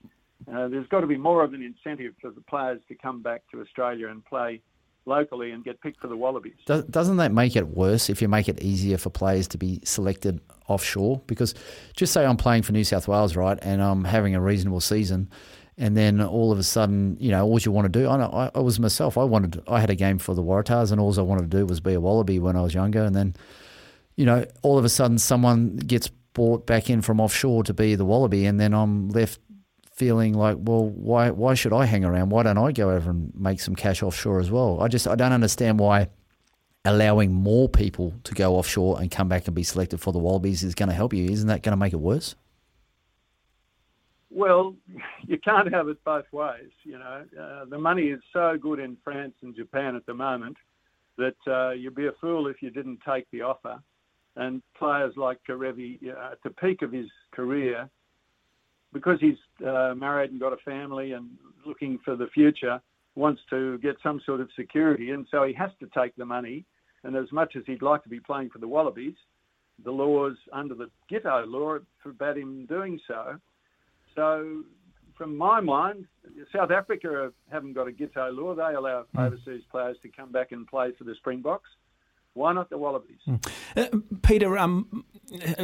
Uh, 0.47 0.67
there's 0.67 0.87
got 0.87 1.01
to 1.01 1.07
be 1.07 1.17
more 1.17 1.43
of 1.43 1.53
an 1.53 1.61
incentive 1.61 2.13
for 2.21 2.31
the 2.31 2.41
players 2.41 2.81
to 2.87 2.95
come 2.95 3.21
back 3.21 3.43
to 3.51 3.61
Australia 3.61 4.07
and 4.07 4.23
play 4.25 4.61
locally 5.09 5.51
and 5.51 5.63
get 5.63 5.81
picked 5.81 5.99
for 5.99 6.07
the 6.07 6.15
Wallabies. 6.15 6.53
Doesn't 6.65 7.17
that 7.17 7.33
make 7.33 7.55
it 7.55 7.67
worse 7.67 8.09
if 8.09 8.21
you 8.21 8.29
make 8.29 8.47
it 8.47 8.61
easier 8.61 8.97
for 8.97 9.09
players 9.09 9.47
to 9.49 9.57
be 9.57 9.81
selected 9.83 10.39
offshore? 10.67 11.21
Because 11.27 11.53
just 11.95 12.13
say 12.13 12.25
I'm 12.25 12.37
playing 12.37 12.63
for 12.63 12.71
New 12.71 12.85
South 12.85 13.07
Wales, 13.07 13.35
right, 13.35 13.59
and 13.61 13.81
I'm 13.81 14.05
having 14.05 14.35
a 14.35 14.41
reasonable 14.41 14.79
season, 14.79 15.29
and 15.77 15.97
then 15.97 16.21
all 16.21 16.51
of 16.51 16.59
a 16.59 16.63
sudden, 16.63 17.17
you 17.19 17.31
know, 17.31 17.45
all 17.45 17.59
you 17.59 17.71
want 17.71 17.91
to 17.91 17.99
do. 17.99 18.07
I, 18.07 18.17
know, 18.17 18.51
I, 18.55 18.59
was 18.59 18.79
myself. 18.79 19.17
I 19.17 19.23
wanted. 19.23 19.61
I 19.67 19.81
had 19.81 19.89
a 19.89 19.95
game 19.95 20.19
for 20.19 20.33
the 20.33 20.43
Waratahs, 20.43 20.91
and 20.91 21.01
all 21.01 21.17
I 21.19 21.23
wanted 21.23 21.51
to 21.51 21.57
do 21.57 21.65
was 21.65 21.79
be 21.81 21.93
a 21.93 21.99
Wallaby 21.99 22.39
when 22.39 22.55
I 22.55 22.61
was 22.61 22.73
younger, 22.73 23.03
and 23.03 23.15
then, 23.15 23.35
you 24.15 24.25
know, 24.25 24.45
all 24.61 24.77
of 24.77 24.85
a 24.85 24.89
sudden 24.89 25.17
someone 25.17 25.75
gets 25.77 26.09
brought 26.33 26.65
back 26.65 26.89
in 26.89 27.01
from 27.01 27.19
offshore 27.19 27.63
to 27.63 27.73
be 27.73 27.95
the 27.95 28.05
Wallaby, 28.05 28.45
and 28.45 28.59
then 28.59 28.73
I'm 28.73 29.09
left 29.09 29.39
feeling 29.99 30.33
like, 30.33 30.55
well, 30.57 30.87
why 30.87 31.29
why 31.29 31.53
should 31.53 31.73
I 31.73 31.85
hang 31.85 32.05
around? 32.05 32.29
Why 32.29 32.43
don't 32.43 32.57
I 32.57 32.71
go 32.71 32.89
over 32.89 33.09
and 33.11 33.31
make 33.35 33.59
some 33.59 33.75
cash 33.75 34.01
offshore 34.01 34.39
as 34.39 34.49
well? 34.49 34.81
I 34.81 34.87
just 34.87 35.07
I 35.07 35.15
don't 35.15 35.33
understand 35.33 35.77
why 35.77 36.07
allowing 36.85 37.33
more 37.33 37.67
people 37.67 38.13
to 38.23 38.33
go 38.33 38.55
offshore 38.55 38.99
and 39.01 39.11
come 39.11 39.27
back 39.27 39.45
and 39.45 39.55
be 39.55 39.63
selected 39.63 39.99
for 39.99 40.13
the 40.13 40.19
Wallabies 40.19 40.63
is 40.63 40.73
going 40.73 40.87
to 40.87 40.95
help 40.95 41.13
you. 41.13 41.29
Isn't 41.29 41.49
that 41.49 41.61
going 41.61 41.73
to 41.73 41.77
make 41.77 41.91
it 41.91 41.99
worse? 41.99 42.35
Well, 44.31 44.75
you 45.27 45.37
can't 45.37 45.71
have 45.73 45.89
it 45.89 46.01
both 46.05 46.31
ways. 46.31 46.71
You 46.83 46.99
know, 46.99 47.25
uh, 47.39 47.65
the 47.65 47.77
money 47.77 48.03
is 48.03 48.21
so 48.31 48.57
good 48.59 48.79
in 48.79 48.95
France 49.03 49.33
and 49.41 49.53
Japan 49.53 49.97
at 49.97 50.05
the 50.05 50.13
moment 50.13 50.55
that 51.17 51.35
uh, 51.45 51.71
you'd 51.71 51.95
be 51.95 52.07
a 52.07 52.13
fool 52.21 52.47
if 52.47 52.61
you 52.61 52.69
didn't 52.69 52.99
take 53.05 53.27
the 53.31 53.41
offer. 53.41 53.79
And 54.37 54.61
players 54.77 55.13
like 55.17 55.39
Kerevi, 55.47 55.99
uh, 56.07 56.31
at 56.31 56.43
the 56.43 56.51
peak 56.51 56.81
of 56.81 56.93
his 56.93 57.07
career, 57.31 57.89
because 58.93 59.19
he's 59.19 59.37
uh, 59.65 59.93
married 59.95 60.31
and 60.31 60.39
got 60.39 60.53
a 60.53 60.57
family 60.57 61.11
and 61.13 61.29
looking 61.65 61.99
for 62.03 62.15
the 62.15 62.27
future, 62.33 62.81
wants 63.15 63.41
to 63.49 63.77
get 63.79 63.95
some 64.01 64.21
sort 64.25 64.41
of 64.41 64.49
security, 64.55 65.11
and 65.11 65.27
so 65.29 65.43
he 65.43 65.53
has 65.53 65.71
to 65.79 65.87
take 65.97 66.15
the 66.15 66.25
money. 66.25 66.65
And 67.03 67.15
as 67.15 67.31
much 67.31 67.55
as 67.55 67.63
he'd 67.65 67.81
like 67.81 68.03
to 68.03 68.09
be 68.09 68.19
playing 68.19 68.49
for 68.49 68.59
the 68.59 68.67
Wallabies, 68.67 69.15
the 69.83 69.91
laws 69.91 70.35
under 70.51 70.75
the 70.75 70.89
Giteau 71.11 71.45
law 71.47 71.77
forbade 72.03 72.37
him 72.37 72.65
doing 72.65 72.99
so. 73.07 73.39
So, 74.15 74.63
from 75.17 75.37
my 75.37 75.61
mind, 75.61 76.05
South 76.53 76.71
Africa 76.71 77.31
haven't 77.49 77.73
got 77.73 77.87
a 77.87 77.91
Giteau 77.91 78.35
law. 78.35 78.53
They 78.53 78.75
allow 78.75 79.05
mm. 79.15 79.27
overseas 79.27 79.63
players 79.71 79.97
to 80.01 80.09
come 80.09 80.31
back 80.31 80.51
and 80.51 80.67
play 80.67 80.91
for 80.97 81.03
the 81.03 81.15
Springboks. 81.15 81.69
Why 82.33 82.53
not 82.53 82.69
the 82.69 82.77
Wallabies? 82.77 83.19
Mm. 83.27 83.51
Uh, 83.75 83.97
Peter, 84.21 84.57
um, 84.57 85.03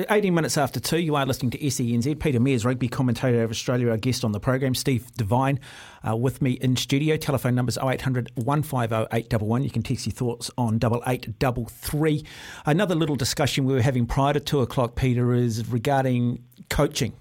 18 0.09 0.34
minutes 0.34 0.57
after 0.57 0.80
two, 0.80 0.99
you 0.99 1.16
are 1.16 1.26
listening 1.26 1.51
to 1.51 1.57
SENZ. 1.59 2.20
Peter 2.20 2.39
Meares, 2.39 2.66
rugby 2.66 2.88
commentator 2.88 3.43
of 3.43 3.51
Australia, 3.51 3.89
our 3.89 3.97
guest 3.97 4.26
on 4.26 4.32
the 4.32 4.39
program. 4.39 4.76
Steve 4.76 5.09
Devine 5.16 5.59
uh, 6.07 6.16
with 6.16 6.41
me 6.41 6.53
in 6.53 6.76
studio. 6.76 7.18
Telephone 7.18 7.55
numbers 7.55 7.78
0800 7.78 8.32
150 8.36 9.07
811. 9.16 9.63
You 9.63 9.70
can 9.70 9.84
text 9.84 10.05
your 10.05 10.13
thoughts 10.13 10.51
on 10.57 10.76
8833. 10.76 12.26
Another 12.66 12.95
little 12.95 13.16
discussion 13.16 13.66
we 13.66 13.74
were 13.74 13.82
having 13.82 14.05
prior 14.05 14.34
to 14.34 14.39
two 14.39 14.61
o'clock, 14.61 14.95
Peter, 14.95 15.34
is 15.34 15.68
regarding 15.70 16.43
coaching. 16.70 17.13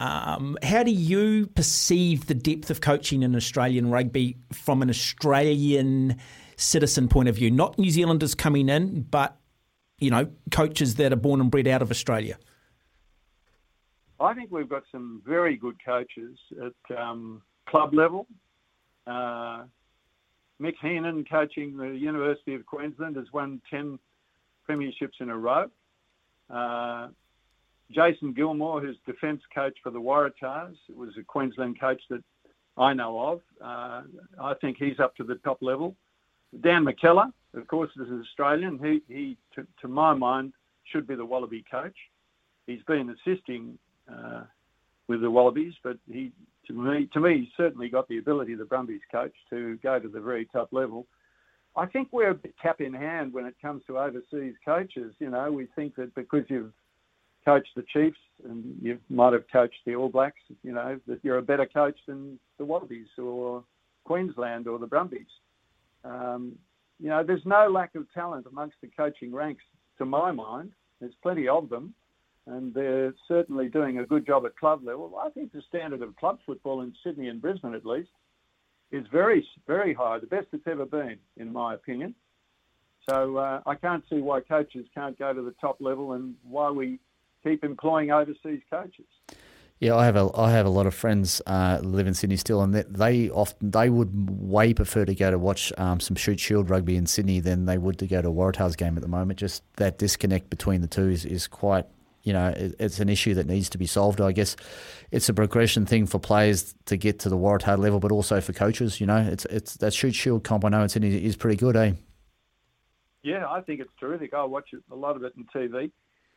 Um, 0.00 0.58
how 0.64 0.82
do 0.82 0.90
you 0.90 1.46
perceive 1.46 2.26
the 2.26 2.34
depth 2.34 2.70
of 2.70 2.80
coaching 2.80 3.22
in 3.22 3.36
Australian 3.36 3.90
rugby 3.90 4.36
from 4.52 4.82
an 4.82 4.90
Australian 4.90 6.18
citizen 6.62 7.08
point 7.08 7.28
of 7.28 7.36
view, 7.36 7.50
not 7.50 7.78
New 7.78 7.90
Zealanders 7.90 8.34
coming 8.34 8.68
in, 8.68 9.02
but 9.02 9.36
you 9.98 10.10
know, 10.10 10.28
coaches 10.50 10.96
that 10.96 11.12
are 11.12 11.16
born 11.16 11.40
and 11.40 11.50
bred 11.50 11.68
out 11.68 11.80
of 11.80 11.90
Australia? 11.90 12.36
I 14.18 14.34
think 14.34 14.50
we've 14.50 14.68
got 14.68 14.82
some 14.90 15.22
very 15.26 15.56
good 15.56 15.76
coaches 15.84 16.38
at 16.60 16.96
um, 16.98 17.42
club 17.68 17.94
level. 17.94 18.26
Uh, 19.06 19.64
Mick 20.60 20.74
Heenan, 20.80 21.24
coaching 21.24 21.76
the 21.76 21.88
University 21.88 22.54
of 22.54 22.64
Queensland, 22.66 23.16
has 23.16 23.26
won 23.32 23.60
10 23.70 23.98
premierships 24.68 25.20
in 25.20 25.28
a 25.28 25.36
row. 25.36 25.68
Uh, 26.48 27.08
Jason 27.90 28.32
Gilmore, 28.32 28.80
who's 28.80 28.96
defence 29.06 29.42
coach 29.54 29.76
for 29.82 29.90
the 29.90 30.00
Waratahs, 30.00 30.76
was 30.94 31.10
a 31.18 31.22
Queensland 31.24 31.80
coach 31.80 32.00
that 32.10 32.22
I 32.76 32.92
know 32.92 33.20
of. 33.20 33.40
Uh, 33.62 34.02
I 34.40 34.54
think 34.60 34.78
he's 34.78 34.98
up 35.00 35.16
to 35.16 35.24
the 35.24 35.34
top 35.36 35.58
level. 35.60 35.96
Dan 36.60 36.84
McKellar, 36.84 37.32
of 37.54 37.66
course, 37.66 37.90
is 37.96 38.08
an 38.08 38.20
Australian. 38.20 38.78
He, 38.78 39.14
he 39.14 39.36
to, 39.54 39.66
to, 39.80 39.88
my 39.88 40.14
mind, 40.14 40.52
should 40.84 41.06
be 41.06 41.14
the 41.14 41.24
Wallaby 41.24 41.64
coach. 41.70 41.96
He's 42.66 42.82
been 42.86 43.14
assisting 43.26 43.78
uh, 44.10 44.42
with 45.08 45.22
the 45.22 45.30
Wallabies, 45.30 45.74
but 45.82 45.96
he, 46.10 46.32
to 46.66 46.72
me, 46.72 47.08
to 47.12 47.20
me, 47.20 47.40
he's 47.40 47.48
certainly 47.56 47.88
got 47.88 48.08
the 48.08 48.18
ability, 48.18 48.54
the 48.54 48.64
Brumbies 48.64 49.00
coach, 49.10 49.32
to 49.50 49.78
go 49.82 49.98
to 49.98 50.08
the 50.08 50.20
very 50.20 50.46
top 50.46 50.68
level. 50.72 51.06
I 51.74 51.86
think 51.86 52.08
we're 52.12 52.30
a 52.30 52.34
bit 52.34 52.54
cap 52.60 52.80
in 52.80 52.92
hand 52.92 53.32
when 53.32 53.46
it 53.46 53.54
comes 53.60 53.82
to 53.86 53.98
overseas 53.98 54.54
coaches. 54.64 55.14
You 55.18 55.30
know, 55.30 55.50
we 55.50 55.68
think 55.74 55.96
that 55.96 56.14
because 56.14 56.44
you've 56.48 56.72
coached 57.44 57.70
the 57.74 57.84
Chiefs 57.92 58.18
and 58.48 58.76
you 58.80 58.98
might 59.08 59.32
have 59.32 59.44
coached 59.50 59.78
the 59.86 59.94
All 59.94 60.10
Blacks, 60.10 60.40
you 60.62 60.72
know, 60.72 61.00
that 61.06 61.20
you're 61.22 61.38
a 61.38 61.42
better 61.42 61.66
coach 61.66 61.98
than 62.06 62.38
the 62.58 62.64
Wallabies 62.64 63.08
or 63.18 63.64
Queensland 64.04 64.68
or 64.68 64.78
the 64.78 64.86
Brumbies. 64.86 65.26
Um, 66.04 66.56
you 67.00 67.08
know, 67.08 67.24
there's 67.24 67.44
no 67.44 67.68
lack 67.68 67.94
of 67.94 68.12
talent 68.12 68.46
amongst 68.46 68.76
the 68.80 68.88
coaching 68.96 69.32
ranks, 69.32 69.64
to 69.98 70.04
my 70.04 70.32
mind. 70.32 70.72
There's 71.00 71.14
plenty 71.22 71.48
of 71.48 71.68
them, 71.68 71.94
and 72.46 72.72
they're 72.72 73.14
certainly 73.28 73.68
doing 73.68 73.98
a 73.98 74.06
good 74.06 74.26
job 74.26 74.46
at 74.46 74.56
club 74.56 74.82
level. 74.84 75.16
I 75.18 75.30
think 75.30 75.52
the 75.52 75.62
standard 75.68 76.02
of 76.02 76.16
club 76.16 76.38
football 76.46 76.82
in 76.82 76.94
Sydney 77.04 77.28
and 77.28 77.40
Brisbane, 77.40 77.74
at 77.74 77.86
least, 77.86 78.10
is 78.90 79.06
very, 79.10 79.46
very 79.66 79.94
high, 79.94 80.18
the 80.18 80.26
best 80.26 80.48
it's 80.52 80.66
ever 80.66 80.86
been, 80.86 81.16
in 81.36 81.52
my 81.52 81.74
opinion. 81.74 82.14
So 83.08 83.36
uh, 83.36 83.60
I 83.66 83.74
can't 83.74 84.04
see 84.08 84.20
why 84.20 84.40
coaches 84.40 84.86
can't 84.94 85.18
go 85.18 85.32
to 85.32 85.42
the 85.42 85.54
top 85.60 85.78
level 85.80 86.12
and 86.12 86.34
why 86.44 86.70
we 86.70 87.00
keep 87.42 87.64
employing 87.64 88.12
overseas 88.12 88.60
coaches. 88.70 89.06
Yeah, 89.82 89.96
I 89.96 90.04
have 90.04 90.14
a 90.14 90.30
I 90.36 90.52
have 90.52 90.64
a 90.64 90.68
lot 90.68 90.86
of 90.86 90.94
friends 90.94 91.42
uh, 91.44 91.80
live 91.82 92.06
in 92.06 92.14
Sydney 92.14 92.36
still, 92.36 92.62
and 92.62 92.72
they 92.72 93.28
often 93.30 93.72
they 93.72 93.90
would 93.90 94.12
way 94.40 94.72
prefer 94.72 95.04
to 95.04 95.12
go 95.12 95.32
to 95.32 95.40
watch 95.40 95.72
um, 95.76 95.98
some 95.98 96.14
Shute 96.14 96.38
Shield 96.38 96.70
rugby 96.70 96.94
in 96.94 97.04
Sydney 97.04 97.40
than 97.40 97.64
they 97.64 97.78
would 97.78 97.98
to 97.98 98.06
go 98.06 98.22
to 98.22 98.28
a 98.28 98.32
Waratahs 98.32 98.76
game 98.76 98.96
at 98.96 99.02
the 99.02 99.08
moment. 99.08 99.40
Just 99.40 99.64
that 99.78 99.98
disconnect 99.98 100.50
between 100.50 100.82
the 100.82 100.86
two 100.86 101.08
is, 101.08 101.24
is 101.24 101.48
quite 101.48 101.86
you 102.22 102.32
know 102.32 102.54
it's 102.56 103.00
an 103.00 103.08
issue 103.08 103.34
that 103.34 103.48
needs 103.48 103.68
to 103.70 103.78
be 103.78 103.88
solved. 103.88 104.20
I 104.20 104.30
guess 104.30 104.54
it's 105.10 105.28
a 105.28 105.34
progression 105.34 105.84
thing 105.84 106.06
for 106.06 106.20
players 106.20 106.76
to 106.86 106.96
get 106.96 107.18
to 107.18 107.28
the 107.28 107.36
Waratah 107.36 107.76
level, 107.76 107.98
but 107.98 108.12
also 108.12 108.40
for 108.40 108.52
coaches. 108.52 109.00
You 109.00 109.08
know, 109.08 109.16
it's 109.16 109.46
it's 109.46 109.78
that 109.78 109.92
Shute 109.92 110.14
Shield 110.14 110.44
comp 110.44 110.64
I 110.64 110.68
know 110.68 110.82
in 110.84 110.90
Sydney 110.90 111.24
is 111.24 111.34
pretty 111.34 111.56
good, 111.56 111.74
eh? 111.74 111.94
Yeah, 113.24 113.50
I 113.50 113.62
think 113.62 113.80
it's 113.80 113.90
terrific. 113.98 114.32
I 114.32 114.44
watch 114.44 114.68
it, 114.74 114.84
a 114.92 114.94
lot 114.94 115.16
of 115.16 115.24
it 115.24 115.32
on 115.36 115.44
TV. 115.52 115.90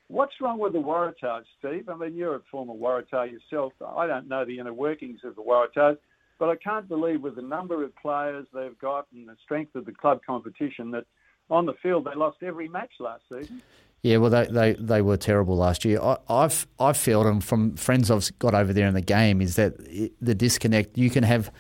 What's 0.08 0.34
wrong 0.39 0.60
with 0.60 0.74
the 0.74 0.80
Waratahs, 0.80 1.43
Steve? 1.60 1.89
I 1.89 1.95
mean, 1.95 2.16
you're 2.16 2.36
a 2.36 2.41
former 2.51 2.74
Waratah 2.74 3.32
yourself. 3.32 3.74
I 3.86 4.06
don't 4.06 4.28
know 4.28 4.45
the 4.45 4.60
inner 4.60 4.74
workings 4.74 5.22
of 5.24 5.36
the 5.36 5.41
Waratahs, 5.41 5.97
but 6.38 6.49
I 6.49 6.56
can't 6.58 6.88
believe 6.88 7.22
with 7.22 7.36
the 7.36 7.41
number 7.41 7.84
of 7.84 7.95
players 7.95 8.45
they've 8.53 8.78
got 8.78 9.08
and 9.14 9.28
the 9.28 9.36
strength 9.43 9.76
of 9.76 9.86
the 9.86 9.91
club 9.91 10.20
competition 10.26 10.91
that 10.91 11.06
on 11.49 11.66
the 11.66 11.74
field 11.82 12.06
they 12.06 12.16
lost 12.16 12.38
every 12.43 12.68
match 12.68 12.91
last 12.99 13.24
season. 13.30 13.62
Yeah, 14.03 14.18
well, 14.18 14.30
they, 14.30 14.45
they, 14.45 14.74
they 14.74 15.01
were 15.01 15.18
terrible 15.18 15.58
last 15.58 15.84
year. 15.84 15.99
I, 15.99 16.18
I've 16.30 16.68
I've 16.80 16.97
felt, 16.97 17.26
and 17.26 17.43
from 17.43 17.76
friends 17.76 18.12
I've 18.12 18.38
got 18.38 18.53
over 18.53 18.72
there 18.72 18.88
in 18.88 18.93
the 18.93 19.01
game, 19.01 19.41
is 19.41 19.56
that 19.56 19.78
the 20.22 20.36
disconnect. 20.36 20.95
You 20.95 21.10
can 21.10 21.24
have 21.24 21.51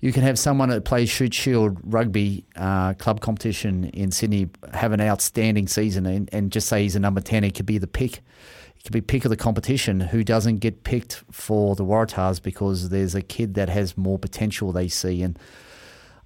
you 0.00 0.12
can 0.12 0.22
have 0.22 0.38
someone 0.38 0.70
that 0.70 0.84
plays 0.84 1.10
Shute 1.10 1.34
Shield 1.34 1.78
rugby 1.82 2.44
uh, 2.56 2.94
club 2.94 3.20
competition 3.20 3.84
in 3.84 4.10
Sydney 4.10 4.48
have 4.72 4.92
an 4.92 5.00
outstanding 5.00 5.68
season 5.68 6.06
and, 6.06 6.28
and 6.32 6.50
just 6.50 6.68
say 6.68 6.82
he's 6.82 6.96
a 6.96 7.00
number 7.00 7.20
10. 7.20 7.42
He 7.42 7.50
could 7.50 7.66
be 7.66 7.78
the 7.78 7.86
pick. 7.86 8.18
It 8.78 8.84
could 8.84 8.92
be 8.92 9.02
pick 9.02 9.26
of 9.26 9.30
the 9.30 9.36
competition 9.36 10.00
who 10.00 10.24
doesn't 10.24 10.58
get 10.58 10.84
picked 10.84 11.22
for 11.30 11.74
the 11.74 11.84
Waratahs 11.84 12.42
because 12.42 12.88
there's 12.88 13.14
a 13.14 13.20
kid 13.20 13.54
that 13.54 13.68
has 13.68 13.98
more 13.98 14.18
potential 14.18 14.72
they 14.72 14.88
see. 14.88 15.22
And 15.22 15.38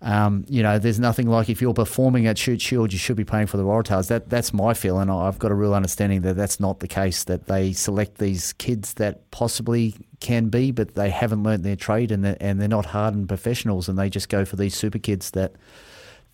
um, 0.04 0.44
you 0.50 0.62
know, 0.62 0.78
there's 0.78 1.00
nothing 1.00 1.30
like 1.30 1.48
if 1.48 1.62
you're 1.62 1.72
performing 1.72 2.26
at 2.26 2.36
Shute 2.36 2.60
Shield, 2.60 2.92
you 2.92 2.98
should 2.98 3.16
be 3.16 3.24
playing 3.24 3.46
for 3.46 3.56
the 3.56 3.62
Waratahs. 3.62 4.08
That 4.08 4.28
that's 4.28 4.52
my 4.52 4.74
feeling. 4.74 5.08
I've 5.08 5.38
got 5.38 5.50
a 5.50 5.54
real 5.54 5.72
understanding 5.74 6.20
that 6.22 6.36
that's 6.36 6.60
not 6.60 6.80
the 6.80 6.86
case. 6.86 7.24
That 7.24 7.46
they 7.46 7.72
select 7.72 8.18
these 8.18 8.52
kids 8.52 8.94
that 8.94 9.30
possibly 9.30 9.94
can 10.20 10.50
be, 10.50 10.72
but 10.72 10.94
they 10.94 11.08
haven't 11.08 11.42
learnt 11.42 11.62
their 11.62 11.74
trade 11.74 12.12
and 12.12 12.22
they're, 12.22 12.36
and 12.38 12.60
they're 12.60 12.68
not 12.68 12.84
hardened 12.84 13.28
professionals, 13.28 13.88
and 13.88 13.98
they 13.98 14.10
just 14.10 14.28
go 14.28 14.44
for 14.44 14.56
these 14.56 14.76
super 14.76 14.98
kids 14.98 15.30
that 15.30 15.54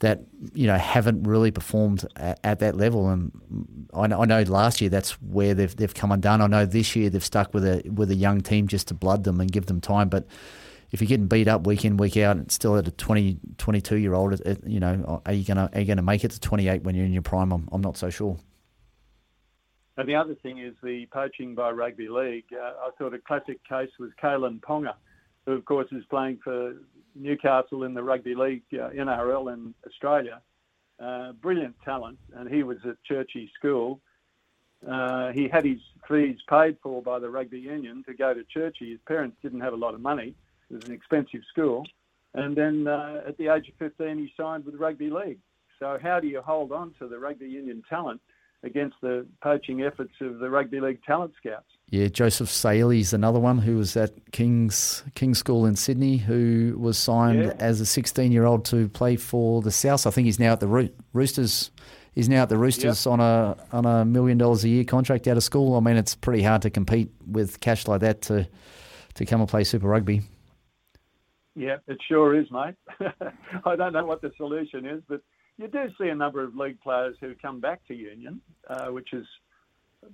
that 0.01 0.23
you 0.53 0.67
know 0.67 0.77
haven't 0.77 1.23
really 1.23 1.53
performed 1.53 2.05
at, 2.17 2.41
at 2.43 2.59
that 2.59 2.75
level. 2.77 3.09
And 3.09 3.31
I 3.95 4.09
know, 4.09 4.21
I 4.21 4.25
know, 4.25 4.43
last 4.43 4.81
year 4.81 4.91
that's 4.91 5.13
where 5.23 5.55
they've 5.55 5.75
they've 5.77 5.95
come 5.95 6.11
undone. 6.11 6.41
I 6.41 6.49
know 6.49 6.67
this 6.67 6.97
year 6.97 7.09
they've 7.09 7.25
stuck 7.25 7.55
with 7.55 7.65
a 7.65 7.89
with 7.89 8.11
a 8.11 8.17
young 8.17 8.41
team 8.41 8.67
just 8.67 8.89
to 8.89 8.95
blood 8.95 9.23
them 9.23 9.41
and 9.41 9.53
give 9.53 9.67
them 9.67 9.81
time, 9.81 10.09
but 10.09 10.27
if 10.91 11.01
you're 11.01 11.09
getting 11.09 11.27
beat 11.27 11.49
up 11.49 11.67
week 11.67 11.85
in 11.85 11.97
week 11.97 12.17
out, 12.17 12.37
and 12.37 12.51
still 12.51 12.77
at 12.77 12.89
a 12.89 12.91
20, 12.91 13.39
22 13.59 13.97
year 13.97 14.15
old, 14.15 14.41
you 14.67 14.81
know, 14.81 15.23
are 15.25 15.33
you 15.33 15.45
gonna 15.45 15.71
are 15.73 15.81
you 15.81 15.87
gonna 15.87 16.03
make 16.03 16.25
it 16.25 16.33
to 16.33 16.41
28 16.41 16.83
when 16.83 16.95
you're 16.95 17.07
in 17.07 17.13
your 17.13 17.23
prime? 17.23 17.53
I'm, 17.53 17.69
I'm 17.73 17.81
not 17.81 17.97
so 17.97 18.11
sure. 18.11 18.37
And 19.97 20.09
the 20.09 20.15
other 20.15 20.35
thing 20.35 20.59
is 20.59 20.75
the 20.83 21.07
poaching 21.13 21.55
by 21.55 21.71
rugby 21.71 22.09
league. 22.09 22.47
Uh, 22.53 22.73
I 22.87 22.91
thought 22.97 23.13
a 23.13 23.19
classic 23.19 23.63
case 23.69 23.91
was 23.99 24.11
Kalyn 24.23 24.61
Ponga, 24.61 24.95
who 25.45 25.53
of 25.53 25.65
course 25.65 25.89
is 25.93 26.05
playing 26.09 26.39
for 26.43 26.75
Newcastle 27.15 27.85
in 27.85 27.95
the 27.95 28.03
rugby 28.03 28.35
league 28.35 28.63
uh, 28.73 28.91
NRL 28.91 29.53
in 29.53 29.75
Australia. 29.87 30.41
Uh, 30.99 31.33
brilliant 31.33 31.75
talent, 31.85 32.19
and 32.35 32.49
he 32.49 32.63
was 32.63 32.79
at 32.87 32.97
Churchie 33.11 33.51
School. 33.59 34.01
Uh, 34.89 35.33
he 35.33 35.49
had 35.49 35.65
his 35.65 35.79
fees 36.09 36.39
paid 36.49 36.77
for 36.83 37.03
by 37.03 37.19
the 37.19 37.29
rugby 37.29 37.59
union 37.59 38.03
to 38.07 38.15
go 38.15 38.33
to 38.33 38.43
Churchie. 38.55 38.91
His 38.91 39.01
parents 39.07 39.37
didn't 39.43 39.61
have 39.61 39.73
a 39.73 39.77
lot 39.77 39.95
of 39.95 40.01
money, 40.01 40.35
it 40.71 40.75
was 40.75 40.85
an 40.85 40.93
expensive 40.93 41.41
school. 41.51 41.85
And 42.35 42.57
then 42.57 42.87
uh, 42.87 43.23
at 43.27 43.37
the 43.39 43.49
age 43.49 43.69
of 43.69 43.75
15, 43.79 44.19
he 44.19 44.33
signed 44.37 44.65
with 44.65 44.77
rugby 44.77 45.11
league. 45.11 45.41
So 45.79 45.99
how 46.01 46.21
do 46.21 46.29
you 46.29 46.41
hold 46.43 46.73
on 46.73 46.95
to 46.99 47.09
the 47.09 47.19
rugby 47.19 47.47
union 47.47 47.83
talent 47.89 48.21
against 48.63 48.97
the 49.01 49.27
poaching 49.43 49.83
efforts 49.83 50.13
of 50.21 50.39
the 50.39 50.51
rugby 50.51 50.81
league 50.81 51.03
talent 51.05 51.33
scouts? 51.39 51.67
Yeah, 51.89 52.09
Joseph 52.09 52.49
Suaalii's 52.49 53.13
another 53.13 53.41
one 53.41 53.59
who 53.59 53.77
was 53.77 53.97
at 53.97 54.33
King's 54.33 55.03
King's 55.15 55.39
School 55.39 55.67
in 55.67 55.75
Sydney, 55.75 56.19
who 56.19 56.77
was 56.79 56.99
signed 56.99 57.43
yeah. 57.43 57.53
as 57.59 57.81
a 57.81 57.87
16 57.87 58.31
year 58.31 58.45
old 58.45 58.65
to 58.67 58.89
play 58.91 59.17
for 59.17 59.63
the 59.63 59.73
South. 59.73 60.07
I 60.07 60.11
think 60.11 60.27
he's 60.27 60.39
now 60.39 60.53
at 60.53 60.61
the 60.61 60.69
Ro- 60.69 60.91
Roosters. 61.13 61.71
He's 62.13 62.29
now 62.29 62.43
at 62.43 62.49
the 62.49 62.59
Roosters 62.59 63.07
yep. 63.07 63.13
on 63.13 63.21
a 63.21 63.57
on 63.73 63.87
a 63.87 64.05
million 64.05 64.39
dollars 64.39 64.63
a 64.65 64.69
year 64.69 64.85
contract 64.85 65.27
out 65.27 65.37
of 65.37 65.43
school. 65.43 65.77
I 65.77 65.81
mean, 65.81 65.97
it's 65.97 66.15
pretty 66.15 66.43
hard 66.43 66.63
to 66.63 66.71
compete 66.71 67.11
with 67.27 67.59
cash 67.61 67.89
like 67.89 68.03
that 68.03 68.23
to 68.23 68.47
to 69.15 69.25
come 69.25 69.41
and 69.41 69.49
play 69.49 69.65
Super 69.65 69.89
Rugby. 69.89 70.23
Yeah, 71.61 71.77
it 71.89 71.99
sure 72.09 72.35
is, 72.41 72.47
mate. 72.51 72.75
I 73.67 73.77
don't 73.77 73.93
know 73.93 74.07
what 74.07 74.23
the 74.23 74.33
solution 74.39 74.87
is, 74.87 75.03
but 75.07 75.21
you 75.59 75.69
do 75.69 75.89
see 76.01 76.09
a 76.09 76.15
number 76.15 76.43
of 76.43 76.57
league 76.57 76.81
players 76.81 77.17
who 77.21 77.35
come 77.35 77.61
back 77.61 77.87
to 77.89 77.95
Union, 77.95 78.41
uh, 78.67 78.87
which 78.87 79.13
is 79.13 79.27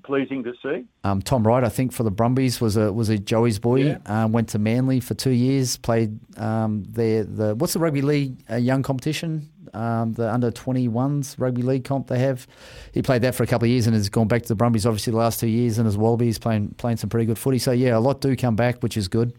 pleasing 0.04 0.42
to 0.42 0.52
see. 0.60 0.86
Um, 1.04 1.22
Tom 1.22 1.46
Wright, 1.46 1.62
I 1.62 1.68
think, 1.68 1.92
for 1.92 2.02
the 2.02 2.10
Brumbies 2.10 2.60
was 2.60 2.76
a 2.76 2.92
was 2.92 3.10
a 3.10 3.16
Joey's 3.16 3.60
boy. 3.60 3.76
Yeah. 3.76 3.98
Um, 4.06 4.32
went 4.32 4.48
to 4.50 4.58
Manly 4.58 4.98
for 4.98 5.14
two 5.14 5.30
years. 5.30 5.76
Played 5.76 6.18
um, 6.36 6.82
the 6.82 7.22
the 7.22 7.54
what's 7.54 7.74
the 7.74 7.78
rugby 7.78 8.02
league 8.02 8.42
uh, 8.50 8.56
young 8.56 8.82
competition? 8.82 9.48
Um, 9.72 10.14
the 10.14 10.32
under 10.32 10.50
21s 10.50 11.38
rugby 11.38 11.62
league 11.62 11.84
comp 11.84 12.08
they 12.08 12.18
have. 12.20 12.46
He 12.92 13.02
played 13.02 13.22
that 13.22 13.36
for 13.36 13.42
a 13.44 13.46
couple 13.46 13.66
of 13.66 13.70
years 13.70 13.86
and 13.86 13.94
has 13.94 14.08
gone 14.08 14.26
back 14.26 14.42
to 14.42 14.48
the 14.48 14.54
Brumbies 14.54 14.86
obviously 14.86 15.10
the 15.12 15.18
last 15.18 15.38
two 15.38 15.48
years 15.48 15.78
and 15.78 15.86
as 15.86 15.96
Wallabies 15.96 16.38
playing 16.38 16.74
playing 16.78 16.96
some 16.96 17.10
pretty 17.10 17.26
good 17.26 17.38
footy. 17.38 17.58
So 17.58 17.72
yeah, 17.72 17.96
a 17.96 18.00
lot 18.00 18.20
do 18.20 18.34
come 18.34 18.56
back, 18.56 18.82
which 18.82 18.96
is 18.96 19.06
good. 19.06 19.32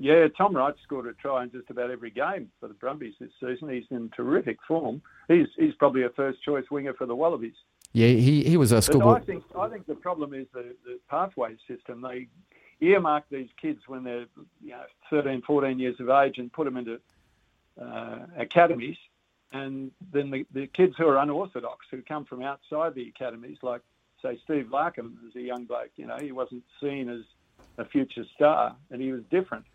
Yeah, 0.00 0.28
Tom 0.28 0.56
Wright 0.56 0.74
scored 0.82 1.06
a 1.06 1.12
try 1.12 1.42
in 1.42 1.50
just 1.52 1.68
about 1.68 1.90
every 1.90 2.10
game 2.10 2.50
for 2.58 2.68
the 2.68 2.74
Brumbies 2.74 3.12
this 3.20 3.28
season. 3.38 3.68
He's 3.68 3.84
in 3.90 4.08
terrific 4.16 4.56
form. 4.66 5.02
He's 5.28 5.48
he's 5.58 5.74
probably 5.74 6.04
a 6.04 6.08
first 6.08 6.42
choice 6.42 6.64
winger 6.70 6.94
for 6.94 7.04
the 7.04 7.14
Wallabies. 7.14 7.54
Yeah, 7.92 8.08
he, 8.08 8.42
he 8.42 8.56
was 8.56 8.72
a 8.72 8.80
schoolboy. 8.80 9.16
I 9.16 9.20
think 9.20 9.44
I 9.58 9.68
think 9.68 9.86
the 9.86 9.94
problem 9.94 10.32
is 10.32 10.46
the, 10.54 10.74
the 10.86 10.98
pathway 11.10 11.54
system. 11.68 12.00
They 12.00 12.28
earmark 12.80 13.24
these 13.30 13.50
kids 13.60 13.80
when 13.88 14.02
they're 14.02 14.24
you 14.62 14.70
know 14.70 14.84
13, 15.10 15.42
14 15.42 15.78
years 15.78 16.00
of 16.00 16.08
age 16.08 16.38
and 16.38 16.50
put 16.50 16.64
them 16.64 16.78
into 16.78 16.98
uh, 17.78 18.20
academies, 18.38 18.96
and 19.52 19.90
then 20.14 20.30
the, 20.30 20.46
the 20.54 20.66
kids 20.66 20.94
who 20.96 21.08
are 21.08 21.18
unorthodox 21.18 21.84
who 21.90 22.00
come 22.00 22.24
from 22.24 22.42
outside 22.42 22.94
the 22.94 23.06
academies, 23.06 23.58
like 23.62 23.82
say 24.22 24.40
Steve 24.44 24.68
Larkham 24.72 25.16
as 25.28 25.36
a 25.36 25.42
young 25.42 25.66
bloke, 25.66 25.90
you 25.96 26.06
know, 26.06 26.16
he 26.18 26.32
wasn't 26.32 26.64
seen 26.80 27.10
as 27.10 27.20
a 27.76 27.84
future 27.84 28.24
star, 28.34 28.74
and 28.90 29.02
he 29.02 29.12
was 29.12 29.20
different. 29.30 29.66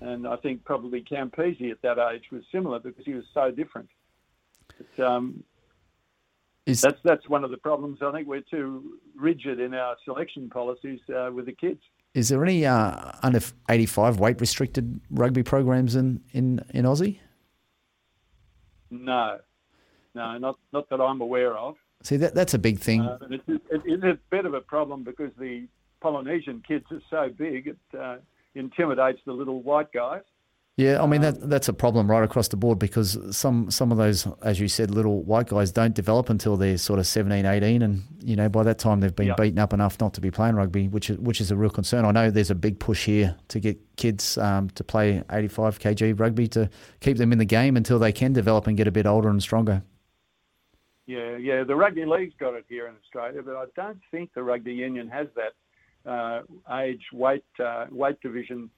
And 0.00 0.26
I 0.26 0.36
think 0.36 0.64
probably 0.64 1.02
Campese 1.02 1.70
at 1.70 1.82
that 1.82 1.98
age 2.12 2.24
was 2.32 2.42
similar 2.50 2.80
because 2.80 3.04
he 3.04 3.14
was 3.14 3.24
so 3.32 3.50
different. 3.50 3.88
But, 4.76 5.04
um, 5.04 5.44
Is, 6.66 6.80
that's 6.80 7.00
that's 7.04 7.28
one 7.28 7.44
of 7.44 7.50
the 7.50 7.56
problems. 7.56 7.98
I 8.02 8.12
think 8.12 8.28
we're 8.28 8.40
too 8.40 8.98
rigid 9.16 9.60
in 9.60 9.74
our 9.74 9.96
selection 10.04 10.48
policies 10.48 11.00
uh, 11.14 11.30
with 11.32 11.46
the 11.46 11.52
kids. 11.52 11.80
Is 12.14 12.28
there 12.28 12.42
any 12.44 12.66
uh, 12.66 13.12
under 13.22 13.40
eighty 13.68 13.86
five 13.86 14.18
weight 14.18 14.40
restricted 14.40 15.00
rugby 15.10 15.42
programs 15.42 15.96
in, 15.96 16.20
in, 16.32 16.60
in 16.74 16.84
Aussie? 16.84 17.18
No, 18.90 19.38
no, 20.14 20.38
not 20.38 20.58
not 20.72 20.88
that 20.90 21.00
I'm 21.00 21.20
aware 21.20 21.56
of. 21.56 21.76
See 22.02 22.16
that 22.18 22.34
that's 22.34 22.54
a 22.54 22.58
big 22.58 22.78
thing. 22.78 23.00
Uh, 23.00 23.18
it's, 23.30 23.44
it, 23.48 23.62
it's 23.86 24.04
a 24.04 24.18
bit 24.30 24.46
of 24.46 24.54
a 24.54 24.60
problem 24.60 25.04
because 25.04 25.30
the 25.38 25.66
Polynesian 26.00 26.62
kids 26.66 26.84
are 26.90 27.02
so 27.08 27.30
big. 27.34 27.68
It, 27.68 27.78
uh, 27.98 28.16
intimidates 28.54 29.20
the 29.26 29.32
little 29.32 29.62
white 29.62 29.92
guys. 29.92 30.22
Yeah, 30.76 31.02
I 31.02 31.06
mean 31.06 31.20
that 31.20 31.50
that's 31.50 31.68
a 31.68 31.74
problem 31.74 32.10
right 32.10 32.24
across 32.24 32.48
the 32.48 32.56
board 32.56 32.78
because 32.78 33.18
some 33.36 33.70
some 33.70 33.92
of 33.92 33.98
those, 33.98 34.26
as 34.42 34.58
you 34.58 34.68
said, 34.68 34.90
little 34.90 35.22
white 35.22 35.48
guys 35.48 35.70
don't 35.70 35.94
develop 35.94 36.30
until 36.30 36.56
they're 36.56 36.78
sort 36.78 36.98
of 36.98 37.06
17, 37.06 37.44
18, 37.44 37.82
and 37.82 38.02
you 38.22 38.36
know 38.36 38.48
by 38.48 38.62
that 38.62 38.78
time 38.78 39.00
they've 39.00 39.14
been 39.14 39.34
beaten 39.36 39.58
up 39.58 39.74
enough 39.74 40.00
not 40.00 40.14
to 40.14 40.22
be 40.22 40.30
playing 40.30 40.54
rugby, 40.54 40.88
which 40.88 41.10
is 41.10 41.18
which 41.18 41.42
is 41.42 41.50
a 41.50 41.56
real 41.56 41.68
concern. 41.68 42.06
I 42.06 42.10
know 42.10 42.30
there's 42.30 42.50
a 42.50 42.54
big 42.54 42.78
push 42.78 43.04
here 43.04 43.36
to 43.48 43.60
get 43.60 43.78
kids 43.96 44.38
um, 44.38 44.70
to 44.70 44.82
play 44.82 45.22
85 45.30 45.78
kg 45.78 46.18
rugby 46.18 46.48
to 46.48 46.70
keep 47.00 47.18
them 47.18 47.32
in 47.32 47.38
the 47.38 47.44
game 47.44 47.76
until 47.76 47.98
they 47.98 48.12
can 48.12 48.32
develop 48.32 48.66
and 48.66 48.74
get 48.74 48.86
a 48.86 48.92
bit 48.92 49.04
older 49.04 49.28
and 49.28 49.42
stronger. 49.42 49.82
Yeah, 51.04 51.36
yeah, 51.36 51.64
the 51.64 51.76
rugby 51.76 52.06
league's 52.06 52.34
got 52.40 52.54
it 52.54 52.64
here 52.66 52.86
in 52.86 52.94
Australia, 52.96 53.42
but 53.44 53.56
I 53.56 53.64
don't 53.76 54.00
think 54.10 54.32
the 54.34 54.42
rugby 54.42 54.72
union 54.72 55.08
has 55.08 55.26
that 55.36 55.52
uh, 56.06 56.40
age 56.78 57.02
weight 57.12 57.44
uh, 57.64 57.86
weight 57.90 58.20
division 58.20 58.70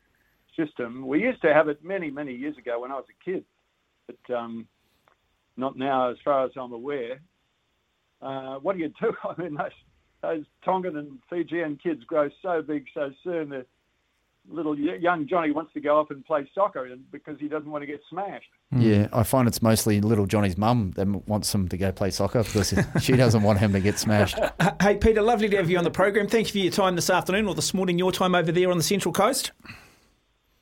system. 0.56 1.06
We 1.06 1.20
used 1.20 1.42
to 1.42 1.52
have 1.52 1.68
it 1.68 1.84
many 1.84 2.10
many 2.10 2.34
years 2.34 2.56
ago 2.59 2.80
when 2.80 2.92
I 2.92 2.96
was 2.96 3.06
a 3.10 3.24
kid, 3.24 3.44
but 4.06 4.34
um, 4.34 4.66
not 5.56 5.76
now, 5.76 6.10
as 6.10 6.16
far 6.24 6.44
as 6.44 6.52
I'm 6.56 6.72
aware. 6.72 7.20
Uh, 8.22 8.56
what 8.56 8.76
do 8.76 8.82
you 8.82 8.92
do? 9.01 9.12
I 9.24 9.40
mean, 9.40 9.55
those, 9.55 9.70
those 10.22 10.44
Tongan 10.64 10.96
and 10.96 11.18
Fijian 11.28 11.78
kids 11.82 12.02
grow 12.05 12.28
so 12.42 12.62
big 12.62 12.86
so 12.94 13.10
soon. 13.22 13.51
They're 13.51 13.66
little 14.48 14.78
young 14.78 15.26
Johnny 15.26 15.50
wants 15.50 15.72
to 15.74 15.80
go 15.80 15.98
off 15.98 16.10
and 16.10 16.24
play 16.24 16.48
soccer 16.54 16.88
because 17.10 17.38
he 17.40 17.48
doesn't 17.48 17.70
want 17.70 17.82
to 17.82 17.86
get 17.86 18.00
smashed. 18.10 18.50
Mm. 18.72 18.82
Yeah, 18.82 19.08
I 19.12 19.22
find 19.22 19.48
it's 19.48 19.62
mostly 19.62 20.00
little 20.00 20.26
Johnny's 20.26 20.58
mum 20.58 20.92
that 20.96 21.06
wants 21.26 21.54
him 21.54 21.68
to 21.68 21.76
go 21.76 21.92
play 21.92 22.10
soccer 22.10 22.42
because 22.42 22.74
she 23.00 23.16
doesn't 23.16 23.42
want 23.42 23.58
him 23.58 23.72
to 23.72 23.80
get 23.80 23.98
smashed. 23.98 24.38
Hey, 24.80 24.96
Peter, 24.96 25.22
lovely 25.22 25.48
to 25.48 25.56
have 25.56 25.70
you 25.70 25.78
on 25.78 25.84
the 25.84 25.90
program. 25.90 26.26
Thank 26.26 26.48
you 26.48 26.52
for 26.52 26.58
your 26.58 26.72
time 26.72 26.94
this 26.94 27.08
afternoon 27.08 27.46
or 27.46 27.54
this 27.54 27.72
morning, 27.72 27.98
your 27.98 28.12
time 28.12 28.34
over 28.34 28.52
there 28.52 28.70
on 28.70 28.76
the 28.76 28.82
Central 28.82 29.12
Coast. 29.12 29.52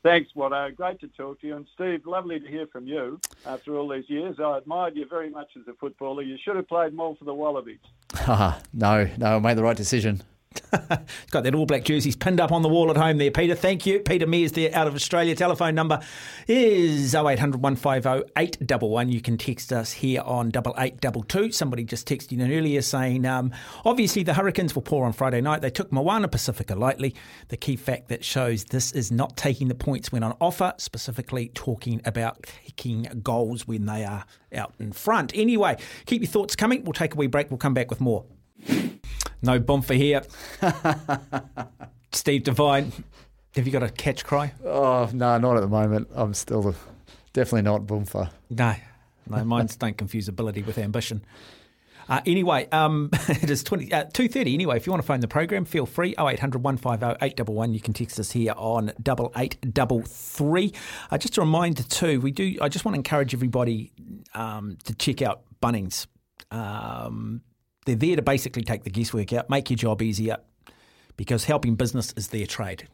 Thanks, 0.03 0.29
Watto. 0.35 0.73
Great 0.75 0.99
to 0.99 1.07
talk 1.09 1.41
to 1.41 1.47
you. 1.47 1.55
And 1.55 1.67
Steve, 1.73 2.05
lovely 2.05 2.39
to 2.39 2.47
hear 2.47 2.67
from 2.67 2.87
you 2.87 3.19
after 3.45 3.75
all 3.75 3.89
these 3.89 4.09
years. 4.09 4.37
I 4.39 4.57
admired 4.57 4.95
you 4.95 5.05
very 5.09 5.29
much 5.29 5.47
as 5.57 5.67
a 5.67 5.73
footballer. 5.73 6.21
You 6.21 6.37
should 6.43 6.57
have 6.57 6.67
played 6.67 6.93
more 6.93 7.15
for 7.15 7.25
the 7.25 7.33
Wallabies. 7.33 7.79
no, 8.27 9.09
no, 9.17 9.35
I 9.35 9.39
made 9.39 9.57
the 9.57 9.63
right 9.63 9.77
decision. 9.77 10.21
He's 10.71 10.79
got 11.31 11.43
that 11.43 11.55
All 11.55 11.65
Black 11.65 11.83
jerseys 11.83 12.15
pinned 12.15 12.39
up 12.39 12.51
on 12.51 12.61
the 12.61 12.69
wall 12.69 12.89
at 12.89 12.97
home 12.97 13.17
there, 13.17 13.31
Peter. 13.31 13.55
Thank 13.55 13.85
you. 13.85 13.99
Peter 13.99 14.25
Meares 14.25 14.51
there 14.51 14.73
out 14.73 14.87
of 14.87 14.95
Australia. 14.95 15.35
Telephone 15.35 15.75
number 15.75 15.99
is 16.47 17.15
0800 17.15 17.61
150 17.61 18.31
811. 18.37 19.11
You 19.11 19.21
can 19.21 19.37
text 19.37 19.71
us 19.71 19.91
here 19.91 20.21
on 20.21 20.47
8822. 20.47 21.51
Somebody 21.51 21.83
just 21.83 22.07
texted 22.07 22.33
in 22.33 22.51
earlier 22.51 22.81
saying, 22.81 23.25
um, 23.25 23.51
obviously 23.85 24.23
the 24.23 24.33
Hurricanes 24.33 24.75
were 24.75 24.81
poor 24.81 25.05
on 25.05 25.13
Friday 25.13 25.41
night. 25.41 25.61
They 25.61 25.69
took 25.69 25.91
Moana 25.91 26.27
Pacifica 26.27 26.75
lightly. 26.75 27.15
The 27.49 27.57
key 27.57 27.75
fact 27.75 28.09
that 28.09 28.23
shows 28.23 28.65
this 28.65 28.91
is 28.91 29.11
not 29.11 29.37
taking 29.37 29.67
the 29.67 29.75
points 29.75 30.11
when 30.11 30.23
on 30.23 30.35
offer, 30.39 30.73
specifically 30.77 31.49
talking 31.53 32.01
about 32.05 32.43
kicking 32.43 33.21
goals 33.23 33.67
when 33.67 33.85
they 33.85 34.03
are 34.03 34.25
out 34.55 34.73
in 34.79 34.91
front. 34.91 35.31
Anyway, 35.35 35.77
keep 36.05 36.21
your 36.21 36.29
thoughts 36.29 36.55
coming. 36.55 36.83
We'll 36.83 36.93
take 36.93 37.13
a 37.13 37.17
wee 37.17 37.27
break. 37.27 37.49
We'll 37.49 37.57
come 37.57 37.73
back 37.73 37.89
with 37.89 38.01
more. 38.01 38.25
No 39.41 39.59
bumper 39.59 39.93
here. 39.93 40.23
Steve 42.13 42.43
Devine, 42.43 42.93
have 43.55 43.65
you 43.65 43.73
got 43.73 43.83
a 43.83 43.89
catch 43.89 44.23
cry? 44.23 44.53
Oh, 44.63 45.09
no, 45.13 45.37
not 45.37 45.57
at 45.57 45.61
the 45.61 45.67
moment. 45.67 46.07
I'm 46.15 46.33
still 46.33 46.73
definitely 47.33 47.63
not 47.63 47.85
bumper. 47.85 48.29
No, 48.49 48.75
no, 49.27 49.43
mine's 49.43 49.75
don't 49.75 49.97
confuse 49.97 50.27
ability 50.27 50.61
with 50.61 50.77
ambition. 50.77 51.25
Uh, 52.09 52.21
anyway, 52.25 52.67
um, 52.71 53.09
it 53.27 53.49
is 53.49 53.63
20, 53.63 53.91
uh, 53.91 54.05
2.30 54.05 54.53
anyway. 54.53 54.77
If 54.77 54.85
you 54.85 54.91
want 54.91 55.01
to 55.01 55.07
phone 55.07 55.19
the 55.19 55.27
program, 55.27 55.65
feel 55.65 55.85
free. 55.85 56.15
0800 56.19 56.63
150 56.63 57.25
811. 57.25 57.73
You 57.73 57.79
can 57.79 57.93
text 57.93 58.19
us 58.19 58.31
here 58.31 58.53
on 58.55 58.89
8833. 58.89 60.73
Uh, 61.11 61.17
just 61.17 61.37
a 61.37 61.41
reminder 61.41 61.83
too, 61.83 62.21
we 62.21 62.31
do. 62.31 62.57
I 62.61 62.69
just 62.69 62.85
want 62.85 62.95
to 62.95 62.99
encourage 62.99 63.33
everybody 63.33 63.91
um, 64.33 64.77
to 64.85 64.93
check 64.95 65.21
out 65.21 65.43
Bunnings. 65.61 66.07
Um, 66.51 67.41
they're 67.85 67.95
there 67.95 68.15
to 68.15 68.21
basically 68.21 68.63
take 68.63 68.83
the 68.83 68.89
guesswork 68.89 69.33
out, 69.33 69.49
make 69.49 69.69
your 69.69 69.77
job 69.77 70.01
easier, 70.01 70.37
because 71.17 71.45
helping 71.45 71.75
business 71.75 72.13
is 72.17 72.29
their 72.29 72.45
trade. 72.45 72.87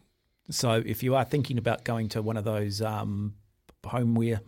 So 0.49 0.81
if 0.85 1.03
you 1.03 1.15
are 1.15 1.23
thinking 1.23 1.57
about 1.57 1.83
going 1.83 2.09
to 2.09 2.21
one 2.21 2.37
of 2.37 2.43
those 2.43 2.81
um, 2.81 3.35
homeware 3.85 4.41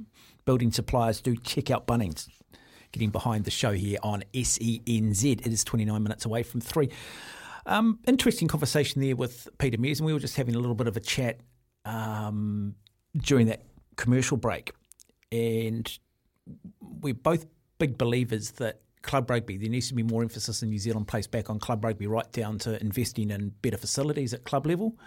building 0.46 0.72
suppliers, 0.72 1.22
do 1.22 1.36
check 1.36 1.70
out 1.70 1.86
Bunnings. 1.88 2.28
Getting 2.92 3.10
behind 3.10 3.46
the 3.46 3.52
show 3.52 3.72
here 3.72 3.98
on 4.04 4.24
SENZ. 4.34 5.24
It 5.24 5.48
is 5.48 5.64
29 5.64 6.04
minutes 6.04 6.26
away 6.26 6.44
from 6.44 6.60
three. 6.60 6.90
Um, 7.66 8.00
interesting 8.06 8.48
conversation 8.48 9.02
there 9.02 9.16
with 9.16 9.48
Peter 9.60 9.78
Meares, 9.78 10.00
and 10.00 10.06
we 10.06 10.14
were 10.14 10.20
just 10.20 10.36
having 10.36 10.56
a 10.56 10.60
little 10.60 10.76
bit 10.76 10.88
of 10.88 10.98
a 10.98 11.00
chat 11.00 11.40
um, 11.86 12.76
during 13.16 13.48
that 13.48 13.62
commercial 13.96 14.36
break. 14.36 14.74
And 15.32 15.90
we're 16.82 17.14
both 17.14 17.46
big 17.78 17.98
believers 17.98 18.52
that 18.52 18.82
club 19.02 19.30
rugby. 19.30 19.58
There 19.58 19.70
needs 19.70 19.88
to 19.90 19.94
be 19.94 20.04
more 20.04 20.22
emphasis 20.22 20.62
in 20.64 20.70
New 20.70 20.80
Zealand 20.80 21.08
placed 21.08 21.32
back 21.32 21.50
on 21.50 21.60
club 21.60 21.84
rugby, 21.84 22.08
right 22.08 22.32
down 22.32 22.60
to 22.60 22.80
investing 22.82 23.32
in 23.32 23.50
better 23.62 23.78
facilities 23.78 24.34
at 24.34 24.44
club 24.44 24.66
level. 24.66 24.98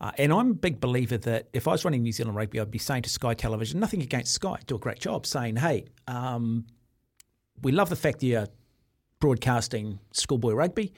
Uh, 0.00 0.10
and 0.18 0.32
I'm 0.32 0.50
a 0.50 0.54
big 0.54 0.80
believer 0.80 1.16
that 1.18 1.48
if 1.52 1.68
I 1.68 1.72
was 1.72 1.84
running 1.84 2.02
New 2.02 2.12
Zealand 2.12 2.36
rugby, 2.36 2.58
I'd 2.58 2.70
be 2.70 2.78
saying 2.78 3.02
to 3.02 3.10
Sky 3.10 3.34
Television, 3.34 3.78
nothing 3.78 4.02
against 4.02 4.32
Sky, 4.32 4.56
do 4.66 4.74
a 4.74 4.78
great 4.78 4.98
job, 4.98 5.26
saying, 5.26 5.56
hey, 5.56 5.86
um, 6.08 6.66
we 7.62 7.70
love 7.70 7.88
the 7.88 7.96
fact 7.96 8.18
that 8.20 8.26
you're 8.26 8.48
broadcasting 9.20 10.00
schoolboy 10.12 10.54
rugby, 10.54 10.92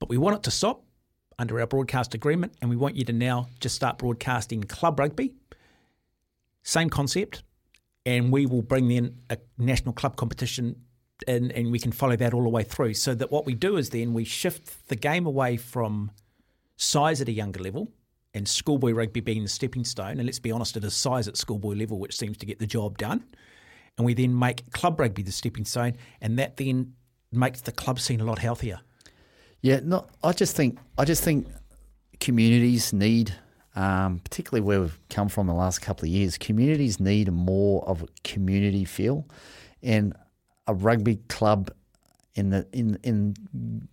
but 0.00 0.08
we 0.08 0.18
want 0.18 0.36
it 0.36 0.42
to 0.42 0.50
stop 0.50 0.82
under 1.38 1.60
our 1.60 1.66
broadcast 1.66 2.14
agreement, 2.14 2.52
and 2.60 2.68
we 2.68 2.76
want 2.76 2.96
you 2.96 3.04
to 3.04 3.12
now 3.12 3.46
just 3.60 3.76
start 3.76 3.98
broadcasting 3.98 4.64
club 4.64 4.98
rugby. 4.98 5.32
Same 6.64 6.90
concept, 6.90 7.44
and 8.04 8.32
we 8.32 8.46
will 8.46 8.62
bring 8.62 8.90
in 8.90 9.16
a 9.30 9.38
national 9.56 9.94
club 9.94 10.16
competition 10.16 10.74
and, 11.26 11.52
and 11.52 11.70
we 11.70 11.78
can 11.78 11.92
follow 11.92 12.16
that 12.16 12.34
all 12.34 12.42
the 12.42 12.48
way 12.48 12.62
through. 12.62 12.94
So 12.94 13.14
that 13.14 13.30
what 13.30 13.46
we 13.46 13.54
do 13.54 13.76
is 13.76 13.90
then 13.90 14.12
we 14.12 14.24
shift 14.24 14.88
the 14.88 14.96
game 14.96 15.26
away 15.26 15.56
from 15.56 16.10
size 16.76 17.20
at 17.20 17.28
a 17.28 17.32
younger 17.32 17.60
level 17.60 17.88
and 18.34 18.48
schoolboy 18.48 18.92
rugby 18.92 19.20
being 19.20 19.42
the 19.42 19.48
stepping 19.48 19.84
stone. 19.84 20.18
And 20.18 20.24
let's 20.24 20.38
be 20.38 20.52
honest, 20.52 20.76
it 20.76 20.84
is 20.84 20.94
size 20.94 21.28
at 21.28 21.36
schoolboy 21.36 21.74
level 21.74 21.98
which 21.98 22.16
seems 22.16 22.36
to 22.38 22.46
get 22.46 22.58
the 22.58 22.66
job 22.66 22.98
done. 22.98 23.24
And 23.98 24.06
we 24.06 24.14
then 24.14 24.38
make 24.38 24.70
club 24.72 24.98
rugby 24.98 25.22
the 25.22 25.32
stepping 25.32 25.64
stone, 25.64 25.94
and 26.22 26.38
that 26.38 26.56
then 26.56 26.94
makes 27.32 27.60
the 27.60 27.72
club 27.72 28.00
scene 28.00 28.20
a 28.20 28.24
lot 28.24 28.38
healthier. 28.38 28.80
Yeah, 29.60 29.80
no, 29.82 30.06
I 30.22 30.32
just 30.32 30.56
think 30.56 30.78
I 30.96 31.04
just 31.04 31.22
think 31.22 31.48
communities 32.18 32.94
need, 32.94 33.34
um, 33.76 34.20
particularly 34.20 34.64
where 34.64 34.80
we've 34.80 34.98
come 35.10 35.28
from 35.28 35.48
the 35.48 35.54
last 35.54 35.80
couple 35.82 36.06
of 36.06 36.10
years, 36.10 36.38
communities 36.38 36.98
need 36.98 37.30
more 37.30 37.84
of 37.86 38.02
a 38.02 38.06
community 38.24 38.86
feel, 38.86 39.26
and 39.82 40.14
a 40.66 40.74
rugby 40.74 41.16
club 41.28 41.70
in 42.34 42.50
the 42.50 42.66
in 42.72 42.98
in 43.02 43.34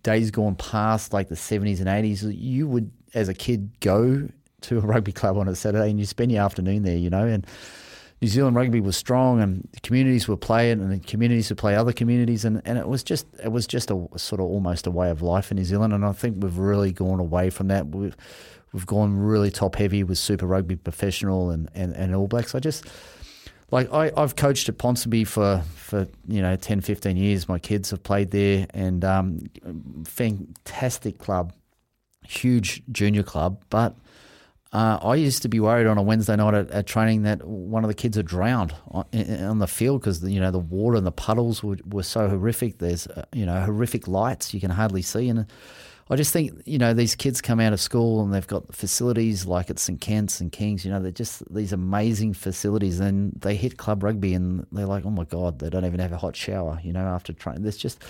days 0.02 0.30
gone 0.30 0.54
past, 0.56 1.12
like 1.12 1.28
the 1.28 1.36
seventies 1.36 1.80
and 1.80 1.88
eighties, 1.88 2.22
you 2.22 2.66
would 2.68 2.90
as 3.14 3.28
a 3.28 3.34
kid 3.34 3.78
go 3.80 4.28
to 4.60 4.78
a 4.78 4.80
rugby 4.80 5.12
club 5.12 5.36
on 5.36 5.48
a 5.48 5.54
Saturday 5.54 5.90
and 5.90 5.98
you 5.98 6.06
spend 6.06 6.32
your 6.32 6.42
afternoon 6.42 6.82
there, 6.82 6.96
you 6.96 7.10
know, 7.10 7.26
and 7.26 7.46
New 8.20 8.28
Zealand 8.28 8.56
rugby 8.56 8.80
was 8.80 8.96
strong 8.96 9.40
and 9.40 9.68
the 9.72 9.80
communities 9.80 10.26
would 10.26 10.40
play 10.40 10.70
it 10.72 10.78
and 10.78 10.90
the 10.90 10.98
communities 10.98 11.48
would 11.50 11.58
play 11.58 11.76
other 11.76 11.92
communities 11.92 12.44
and, 12.44 12.60
and 12.64 12.76
it 12.76 12.88
was 12.88 13.04
just 13.04 13.26
it 13.42 13.52
was 13.52 13.66
just 13.66 13.90
a 13.90 14.08
sort 14.16 14.40
of 14.40 14.46
almost 14.46 14.86
a 14.86 14.90
way 14.90 15.10
of 15.10 15.22
life 15.22 15.50
in 15.50 15.56
New 15.56 15.64
Zealand 15.64 15.92
and 15.92 16.04
I 16.04 16.12
think 16.12 16.42
we've 16.42 16.58
really 16.58 16.92
gone 16.92 17.20
away 17.20 17.50
from 17.50 17.68
that. 17.68 17.86
We've 17.88 18.16
we've 18.72 18.86
gone 18.86 19.16
really 19.16 19.50
top 19.50 19.76
heavy 19.76 20.02
with 20.02 20.18
Super 20.18 20.46
Rugby 20.46 20.76
Professional 20.76 21.50
and, 21.50 21.70
and, 21.74 21.94
and 21.94 22.14
All 22.14 22.26
Blacks. 22.26 22.54
I 22.54 22.60
just 22.60 22.86
like 23.70 23.92
I, 23.92 24.10
I've 24.16 24.36
coached 24.36 24.68
at 24.68 24.78
Ponsonby 24.78 25.26
for, 25.26 25.62
for 25.74 26.06
you 26.26 26.40
know 26.40 26.56
10, 26.56 26.80
15 26.80 27.16
years. 27.16 27.48
My 27.48 27.58
kids 27.58 27.90
have 27.90 28.02
played 28.02 28.30
there, 28.30 28.66
and 28.70 29.04
um, 29.04 29.40
fantastic 30.04 31.18
club, 31.18 31.52
huge 32.26 32.82
junior 32.90 33.22
club. 33.22 33.62
But 33.68 33.94
uh, 34.72 34.98
I 35.02 35.14
used 35.16 35.42
to 35.42 35.48
be 35.48 35.60
worried 35.60 35.86
on 35.86 35.98
a 35.98 36.02
Wednesday 36.02 36.36
night 36.36 36.54
at, 36.54 36.70
at 36.70 36.86
training 36.86 37.22
that 37.22 37.46
one 37.46 37.84
of 37.84 37.88
the 37.88 37.94
kids 37.94 38.16
had 38.16 38.26
drowned 38.26 38.74
on, 38.90 39.04
on 39.14 39.58
the 39.58 39.66
field 39.66 40.00
because 40.00 40.22
you 40.22 40.40
know 40.40 40.50
the 40.50 40.58
water 40.58 40.96
and 40.96 41.06
the 41.06 41.12
puddles 41.12 41.62
were, 41.62 41.78
were 41.86 42.02
so 42.02 42.28
horrific. 42.28 42.78
There's 42.78 43.06
uh, 43.06 43.24
you 43.32 43.44
know 43.44 43.60
horrific 43.60 44.08
lights 44.08 44.54
you 44.54 44.60
can 44.60 44.70
hardly 44.70 45.02
see, 45.02 45.28
and 45.28 45.46
I 46.10 46.16
just 46.16 46.32
think 46.32 46.62
you 46.64 46.78
know 46.78 46.94
these 46.94 47.14
kids 47.14 47.40
come 47.40 47.60
out 47.60 47.72
of 47.72 47.80
school 47.80 48.22
and 48.22 48.32
they've 48.32 48.46
got 48.46 48.74
facilities 48.74 49.46
like 49.46 49.68
at 49.68 49.78
St 49.78 50.00
Kent's 50.00 50.40
and 50.40 50.50
Kings. 50.50 50.84
You 50.84 50.90
know 50.90 51.00
they're 51.00 51.10
just 51.10 51.42
these 51.52 51.72
amazing 51.72 52.32
facilities, 52.32 52.98
and 52.98 53.32
they 53.40 53.56
hit 53.56 53.76
club 53.76 54.02
rugby 54.02 54.32
and 54.32 54.66
they're 54.72 54.86
like, 54.86 55.04
oh 55.04 55.10
my 55.10 55.24
god, 55.24 55.58
they 55.58 55.68
don't 55.68 55.84
even 55.84 56.00
have 56.00 56.12
a 56.12 56.16
hot 56.16 56.34
shower. 56.34 56.80
You 56.82 56.92
know 56.92 57.00
after 57.00 57.32
training, 57.32 57.62
there's 57.62 57.76
just 57.76 58.02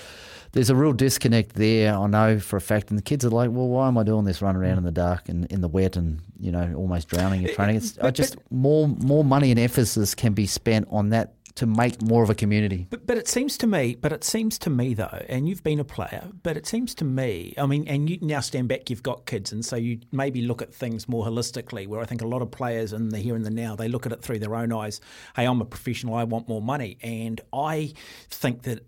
there's 0.53 0.71
a 0.71 0.77
real 0.77 0.93
disconnect 0.93 1.55
there. 1.55 1.95
I 1.95 2.07
know 2.07 2.39
for 2.39 2.57
a 2.57 2.61
fact, 2.61 2.91
and 2.91 2.99
the 2.99 3.03
kids 3.03 3.25
are 3.25 3.31
like, 3.31 3.51
well, 3.51 3.69
why 3.69 3.89
am 3.89 3.99
I 3.99 4.05
doing 4.05 4.25
this, 4.25 4.41
running 4.41 4.63
around 4.63 4.79
in 4.79 4.85
the 4.85 4.93
dark 4.93 5.29
and 5.29 5.45
in 5.47 5.61
the 5.61 5.69
wet 5.69 5.97
and 5.97 6.21
you 6.39 6.53
know 6.53 6.75
almost 6.77 7.09
drowning 7.09 7.43
in 7.43 7.55
training? 7.55 7.77
It's 7.77 7.99
I 7.99 8.11
just 8.13 8.37
more 8.51 8.87
more 8.87 9.25
money 9.25 9.51
and 9.51 9.59
emphasis 9.59 10.15
can 10.15 10.35
be 10.35 10.47
spent 10.47 10.87
on 10.91 11.11
that 11.11 11.38
to 11.59 11.67
make 11.67 12.01
more 12.01 12.23
of 12.23 12.31
a 12.31 12.37
community. 12.37 12.87
But, 12.89 13.05
but 13.05 13.19
it 13.19 13.27
seems 13.27 13.59
to 13.59 13.67
me, 13.67 13.97
but 13.97 14.13
it 14.13 14.23
seems 14.23 14.59
to 14.61 14.71
me 14.71 14.95
though, 14.95 15.25
and 15.29 15.49
you've 15.49 15.65
been 15.65 15.81
a 15.81 15.85
player, 15.85 16.29
but 16.45 16.57
it 16.57 16.69
seems 16.69 16.95
to 16.97 17.05
me, 17.05 17.53
I 17.59 17.67
mean, 17.67 17.87
and 17.89 18.09
you 18.09 18.19
now 18.23 18.39
stand 18.39 18.69
back, 18.69 18.91
you've 18.91 19.03
got 19.03 19.27
kids, 19.27 19.51
and 19.51 19.65
so 19.65 19.75
you 19.75 19.99
maybe 20.13 20.41
look 20.41 20.63
at 20.63 20.73
things 20.73 21.09
more 21.09 21.27
holistically. 21.27 21.89
Where 21.89 22.01
I 22.01 22.05
think 22.05 22.23
a 22.23 22.27
lot 22.29 22.43
of 22.43 22.53
players 22.53 22.93
in 22.93 23.09
the 23.09 23.19
here 23.19 23.35
and 23.35 23.45
the 23.45 23.51
now, 23.51 23.75
they 23.75 23.89
look 23.89 24.07
at 24.07 24.13
it 24.13 24.23
through 24.23 24.39
their 24.39 24.55
own 24.55 24.73
eyes. 24.73 25.01
Hey, 25.35 25.47
I'm 25.47 25.61
a 25.61 25.65
professional, 25.65 26.15
I 26.15 26.25
want 26.25 26.49
more 26.49 26.63
money, 26.63 26.97
and 27.03 27.41
I 27.53 27.93
think 28.31 28.63
that 28.63 28.87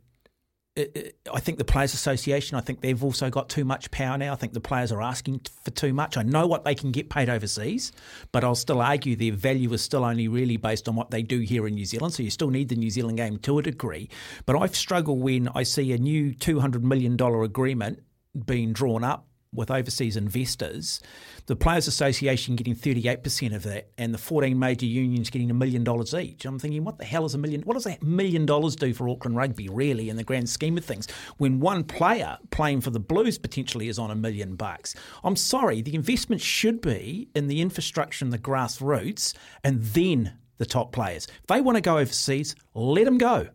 I 1.33 1.41
think 1.41 1.59
the 1.59 1.65
Players 1.65 1.95
Association, 1.95 2.57
I 2.57 2.61
think 2.61 2.81
they've 2.81 3.03
also 3.03 3.31
got 3.31 3.49
too 3.49 3.65
much 3.65 3.91
power 3.91 4.19
now. 4.19 4.33
I 4.33 4.37
think 4.37 4.53
the 4.53 4.61
players 4.61 4.93
are 4.93 5.03
asking 5.03 5.41
for 5.63 5.71
too 5.71 5.93
much. 5.93 6.17
I 6.17 6.23
know 6.23 6.47
what 6.47 6.65
they 6.65 6.75
can 6.75 6.93
get 6.93 7.09
paid 7.09 7.29
overseas, 7.29 7.93
but 8.33 8.45
I'll 8.45 8.55
still 8.55 8.81
argue 8.81 9.17
their 9.17 9.33
value 9.33 9.73
is 9.73 9.83
still 9.83 10.05
only 10.05 10.29
really 10.29 10.57
based 10.57 10.89
on 10.89 10.97
what 10.97 11.11
they 11.11 11.23
do 11.23 11.41
here 11.41 11.67
in 11.67 11.75
New 11.75 11.85
Zealand. 11.85 12.15
So 12.15 12.23
you 12.23 12.31
still 12.31 12.51
need 12.51 12.69
the 12.69 12.77
New 12.77 12.91
Zealand 12.91 13.17
game 13.17 13.39
to 13.39 13.59
a 13.59 13.63
degree. 13.63 14.09
But 14.47 14.57
I 14.57 14.67
struggle 14.67 15.17
when 15.17 15.49
I 15.55 15.63
see 15.63 15.93
a 15.93 15.99
new 15.99 16.35
$200 16.35 16.83
million 16.83 17.21
agreement 17.21 18.03
being 18.47 18.73
drawn 18.73 19.05
up 19.05 19.27
with 19.53 19.71
overseas 19.71 20.17
investors, 20.17 21.01
the 21.47 21.57
Players 21.57 21.89
Association 21.89 22.55
getting 22.55 22.75
38% 22.75 23.55
of 23.55 23.65
that, 23.65 23.91
and 23.99 24.15
the 24.15 24.19
14 24.19 24.59
major 24.59 24.87
unions 24.87 25.31
getting 25.31 25.51
a 25.51 25.55
million 25.55 25.83
dollars 25.83 26.15
each. 26.15 26.45
I'm 26.45 26.59
thinking, 26.59 26.85
what 26.85 26.99
the 26.99 27.05
hell 27.05 27.25
is 27.25 27.35
a 27.35 27.39
million? 27.39 27.63
What 27.63 27.75
does 27.75 27.85
that 27.85 28.03
million 28.03 28.47
dollars 28.47 28.77
do 28.77 28.95
for 28.95 29.09
Auckland 29.09 29.37
Rugby, 29.37 29.69
really, 29.69 30.09
in 30.09 30.17
the 30.17 30.25
grand 30.25 30.49
scheme 30.49 30.79
of 30.79 30.85
things? 30.85 31.09
When 31.39 31.59
one 31.59 31.83
player 31.83 32.39
playing 32.51 32.83
for 32.83 32.91
the 32.91 33.01
Blues 33.01 33.39
potentially 33.39 33.89
is 33.89 33.99
on 33.99 34.11
a 34.11 34.15
million 34.15 34.55
bucks. 34.55 34.95
I'm 35.25 35.37
sorry, 35.37 35.83
the 35.83 35.95
investment 35.95 36.41
should 36.41 36.81
be 36.81 37.29
in 37.35 37.49
the 37.49 37.61
infrastructure 37.61 38.25
and 38.25 38.33
the 38.33 38.39
grassroots, 38.39 39.35
and 39.65 39.83
then 39.83 40.33
the 40.59 40.67
top 40.67 40.93
players. 40.93 41.27
If 41.27 41.47
they 41.49 41.61
want 41.61 41.77
to 41.77 41.81
go 41.81 41.99
overseas, 41.99 42.55
let 42.75 43.07
them 43.07 43.19
go. 43.19 43.49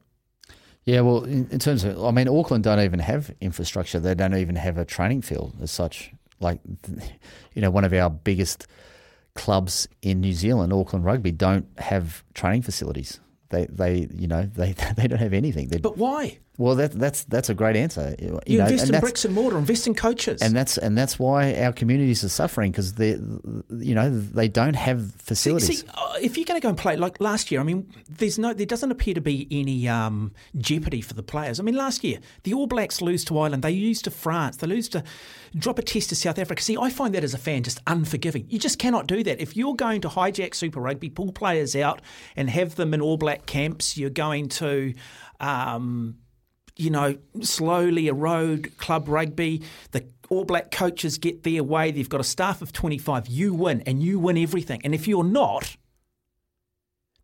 Yeah, 0.86 1.02
well, 1.02 1.24
in, 1.24 1.48
in, 1.50 1.60
terms 1.60 1.84
of, 1.84 2.04
I 2.04 2.12
mean, 2.12 2.28
Auckland 2.28 2.64
don't 2.64 2.80
even 2.80 3.00
have 3.00 3.34
infrastructure. 3.42 4.00
They 4.00 4.14
don't 4.14 4.36
even 4.36 4.56
have 4.56 4.78
a 4.78 4.86
training 4.86 5.24
field 5.24 5.56
as 5.62 5.72
such. 5.72 6.14
Like, 6.40 6.60
you 7.54 7.62
know, 7.62 7.72
one 7.72 7.84
of 7.84 7.94
our 7.94 8.10
biggest 8.10 8.68
clubs 9.34 9.88
in 10.04 10.22
New 10.22 10.34
Zealand, 10.34 10.72
Auckland 10.72 11.04
Rugby, 11.04 11.32
don't 11.32 11.68
have 11.80 12.24
training 12.36 12.62
facilities. 12.62 13.20
They, 13.50 13.66
they, 13.66 14.08
you 14.14 14.28
know, 14.28 14.44
they 14.54 14.74
they 14.96 15.08
don't 15.08 15.20
have 15.20 15.34
anything. 15.34 15.70
They're, 15.70 15.80
but 15.80 15.98
why? 15.98 16.40
Well, 16.58 16.76
that, 16.76 16.94
that's 16.94 17.24
that's 17.26 17.50
a 17.50 17.54
great 17.54 17.76
answer. 17.76 18.16
You, 18.18 18.40
you 18.48 18.58
know, 18.60 18.66
invest 18.66 18.90
in 18.90 19.00
bricks 19.00 19.26
and 19.26 19.34
mortar, 19.34 19.58
invest 19.58 19.88
in 19.88 19.96
coaches, 19.96 20.42
and 20.42 20.56
that's 20.56 20.78
and 20.78 20.98
that's 20.98 21.20
why 21.20 21.54
our 21.56 21.74
communities 21.74 22.24
are 22.24 22.30
suffering 22.30 22.72
because 22.72 22.94
they, 22.94 23.12
you 23.78 23.94
know, 23.94 24.10
they 24.10 24.48
don't 24.48 24.76
have 24.76 25.14
facilities. 25.16 25.68
See, 25.68 25.76
see, 25.76 25.94
if 26.22 26.38
you're 26.38 26.46
going 26.46 26.60
to 26.60 26.64
go 26.64 26.70
and 26.70 26.78
play 26.78 26.96
like 26.96 27.20
last 27.20 27.52
year, 27.52 27.60
I 27.60 27.64
mean, 27.64 27.92
there's 28.10 28.40
no, 28.40 28.54
there 28.54 28.66
doesn't 28.66 28.92
appear 28.92 29.14
to 29.16 29.22
be 29.22 29.48
any 29.52 29.88
um, 29.90 30.32
jeopardy 30.58 31.02
for 31.02 31.14
the 31.14 31.24
players. 31.24 31.60
I 31.60 31.64
mean, 31.64 31.76
last 31.76 32.04
year 32.04 32.20
the 32.44 32.54
All 32.54 32.68
Blacks 32.68 33.02
lose 33.02 33.26
to 33.26 33.38
Ireland, 33.38 33.64
they 33.64 33.76
lose 33.76 34.02
to 34.04 34.12
France, 34.12 34.58
they 34.58 34.68
lose 34.68 34.88
to 34.90 35.04
drop 35.58 35.78
a 35.80 35.82
test 35.82 36.10
to 36.10 36.16
South 36.16 36.40
Africa. 36.40 36.62
See, 36.62 36.78
I 36.78 36.90
find 36.90 37.14
that 37.16 37.24
as 37.24 37.34
a 37.34 37.38
fan 37.38 37.64
just 37.64 37.82
unforgiving. 37.88 38.46
You 38.50 38.60
just 38.60 38.80
cannot 38.80 39.08
do 39.08 39.24
that. 39.24 39.42
If 39.42 39.58
you're 39.58 39.76
going 39.76 40.02
to 40.02 40.10
hijack 40.10 40.56
Super 40.56 40.80
Rugby, 40.80 41.10
pull 41.10 41.32
players 41.32 41.76
out, 41.76 42.02
and 42.36 42.50
have 42.50 42.76
them 42.76 42.94
in 42.94 43.02
All 43.02 43.18
Black 43.18 43.46
camps, 43.46 43.98
you're 43.98 44.10
going 44.10 44.50
to. 44.50 44.94
Um, 45.40 46.16
you 46.78 46.90
know, 46.90 47.18
slowly 47.42 48.08
erode 48.08 48.78
club 48.78 49.08
rugby. 49.08 49.64
The 49.92 50.06
All 50.30 50.46
Black 50.46 50.72
coaches 50.72 51.18
get 51.18 51.44
their 51.44 51.64
way. 51.64 51.92
They've 51.92 52.10
got 52.10 52.22
a 52.22 52.26
staff 52.26 52.62
of 52.62 52.74
25. 52.74 53.28
You 53.28 53.54
win, 53.54 53.82
and 53.86 54.04
you 54.04 54.20
win 54.20 54.38
everything. 54.38 54.82
And 54.84 54.94
if 54.94 55.08
you're 55.08 55.24
not, 55.24 55.78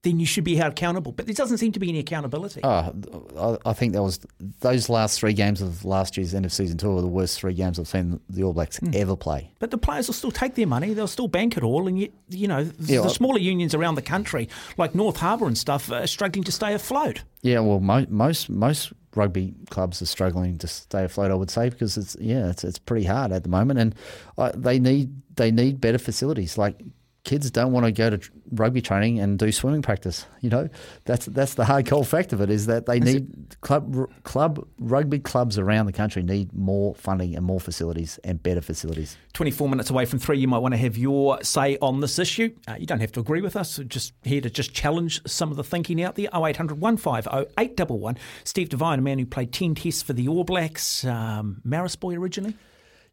then 0.04 0.20
you 0.20 0.26
should 0.26 0.44
be 0.44 0.56
held 0.56 0.72
accountable. 0.72 1.12
But 1.12 1.26
there 1.28 1.36
doesn't 1.36 1.60
seem 1.60 1.74
to 1.74 1.80
be 1.80 1.90
any 1.90 2.00
accountability. 2.00 2.62
Oh, 2.64 3.58
I 3.66 3.74
think 3.74 3.94
that 3.94 4.02
was 4.02 4.20
those 4.62 4.90
last 4.90 5.20
three 5.20 5.34
games 5.34 5.62
of 5.62 5.86
last 5.86 6.18
year's 6.18 6.34
end 6.34 6.46
of 6.46 6.52
season 6.52 6.78
tour 6.78 6.96
were 6.96 7.02
the 7.02 7.08
worst 7.08 7.40
three 7.40 7.54
games 7.54 7.78
I've 7.78 7.88
seen 7.88 8.20
the 8.30 8.44
All 8.44 8.54
Blacks 8.54 8.80
mm. 8.80 8.96
ever 8.96 9.16
play. 9.16 9.52
But 9.60 9.72
the 9.72 9.78
players 9.78 10.08
will 10.08 10.14
still 10.14 10.32
take 10.32 10.56
their 10.56 10.68
money; 10.68 10.94
they'll 10.94 11.08
still 11.08 11.28
bank 11.28 11.58
it 11.58 11.64
all, 11.64 11.88
and 11.88 12.00
yet 12.00 12.12
you 12.30 12.48
know 12.48 12.70
yeah, 12.80 13.02
the 13.02 13.10
smaller 13.10 13.40
unions 13.40 13.76
around 13.76 13.96
the 13.96 14.02
country, 14.02 14.50
like 14.78 14.96
North 14.96 15.18
Harbour 15.18 15.46
and 15.46 15.58
stuff, 15.58 15.92
are 15.92 16.08
struggling 16.08 16.44
to 16.46 16.52
stay 16.52 16.74
afloat. 16.74 17.22
Yeah, 17.42 17.60
well, 17.60 17.80
mo- 17.80 18.08
most 18.10 18.50
most 18.50 18.94
rugby 19.16 19.54
clubs 19.70 20.02
are 20.02 20.06
struggling 20.06 20.58
to 20.60 20.68
stay 20.68 21.06
afloat. 21.06 21.32
I 21.32 21.36
would 21.36 21.52
say 21.52 21.70
because 21.70 21.98
it's 21.98 22.16
yeah, 22.20 22.50
it's 22.50 22.64
it's 22.64 22.80
pretty 22.80 23.06
hard 23.06 23.32
at 23.32 23.44
the 23.44 23.50
moment, 23.50 23.80
and 23.80 23.96
uh, 24.38 24.52
they 24.56 24.80
need 24.80 25.22
they 25.36 25.52
need 25.52 25.82
better 25.82 25.98
facilities. 25.98 26.58
Like 26.58 26.82
kids 27.24 27.52
don't 27.52 27.72
want 27.72 27.86
to 27.86 27.92
go 27.92 28.10
to 28.10 28.32
rugby 28.52 28.82
training 28.82 29.20
and 29.20 29.38
do 29.38 29.52
swimming 29.52 29.82
practice. 29.82 30.26
You 30.42 30.50
know, 30.50 30.70
that's 31.06 31.28
that's 31.28 31.54
the 31.54 31.66
hard 31.66 31.86
cold 31.86 32.08
fact 32.08 32.34
of 32.34 32.42
it 32.42 32.50
is 32.50 32.66
that 32.66 32.86
they 32.86 33.00
need 33.00 33.56
club 33.62 34.10
club 34.24 34.68
rugby 34.80 35.20
clubs 35.20 35.58
around 35.58 35.86
the 35.86 35.94
country 35.94 36.24
need 36.24 36.54
more 36.54 36.96
funding 36.96 37.36
and 37.36 37.46
more 37.46 37.60
facilities 37.60 38.20
and 38.24 38.42
better 38.42 38.62
facilities. 38.62 39.18
Twenty 39.34 39.52
four 39.52 39.70
minutes 39.70 39.90
away 39.90 40.06
from 40.06 40.20
three, 40.20 40.40
you 40.40 40.48
might 40.48 40.60
want 40.60 40.74
to 40.74 40.80
have 40.80 40.98
your 40.98 41.42
say 41.44 41.78
on 41.82 42.00
this 42.00 42.18
issue. 42.18 42.54
Uh, 42.68 42.76
you 42.80 42.86
don't 42.86 43.02
have 43.02 43.12
to 43.14 43.20
agree 43.20 43.42
with 43.42 43.56
us. 43.56 43.80
Just 43.88 44.14
here 44.24 44.42
to 44.42 44.50
just 44.50 44.74
challenge 44.74 45.22
some 45.28 45.52
of 45.52 45.58
the 45.58 45.64
thinking 45.64 46.02
out 46.02 46.16
there. 46.16 46.28
0800 46.34 46.80
150 46.80 47.54
811. 47.58 48.20
Steve 48.44 48.70
Devine, 48.70 49.00
a 49.00 49.02
man 49.02 49.20
who 49.20 49.26
played 49.26 49.54
ten 49.54 49.76
tests 49.76 50.02
for 50.02 50.14
the 50.14 50.28
All 50.28 50.44
Blacks, 50.44 51.06
um, 51.06 51.62
Marist 51.66 52.00
boy 52.00 52.16
originally. 52.16 52.56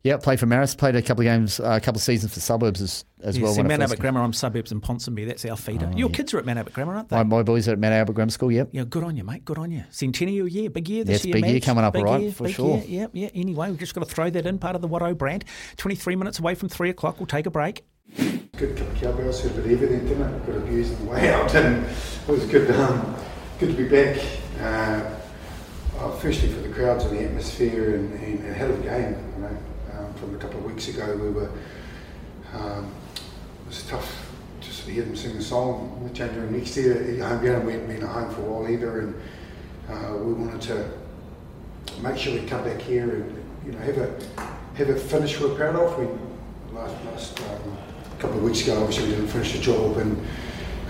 Yeah, 0.05 0.17
played 0.17 0.39
for 0.39 0.47
Marist, 0.47 0.79
played 0.79 0.95
a 0.95 1.03
couple 1.03 1.23
of 1.23 1.25
games, 1.25 1.59
uh, 1.59 1.71
a 1.71 1.81
couple 1.81 1.99
of 1.99 2.03
seasons 2.03 2.33
for 2.33 2.39
Suburbs 2.39 2.81
as, 2.81 3.05
as 3.21 3.37
yeah, 3.37 3.43
well. 3.43 3.55
See, 3.55 3.65
Mount 3.65 3.83
Albert 3.83 3.99
Grammar, 3.99 4.21
I'm 4.21 4.33
Suburbs 4.33 4.71
and 4.71 4.81
Ponsonby. 4.81 5.27
That's 5.27 5.45
our 5.45 5.57
feeder. 5.57 5.91
Oh, 5.93 5.97
Your 5.97 6.09
yeah. 6.09 6.15
kids 6.15 6.33
are 6.33 6.39
at 6.39 6.47
Mount 6.47 6.59
Albert 6.59 6.73
Grammar, 6.75 6.95
aren't 6.95 7.09
they? 7.09 7.17
My, 7.17 7.25
my 7.25 7.43
boys 7.43 7.67
are 7.67 7.73
at 7.73 7.81
Mount 7.81 7.95
Albert 7.95 8.13
Grammar 8.13 8.31
School, 8.31 8.53
yep. 8.53 8.69
Yeah, 8.71 8.85
good 8.85 9.03
on 9.03 9.17
you, 9.17 9.25
mate. 9.25 9.45
Good 9.45 9.59
on 9.59 9.73
you. 9.73 9.83
Centennial 9.91 10.47
year, 10.47 10.71
big 10.71 10.89
year 10.89 11.03
this 11.03 11.15
yes, 11.15 11.25
year. 11.25 11.33
big 11.33 11.47
year 11.47 11.61
coming 11.61 11.83
up, 11.83 11.95
big 11.95 12.05
all 12.05 12.13
right, 12.13 12.23
year, 12.23 12.33
for 12.33 12.49
sure. 12.49 12.79
Year. 12.79 13.11
Yeah, 13.13 13.25
yeah. 13.25 13.31
Anyway, 13.35 13.71
we've 13.71 13.79
just 13.81 13.93
got 13.93 14.07
to 14.07 14.15
throw 14.15 14.31
that 14.31 14.47
in, 14.47 14.61
part 14.61 14.77
of 14.77 14.83
the 14.83 14.89
Watto 14.89 15.19
brand. 15.19 15.45
23 15.79 16.15
minutes 16.15 16.39
away 16.39 16.55
from 16.55 16.69
3 16.69 16.91
o'clock. 16.91 17.19
We'll 17.19 17.27
take 17.27 17.47
a 17.47 17.51
break. 17.51 17.85
Good 18.17 18.77
couple 18.77 18.93
of 18.93 19.01
cowbells, 19.01 19.43
heard 19.43 19.53
a 19.53 19.55
bit 19.57 19.65
of 19.65 19.83
everything, 19.83 20.07
didn't 20.07 20.33
it? 20.33 20.47
Got 20.47 20.57
abused 20.59 20.95
on 20.95 21.07
the 21.07 21.11
way 21.11 21.33
out, 21.33 21.53
and 21.57 21.85
it 21.85 22.29
was 22.29 22.47
good, 22.47 22.71
um, 22.71 23.17
good 23.59 23.77
to 23.77 23.83
be 23.83 23.89
back. 23.89 24.25
Uh, 24.61 25.15
uh, 25.99 26.13
firstly 26.19 26.49
for 26.49 26.61
the 26.61 26.73
crowds 26.73 27.05
and 27.05 27.19
the 27.19 27.25
atmosphere 27.25 27.97
and, 27.97 28.13
and, 28.23 28.45
and 28.45 28.55
hell 28.55 28.71
of 28.71 28.79
a 28.79 28.83
game, 28.85 29.17
you 29.37 29.43
know 29.43 29.59
from 30.19 30.35
a 30.35 30.39
couple 30.39 30.59
of 30.59 30.65
weeks 30.65 30.89
ago. 30.89 31.17
We 31.17 31.31
were 31.31 31.51
um, 32.55 32.93
it 33.17 33.69
was 33.69 33.83
tough 33.85 34.31
just 34.61 34.85
to 34.85 34.91
hear 34.91 35.05
them 35.05 35.17
sing 35.17 35.37
the 35.37 35.43
song 35.43 36.11
January 36.13 36.51
next 36.51 36.77
year 36.77 36.95
at 36.95 37.19
home 37.21 37.41
ground. 37.41 37.67
We 37.67 37.73
hadn't 37.73 37.89
been 37.89 38.03
at 38.03 38.09
home 38.09 38.35
for 38.35 38.41
a 38.41 38.45
while 38.45 38.71
either, 38.71 39.01
and 39.01 39.15
uh, 39.89 40.17
we 40.17 40.33
wanted 40.33 40.61
to 40.63 40.91
make 42.03 42.19
sure 42.19 42.35
we 42.35 42.47
come 42.47 42.65
back 42.65 42.81
here 42.81 43.11
and 43.11 43.45
you 43.65 43.73
know 43.73 43.79
have 43.79 43.99
a 43.99 44.21
have 44.75 44.89
a 44.91 44.97
finish 44.97 45.41
we're 45.41 45.55
proud 45.55 45.77
of. 45.77 45.99
We 45.99 46.07
last 46.75 47.05
last 47.07 47.41
um, 47.41 47.77
couple 48.19 48.39
of 48.39 48.43
weeks 48.43 48.63
ago 48.63 48.81
obviously 48.81 49.07
we 49.07 49.11
didn't 49.13 49.29
finish 49.29 49.53
the 49.53 49.61
job 49.61 49.97
and. 49.99 50.27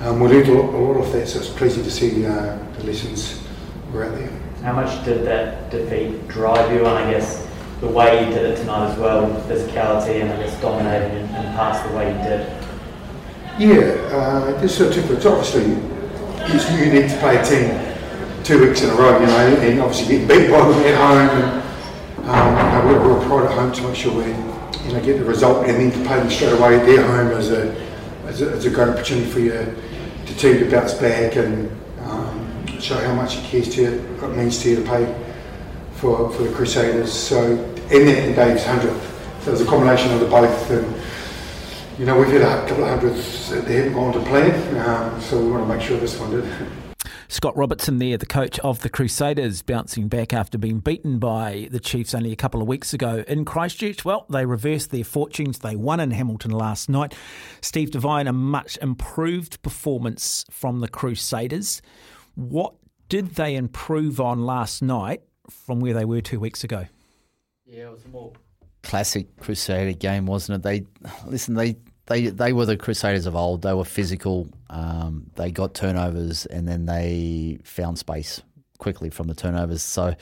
Um, 0.01 0.21
we 0.21 0.29
learned 0.29 0.49
a 0.49 0.53
lot, 0.53 0.75
a 0.75 0.79
lot 0.79 0.97
of 1.05 1.13
that, 1.13 1.27
so 1.27 1.41
it's 1.41 1.49
pleasing 1.49 1.83
to 1.83 1.91
see 1.91 2.25
uh, 2.25 2.57
the 2.77 2.85
lessons 2.85 3.43
were 3.93 4.05
out 4.05 4.15
there. 4.15 4.31
How 4.63 4.73
much 4.73 5.05
did 5.05 5.25
that 5.25 5.73
defeat 5.73 6.29
drive 6.29 6.71
you? 6.73 6.87
And 6.87 6.89
I 6.89 7.11
guess 7.11 7.48
the 7.81 7.89
way 7.89 8.25
you 8.25 8.35
did 8.35 8.45
it 8.45 8.57
tonight 8.57 8.91
as 8.91 8.99
well, 8.99 9.29
physicality 9.43 10.21
and 10.21 10.33
I 10.33 10.37
guess 10.39 10.61
dominating 10.61 11.17
and, 11.17 11.37
and 11.37 11.57
pass 11.57 11.87
the 11.89 11.97
way 11.97 12.09
you 12.09 12.19
did. 12.25 12.59
Yeah, 13.59 14.17
uh, 14.17 14.61
this 14.61 14.77
sort 14.77 14.97
of 14.97 15.27
obviously 15.27 15.77
it's 16.55 16.71
unique 16.73 17.11
to 17.11 17.19
play 17.19 17.37
a 17.37 17.45
team 17.45 18.45
two 18.45 18.67
weeks 18.67 18.83
in 18.83 18.91
a 18.91 18.95
row, 18.95 19.21
you 19.21 19.27
know, 19.27 19.57
and 19.61 19.81
obviously 19.81 20.19
get 20.19 20.29
beat 20.29 20.51
by 20.51 20.61
them 20.61 20.81
at 20.85 20.95
home. 20.95 21.43
And, 21.43 22.29
um, 22.29 22.57
you 22.57 22.93
know, 22.93 23.01
we're, 23.01 23.15
we're 23.15 23.27
pride 23.27 23.47
at 23.47 23.59
home 23.59 23.73
to 23.73 23.83
make 23.83 23.97
sure 23.97 24.15
we, 24.15 24.31
you 24.87 24.93
know, 24.95 25.05
get 25.05 25.19
the 25.19 25.25
result, 25.25 25.67
and 25.67 25.77
then 25.77 25.91
to 25.91 26.09
play 26.09 26.19
them 26.19 26.31
straight 26.31 26.53
away 26.53 26.79
at 26.79 26.87
their 26.87 27.07
home 27.07 27.29
as 27.39 27.51
a, 27.51 27.75
as 28.27 28.43
a, 28.43 28.51
as 28.53 28.65
a 28.65 28.71
great 28.71 28.89
opportunity 28.89 29.31
for 29.31 29.41
you, 29.41 29.53
the 30.27 30.35
team 30.35 30.59
to 30.59 30.71
bounce 30.71 30.95
back 30.95 31.37
and 31.37 31.71
um, 32.01 32.67
show 32.81 32.97
how 32.97 33.15
much 33.15 33.39
it 33.39 33.45
cares 33.45 33.75
to 33.75 33.83
you, 33.83 33.91
what 34.21 34.31
it 34.31 34.37
means 34.37 34.59
to 34.63 34.71
you 34.71 34.77
to 34.77 34.83
play 34.83 35.28
for, 36.01 36.31
for 36.33 36.45
the 36.45 36.53
Crusaders. 36.53 37.13
So 37.13 37.53
in 37.91 38.07
that 38.07 38.19
and 38.19 38.37
Dave's 38.37 38.65
hundredth. 38.65 39.43
So 39.43 39.51
it 39.51 39.53
was 39.53 39.61
a 39.61 39.67
combination 39.67 40.13
of 40.13 40.21
the 40.21 40.27
both. 40.27 40.71
And 40.71 40.95
you 41.99 42.07
know 42.07 42.19
we've 42.19 42.29
had 42.29 42.43
a 42.43 42.67
couple 42.69 42.85
of 42.85 42.91
hundreds 42.91 43.51
that 43.51 43.67
haven't 43.67 43.93
gone 43.93 44.13
to 44.13 44.21
plan, 44.21 44.79
um, 44.79 45.21
so 45.21 45.41
we 45.41 45.51
want 45.51 45.67
to 45.67 45.75
make 45.75 45.85
sure 45.85 45.99
this 45.99 46.19
one 46.19 46.31
did. 46.31 46.45
Scott 47.31 47.55
Robertson 47.57 47.99
there, 47.99 48.17
the 48.17 48.25
coach 48.25 48.59
of 48.61 48.81
the 48.81 48.89
Crusaders, 48.89 49.61
bouncing 49.61 50.09
back 50.09 50.33
after 50.33 50.57
being 50.57 50.81
beaten 50.81 51.19
by 51.19 51.69
the 51.71 51.79
Chiefs 51.79 52.15
only 52.15 52.33
a 52.33 52.37
couple 52.37 52.63
of 52.63 52.69
weeks 52.69 52.95
ago 52.95 53.23
in 53.29 53.45
Christchurch. 53.45 54.03
Well, 54.03 54.25
they 54.31 54.47
reversed 54.47 54.91
their 54.91 55.05
fortunes. 55.05 55.59
They 55.59 55.77
won 55.77 56.01
in 56.01 56.13
Hamilton 56.13 56.53
last 56.53 56.89
night. 56.89 57.15
Steve 57.61 57.91
Devine, 57.91 58.29
a 58.29 58.33
much 58.33 58.79
improved 58.81 59.61
performance 59.63 60.47
from 60.51 60.81
the 60.81 60.89
Crusaders. 60.89 61.83
What 62.35 62.75
did 63.11 63.35
they 63.35 63.57
improve 63.57 64.21
on 64.21 64.47
last 64.47 64.81
night 64.83 65.23
from 65.51 65.81
where 65.81 65.95
they 65.95 66.05
were 66.05 66.21
two 66.21 66.41
weeks 66.41 66.65
ago? 66.65 66.87
Yeah, 67.65 67.85
it 67.85 67.91
was 67.91 68.05
a 68.05 68.09
more 68.09 68.33
classic 68.83 69.37
Crusader 69.39 69.93
game, 69.93 70.27
wasn't 70.27 70.57
it? 70.57 70.63
They 70.63 71.11
listen. 71.27 71.55
They 71.55 71.77
they 72.07 72.29
they 72.29 72.53
were 72.53 72.67
the 72.67 72.77
Crusaders 72.77 73.27
of 73.27 73.37
old. 73.37 73.63
They 73.63 73.75
were 73.75 73.85
physical. 73.85 74.49
Um, 74.71 75.31
they 75.37 75.51
got 75.51 75.75
turnovers 75.75 76.47
and 76.47 76.67
then 76.67 76.87
they 76.87 77.59
found 77.65 77.99
space 77.99 78.43
quickly 78.79 79.11
from 79.11 79.29
the 79.29 79.35
turnovers. 79.35 79.83
So 79.83 80.15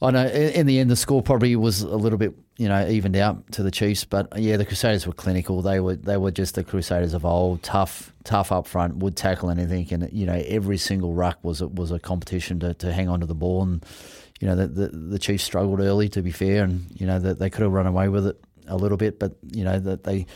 I 0.00 0.10
know 0.10 0.26
in, 0.26 0.52
in 0.52 0.66
the 0.66 0.78
end 0.78 0.90
the 0.90 0.96
score 0.96 1.22
probably 1.22 1.56
was 1.56 1.82
a 1.82 1.96
little 1.96 2.18
bit 2.18 2.34
you 2.56 2.68
know 2.68 2.86
evened 2.86 3.16
out 3.16 3.50
to 3.52 3.62
the 3.62 3.70
Chiefs, 3.70 4.04
but 4.04 4.28
yeah, 4.36 4.56
the 4.56 4.66
Crusaders 4.66 5.06
were 5.06 5.12
clinical. 5.12 5.62
They 5.62 5.80
were 5.80 5.96
they 5.96 6.16
were 6.16 6.30
just 6.30 6.54
the 6.54 6.64
Crusaders 6.64 7.14
of 7.14 7.24
old, 7.24 7.62
tough 7.62 8.12
tough 8.24 8.52
up 8.52 8.66
front, 8.66 8.96
would 8.96 9.16
tackle 9.16 9.48
anything, 9.50 9.86
and 9.92 10.12
you 10.12 10.26
know 10.26 10.42
every 10.46 10.76
single 10.76 11.14
ruck 11.14 11.38
was 11.42 11.62
was 11.62 11.90
a 11.90 11.98
competition 11.98 12.60
to, 12.60 12.74
to 12.74 12.92
hang 12.92 13.08
onto 13.08 13.26
the 13.26 13.34
ball 13.34 13.62
and 13.62 13.84
you 14.40 14.46
know, 14.48 14.54
the, 14.54 14.66
the, 14.68 14.88
the 14.88 15.18
Chiefs 15.18 15.44
struggled 15.44 15.80
early, 15.80 16.08
to 16.10 16.22
be 16.22 16.30
fair, 16.30 16.64
and 16.64 16.86
you 16.94 17.06
know 17.06 17.18
that 17.18 17.38
they 17.38 17.50
could 17.50 17.62
have 17.62 17.72
run 17.72 17.86
away 17.86 18.08
with 18.08 18.26
it 18.26 18.40
a 18.66 18.76
little 18.76 18.96
bit, 18.96 19.18
but 19.18 19.36
you 19.50 19.64
know 19.64 19.78
that 19.78 20.04
they 20.04 20.26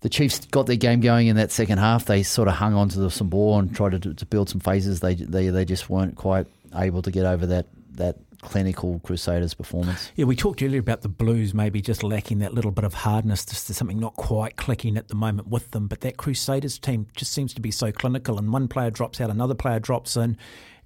the 0.00 0.08
Chiefs 0.08 0.46
got 0.46 0.66
their 0.66 0.76
game 0.76 1.00
going 1.00 1.26
in 1.26 1.36
that 1.36 1.50
second 1.50 1.78
half. 1.78 2.04
They 2.04 2.22
sort 2.22 2.48
of 2.48 2.54
hung 2.54 2.74
on 2.74 2.88
to 2.90 3.10
some 3.10 3.28
ball 3.28 3.58
and 3.58 3.74
tried 3.74 4.02
to, 4.02 4.14
to 4.14 4.26
build 4.26 4.48
some 4.48 4.60
phases. 4.60 5.00
They, 5.00 5.14
they 5.14 5.48
they 5.48 5.64
just 5.64 5.90
weren't 5.90 6.16
quite 6.16 6.46
able 6.74 7.02
to 7.02 7.10
get 7.10 7.26
over 7.26 7.46
that 7.46 7.66
that 7.92 8.16
clinical 8.42 9.00
Crusaders 9.00 9.54
performance. 9.54 10.12
Yeah, 10.14 10.26
we 10.26 10.36
talked 10.36 10.62
earlier 10.62 10.78
about 10.78 11.02
the 11.02 11.08
Blues 11.08 11.52
maybe 11.52 11.80
just 11.80 12.04
lacking 12.04 12.38
that 12.38 12.54
little 12.54 12.70
bit 12.70 12.84
of 12.84 12.94
hardness. 12.94 13.44
Just 13.44 13.66
something 13.66 13.98
not 13.98 14.14
quite 14.14 14.56
clicking 14.56 14.96
at 14.96 15.08
the 15.08 15.16
moment 15.16 15.48
with 15.48 15.72
them. 15.72 15.88
But 15.88 16.02
that 16.02 16.16
Crusaders 16.16 16.78
team 16.78 17.08
just 17.14 17.32
seems 17.32 17.52
to 17.54 17.60
be 17.60 17.70
so 17.70 17.90
clinical, 17.90 18.38
and 18.38 18.52
one 18.52 18.68
player 18.68 18.90
drops 18.90 19.20
out, 19.20 19.30
another 19.30 19.54
player 19.54 19.80
drops 19.80 20.16
in, 20.16 20.36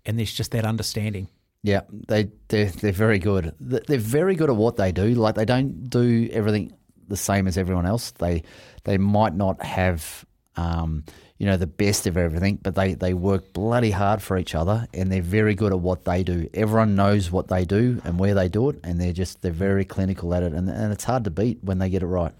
and 0.06 0.18
there's 0.18 0.32
just 0.32 0.52
that 0.52 0.64
understanding. 0.64 1.28
Yeah, 1.62 1.82
they 2.08 2.30
they're, 2.48 2.66
they're 2.66 2.92
very 2.92 3.18
good. 3.18 3.54
They're 3.60 3.98
very 3.98 4.34
good 4.34 4.50
at 4.50 4.56
what 4.56 4.76
they 4.76 4.90
do. 4.92 5.14
Like 5.14 5.36
they 5.36 5.44
don't 5.44 5.88
do 5.88 6.28
everything 6.32 6.72
the 7.08 7.16
same 7.16 7.46
as 7.46 7.56
everyone 7.56 7.86
else. 7.86 8.10
They 8.12 8.42
they 8.84 8.98
might 8.98 9.34
not 9.34 9.62
have 9.62 10.24
um, 10.56 11.04
you 11.38 11.46
know 11.46 11.56
the 11.56 11.68
best 11.68 12.06
of 12.08 12.16
everything, 12.16 12.58
but 12.60 12.74
they 12.74 12.94
they 12.94 13.14
work 13.14 13.52
bloody 13.52 13.92
hard 13.92 14.20
for 14.22 14.36
each 14.36 14.56
other, 14.56 14.88
and 14.92 15.10
they're 15.12 15.22
very 15.22 15.54
good 15.54 15.72
at 15.72 15.78
what 15.78 16.04
they 16.04 16.24
do. 16.24 16.48
Everyone 16.52 16.96
knows 16.96 17.30
what 17.30 17.46
they 17.46 17.64
do 17.64 18.00
and 18.04 18.18
where 18.18 18.34
they 18.34 18.48
do 18.48 18.68
it, 18.70 18.80
and 18.82 19.00
they're 19.00 19.12
just 19.12 19.40
they're 19.42 19.52
very 19.52 19.84
clinical 19.84 20.34
at 20.34 20.42
it, 20.42 20.52
and 20.52 20.68
and 20.68 20.92
it's 20.92 21.04
hard 21.04 21.22
to 21.24 21.30
beat 21.30 21.58
when 21.62 21.78
they 21.78 21.88
get 21.90 22.02
it 22.02 22.06
right. 22.06 22.32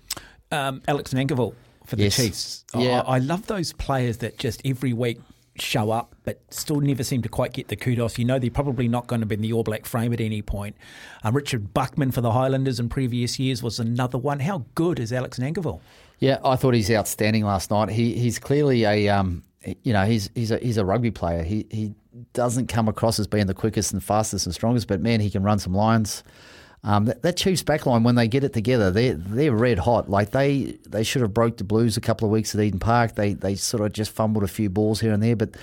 Um, 0.51 0.83
Alex 0.89 1.15
Nankivell 1.15 1.55
for 1.87 1.97
the 1.97 2.05
Yes. 2.05 2.17
Chiefs. 2.17 2.65
Yeah. 2.75 3.03
I 3.07 3.19
love 3.19 3.47
those 3.47 3.73
players 3.73 4.19
that 4.19 4.37
just 4.39 4.63
every 4.65 4.93
week 4.93 5.21
show 5.57 5.91
up 5.91 6.15
but 6.25 6.41
still 6.51 6.81
never 6.81 7.05
seem 7.05 7.23
to 7.23 7.29
quite 7.29 7.53
get 7.53 7.69
the 7.69 7.77
kudos. 7.77 8.19
You 8.19 8.25
know 8.25 8.39
they're 8.39 8.51
probably 8.51 8.89
not 8.89 9.07
going 9.07 9.21
to 9.21 9.27
be 9.27 9.35
in 9.35 9.43
the 9.43 9.53
All 9.53 9.63
Black 9.63 9.87
frame 9.87 10.13
at 10.13 10.21
any 10.21 10.43
point. 10.43 10.77
Um, 11.23 11.35
Richard 11.35 11.75
Buckman 11.75 12.11
for 12.11 12.21
the 12.21 12.33
Highlanders 12.33 12.81
in 12.81 12.89
previous 12.89 13.39
years 13.39 13.63
was 13.63 13.79
another 13.79 14.19
one. 14.19 14.41
How 14.41 14.65
good 14.75 14.99
is 14.99 15.13
Alex 15.13 15.39
Nankivell? 15.39 15.81
Yeah, 16.19 16.39
I 16.45 16.57
thought 16.57 16.75
he's 16.75 16.91
outstanding 16.91 17.45
last 17.45 17.71
night. 17.71 17.91
He 17.91 18.15
he's 18.15 18.39
clearly 18.39 18.85
a 18.85 19.09
um, 19.09 19.43
you 19.83 19.93
know 19.93 20.05
he's 20.05 20.31
he's 20.35 20.51
a 20.51 20.59
he's 20.59 20.77
a 20.77 20.85
rugby 20.85 21.11
player. 21.11 21.43
He 21.43 21.67
he 21.71 21.95
doesn't 22.33 22.69
come 22.69 22.89
across 22.89 23.19
as 23.19 23.27
being 23.27 23.47
the 23.47 23.55
quickest 23.55 23.93
and 23.93 24.03
fastest 24.03 24.47
and 24.47 24.55
strongest, 24.55 24.87
but 24.87 25.01
man, 25.01 25.21
he 25.21 25.31
can 25.31 25.43
run 25.43 25.59
some 25.59 25.75
lines. 25.75 26.23
Um, 26.85 27.05
that, 27.05 27.23
that 27.23 27.37
Chiefs 27.37 27.63
backline 27.63 28.03
when 28.03 28.17
they 28.17 28.27
get 28.27 28.43
it 28.43 28.53
together, 28.53 28.91
they're 28.91 29.15
they're 29.15 29.53
red 29.55 29.79
hot. 29.79 30.11
Like 30.11 30.31
they 30.31 30.79
they 30.89 31.05
should 31.05 31.23
have 31.23 31.33
broke 31.33 31.57
the 31.57 31.65
Blues 31.65 31.97
a 31.97 32.01
couple 32.01 32.27
of 32.27 32.33
weeks 32.33 32.55
at 32.55 32.61
Eden 32.61 32.81
Park. 32.81 33.15
They 33.15 33.35
they 33.35 33.55
sort 33.55 33.85
of 33.85 33.93
just 33.93 34.11
fumbled 34.11 34.43
a 34.43 34.49
few 34.49 34.69
balls 34.69 35.01
here 35.01 35.13
and 35.13 35.23
there, 35.23 35.37
but. 35.37 35.57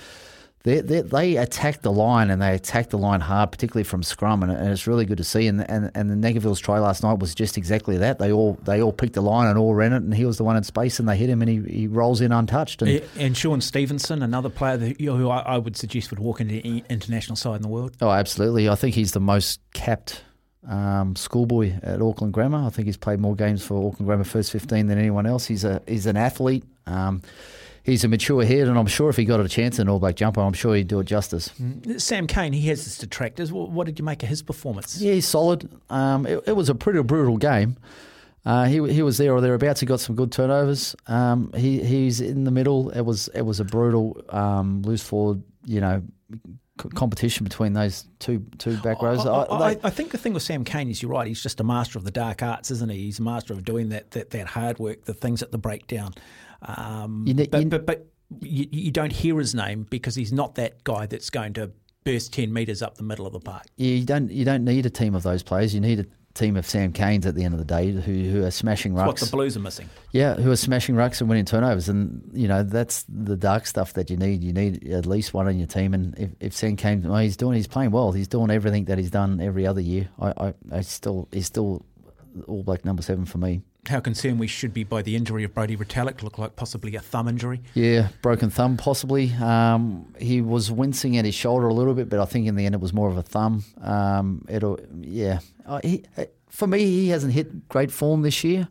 They, 0.62 0.82
they, 0.82 1.00
they 1.00 1.36
attack 1.38 1.80
the 1.80 1.90
line 1.90 2.28
and 2.28 2.42
they 2.42 2.54
attack 2.54 2.90
the 2.90 2.98
line 2.98 3.22
hard, 3.22 3.50
particularly 3.50 3.84
from 3.84 4.02
scrum, 4.02 4.42
and, 4.42 4.52
and 4.52 4.68
it's 4.68 4.86
really 4.86 5.06
good 5.06 5.16
to 5.16 5.24
see. 5.24 5.46
And 5.46 5.62
and 5.70 5.90
and 5.94 6.10
the 6.10 6.16
Nankivell's 6.16 6.60
try 6.60 6.78
last 6.78 7.02
night 7.02 7.18
was 7.18 7.34
just 7.34 7.56
exactly 7.56 7.96
that. 7.96 8.18
They 8.18 8.30
all 8.30 8.58
they 8.64 8.82
all 8.82 8.92
picked 8.92 9.14
the 9.14 9.22
line 9.22 9.48
and 9.48 9.56
all 9.56 9.74
ran 9.74 9.94
it, 9.94 10.02
and 10.02 10.12
he 10.12 10.26
was 10.26 10.36
the 10.36 10.44
one 10.44 10.58
in 10.58 10.62
space, 10.62 11.00
and 11.00 11.08
they 11.08 11.16
hit 11.16 11.30
him, 11.30 11.40
and 11.40 11.48
he, 11.48 11.78
he 11.78 11.86
rolls 11.86 12.20
in 12.20 12.30
untouched. 12.30 12.82
And 12.82 13.02
And 13.16 13.34
Shaun 13.34 13.62
Stevenson, 13.62 14.22
another 14.22 14.50
player 14.50 14.76
that, 14.76 15.00
who 15.00 15.30
I, 15.30 15.38
I 15.38 15.56
would 15.56 15.78
suggest 15.78 16.10
would 16.10 16.20
walk 16.20 16.42
into 16.42 16.56
any 16.56 16.84
international 16.90 17.36
side 17.36 17.56
in 17.56 17.62
the 17.62 17.68
world. 17.68 17.96
Oh, 18.02 18.10
absolutely. 18.10 18.68
I 18.68 18.74
think 18.74 18.94
he's 18.94 19.12
the 19.12 19.20
most 19.20 19.60
capped 19.72 20.22
um, 20.68 21.16
schoolboy 21.16 21.74
at 21.82 22.02
Auckland 22.02 22.32
Grammar. 22.32 22.66
I 22.66 22.70
think 22.70 22.86
he's 22.86 22.96
played 22.96 23.20
more 23.20 23.34
games 23.34 23.64
for 23.64 23.76
Auckland 23.76 24.06
Grammar 24.06 24.24
first 24.24 24.52
15 24.52 24.86
than 24.86 24.98
anyone 24.98 25.26
else. 25.26 25.46
He's 25.46 25.64
a 25.64 25.82
he's 25.86 26.06
an 26.06 26.16
athlete. 26.16 26.64
Um, 26.86 27.22
he's 27.82 28.04
a 28.04 28.08
mature 28.08 28.44
head, 28.44 28.68
and 28.68 28.78
I'm 28.78 28.86
sure 28.86 29.08
if 29.08 29.16
he 29.16 29.24
got 29.24 29.40
a 29.40 29.48
chance 29.48 29.78
in 29.78 29.82
an 29.82 29.88
All 29.88 29.98
Black 29.98 30.16
jumper, 30.16 30.40
I'm 30.40 30.52
sure 30.52 30.74
he'd 30.74 30.88
do 30.88 31.00
it 31.00 31.04
justice. 31.04 31.50
Sam 31.96 32.26
Cane, 32.26 32.52
he 32.52 32.68
has 32.68 32.84
his 32.84 32.98
detractors. 32.98 33.52
What, 33.52 33.70
what 33.70 33.86
did 33.86 33.98
you 33.98 34.04
make 34.04 34.22
of 34.22 34.28
his 34.28 34.42
performance? 34.42 35.00
Yeah, 35.00 35.14
he's 35.14 35.26
solid. 35.26 35.68
Um, 35.88 36.26
it, 36.26 36.42
it 36.46 36.52
was 36.56 36.68
a 36.68 36.74
pretty 36.74 37.02
brutal 37.02 37.36
game. 37.36 37.76
Uh, 38.44 38.64
he 38.64 38.76
he 38.92 39.02
was 39.02 39.18
there 39.18 39.34
or 39.34 39.40
thereabouts. 39.40 39.80
He 39.80 39.86
got 39.86 40.00
some 40.00 40.16
good 40.16 40.32
turnovers. 40.32 40.96
Um, 41.06 41.52
he 41.54 41.82
he's 41.82 42.20
in 42.22 42.44
the 42.44 42.50
middle. 42.50 42.88
It 42.90 43.02
was 43.02 43.28
it 43.28 43.42
was 43.42 43.60
a 43.60 43.64
brutal 43.64 44.22
um, 44.30 44.82
loose 44.82 45.02
forward. 45.02 45.42
You 45.64 45.80
know. 45.80 46.02
Competition 46.94 47.44
between 47.44 47.72
those 47.72 48.04
two 48.18 48.44
two 48.58 48.76
back 48.78 49.00
rows. 49.02 49.24
I, 49.26 49.30
I- 49.30 49.68
I, 49.72 49.76
I 49.84 49.90
think 49.90 50.10
the 50.12 50.18
thing 50.18 50.32
with 50.32 50.42
Sam 50.42 50.64
Cane 50.64 50.88
is 50.90 51.02
you're 51.02 51.10
right. 51.10 51.26
He's 51.26 51.42
just 51.42 51.60
a 51.60 51.64
master 51.64 51.98
of 51.98 52.04
the 52.04 52.10
dark 52.10 52.42
arts, 52.42 52.70
isn't 52.70 52.90
he? 52.90 52.98
He's 53.04 53.18
a 53.18 53.22
master 53.22 53.52
of 53.52 53.64
doing 53.64 53.88
that 53.90 54.10
that, 54.12 54.30
that 54.30 54.46
hard 54.48 54.78
work, 54.78 55.04
the 55.04 55.14
things 55.14 55.42
at 55.42 55.50
the 55.52 55.58
breakdown. 55.58 56.14
Um, 56.62 57.24
You 57.26 57.34
but, 57.34 57.60
you- 57.62 57.68
but 57.68 57.86
but 57.86 58.06
you, 58.40 58.66
you 58.70 58.90
don't 58.90 59.12
hear 59.12 59.38
his 59.38 59.54
name 59.54 59.86
because 59.90 60.14
he's 60.14 60.32
not 60.32 60.54
that 60.56 60.84
guy 60.84 61.06
that's 61.06 61.30
going 61.30 61.52
to 61.54 61.70
burst 62.04 62.32
ten 62.32 62.52
meters 62.52 62.80
up 62.82 62.96
the 62.96 63.02
middle 63.02 63.26
of 63.26 63.32
the 63.32 63.40
park. 63.40 63.64
Yeah, 63.76 63.94
you 63.94 64.04
don't 64.04 64.30
you 64.30 64.44
don't 64.44 64.64
need 64.64 64.86
a 64.86 64.90
team 64.90 65.14
of 65.14 65.22
those 65.22 65.42
players. 65.42 65.74
You 65.74 65.80
need 65.80 66.00
a 66.00 66.06
team 66.34 66.56
of 66.56 66.64
Sam 66.66 66.92
Canes 66.92 67.26
at 67.26 67.34
the 67.34 67.44
end 67.44 67.54
of 67.54 67.58
the 67.58 67.64
day 67.64 67.90
who 67.90 68.00
who 68.30 68.44
are 68.44 68.50
smashing 68.50 68.94
That's 68.94 69.06
what 69.06 69.16
rucks. 69.16 69.24
the 69.30 69.30
Blues 69.36 69.56
are 69.56 69.60
missing. 69.60 69.88
yeah, 70.12 70.34
who 70.34 70.50
are 70.50 70.56
smashing 70.56 70.94
rucks 70.94 71.20
and 71.20 71.28
winning 71.28 71.44
turnovers, 71.44 71.88
and 71.88 72.30
you 72.32 72.46
know 72.48 72.62
that's 72.62 73.04
the 73.08 73.36
dark 73.36 73.66
stuff 73.66 73.94
that 73.94 74.10
you 74.10 74.16
need. 74.16 74.42
You 74.44 74.52
need 74.52 74.88
at 74.92 75.06
least 75.06 75.34
one 75.34 75.46
on 75.48 75.58
your 75.58 75.66
team, 75.66 75.92
and 75.94 76.16
if, 76.18 76.30
if 76.40 76.52
Sam 76.54 76.76
Canes, 76.76 77.06
well, 77.06 77.18
he's 77.18 77.36
doing, 77.36 77.56
he's 77.56 77.66
playing 77.66 77.90
well. 77.90 78.12
He's 78.12 78.28
doing 78.28 78.50
everything 78.50 78.84
that 78.86 78.98
he's 78.98 79.10
done 79.10 79.40
every 79.40 79.66
other 79.66 79.80
year. 79.80 80.08
I, 80.20 80.28
I, 80.36 80.54
I 80.72 80.80
still, 80.82 81.28
he's 81.32 81.46
still 81.46 81.84
All 82.46 82.62
Black 82.62 82.84
number 82.84 83.02
seven 83.02 83.24
for 83.26 83.38
me. 83.38 83.62
How 83.88 83.98
concerned 84.00 84.38
we 84.38 84.46
should 84.46 84.74
be 84.74 84.84
by 84.84 85.00
the 85.02 85.16
injury 85.16 85.42
of 85.42 85.54
Brodie 85.54 85.76
Retallick, 85.76 86.22
look 86.22 86.38
like 86.38 86.54
possibly 86.54 86.94
a 86.96 87.00
thumb 87.00 87.28
injury. 87.28 87.62
Yeah, 87.74 88.08
broken 88.20 88.50
thumb 88.50 88.76
possibly. 88.76 89.32
Um, 89.34 90.14
he 90.18 90.42
was 90.42 90.70
wincing 90.70 91.16
at 91.16 91.24
his 91.24 91.34
shoulder 91.34 91.66
a 91.66 91.74
little 91.74 91.94
bit, 91.94 92.10
but 92.10 92.20
I 92.20 92.26
think 92.26 92.46
in 92.46 92.56
the 92.56 92.66
end 92.66 92.74
it 92.74 92.80
was 92.80 92.92
more 92.92 93.08
of 93.08 93.16
a 93.16 93.22
thumb. 93.22 93.64
Um, 93.80 94.44
it'll, 94.48 94.78
yeah. 95.00 95.40
Uh, 95.66 95.80
he, 95.82 96.04
uh, 96.16 96.24
for 96.48 96.66
me, 96.66 96.80
he 96.80 97.08
hasn't 97.08 97.32
hit 97.32 97.68
great 97.68 97.90
form 97.90 98.22
this 98.22 98.44
year. 98.44 98.68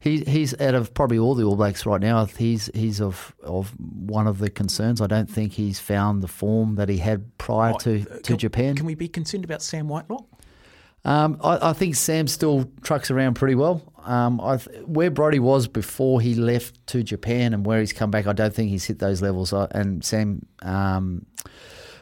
He, 0.00 0.24
he's 0.24 0.60
out 0.60 0.74
of 0.74 0.92
probably 0.94 1.18
all 1.18 1.36
the 1.36 1.44
All 1.44 1.54
Blacks 1.54 1.86
right 1.86 2.00
now. 2.00 2.24
He's 2.24 2.68
he's 2.74 3.00
of 3.00 3.32
of 3.40 3.72
one 3.78 4.26
of 4.26 4.38
the 4.38 4.50
concerns. 4.50 5.00
I 5.00 5.06
don't 5.06 5.30
think 5.30 5.52
he's 5.52 5.78
found 5.78 6.22
the 6.22 6.28
form 6.28 6.74
that 6.74 6.88
he 6.88 6.98
had 6.98 7.38
prior 7.38 7.74
to, 7.74 8.04
to 8.04 8.20
Can- 8.22 8.38
Japan. 8.38 8.74
Can 8.74 8.86
we 8.86 8.96
be 8.96 9.06
concerned 9.06 9.44
about 9.44 9.62
Sam 9.62 9.86
Whitelock? 9.86 10.24
Um, 11.04 11.38
I, 11.42 11.70
I 11.70 11.72
think 11.72 11.96
Sam 11.96 12.28
still 12.28 12.70
trucks 12.82 13.10
around 13.10 13.34
pretty 13.34 13.54
well. 13.54 13.82
Um, 14.04 14.40
th- 14.40 14.84
where 14.86 15.10
Brodie 15.10 15.38
was 15.38 15.68
before 15.68 16.20
he 16.20 16.34
left 16.34 16.86
to 16.88 17.02
Japan 17.02 17.54
and 17.54 17.64
where 17.66 17.80
he's 17.80 17.92
come 17.92 18.10
back, 18.10 18.26
I 18.26 18.32
don't 18.32 18.54
think 18.54 18.70
he's 18.70 18.84
hit 18.84 18.98
those 18.98 19.22
levels. 19.22 19.52
I, 19.52 19.66
and 19.72 20.04
Sam 20.04 20.46
um, 20.62 21.26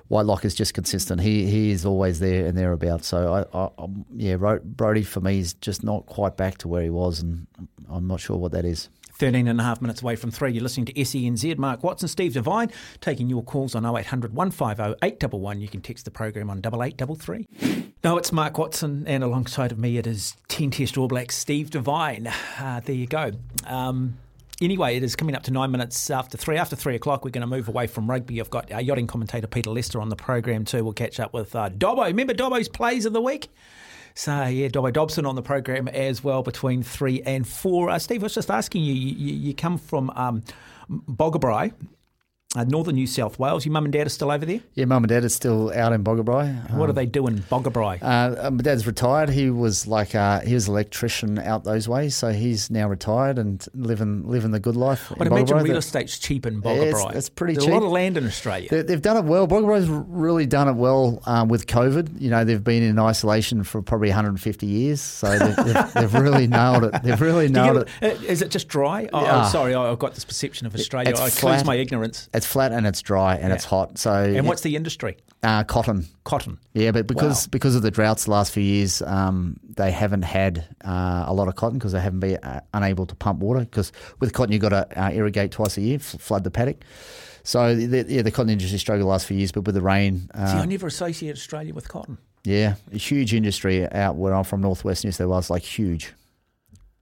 Whitelock 0.08 0.44
is 0.44 0.54
just 0.54 0.74
consistent. 0.74 1.20
He 1.20 1.46
he 1.46 1.70
is 1.70 1.86
always 1.86 2.20
there 2.20 2.46
and 2.46 2.58
thereabouts. 2.58 3.06
So 3.06 3.46
I, 3.52 3.58
I, 3.58 3.86
yeah, 4.16 4.36
Brodie 4.36 5.02
for 5.02 5.20
me 5.20 5.38
is 5.38 5.54
just 5.54 5.84
not 5.84 6.06
quite 6.06 6.36
back 6.36 6.58
to 6.58 6.68
where 6.68 6.82
he 6.82 6.90
was, 6.90 7.20
and 7.20 7.46
I'm 7.88 8.06
not 8.06 8.20
sure 8.20 8.36
what 8.36 8.52
that 8.52 8.64
is. 8.64 8.88
13 9.20 9.46
and 9.46 9.60
a 9.60 9.62
half 9.62 9.82
minutes 9.82 10.00
away 10.00 10.16
from 10.16 10.30
three. 10.30 10.50
You're 10.50 10.62
listening 10.62 10.86
to 10.86 10.94
SENZ. 10.94 11.58
Mark 11.58 11.84
Watson, 11.84 12.08
Steve 12.08 12.32
Devine, 12.32 12.70
taking 13.02 13.28
your 13.28 13.42
calls 13.42 13.74
on 13.74 13.84
0800 13.84 14.34
150 14.34 14.96
811. 15.02 15.60
You 15.60 15.68
can 15.68 15.82
text 15.82 16.06
the 16.06 16.10
program 16.10 16.48
on 16.48 16.58
8833. 16.58 17.90
No, 18.02 18.16
it's 18.16 18.32
Mark 18.32 18.56
Watson, 18.56 19.04
and 19.06 19.22
alongside 19.22 19.72
of 19.72 19.78
me 19.78 19.98
it 19.98 20.06
is 20.06 20.36
10 20.48 20.70
Test 20.70 20.96
All 20.96 21.06
Blacks 21.06 21.36
Steve 21.36 21.68
Devine. 21.68 22.28
Uh, 22.58 22.80
there 22.82 22.96
you 22.96 23.06
go. 23.06 23.32
Um, 23.66 24.16
Anyway, 24.62 24.94
it 24.94 25.02
is 25.02 25.16
coming 25.16 25.34
up 25.34 25.42
to 25.42 25.50
nine 25.50 25.70
minutes 25.70 26.10
after 26.10 26.36
three. 26.36 26.58
After 26.58 26.76
three 26.76 26.94
o'clock, 26.94 27.24
we're 27.24 27.30
going 27.30 27.40
to 27.40 27.46
move 27.46 27.66
away 27.68 27.86
from 27.86 28.10
rugby. 28.10 28.40
I've 28.40 28.50
got 28.50 28.70
our 28.70 28.82
yachting 28.82 29.06
commentator 29.06 29.46
Peter 29.46 29.70
Lester 29.70 30.02
on 30.02 30.10
the 30.10 30.16
program 30.16 30.66
too. 30.66 30.84
We'll 30.84 30.92
catch 30.92 31.18
up 31.18 31.32
with 31.32 31.56
uh, 31.56 31.70
Dobbo. 31.70 32.04
Remember 32.04 32.34
Dobbo's 32.34 32.68
plays 32.68 33.06
of 33.06 33.14
the 33.14 33.22
week? 33.22 33.48
So 34.14 34.44
yeah, 34.46 34.68
Dobbo 34.68 34.92
Dobson 34.92 35.26
on 35.26 35.34
the 35.34 35.42
program 35.42 35.88
as 35.88 36.22
well 36.22 36.42
between 36.42 36.82
three 36.82 37.22
and 37.22 37.46
four. 37.46 37.90
Uh, 37.90 37.98
Steve, 37.98 38.22
I 38.22 38.24
was 38.24 38.34
just 38.34 38.50
asking 38.50 38.82
you. 38.82 38.92
You, 38.94 39.34
you 39.34 39.54
come 39.54 39.78
from 39.78 40.10
um, 40.10 40.42
Boggabri, 40.90 41.72
uh, 42.56 42.64
northern 42.64 42.96
New 42.96 43.06
South 43.06 43.38
Wales. 43.38 43.64
Your 43.64 43.72
mum 43.72 43.84
and 43.84 43.92
dad 43.92 44.06
are 44.06 44.10
still 44.10 44.30
over 44.30 44.44
there. 44.44 44.60
Yeah, 44.74 44.86
mum 44.86 45.04
and 45.04 45.08
dad 45.08 45.22
are 45.24 45.28
still 45.28 45.72
out 45.72 45.92
in 45.92 46.02
Boggabri. 46.02 46.70
what 46.72 46.86
do 46.86 46.90
Um, 46.90 46.94
they 46.96 47.06
do 47.06 47.26
in 47.28 47.38
Boggabri? 47.42 47.98
Uh, 48.02 48.50
my 48.50 48.62
dad's 48.62 48.86
retired. 48.86 49.28
He 49.30 49.50
was 49.50 49.86
like 49.86 50.14
uh, 50.14 50.40
he 50.40 50.54
was 50.54 50.66
an 50.66 50.72
electrician 50.74 51.38
out 51.38 51.62
those 51.64 51.88
ways, 51.88 52.16
so 52.16 52.30
he's 52.32 52.70
now 52.70 52.88
retired 52.88 53.38
and 53.38 53.64
living 53.74 54.28
living 54.28 54.50
the 54.50 54.58
good 54.60 54.76
life. 54.76 55.12
I'd 55.20 55.26
imagine 55.28 55.58
Boggabri. 55.58 55.62
real 55.64 55.76
estate's 55.76 56.18
cheap 56.18 56.44
in 56.46 56.60
Yeah, 56.64 56.72
it's- 56.72 57.06
it's 57.14 57.28
pretty 57.28 57.54
There's 57.54 57.66
a 57.66 57.70
lot 57.70 57.82
of 57.84 57.90
land 57.90 58.16
in 58.16 58.26
Australia. 58.26 58.68
They, 58.68 58.82
they've 58.82 59.02
done 59.02 59.16
it 59.16 59.24
well. 59.24 59.46
Boggabri's 59.46 59.88
really 59.88 60.46
done 60.46 60.68
it 60.68 60.74
well 60.74 61.22
um, 61.26 61.48
with 61.48 61.66
COVID. 61.66 62.20
You 62.20 62.30
know, 62.30 62.44
they've 62.44 62.62
been 62.62 62.82
in 62.82 62.98
isolation 62.98 63.62
for 63.62 63.80
probably 63.82 64.08
150 64.08 64.66
years, 64.66 65.00
so 65.00 65.38
they've, 65.38 65.56
they've, 65.56 65.92
they've 65.94 66.14
really 66.14 66.46
nailed 66.48 66.84
it. 66.84 67.02
They've 67.02 67.20
really 67.20 67.48
nailed 67.48 67.76
it. 67.78 67.88
it- 68.02 68.42
uh, 68.42 68.44
it 68.44 68.50
just 68.50 68.68
dry? 68.68 69.08
Oh, 69.12 69.22
Yeah. 69.22 69.44
oh, 69.46 69.48
sorry, 69.50 69.74
I- 69.74 69.90
I've 69.90 69.98
got 69.98 70.14
this 70.14 70.24
perception 70.24 70.66
of 70.66 70.74
Australia. 70.74 71.10
It's 71.10 71.20
I 71.20 71.30
flat. 71.30 71.64
my 71.64 71.76
ignorance. 71.76 72.28
It's 72.40 72.46
flat 72.46 72.72
and 72.72 72.86
it's 72.86 73.02
dry 73.02 73.36
and 73.36 73.52
it's 73.52 73.64
hot. 73.64 73.98
So 73.98 74.12
And 74.12 74.46
what's 74.46 74.62
the 74.62 74.74
industry? 74.76 75.16
uh, 75.42 75.64
cotton? 75.64 76.06
Cotton. 76.24 76.58
Yeah, 76.74 76.90
but 76.90 77.06
because 77.06 77.46
Wow. 77.46 77.50
because 77.50 77.74
of 77.76 77.82
the 77.82 77.90
droughts 77.90 78.24
the 78.24 78.30
last 78.32 78.52
few 78.52 78.62
years, 78.62 79.02
um, 79.02 79.56
they 79.76 79.90
haven't 79.90 80.22
had 80.22 80.64
uh, 80.84 81.24
a 81.26 81.32
lot 81.34 81.48
of 81.48 81.54
cotton 81.56 81.78
because 81.78 81.92
they 81.92 82.00
haven't 82.00 82.20
been 82.20 82.36
uh, 82.42 82.60
unable 82.74 83.06
to 83.06 83.14
pump 83.14 83.40
water. 83.40 83.60
Because 83.60 83.92
with 84.20 84.32
cotton, 84.32 84.52
you've 84.52 84.62
got 84.62 84.70
to 84.70 84.82
uh, 85.02 85.10
irrigate 85.10 85.50
twice 85.52 85.76
a 85.78 85.80
year, 85.82 85.96
f- 85.96 86.16
flood 86.20 86.44
the 86.44 86.50
paddock. 86.50 86.78
So 87.42 87.74
the, 87.74 88.04
yeah, 88.08 88.22
the 88.22 88.30
cotton 88.30 88.50
industry 88.50 88.78
struggled 88.78 89.04
the 89.06 89.08
last 89.10 89.26
few 89.26 89.36
years, 89.36 89.50
but 89.52 89.62
with 89.62 89.74
the 89.74 89.80
rain, 89.80 90.28
See, 90.34 90.40
I 90.40 90.60
uh, 90.60 90.64
never 90.66 90.86
associate 90.86 91.32
Australia 91.36 91.72
with 91.74 91.88
cotton. 91.88 92.18
yeah, 92.44 92.74
a 92.92 92.98
huge 92.98 93.32
industry 93.32 93.90
out 93.92 94.16
where 94.16 94.34
I'm 94.34 94.44
from, 94.44 94.60
northwest 94.60 95.04
New 95.04 95.12
South 95.12 95.28
Wales, 95.28 95.48
like 95.50 95.62
huge, 95.62 96.12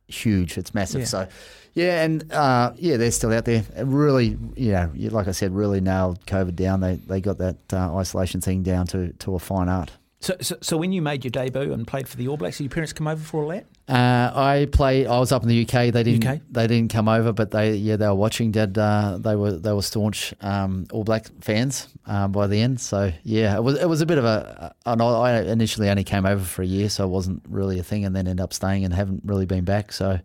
huge. 0.09 0.59
It's 0.59 0.74
massive. 0.74 1.01
Yeah. 1.01 1.06
So 1.06 1.28
yeah, 1.74 2.02
and 2.02 2.32
uh, 2.32 2.72
yeah, 2.76 2.97
they're 2.97 3.10
still 3.12 3.32
out 3.32 3.44
there. 3.44 3.62
It 3.76 3.86
Really, 3.86 4.36
you 4.56 4.72
know, 4.72 4.90
like 4.94 5.28
I 5.28 5.32
said, 5.32 5.55
really 5.55 5.80
nailed 5.80 6.24
COVID 6.26 6.56
down. 6.56 6.80
They 6.80 6.97
they 6.97 7.20
got 7.20 7.39
that 7.39 7.56
uh, 7.72 7.94
isolation 7.97 8.40
thing 8.40 8.62
down 8.62 8.86
to 8.89 9.12
to 9.12 9.35
a 9.35 9.39
fine 9.39 9.68
art. 9.68 9.93
So, 10.20 10.35
so, 10.40 10.57
so 10.61 10.77
when 10.77 10.90
you 10.90 11.01
made 11.01 11.24
your 11.24 11.31
debut 11.31 11.73
and 11.73 11.86
played 11.86 12.09
for 12.09 12.16
the 12.16 12.27
All 12.27 12.36
Blacks, 12.36 12.59
did 12.59 12.65
your 12.65 12.70
parents 12.70 12.93
come 12.93 13.07
over 13.07 13.23
for 13.23 13.43
all 13.45 13.51
that? 13.51 13.66
Uh, 13.89 14.32
I 14.35 14.69
play. 14.73 15.07
I 15.07 15.19
was 15.19 15.31
up 15.31 15.43
in 15.43 15.49
the 15.49 15.62
UK. 15.62 15.93
They 15.93 16.03
didn't. 16.03 16.27
UK? 16.27 16.40
They 16.51 16.66
didn't 16.66 16.93
come 16.93 17.09
over, 17.09 17.32
but 17.32 17.53
they 17.53 17.74
yeah 17.74 17.97
they 17.97 18.07
were 18.07 18.15
watching. 18.15 18.51
Dad. 18.51 18.77
Uh, 18.77 19.19
they 19.19 19.36
were 19.36 19.53
they 19.53 19.73
were 19.73 19.82
staunch 19.82 20.35
um, 20.40 20.86
All 20.93 21.05
Black 21.05 21.27
fans 21.40 21.89
um, 22.07 22.32
by 22.32 22.49
the 22.49 22.61
end. 22.61 22.81
So 22.81 23.12
yeah, 23.23 23.57
it 23.57 23.62
was 23.62 23.78
it 23.78 23.89
was 23.89 24.01
a 24.01 24.07
bit 24.07 24.19
of 24.19 24.24
a. 24.24 24.74
And 24.86 25.01
I 25.01 25.43
initially 25.43 25.89
only 25.89 26.05
came 26.05 26.27
over 26.27 26.45
for 26.45 26.62
a 26.62 26.66
year, 26.66 26.89
so 26.89 27.05
it 27.05 27.11
wasn't 27.11 27.43
really 27.49 27.78
a 27.78 27.85
thing, 27.85 28.05
and 28.05 28.15
then 28.15 28.27
ended 28.27 28.43
up 28.43 28.53
staying 28.53 28.85
and 28.85 28.93
haven't 28.93 29.23
really 29.24 29.47
been 29.47 29.65
back. 29.65 29.93
So. 29.93 30.20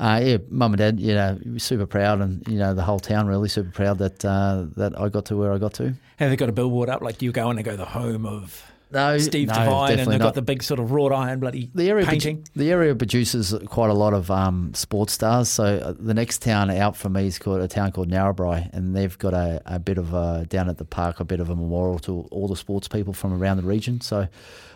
Uh, 0.00 0.20
yeah, 0.22 0.36
mum 0.48 0.74
and 0.74 0.78
dad, 0.78 1.00
you 1.00 1.12
know, 1.12 1.36
super 1.56 1.84
proud, 1.84 2.20
and 2.20 2.46
you 2.46 2.56
know 2.56 2.72
the 2.72 2.84
whole 2.84 3.00
town 3.00 3.26
really 3.26 3.48
super 3.48 3.72
proud 3.72 3.98
that 3.98 4.24
uh, 4.24 4.64
that 4.76 4.96
I 4.96 5.08
got 5.08 5.24
to 5.24 5.36
where 5.36 5.52
I 5.52 5.58
got 5.58 5.74
to. 5.74 5.92
Have 6.18 6.30
they 6.30 6.36
got 6.36 6.48
a 6.48 6.52
billboard 6.52 6.88
up? 6.88 7.02
Like, 7.02 7.20
you 7.20 7.32
go 7.32 7.50
and 7.50 7.58
they 7.58 7.64
go 7.64 7.74
the 7.76 7.84
home 7.84 8.24
of 8.24 8.64
no, 8.90 9.18
Steve 9.18 9.48
no, 9.48 9.54
Devine, 9.54 9.90
and 9.98 10.00
they've 10.00 10.18
not. 10.18 10.26
got 10.28 10.34
the 10.34 10.42
big 10.42 10.62
sort 10.62 10.80
of 10.80 10.90
wrought 10.92 11.12
iron 11.12 11.40
bloody 11.40 11.70
the 11.74 11.88
area 11.90 12.06
painting. 12.06 12.46
the 12.54 12.70
area 12.70 12.94
produces 12.94 13.54
quite 13.66 13.90
a 13.90 13.94
lot 13.94 14.14
of 14.14 14.30
um, 14.30 14.72
sports 14.74 15.12
stars. 15.12 15.48
So 15.48 15.64
uh, 15.64 15.94
the 15.98 16.14
next 16.14 16.42
town 16.42 16.70
out 16.70 16.96
from 16.96 17.12
me 17.14 17.26
is 17.26 17.38
called 17.38 17.60
a 17.60 17.68
town 17.68 17.92
called 17.92 18.10
Narrabri, 18.10 18.68
and 18.72 18.94
they've 18.96 19.16
got 19.18 19.34
a, 19.34 19.60
a 19.66 19.78
bit 19.78 19.98
of 19.98 20.14
a 20.14 20.46
down 20.48 20.68
at 20.68 20.78
the 20.78 20.84
park 20.84 21.20
a 21.20 21.24
bit 21.24 21.40
of 21.40 21.50
a 21.50 21.56
memorial 21.56 21.98
to 22.00 22.26
all 22.30 22.48
the 22.48 22.56
sports 22.56 22.88
people 22.88 23.12
from 23.12 23.32
around 23.32 23.58
the 23.58 23.62
region. 23.64 24.00
So 24.00 24.26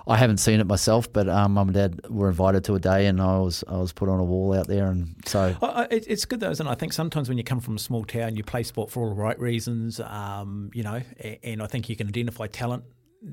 I 0.07 0.17
haven't 0.17 0.39
seen 0.39 0.59
it 0.59 0.67
myself, 0.67 1.13
but 1.13 1.29
um, 1.29 1.55
mum 1.55 1.69
and 1.69 1.75
dad 1.75 2.01
were 2.11 2.29
invited 2.29 2.65
to 2.65 2.75
a 2.75 2.81
day, 2.81 3.07
and 3.07 3.21
I 3.23 3.39
was 3.39 3.63
I 3.69 3.77
was 3.79 3.93
put 3.93 4.09
on 4.09 4.19
a 4.21 4.25
wall 4.25 4.53
out 4.53 4.67
there, 4.67 4.89
and 4.89 5.15
so 5.25 5.57
it- 5.91 6.07
It's 6.09 6.25
good 6.25 6.41
though, 6.41 6.51
isn't 6.51 6.67
it? 6.67 6.71
I 6.71 6.75
think 6.75 6.93
sometimes 6.93 7.29
when 7.29 7.39
you 7.39 7.45
come 7.45 7.61
from 7.61 7.77
a 7.77 7.79
small 7.79 8.05
town, 8.05 8.37
you 8.37 8.43
play 8.43 8.63
sport 8.65 8.91
for 8.91 9.03
all 9.05 9.09
the 9.15 9.21
right 9.21 9.39
reasons, 9.39 10.01
um, 10.01 10.71
you 10.75 10.83
know, 10.83 11.01
and 11.43 11.63
I 11.63 11.67
think 11.67 11.89
you 11.89 11.97
can 11.97 12.09
identify 12.09 12.47
talent. 12.49 12.83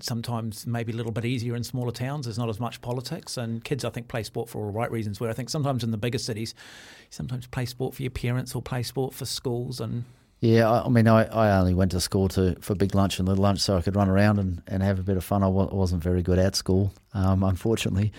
Sometimes 0.02 0.68
maybe 0.68 0.94
a 0.94 0.96
little 0.96 1.12
bit 1.12 1.26
easier 1.26 1.56
in 1.56 1.64
smaller 1.64 1.92
towns. 1.92 2.26
There's 2.26 2.38
not 2.38 2.50
as 2.50 2.60
much 2.60 2.82
politics, 2.82 3.38
and 3.38 3.64
kids 3.64 3.84
I 3.84 3.90
think 3.90 4.08
play 4.08 4.24
sport 4.24 4.50
for 4.50 4.60
all 4.60 4.72
the 4.72 4.78
right 4.78 4.92
reasons. 4.92 5.20
Where 5.20 5.30
I 5.30 5.34
think 5.34 5.50
sometimes 5.50 5.84
in 5.84 5.92
the 5.92 5.98
bigger 5.98 6.20
cities, 6.20 6.54
you 7.00 7.08
sometimes 7.10 7.48
play 7.48 7.66
sport 7.66 7.96
for 7.96 8.04
your 8.04 8.12
parents 8.12 8.54
or 8.54 8.62
play 8.62 8.84
sport 8.84 9.14
for 9.14 9.26
schools, 9.26 9.80
and 9.80 10.04
Yeah, 10.42 10.70
I, 10.70 10.86
I 10.86 10.90
mean, 10.90 11.08
I, 11.08 11.26
I 11.26 11.60
only 11.60 11.74
went 11.74 11.92
to 11.92 12.00
school 12.00 12.28
to 12.30 12.56
for 12.62 12.76
big 12.76 12.96
lunch 12.96 13.20
and 13.20 13.28
little 13.28 13.44
lunch 13.44 13.60
so 13.60 13.78
I 13.78 13.82
could 13.82 13.96
run 13.96 14.10
around 14.10 14.40
and, 14.40 14.62
and 14.68 14.84
have 14.84 15.00
a 15.00 15.04
bit 15.04 15.18
of 15.18 15.24
fun. 15.24 15.44
I 15.44 15.48
wasn't 15.48 16.04
very 16.04 16.22
good 16.22 16.40
at 16.40 16.56
school, 16.56 16.94
um, 17.14 17.44
unfortunately. 17.44 18.14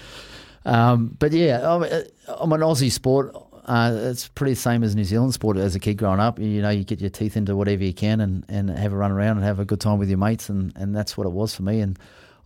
Um, 0.64 1.16
but 1.18 1.32
yeah, 1.32 1.74
I'm, 1.74 1.84
I'm 2.28 2.52
an 2.52 2.60
Aussie 2.60 2.92
sport. 2.92 3.34
Uh, 3.70 3.94
it's 4.10 4.26
pretty 4.26 4.54
the 4.54 4.60
same 4.60 4.82
as 4.82 4.96
New 4.96 5.04
Zealand 5.04 5.32
sport 5.32 5.56
as 5.56 5.76
a 5.76 5.78
kid 5.78 5.94
growing 5.94 6.18
up. 6.18 6.40
You 6.40 6.60
know, 6.60 6.70
you 6.70 6.82
get 6.82 7.00
your 7.00 7.08
teeth 7.08 7.36
into 7.36 7.54
whatever 7.54 7.84
you 7.84 7.94
can 7.94 8.20
and, 8.20 8.44
and 8.48 8.68
have 8.68 8.92
a 8.92 8.96
run 8.96 9.12
around 9.12 9.36
and 9.36 9.46
have 9.46 9.60
a 9.60 9.64
good 9.64 9.80
time 9.80 10.00
with 10.00 10.08
your 10.08 10.18
mates, 10.18 10.48
and, 10.48 10.72
and 10.74 10.92
that's 10.92 11.16
what 11.16 11.24
it 11.24 11.30
was 11.30 11.54
for 11.54 11.62
me. 11.62 11.80
And 11.80 11.96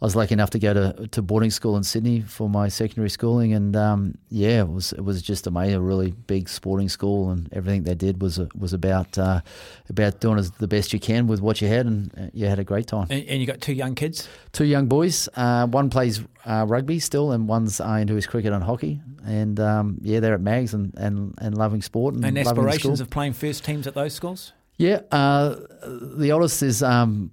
I 0.05 0.07
was 0.07 0.15
lucky 0.15 0.35
enough 0.35 0.51
to 0.51 0.59
go 0.59 0.75
to, 0.75 1.09
to 1.13 1.23
boarding 1.23 1.51
school 1.51 1.79
in 1.79 1.83
Sydney 1.83 2.21
for 2.21 2.47
my 2.47 2.69
secondary 2.69 3.09
schooling, 3.09 3.55
and 3.55 3.75
um, 3.75 4.19
yeah, 4.29 4.61
it 4.61 4.69
was 4.69 4.93
it 4.93 5.01
was 5.03 5.23
just 5.23 5.47
amazing. 5.47 5.77
A 5.77 5.81
really 5.81 6.11
big 6.11 6.51
sporting 6.51 6.91
school, 6.91 7.31
and 7.31 7.51
everything 7.55 7.85
they 7.85 7.95
did 7.95 8.21
was 8.21 8.39
was 8.55 8.75
about 8.75 9.17
uh, 9.17 9.41
about 9.89 10.21
doing 10.21 10.39
as 10.39 10.51
the 10.51 10.69
best 10.69 10.93
you 10.93 11.01
can 11.01 11.27
with 11.27 11.41
what 11.41 11.63
you 11.63 11.69
had, 11.69 11.87
and 11.87 12.13
uh, 12.19 12.27
you 12.35 12.45
had 12.45 12.59
a 12.59 12.65
great 12.65 12.87
time. 12.87 13.07
and, 13.09 13.27
and 13.27 13.41
you 13.41 13.47
got 13.47 13.63
two 13.63 13.73
young 13.73 13.95
kids. 13.95 14.29
Two 14.53 14.67
young 14.67 14.89
boys. 14.89 15.27
Uh, 15.37 15.67
one 15.69 15.89
plays 15.89 16.23
uh, 16.45 16.67
rugby 16.69 16.99
still, 16.99 17.33
and 17.33 17.49
one's 17.49 17.81
uh, 17.81 17.89
into 17.93 18.15
his 18.15 18.27
cricket 18.27 18.53
and 18.53 18.63
hockey. 18.63 19.01
And 19.25 19.59
um, 19.59 19.97
yeah, 20.03 20.21
they're 20.21 20.35
at 20.35 20.43
Mags 20.43 20.75
and, 20.75 20.93
and, 20.99 21.33
and 21.39 21.57
loving 21.57 21.81
sport 21.81 22.15
and, 22.15 22.27
And 22.27 22.37
aspirations 22.37 23.01
of 23.01 23.09
playing 23.09 23.33
first 23.33 23.65
teams 23.65 23.87
at 23.87 23.95
those 23.95 24.13
schools. 24.13 24.53
Yeah, 24.77 25.01
uh, 25.11 25.57
the 25.83 26.31
oldest 26.33 26.63
is 26.63 26.83
um, 26.83 27.31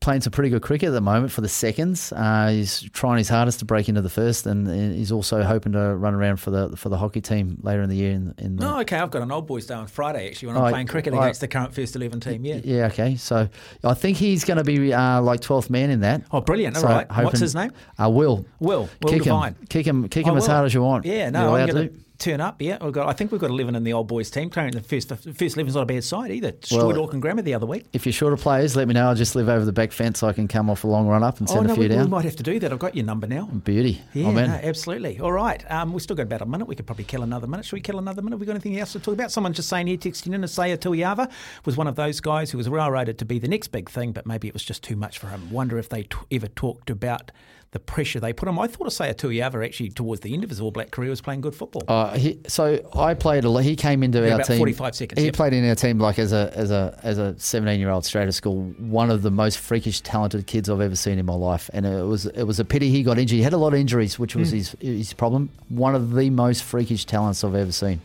playing 0.00 0.22
some 0.22 0.30
pretty 0.30 0.48
good 0.48 0.62
cricket 0.62 0.88
at 0.88 0.92
the 0.92 1.00
moment 1.02 1.30
for 1.30 1.42
the 1.42 1.48
seconds. 1.48 2.10
Uh, 2.12 2.48
he's 2.48 2.80
trying 2.92 3.18
his 3.18 3.28
hardest 3.28 3.58
to 3.58 3.66
break 3.66 3.86
into 3.86 4.00
the 4.00 4.08
first, 4.08 4.46
and 4.46 4.66
he's 4.94 5.12
also 5.12 5.42
hoping 5.42 5.72
to 5.72 5.94
run 5.94 6.14
around 6.14 6.38
for 6.38 6.50
the 6.50 6.74
for 6.76 6.88
the 6.88 6.96
hockey 6.96 7.20
team 7.20 7.58
later 7.62 7.82
in 7.82 7.90
the 7.90 7.96
year. 7.96 8.12
In, 8.12 8.34
in 8.38 8.56
the, 8.56 8.66
Oh, 8.66 8.80
okay. 8.80 8.96
I've 8.96 9.10
got 9.10 9.20
an 9.20 9.30
old 9.30 9.46
boys 9.46 9.66
day 9.66 9.74
on 9.74 9.86
Friday 9.88 10.28
actually 10.28 10.48
when 10.48 10.56
I'm 10.56 10.64
Oh, 10.64 10.70
playing 10.70 10.86
cricket 10.86 11.12
I- 11.12 11.18
against 11.24 11.40
the 11.42 11.48
current 11.48 11.74
first 11.74 11.94
eleven 11.96 12.18
team. 12.18 12.44
Yeah. 12.44 12.60
yeah, 12.64 12.86
okay. 12.86 13.16
So 13.16 13.48
I 13.84 13.94
think 13.94 14.16
he's 14.16 14.44
going 14.44 14.58
to 14.58 14.64
be 14.64 14.92
uh, 14.92 15.20
like 15.20 15.40
twelfth 15.40 15.68
man 15.68 15.90
in 15.90 16.00
that. 16.00 16.22
Oh, 16.32 16.40
brilliant! 16.40 16.76
All 16.76 16.82
So 16.82 16.88
right. 16.88 17.06
What's 17.22 17.40
his 17.40 17.54
name? 17.54 17.72
Uh, 18.02 18.08
Will. 18.08 18.46
Will. 18.58 18.88
Will 19.02 19.10
kick 19.10 19.22
Devine. 19.24 19.52
him, 19.54 19.66
kick 19.68 19.86
him, 19.86 20.08
kick 20.08 20.26
I 20.26 20.30
him 20.30 20.36
as 20.38 20.46
hard 20.46 20.64
as 20.66 20.72
you 20.72 20.82
want. 20.82 21.04
Yeah, 21.04 21.24
You're 21.24 21.30
no, 21.32 21.54
I'm 21.54 21.68
allowed 21.70 21.88
to. 21.88 21.92
Turn 22.20 22.40
up. 22.40 22.60
Yeah, 22.60 22.76
we've 22.84 22.92
got, 22.92 23.08
I 23.08 23.14
think 23.14 23.32
we've 23.32 23.40
got 23.40 23.48
11 23.48 23.74
in 23.74 23.82
the 23.82 23.94
old 23.94 24.06
boys 24.06 24.30
team. 24.30 24.50
Currently, 24.50 24.78
the 24.78 24.86
first, 24.86 25.08
the 25.08 25.16
first 25.16 25.56
11's 25.56 25.74
not 25.74 25.84
a 25.84 25.86
bad 25.86 26.04
side 26.04 26.30
either. 26.30 26.50
Destroyed 26.50 26.94
Well, 26.94 27.04
Auckland 27.04 27.22
Grammar 27.22 27.40
the 27.40 27.54
other 27.54 27.64
week. 27.64 27.86
If 27.94 28.04
you're 28.04 28.12
short 28.12 28.34
of 28.34 28.40
players, 28.40 28.76
let 28.76 28.86
me 28.86 28.92
know. 28.92 29.08
I'll 29.08 29.14
just 29.14 29.34
live 29.34 29.48
over 29.48 29.64
the 29.64 29.72
back 29.72 29.90
fence 29.90 30.18
so 30.18 30.28
I 30.28 30.34
can 30.34 30.46
come 30.46 30.68
off 30.68 30.84
a 30.84 30.86
long 30.86 31.08
run 31.08 31.22
up 31.22 31.38
and 31.40 31.48
Oh, 31.48 31.54
send 31.54 31.66
no, 31.68 31.72
a 31.72 31.76
few 31.76 31.88
we, 31.88 31.96
we 31.96 32.06
might 32.06 32.26
have 32.26 32.36
to 32.36 32.42
do 32.42 32.58
that. 32.58 32.72
I've 32.72 32.78
got 32.78 32.94
your 32.94 33.06
number 33.06 33.26
now. 33.26 33.46
Beauty. 33.46 34.02
Yeah, 34.12 34.30
no, 34.32 34.42
absolutely. 34.42 35.18
All 35.18 35.32
right. 35.32 35.64
Um, 35.72 35.94
we've 35.94 36.02
still 36.02 36.14
got 36.14 36.24
about 36.24 36.42
a 36.42 36.46
minute. 36.46 36.68
We 36.68 36.76
could 36.76 36.84
probably 36.86 37.04
kill 37.04 37.22
another 37.22 37.46
minute. 37.46 37.64
Should 37.64 37.76
we 37.76 37.80
kill 37.80 37.98
another 37.98 38.20
minute? 38.20 38.34
Have 38.34 38.40
we 38.40 38.46
got 38.46 38.52
anything 38.52 38.78
else 38.78 38.92
to 38.92 39.00
talk 39.00 39.14
about? 39.14 39.32
Someone 39.32 39.54
just 39.54 39.70
saying 39.70 39.86
here, 39.86 39.96
texting 39.96 40.34
in, 40.34 40.42
Isaia 40.42 40.76
Toeava 40.76 41.30
was 41.64 41.78
one 41.78 41.86
of 41.86 41.96
those 41.96 42.20
guys 42.20 42.50
who 42.50 42.58
was 42.58 42.68
railroaded 42.68 43.16
to 43.20 43.24
be 43.24 43.38
the 43.38 43.48
next 43.48 43.68
big 43.68 43.88
thing, 43.88 44.12
but 44.12 44.26
maybe 44.26 44.46
it 44.46 44.52
was 44.52 44.62
just 44.62 44.82
too 44.82 44.94
much 44.94 45.18
for 45.18 45.28
him. 45.28 45.50
Wonder 45.50 45.78
if 45.78 45.88
they 45.88 46.02
t- 46.02 46.18
ever 46.32 46.48
talked 46.48 46.90
about 46.90 47.32
the 47.72 47.78
pressure 47.78 48.18
they 48.18 48.32
put 48.32 48.48
on 48.48 48.54
him. 48.54 48.58
I 48.58 48.66
thought 48.66 48.88
Isaia 48.88 49.14
Toeava 49.14 49.64
actually, 49.64 49.90
towards 49.90 50.22
the 50.22 50.34
end 50.34 50.42
of 50.42 50.50
his 50.50 50.60
All 50.60 50.72
Black 50.72 50.90
career, 50.90 51.08
was 51.10 51.20
playing 51.20 51.40
good 51.40 51.54
football. 51.54 51.82
Uh, 51.86 52.16
he, 52.18 52.40
so 52.48 52.80
I 52.96 53.14
played 53.14 53.44
a 53.44 53.48
lot. 53.48 53.62
He 53.62 53.76
came 53.76 54.02
into 54.02 54.18
Yeah, 54.18 54.30
our 54.30 54.34
about 54.36 54.46
team. 54.46 54.58
45 54.58 54.94
seconds, 54.96 55.18
He 55.20 55.26
yep. 55.26 55.34
played 55.34 55.52
in 55.52 55.68
our 55.68 55.76
team 55.76 55.98
like 56.00 56.18
as 56.18 56.32
a 56.32 56.52
as 56.56 56.72
a 56.72 56.98
as 57.04 57.18
a 57.18 57.38
17 57.38 57.78
year 57.78 57.90
old 57.90 58.04
straight 58.04 58.22
out 58.22 58.28
of 58.28 58.34
school. 58.34 58.62
One 58.78 59.08
of 59.10 59.22
the 59.22 59.30
most 59.30 59.58
freakish, 59.58 60.00
talented 60.00 60.48
kids 60.48 60.68
I've 60.68 60.80
ever 60.80 60.96
seen 60.96 61.18
in 61.20 61.26
my 61.26 61.34
life. 61.34 61.70
And 61.72 61.86
it 61.86 62.04
was 62.04 62.26
it 62.26 62.42
was 62.42 62.58
a 62.58 62.64
pity 62.64 62.90
he 62.90 63.04
got 63.04 63.18
injured. 63.18 63.36
He 63.36 63.42
had 63.42 63.52
a 63.52 63.58
lot 63.58 63.72
of 63.72 63.78
injuries, 63.78 64.18
which 64.18 64.34
was 64.34 64.50
Mm. 64.50 64.54
his 64.54 64.76
his 64.80 65.12
problem. 65.12 65.50
One 65.68 65.94
of 65.94 66.12
the 66.14 66.28
most 66.30 66.64
freakish 66.64 67.04
talents 67.04 67.44
I've 67.44 67.54
ever 67.54 67.70
seen. 67.72 68.00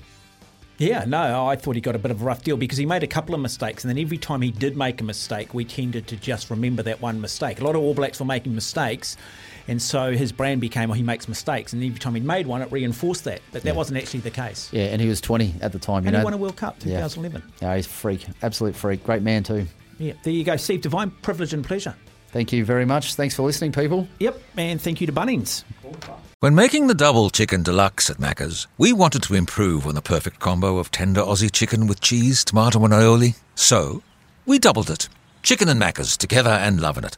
Yeah, 0.77 1.05
no, 1.07 1.47
I 1.47 1.55
thought 1.55 1.75
he 1.75 1.81
got 1.81 1.95
a 1.95 1.99
bit 1.99 2.11
of 2.11 2.21
a 2.21 2.25
rough 2.25 2.43
deal 2.43 2.57
because 2.57 2.77
he 2.77 2.85
made 2.85 3.01
a 3.01 3.07
couple 3.07 3.33
of 3.33 3.39
mistakes, 3.39 3.85
and 3.85 3.89
then 3.89 3.97
every 3.97 4.17
time 4.17 4.41
he 4.41 4.51
did 4.51 4.75
make 4.75 4.99
a 4.99 5.05
mistake, 5.05 5.53
we 5.53 5.63
tended 5.63 6.05
to 6.07 6.17
just 6.17 6.49
remember 6.49 6.83
that 6.83 7.01
one 7.01 7.21
mistake. 7.21 7.61
A 7.61 7.63
lot 7.63 7.75
of 7.77 7.81
All 7.81 7.93
Blacks 7.93 8.19
were 8.19 8.25
making 8.25 8.53
mistakes, 8.53 9.15
and 9.67 9.81
so 9.81 10.11
his 10.13 10.31
brand 10.31 10.61
became, 10.61 10.89
well, 10.89 10.95
he 10.97 11.03
makes 11.03 11.27
mistakes, 11.27 11.73
and 11.73 11.83
every 11.83 11.99
time 11.99 12.15
he 12.15 12.21
made 12.21 12.47
one, 12.47 12.61
it 12.61 12.71
reinforced 12.71 13.23
that. 13.25 13.41
But 13.51 13.63
that 13.63 13.69
Yeah. 13.69 13.75
wasn't 13.75 13.97
actually 13.99 14.21
the 14.21 14.31
case. 14.31 14.69
Yeah, 14.71 14.83
and 14.85 15.01
he 15.01 15.07
was 15.07 15.19
20 15.21 15.55
at 15.61 15.71
the 15.71 15.79
time. 15.79 16.03
You 16.03 16.07
And 16.09 16.13
know, 16.13 16.19
he 16.19 16.23
won 16.25 16.33
a 16.33 16.37
World 16.37 16.55
Cup, 16.55 16.79
2011. 16.79 17.41
Yeah, 17.61 17.75
he's 17.75 17.85
a 17.85 17.89
freak, 17.89 18.25
absolute 18.41 18.75
freak, 18.75 19.03
great 19.03 19.21
man 19.21 19.43
too. 19.43 19.67
Yeah, 19.97 20.13
there 20.23 20.33
you 20.33 20.43
go, 20.43 20.57
Steve 20.57 20.81
Devine, 20.81 21.11
Privilege 21.21 21.53
and 21.53 21.63
pleasure. 21.65 21.95
Thank 22.31 22.51
you 22.51 22.65
very 22.65 22.85
much. 22.85 23.15
Thanks 23.15 23.33
for 23.33 23.43
listening, 23.43 23.71
people. 23.71 24.07
Yep, 24.19 24.41
and 24.57 24.81
thank 24.81 24.99
you 24.99 25.07
to 25.07 25.13
Bunnings. 25.13 25.63
When 26.41 26.53
making 26.53 26.87
the 26.87 26.93
double 26.93 27.29
chicken 27.29 27.63
deluxe 27.63 28.09
at 28.09 28.17
Macca's, 28.17 28.67
we 28.77 28.91
wanted 28.91 29.23
to 29.23 29.35
improve 29.35 29.87
on 29.87 29.95
the 29.95 30.01
perfect 30.01 30.39
combo 30.39 30.77
of 30.77 30.91
tender 30.91 31.21
Aussie 31.21 31.51
chicken 31.51 31.87
with 31.87 32.01
cheese, 32.01 32.43
tomato, 32.43 32.83
and 32.83 32.93
aioli. 32.93 33.35
So, 33.55 34.03
we 34.45 34.59
doubled 34.59 34.89
it. 34.89 35.07
Chicken 35.43 35.69
and 35.69 35.81
Macca's 35.81 36.17
together 36.17 36.49
and 36.49 36.81
loving 36.81 37.05
it. 37.05 37.17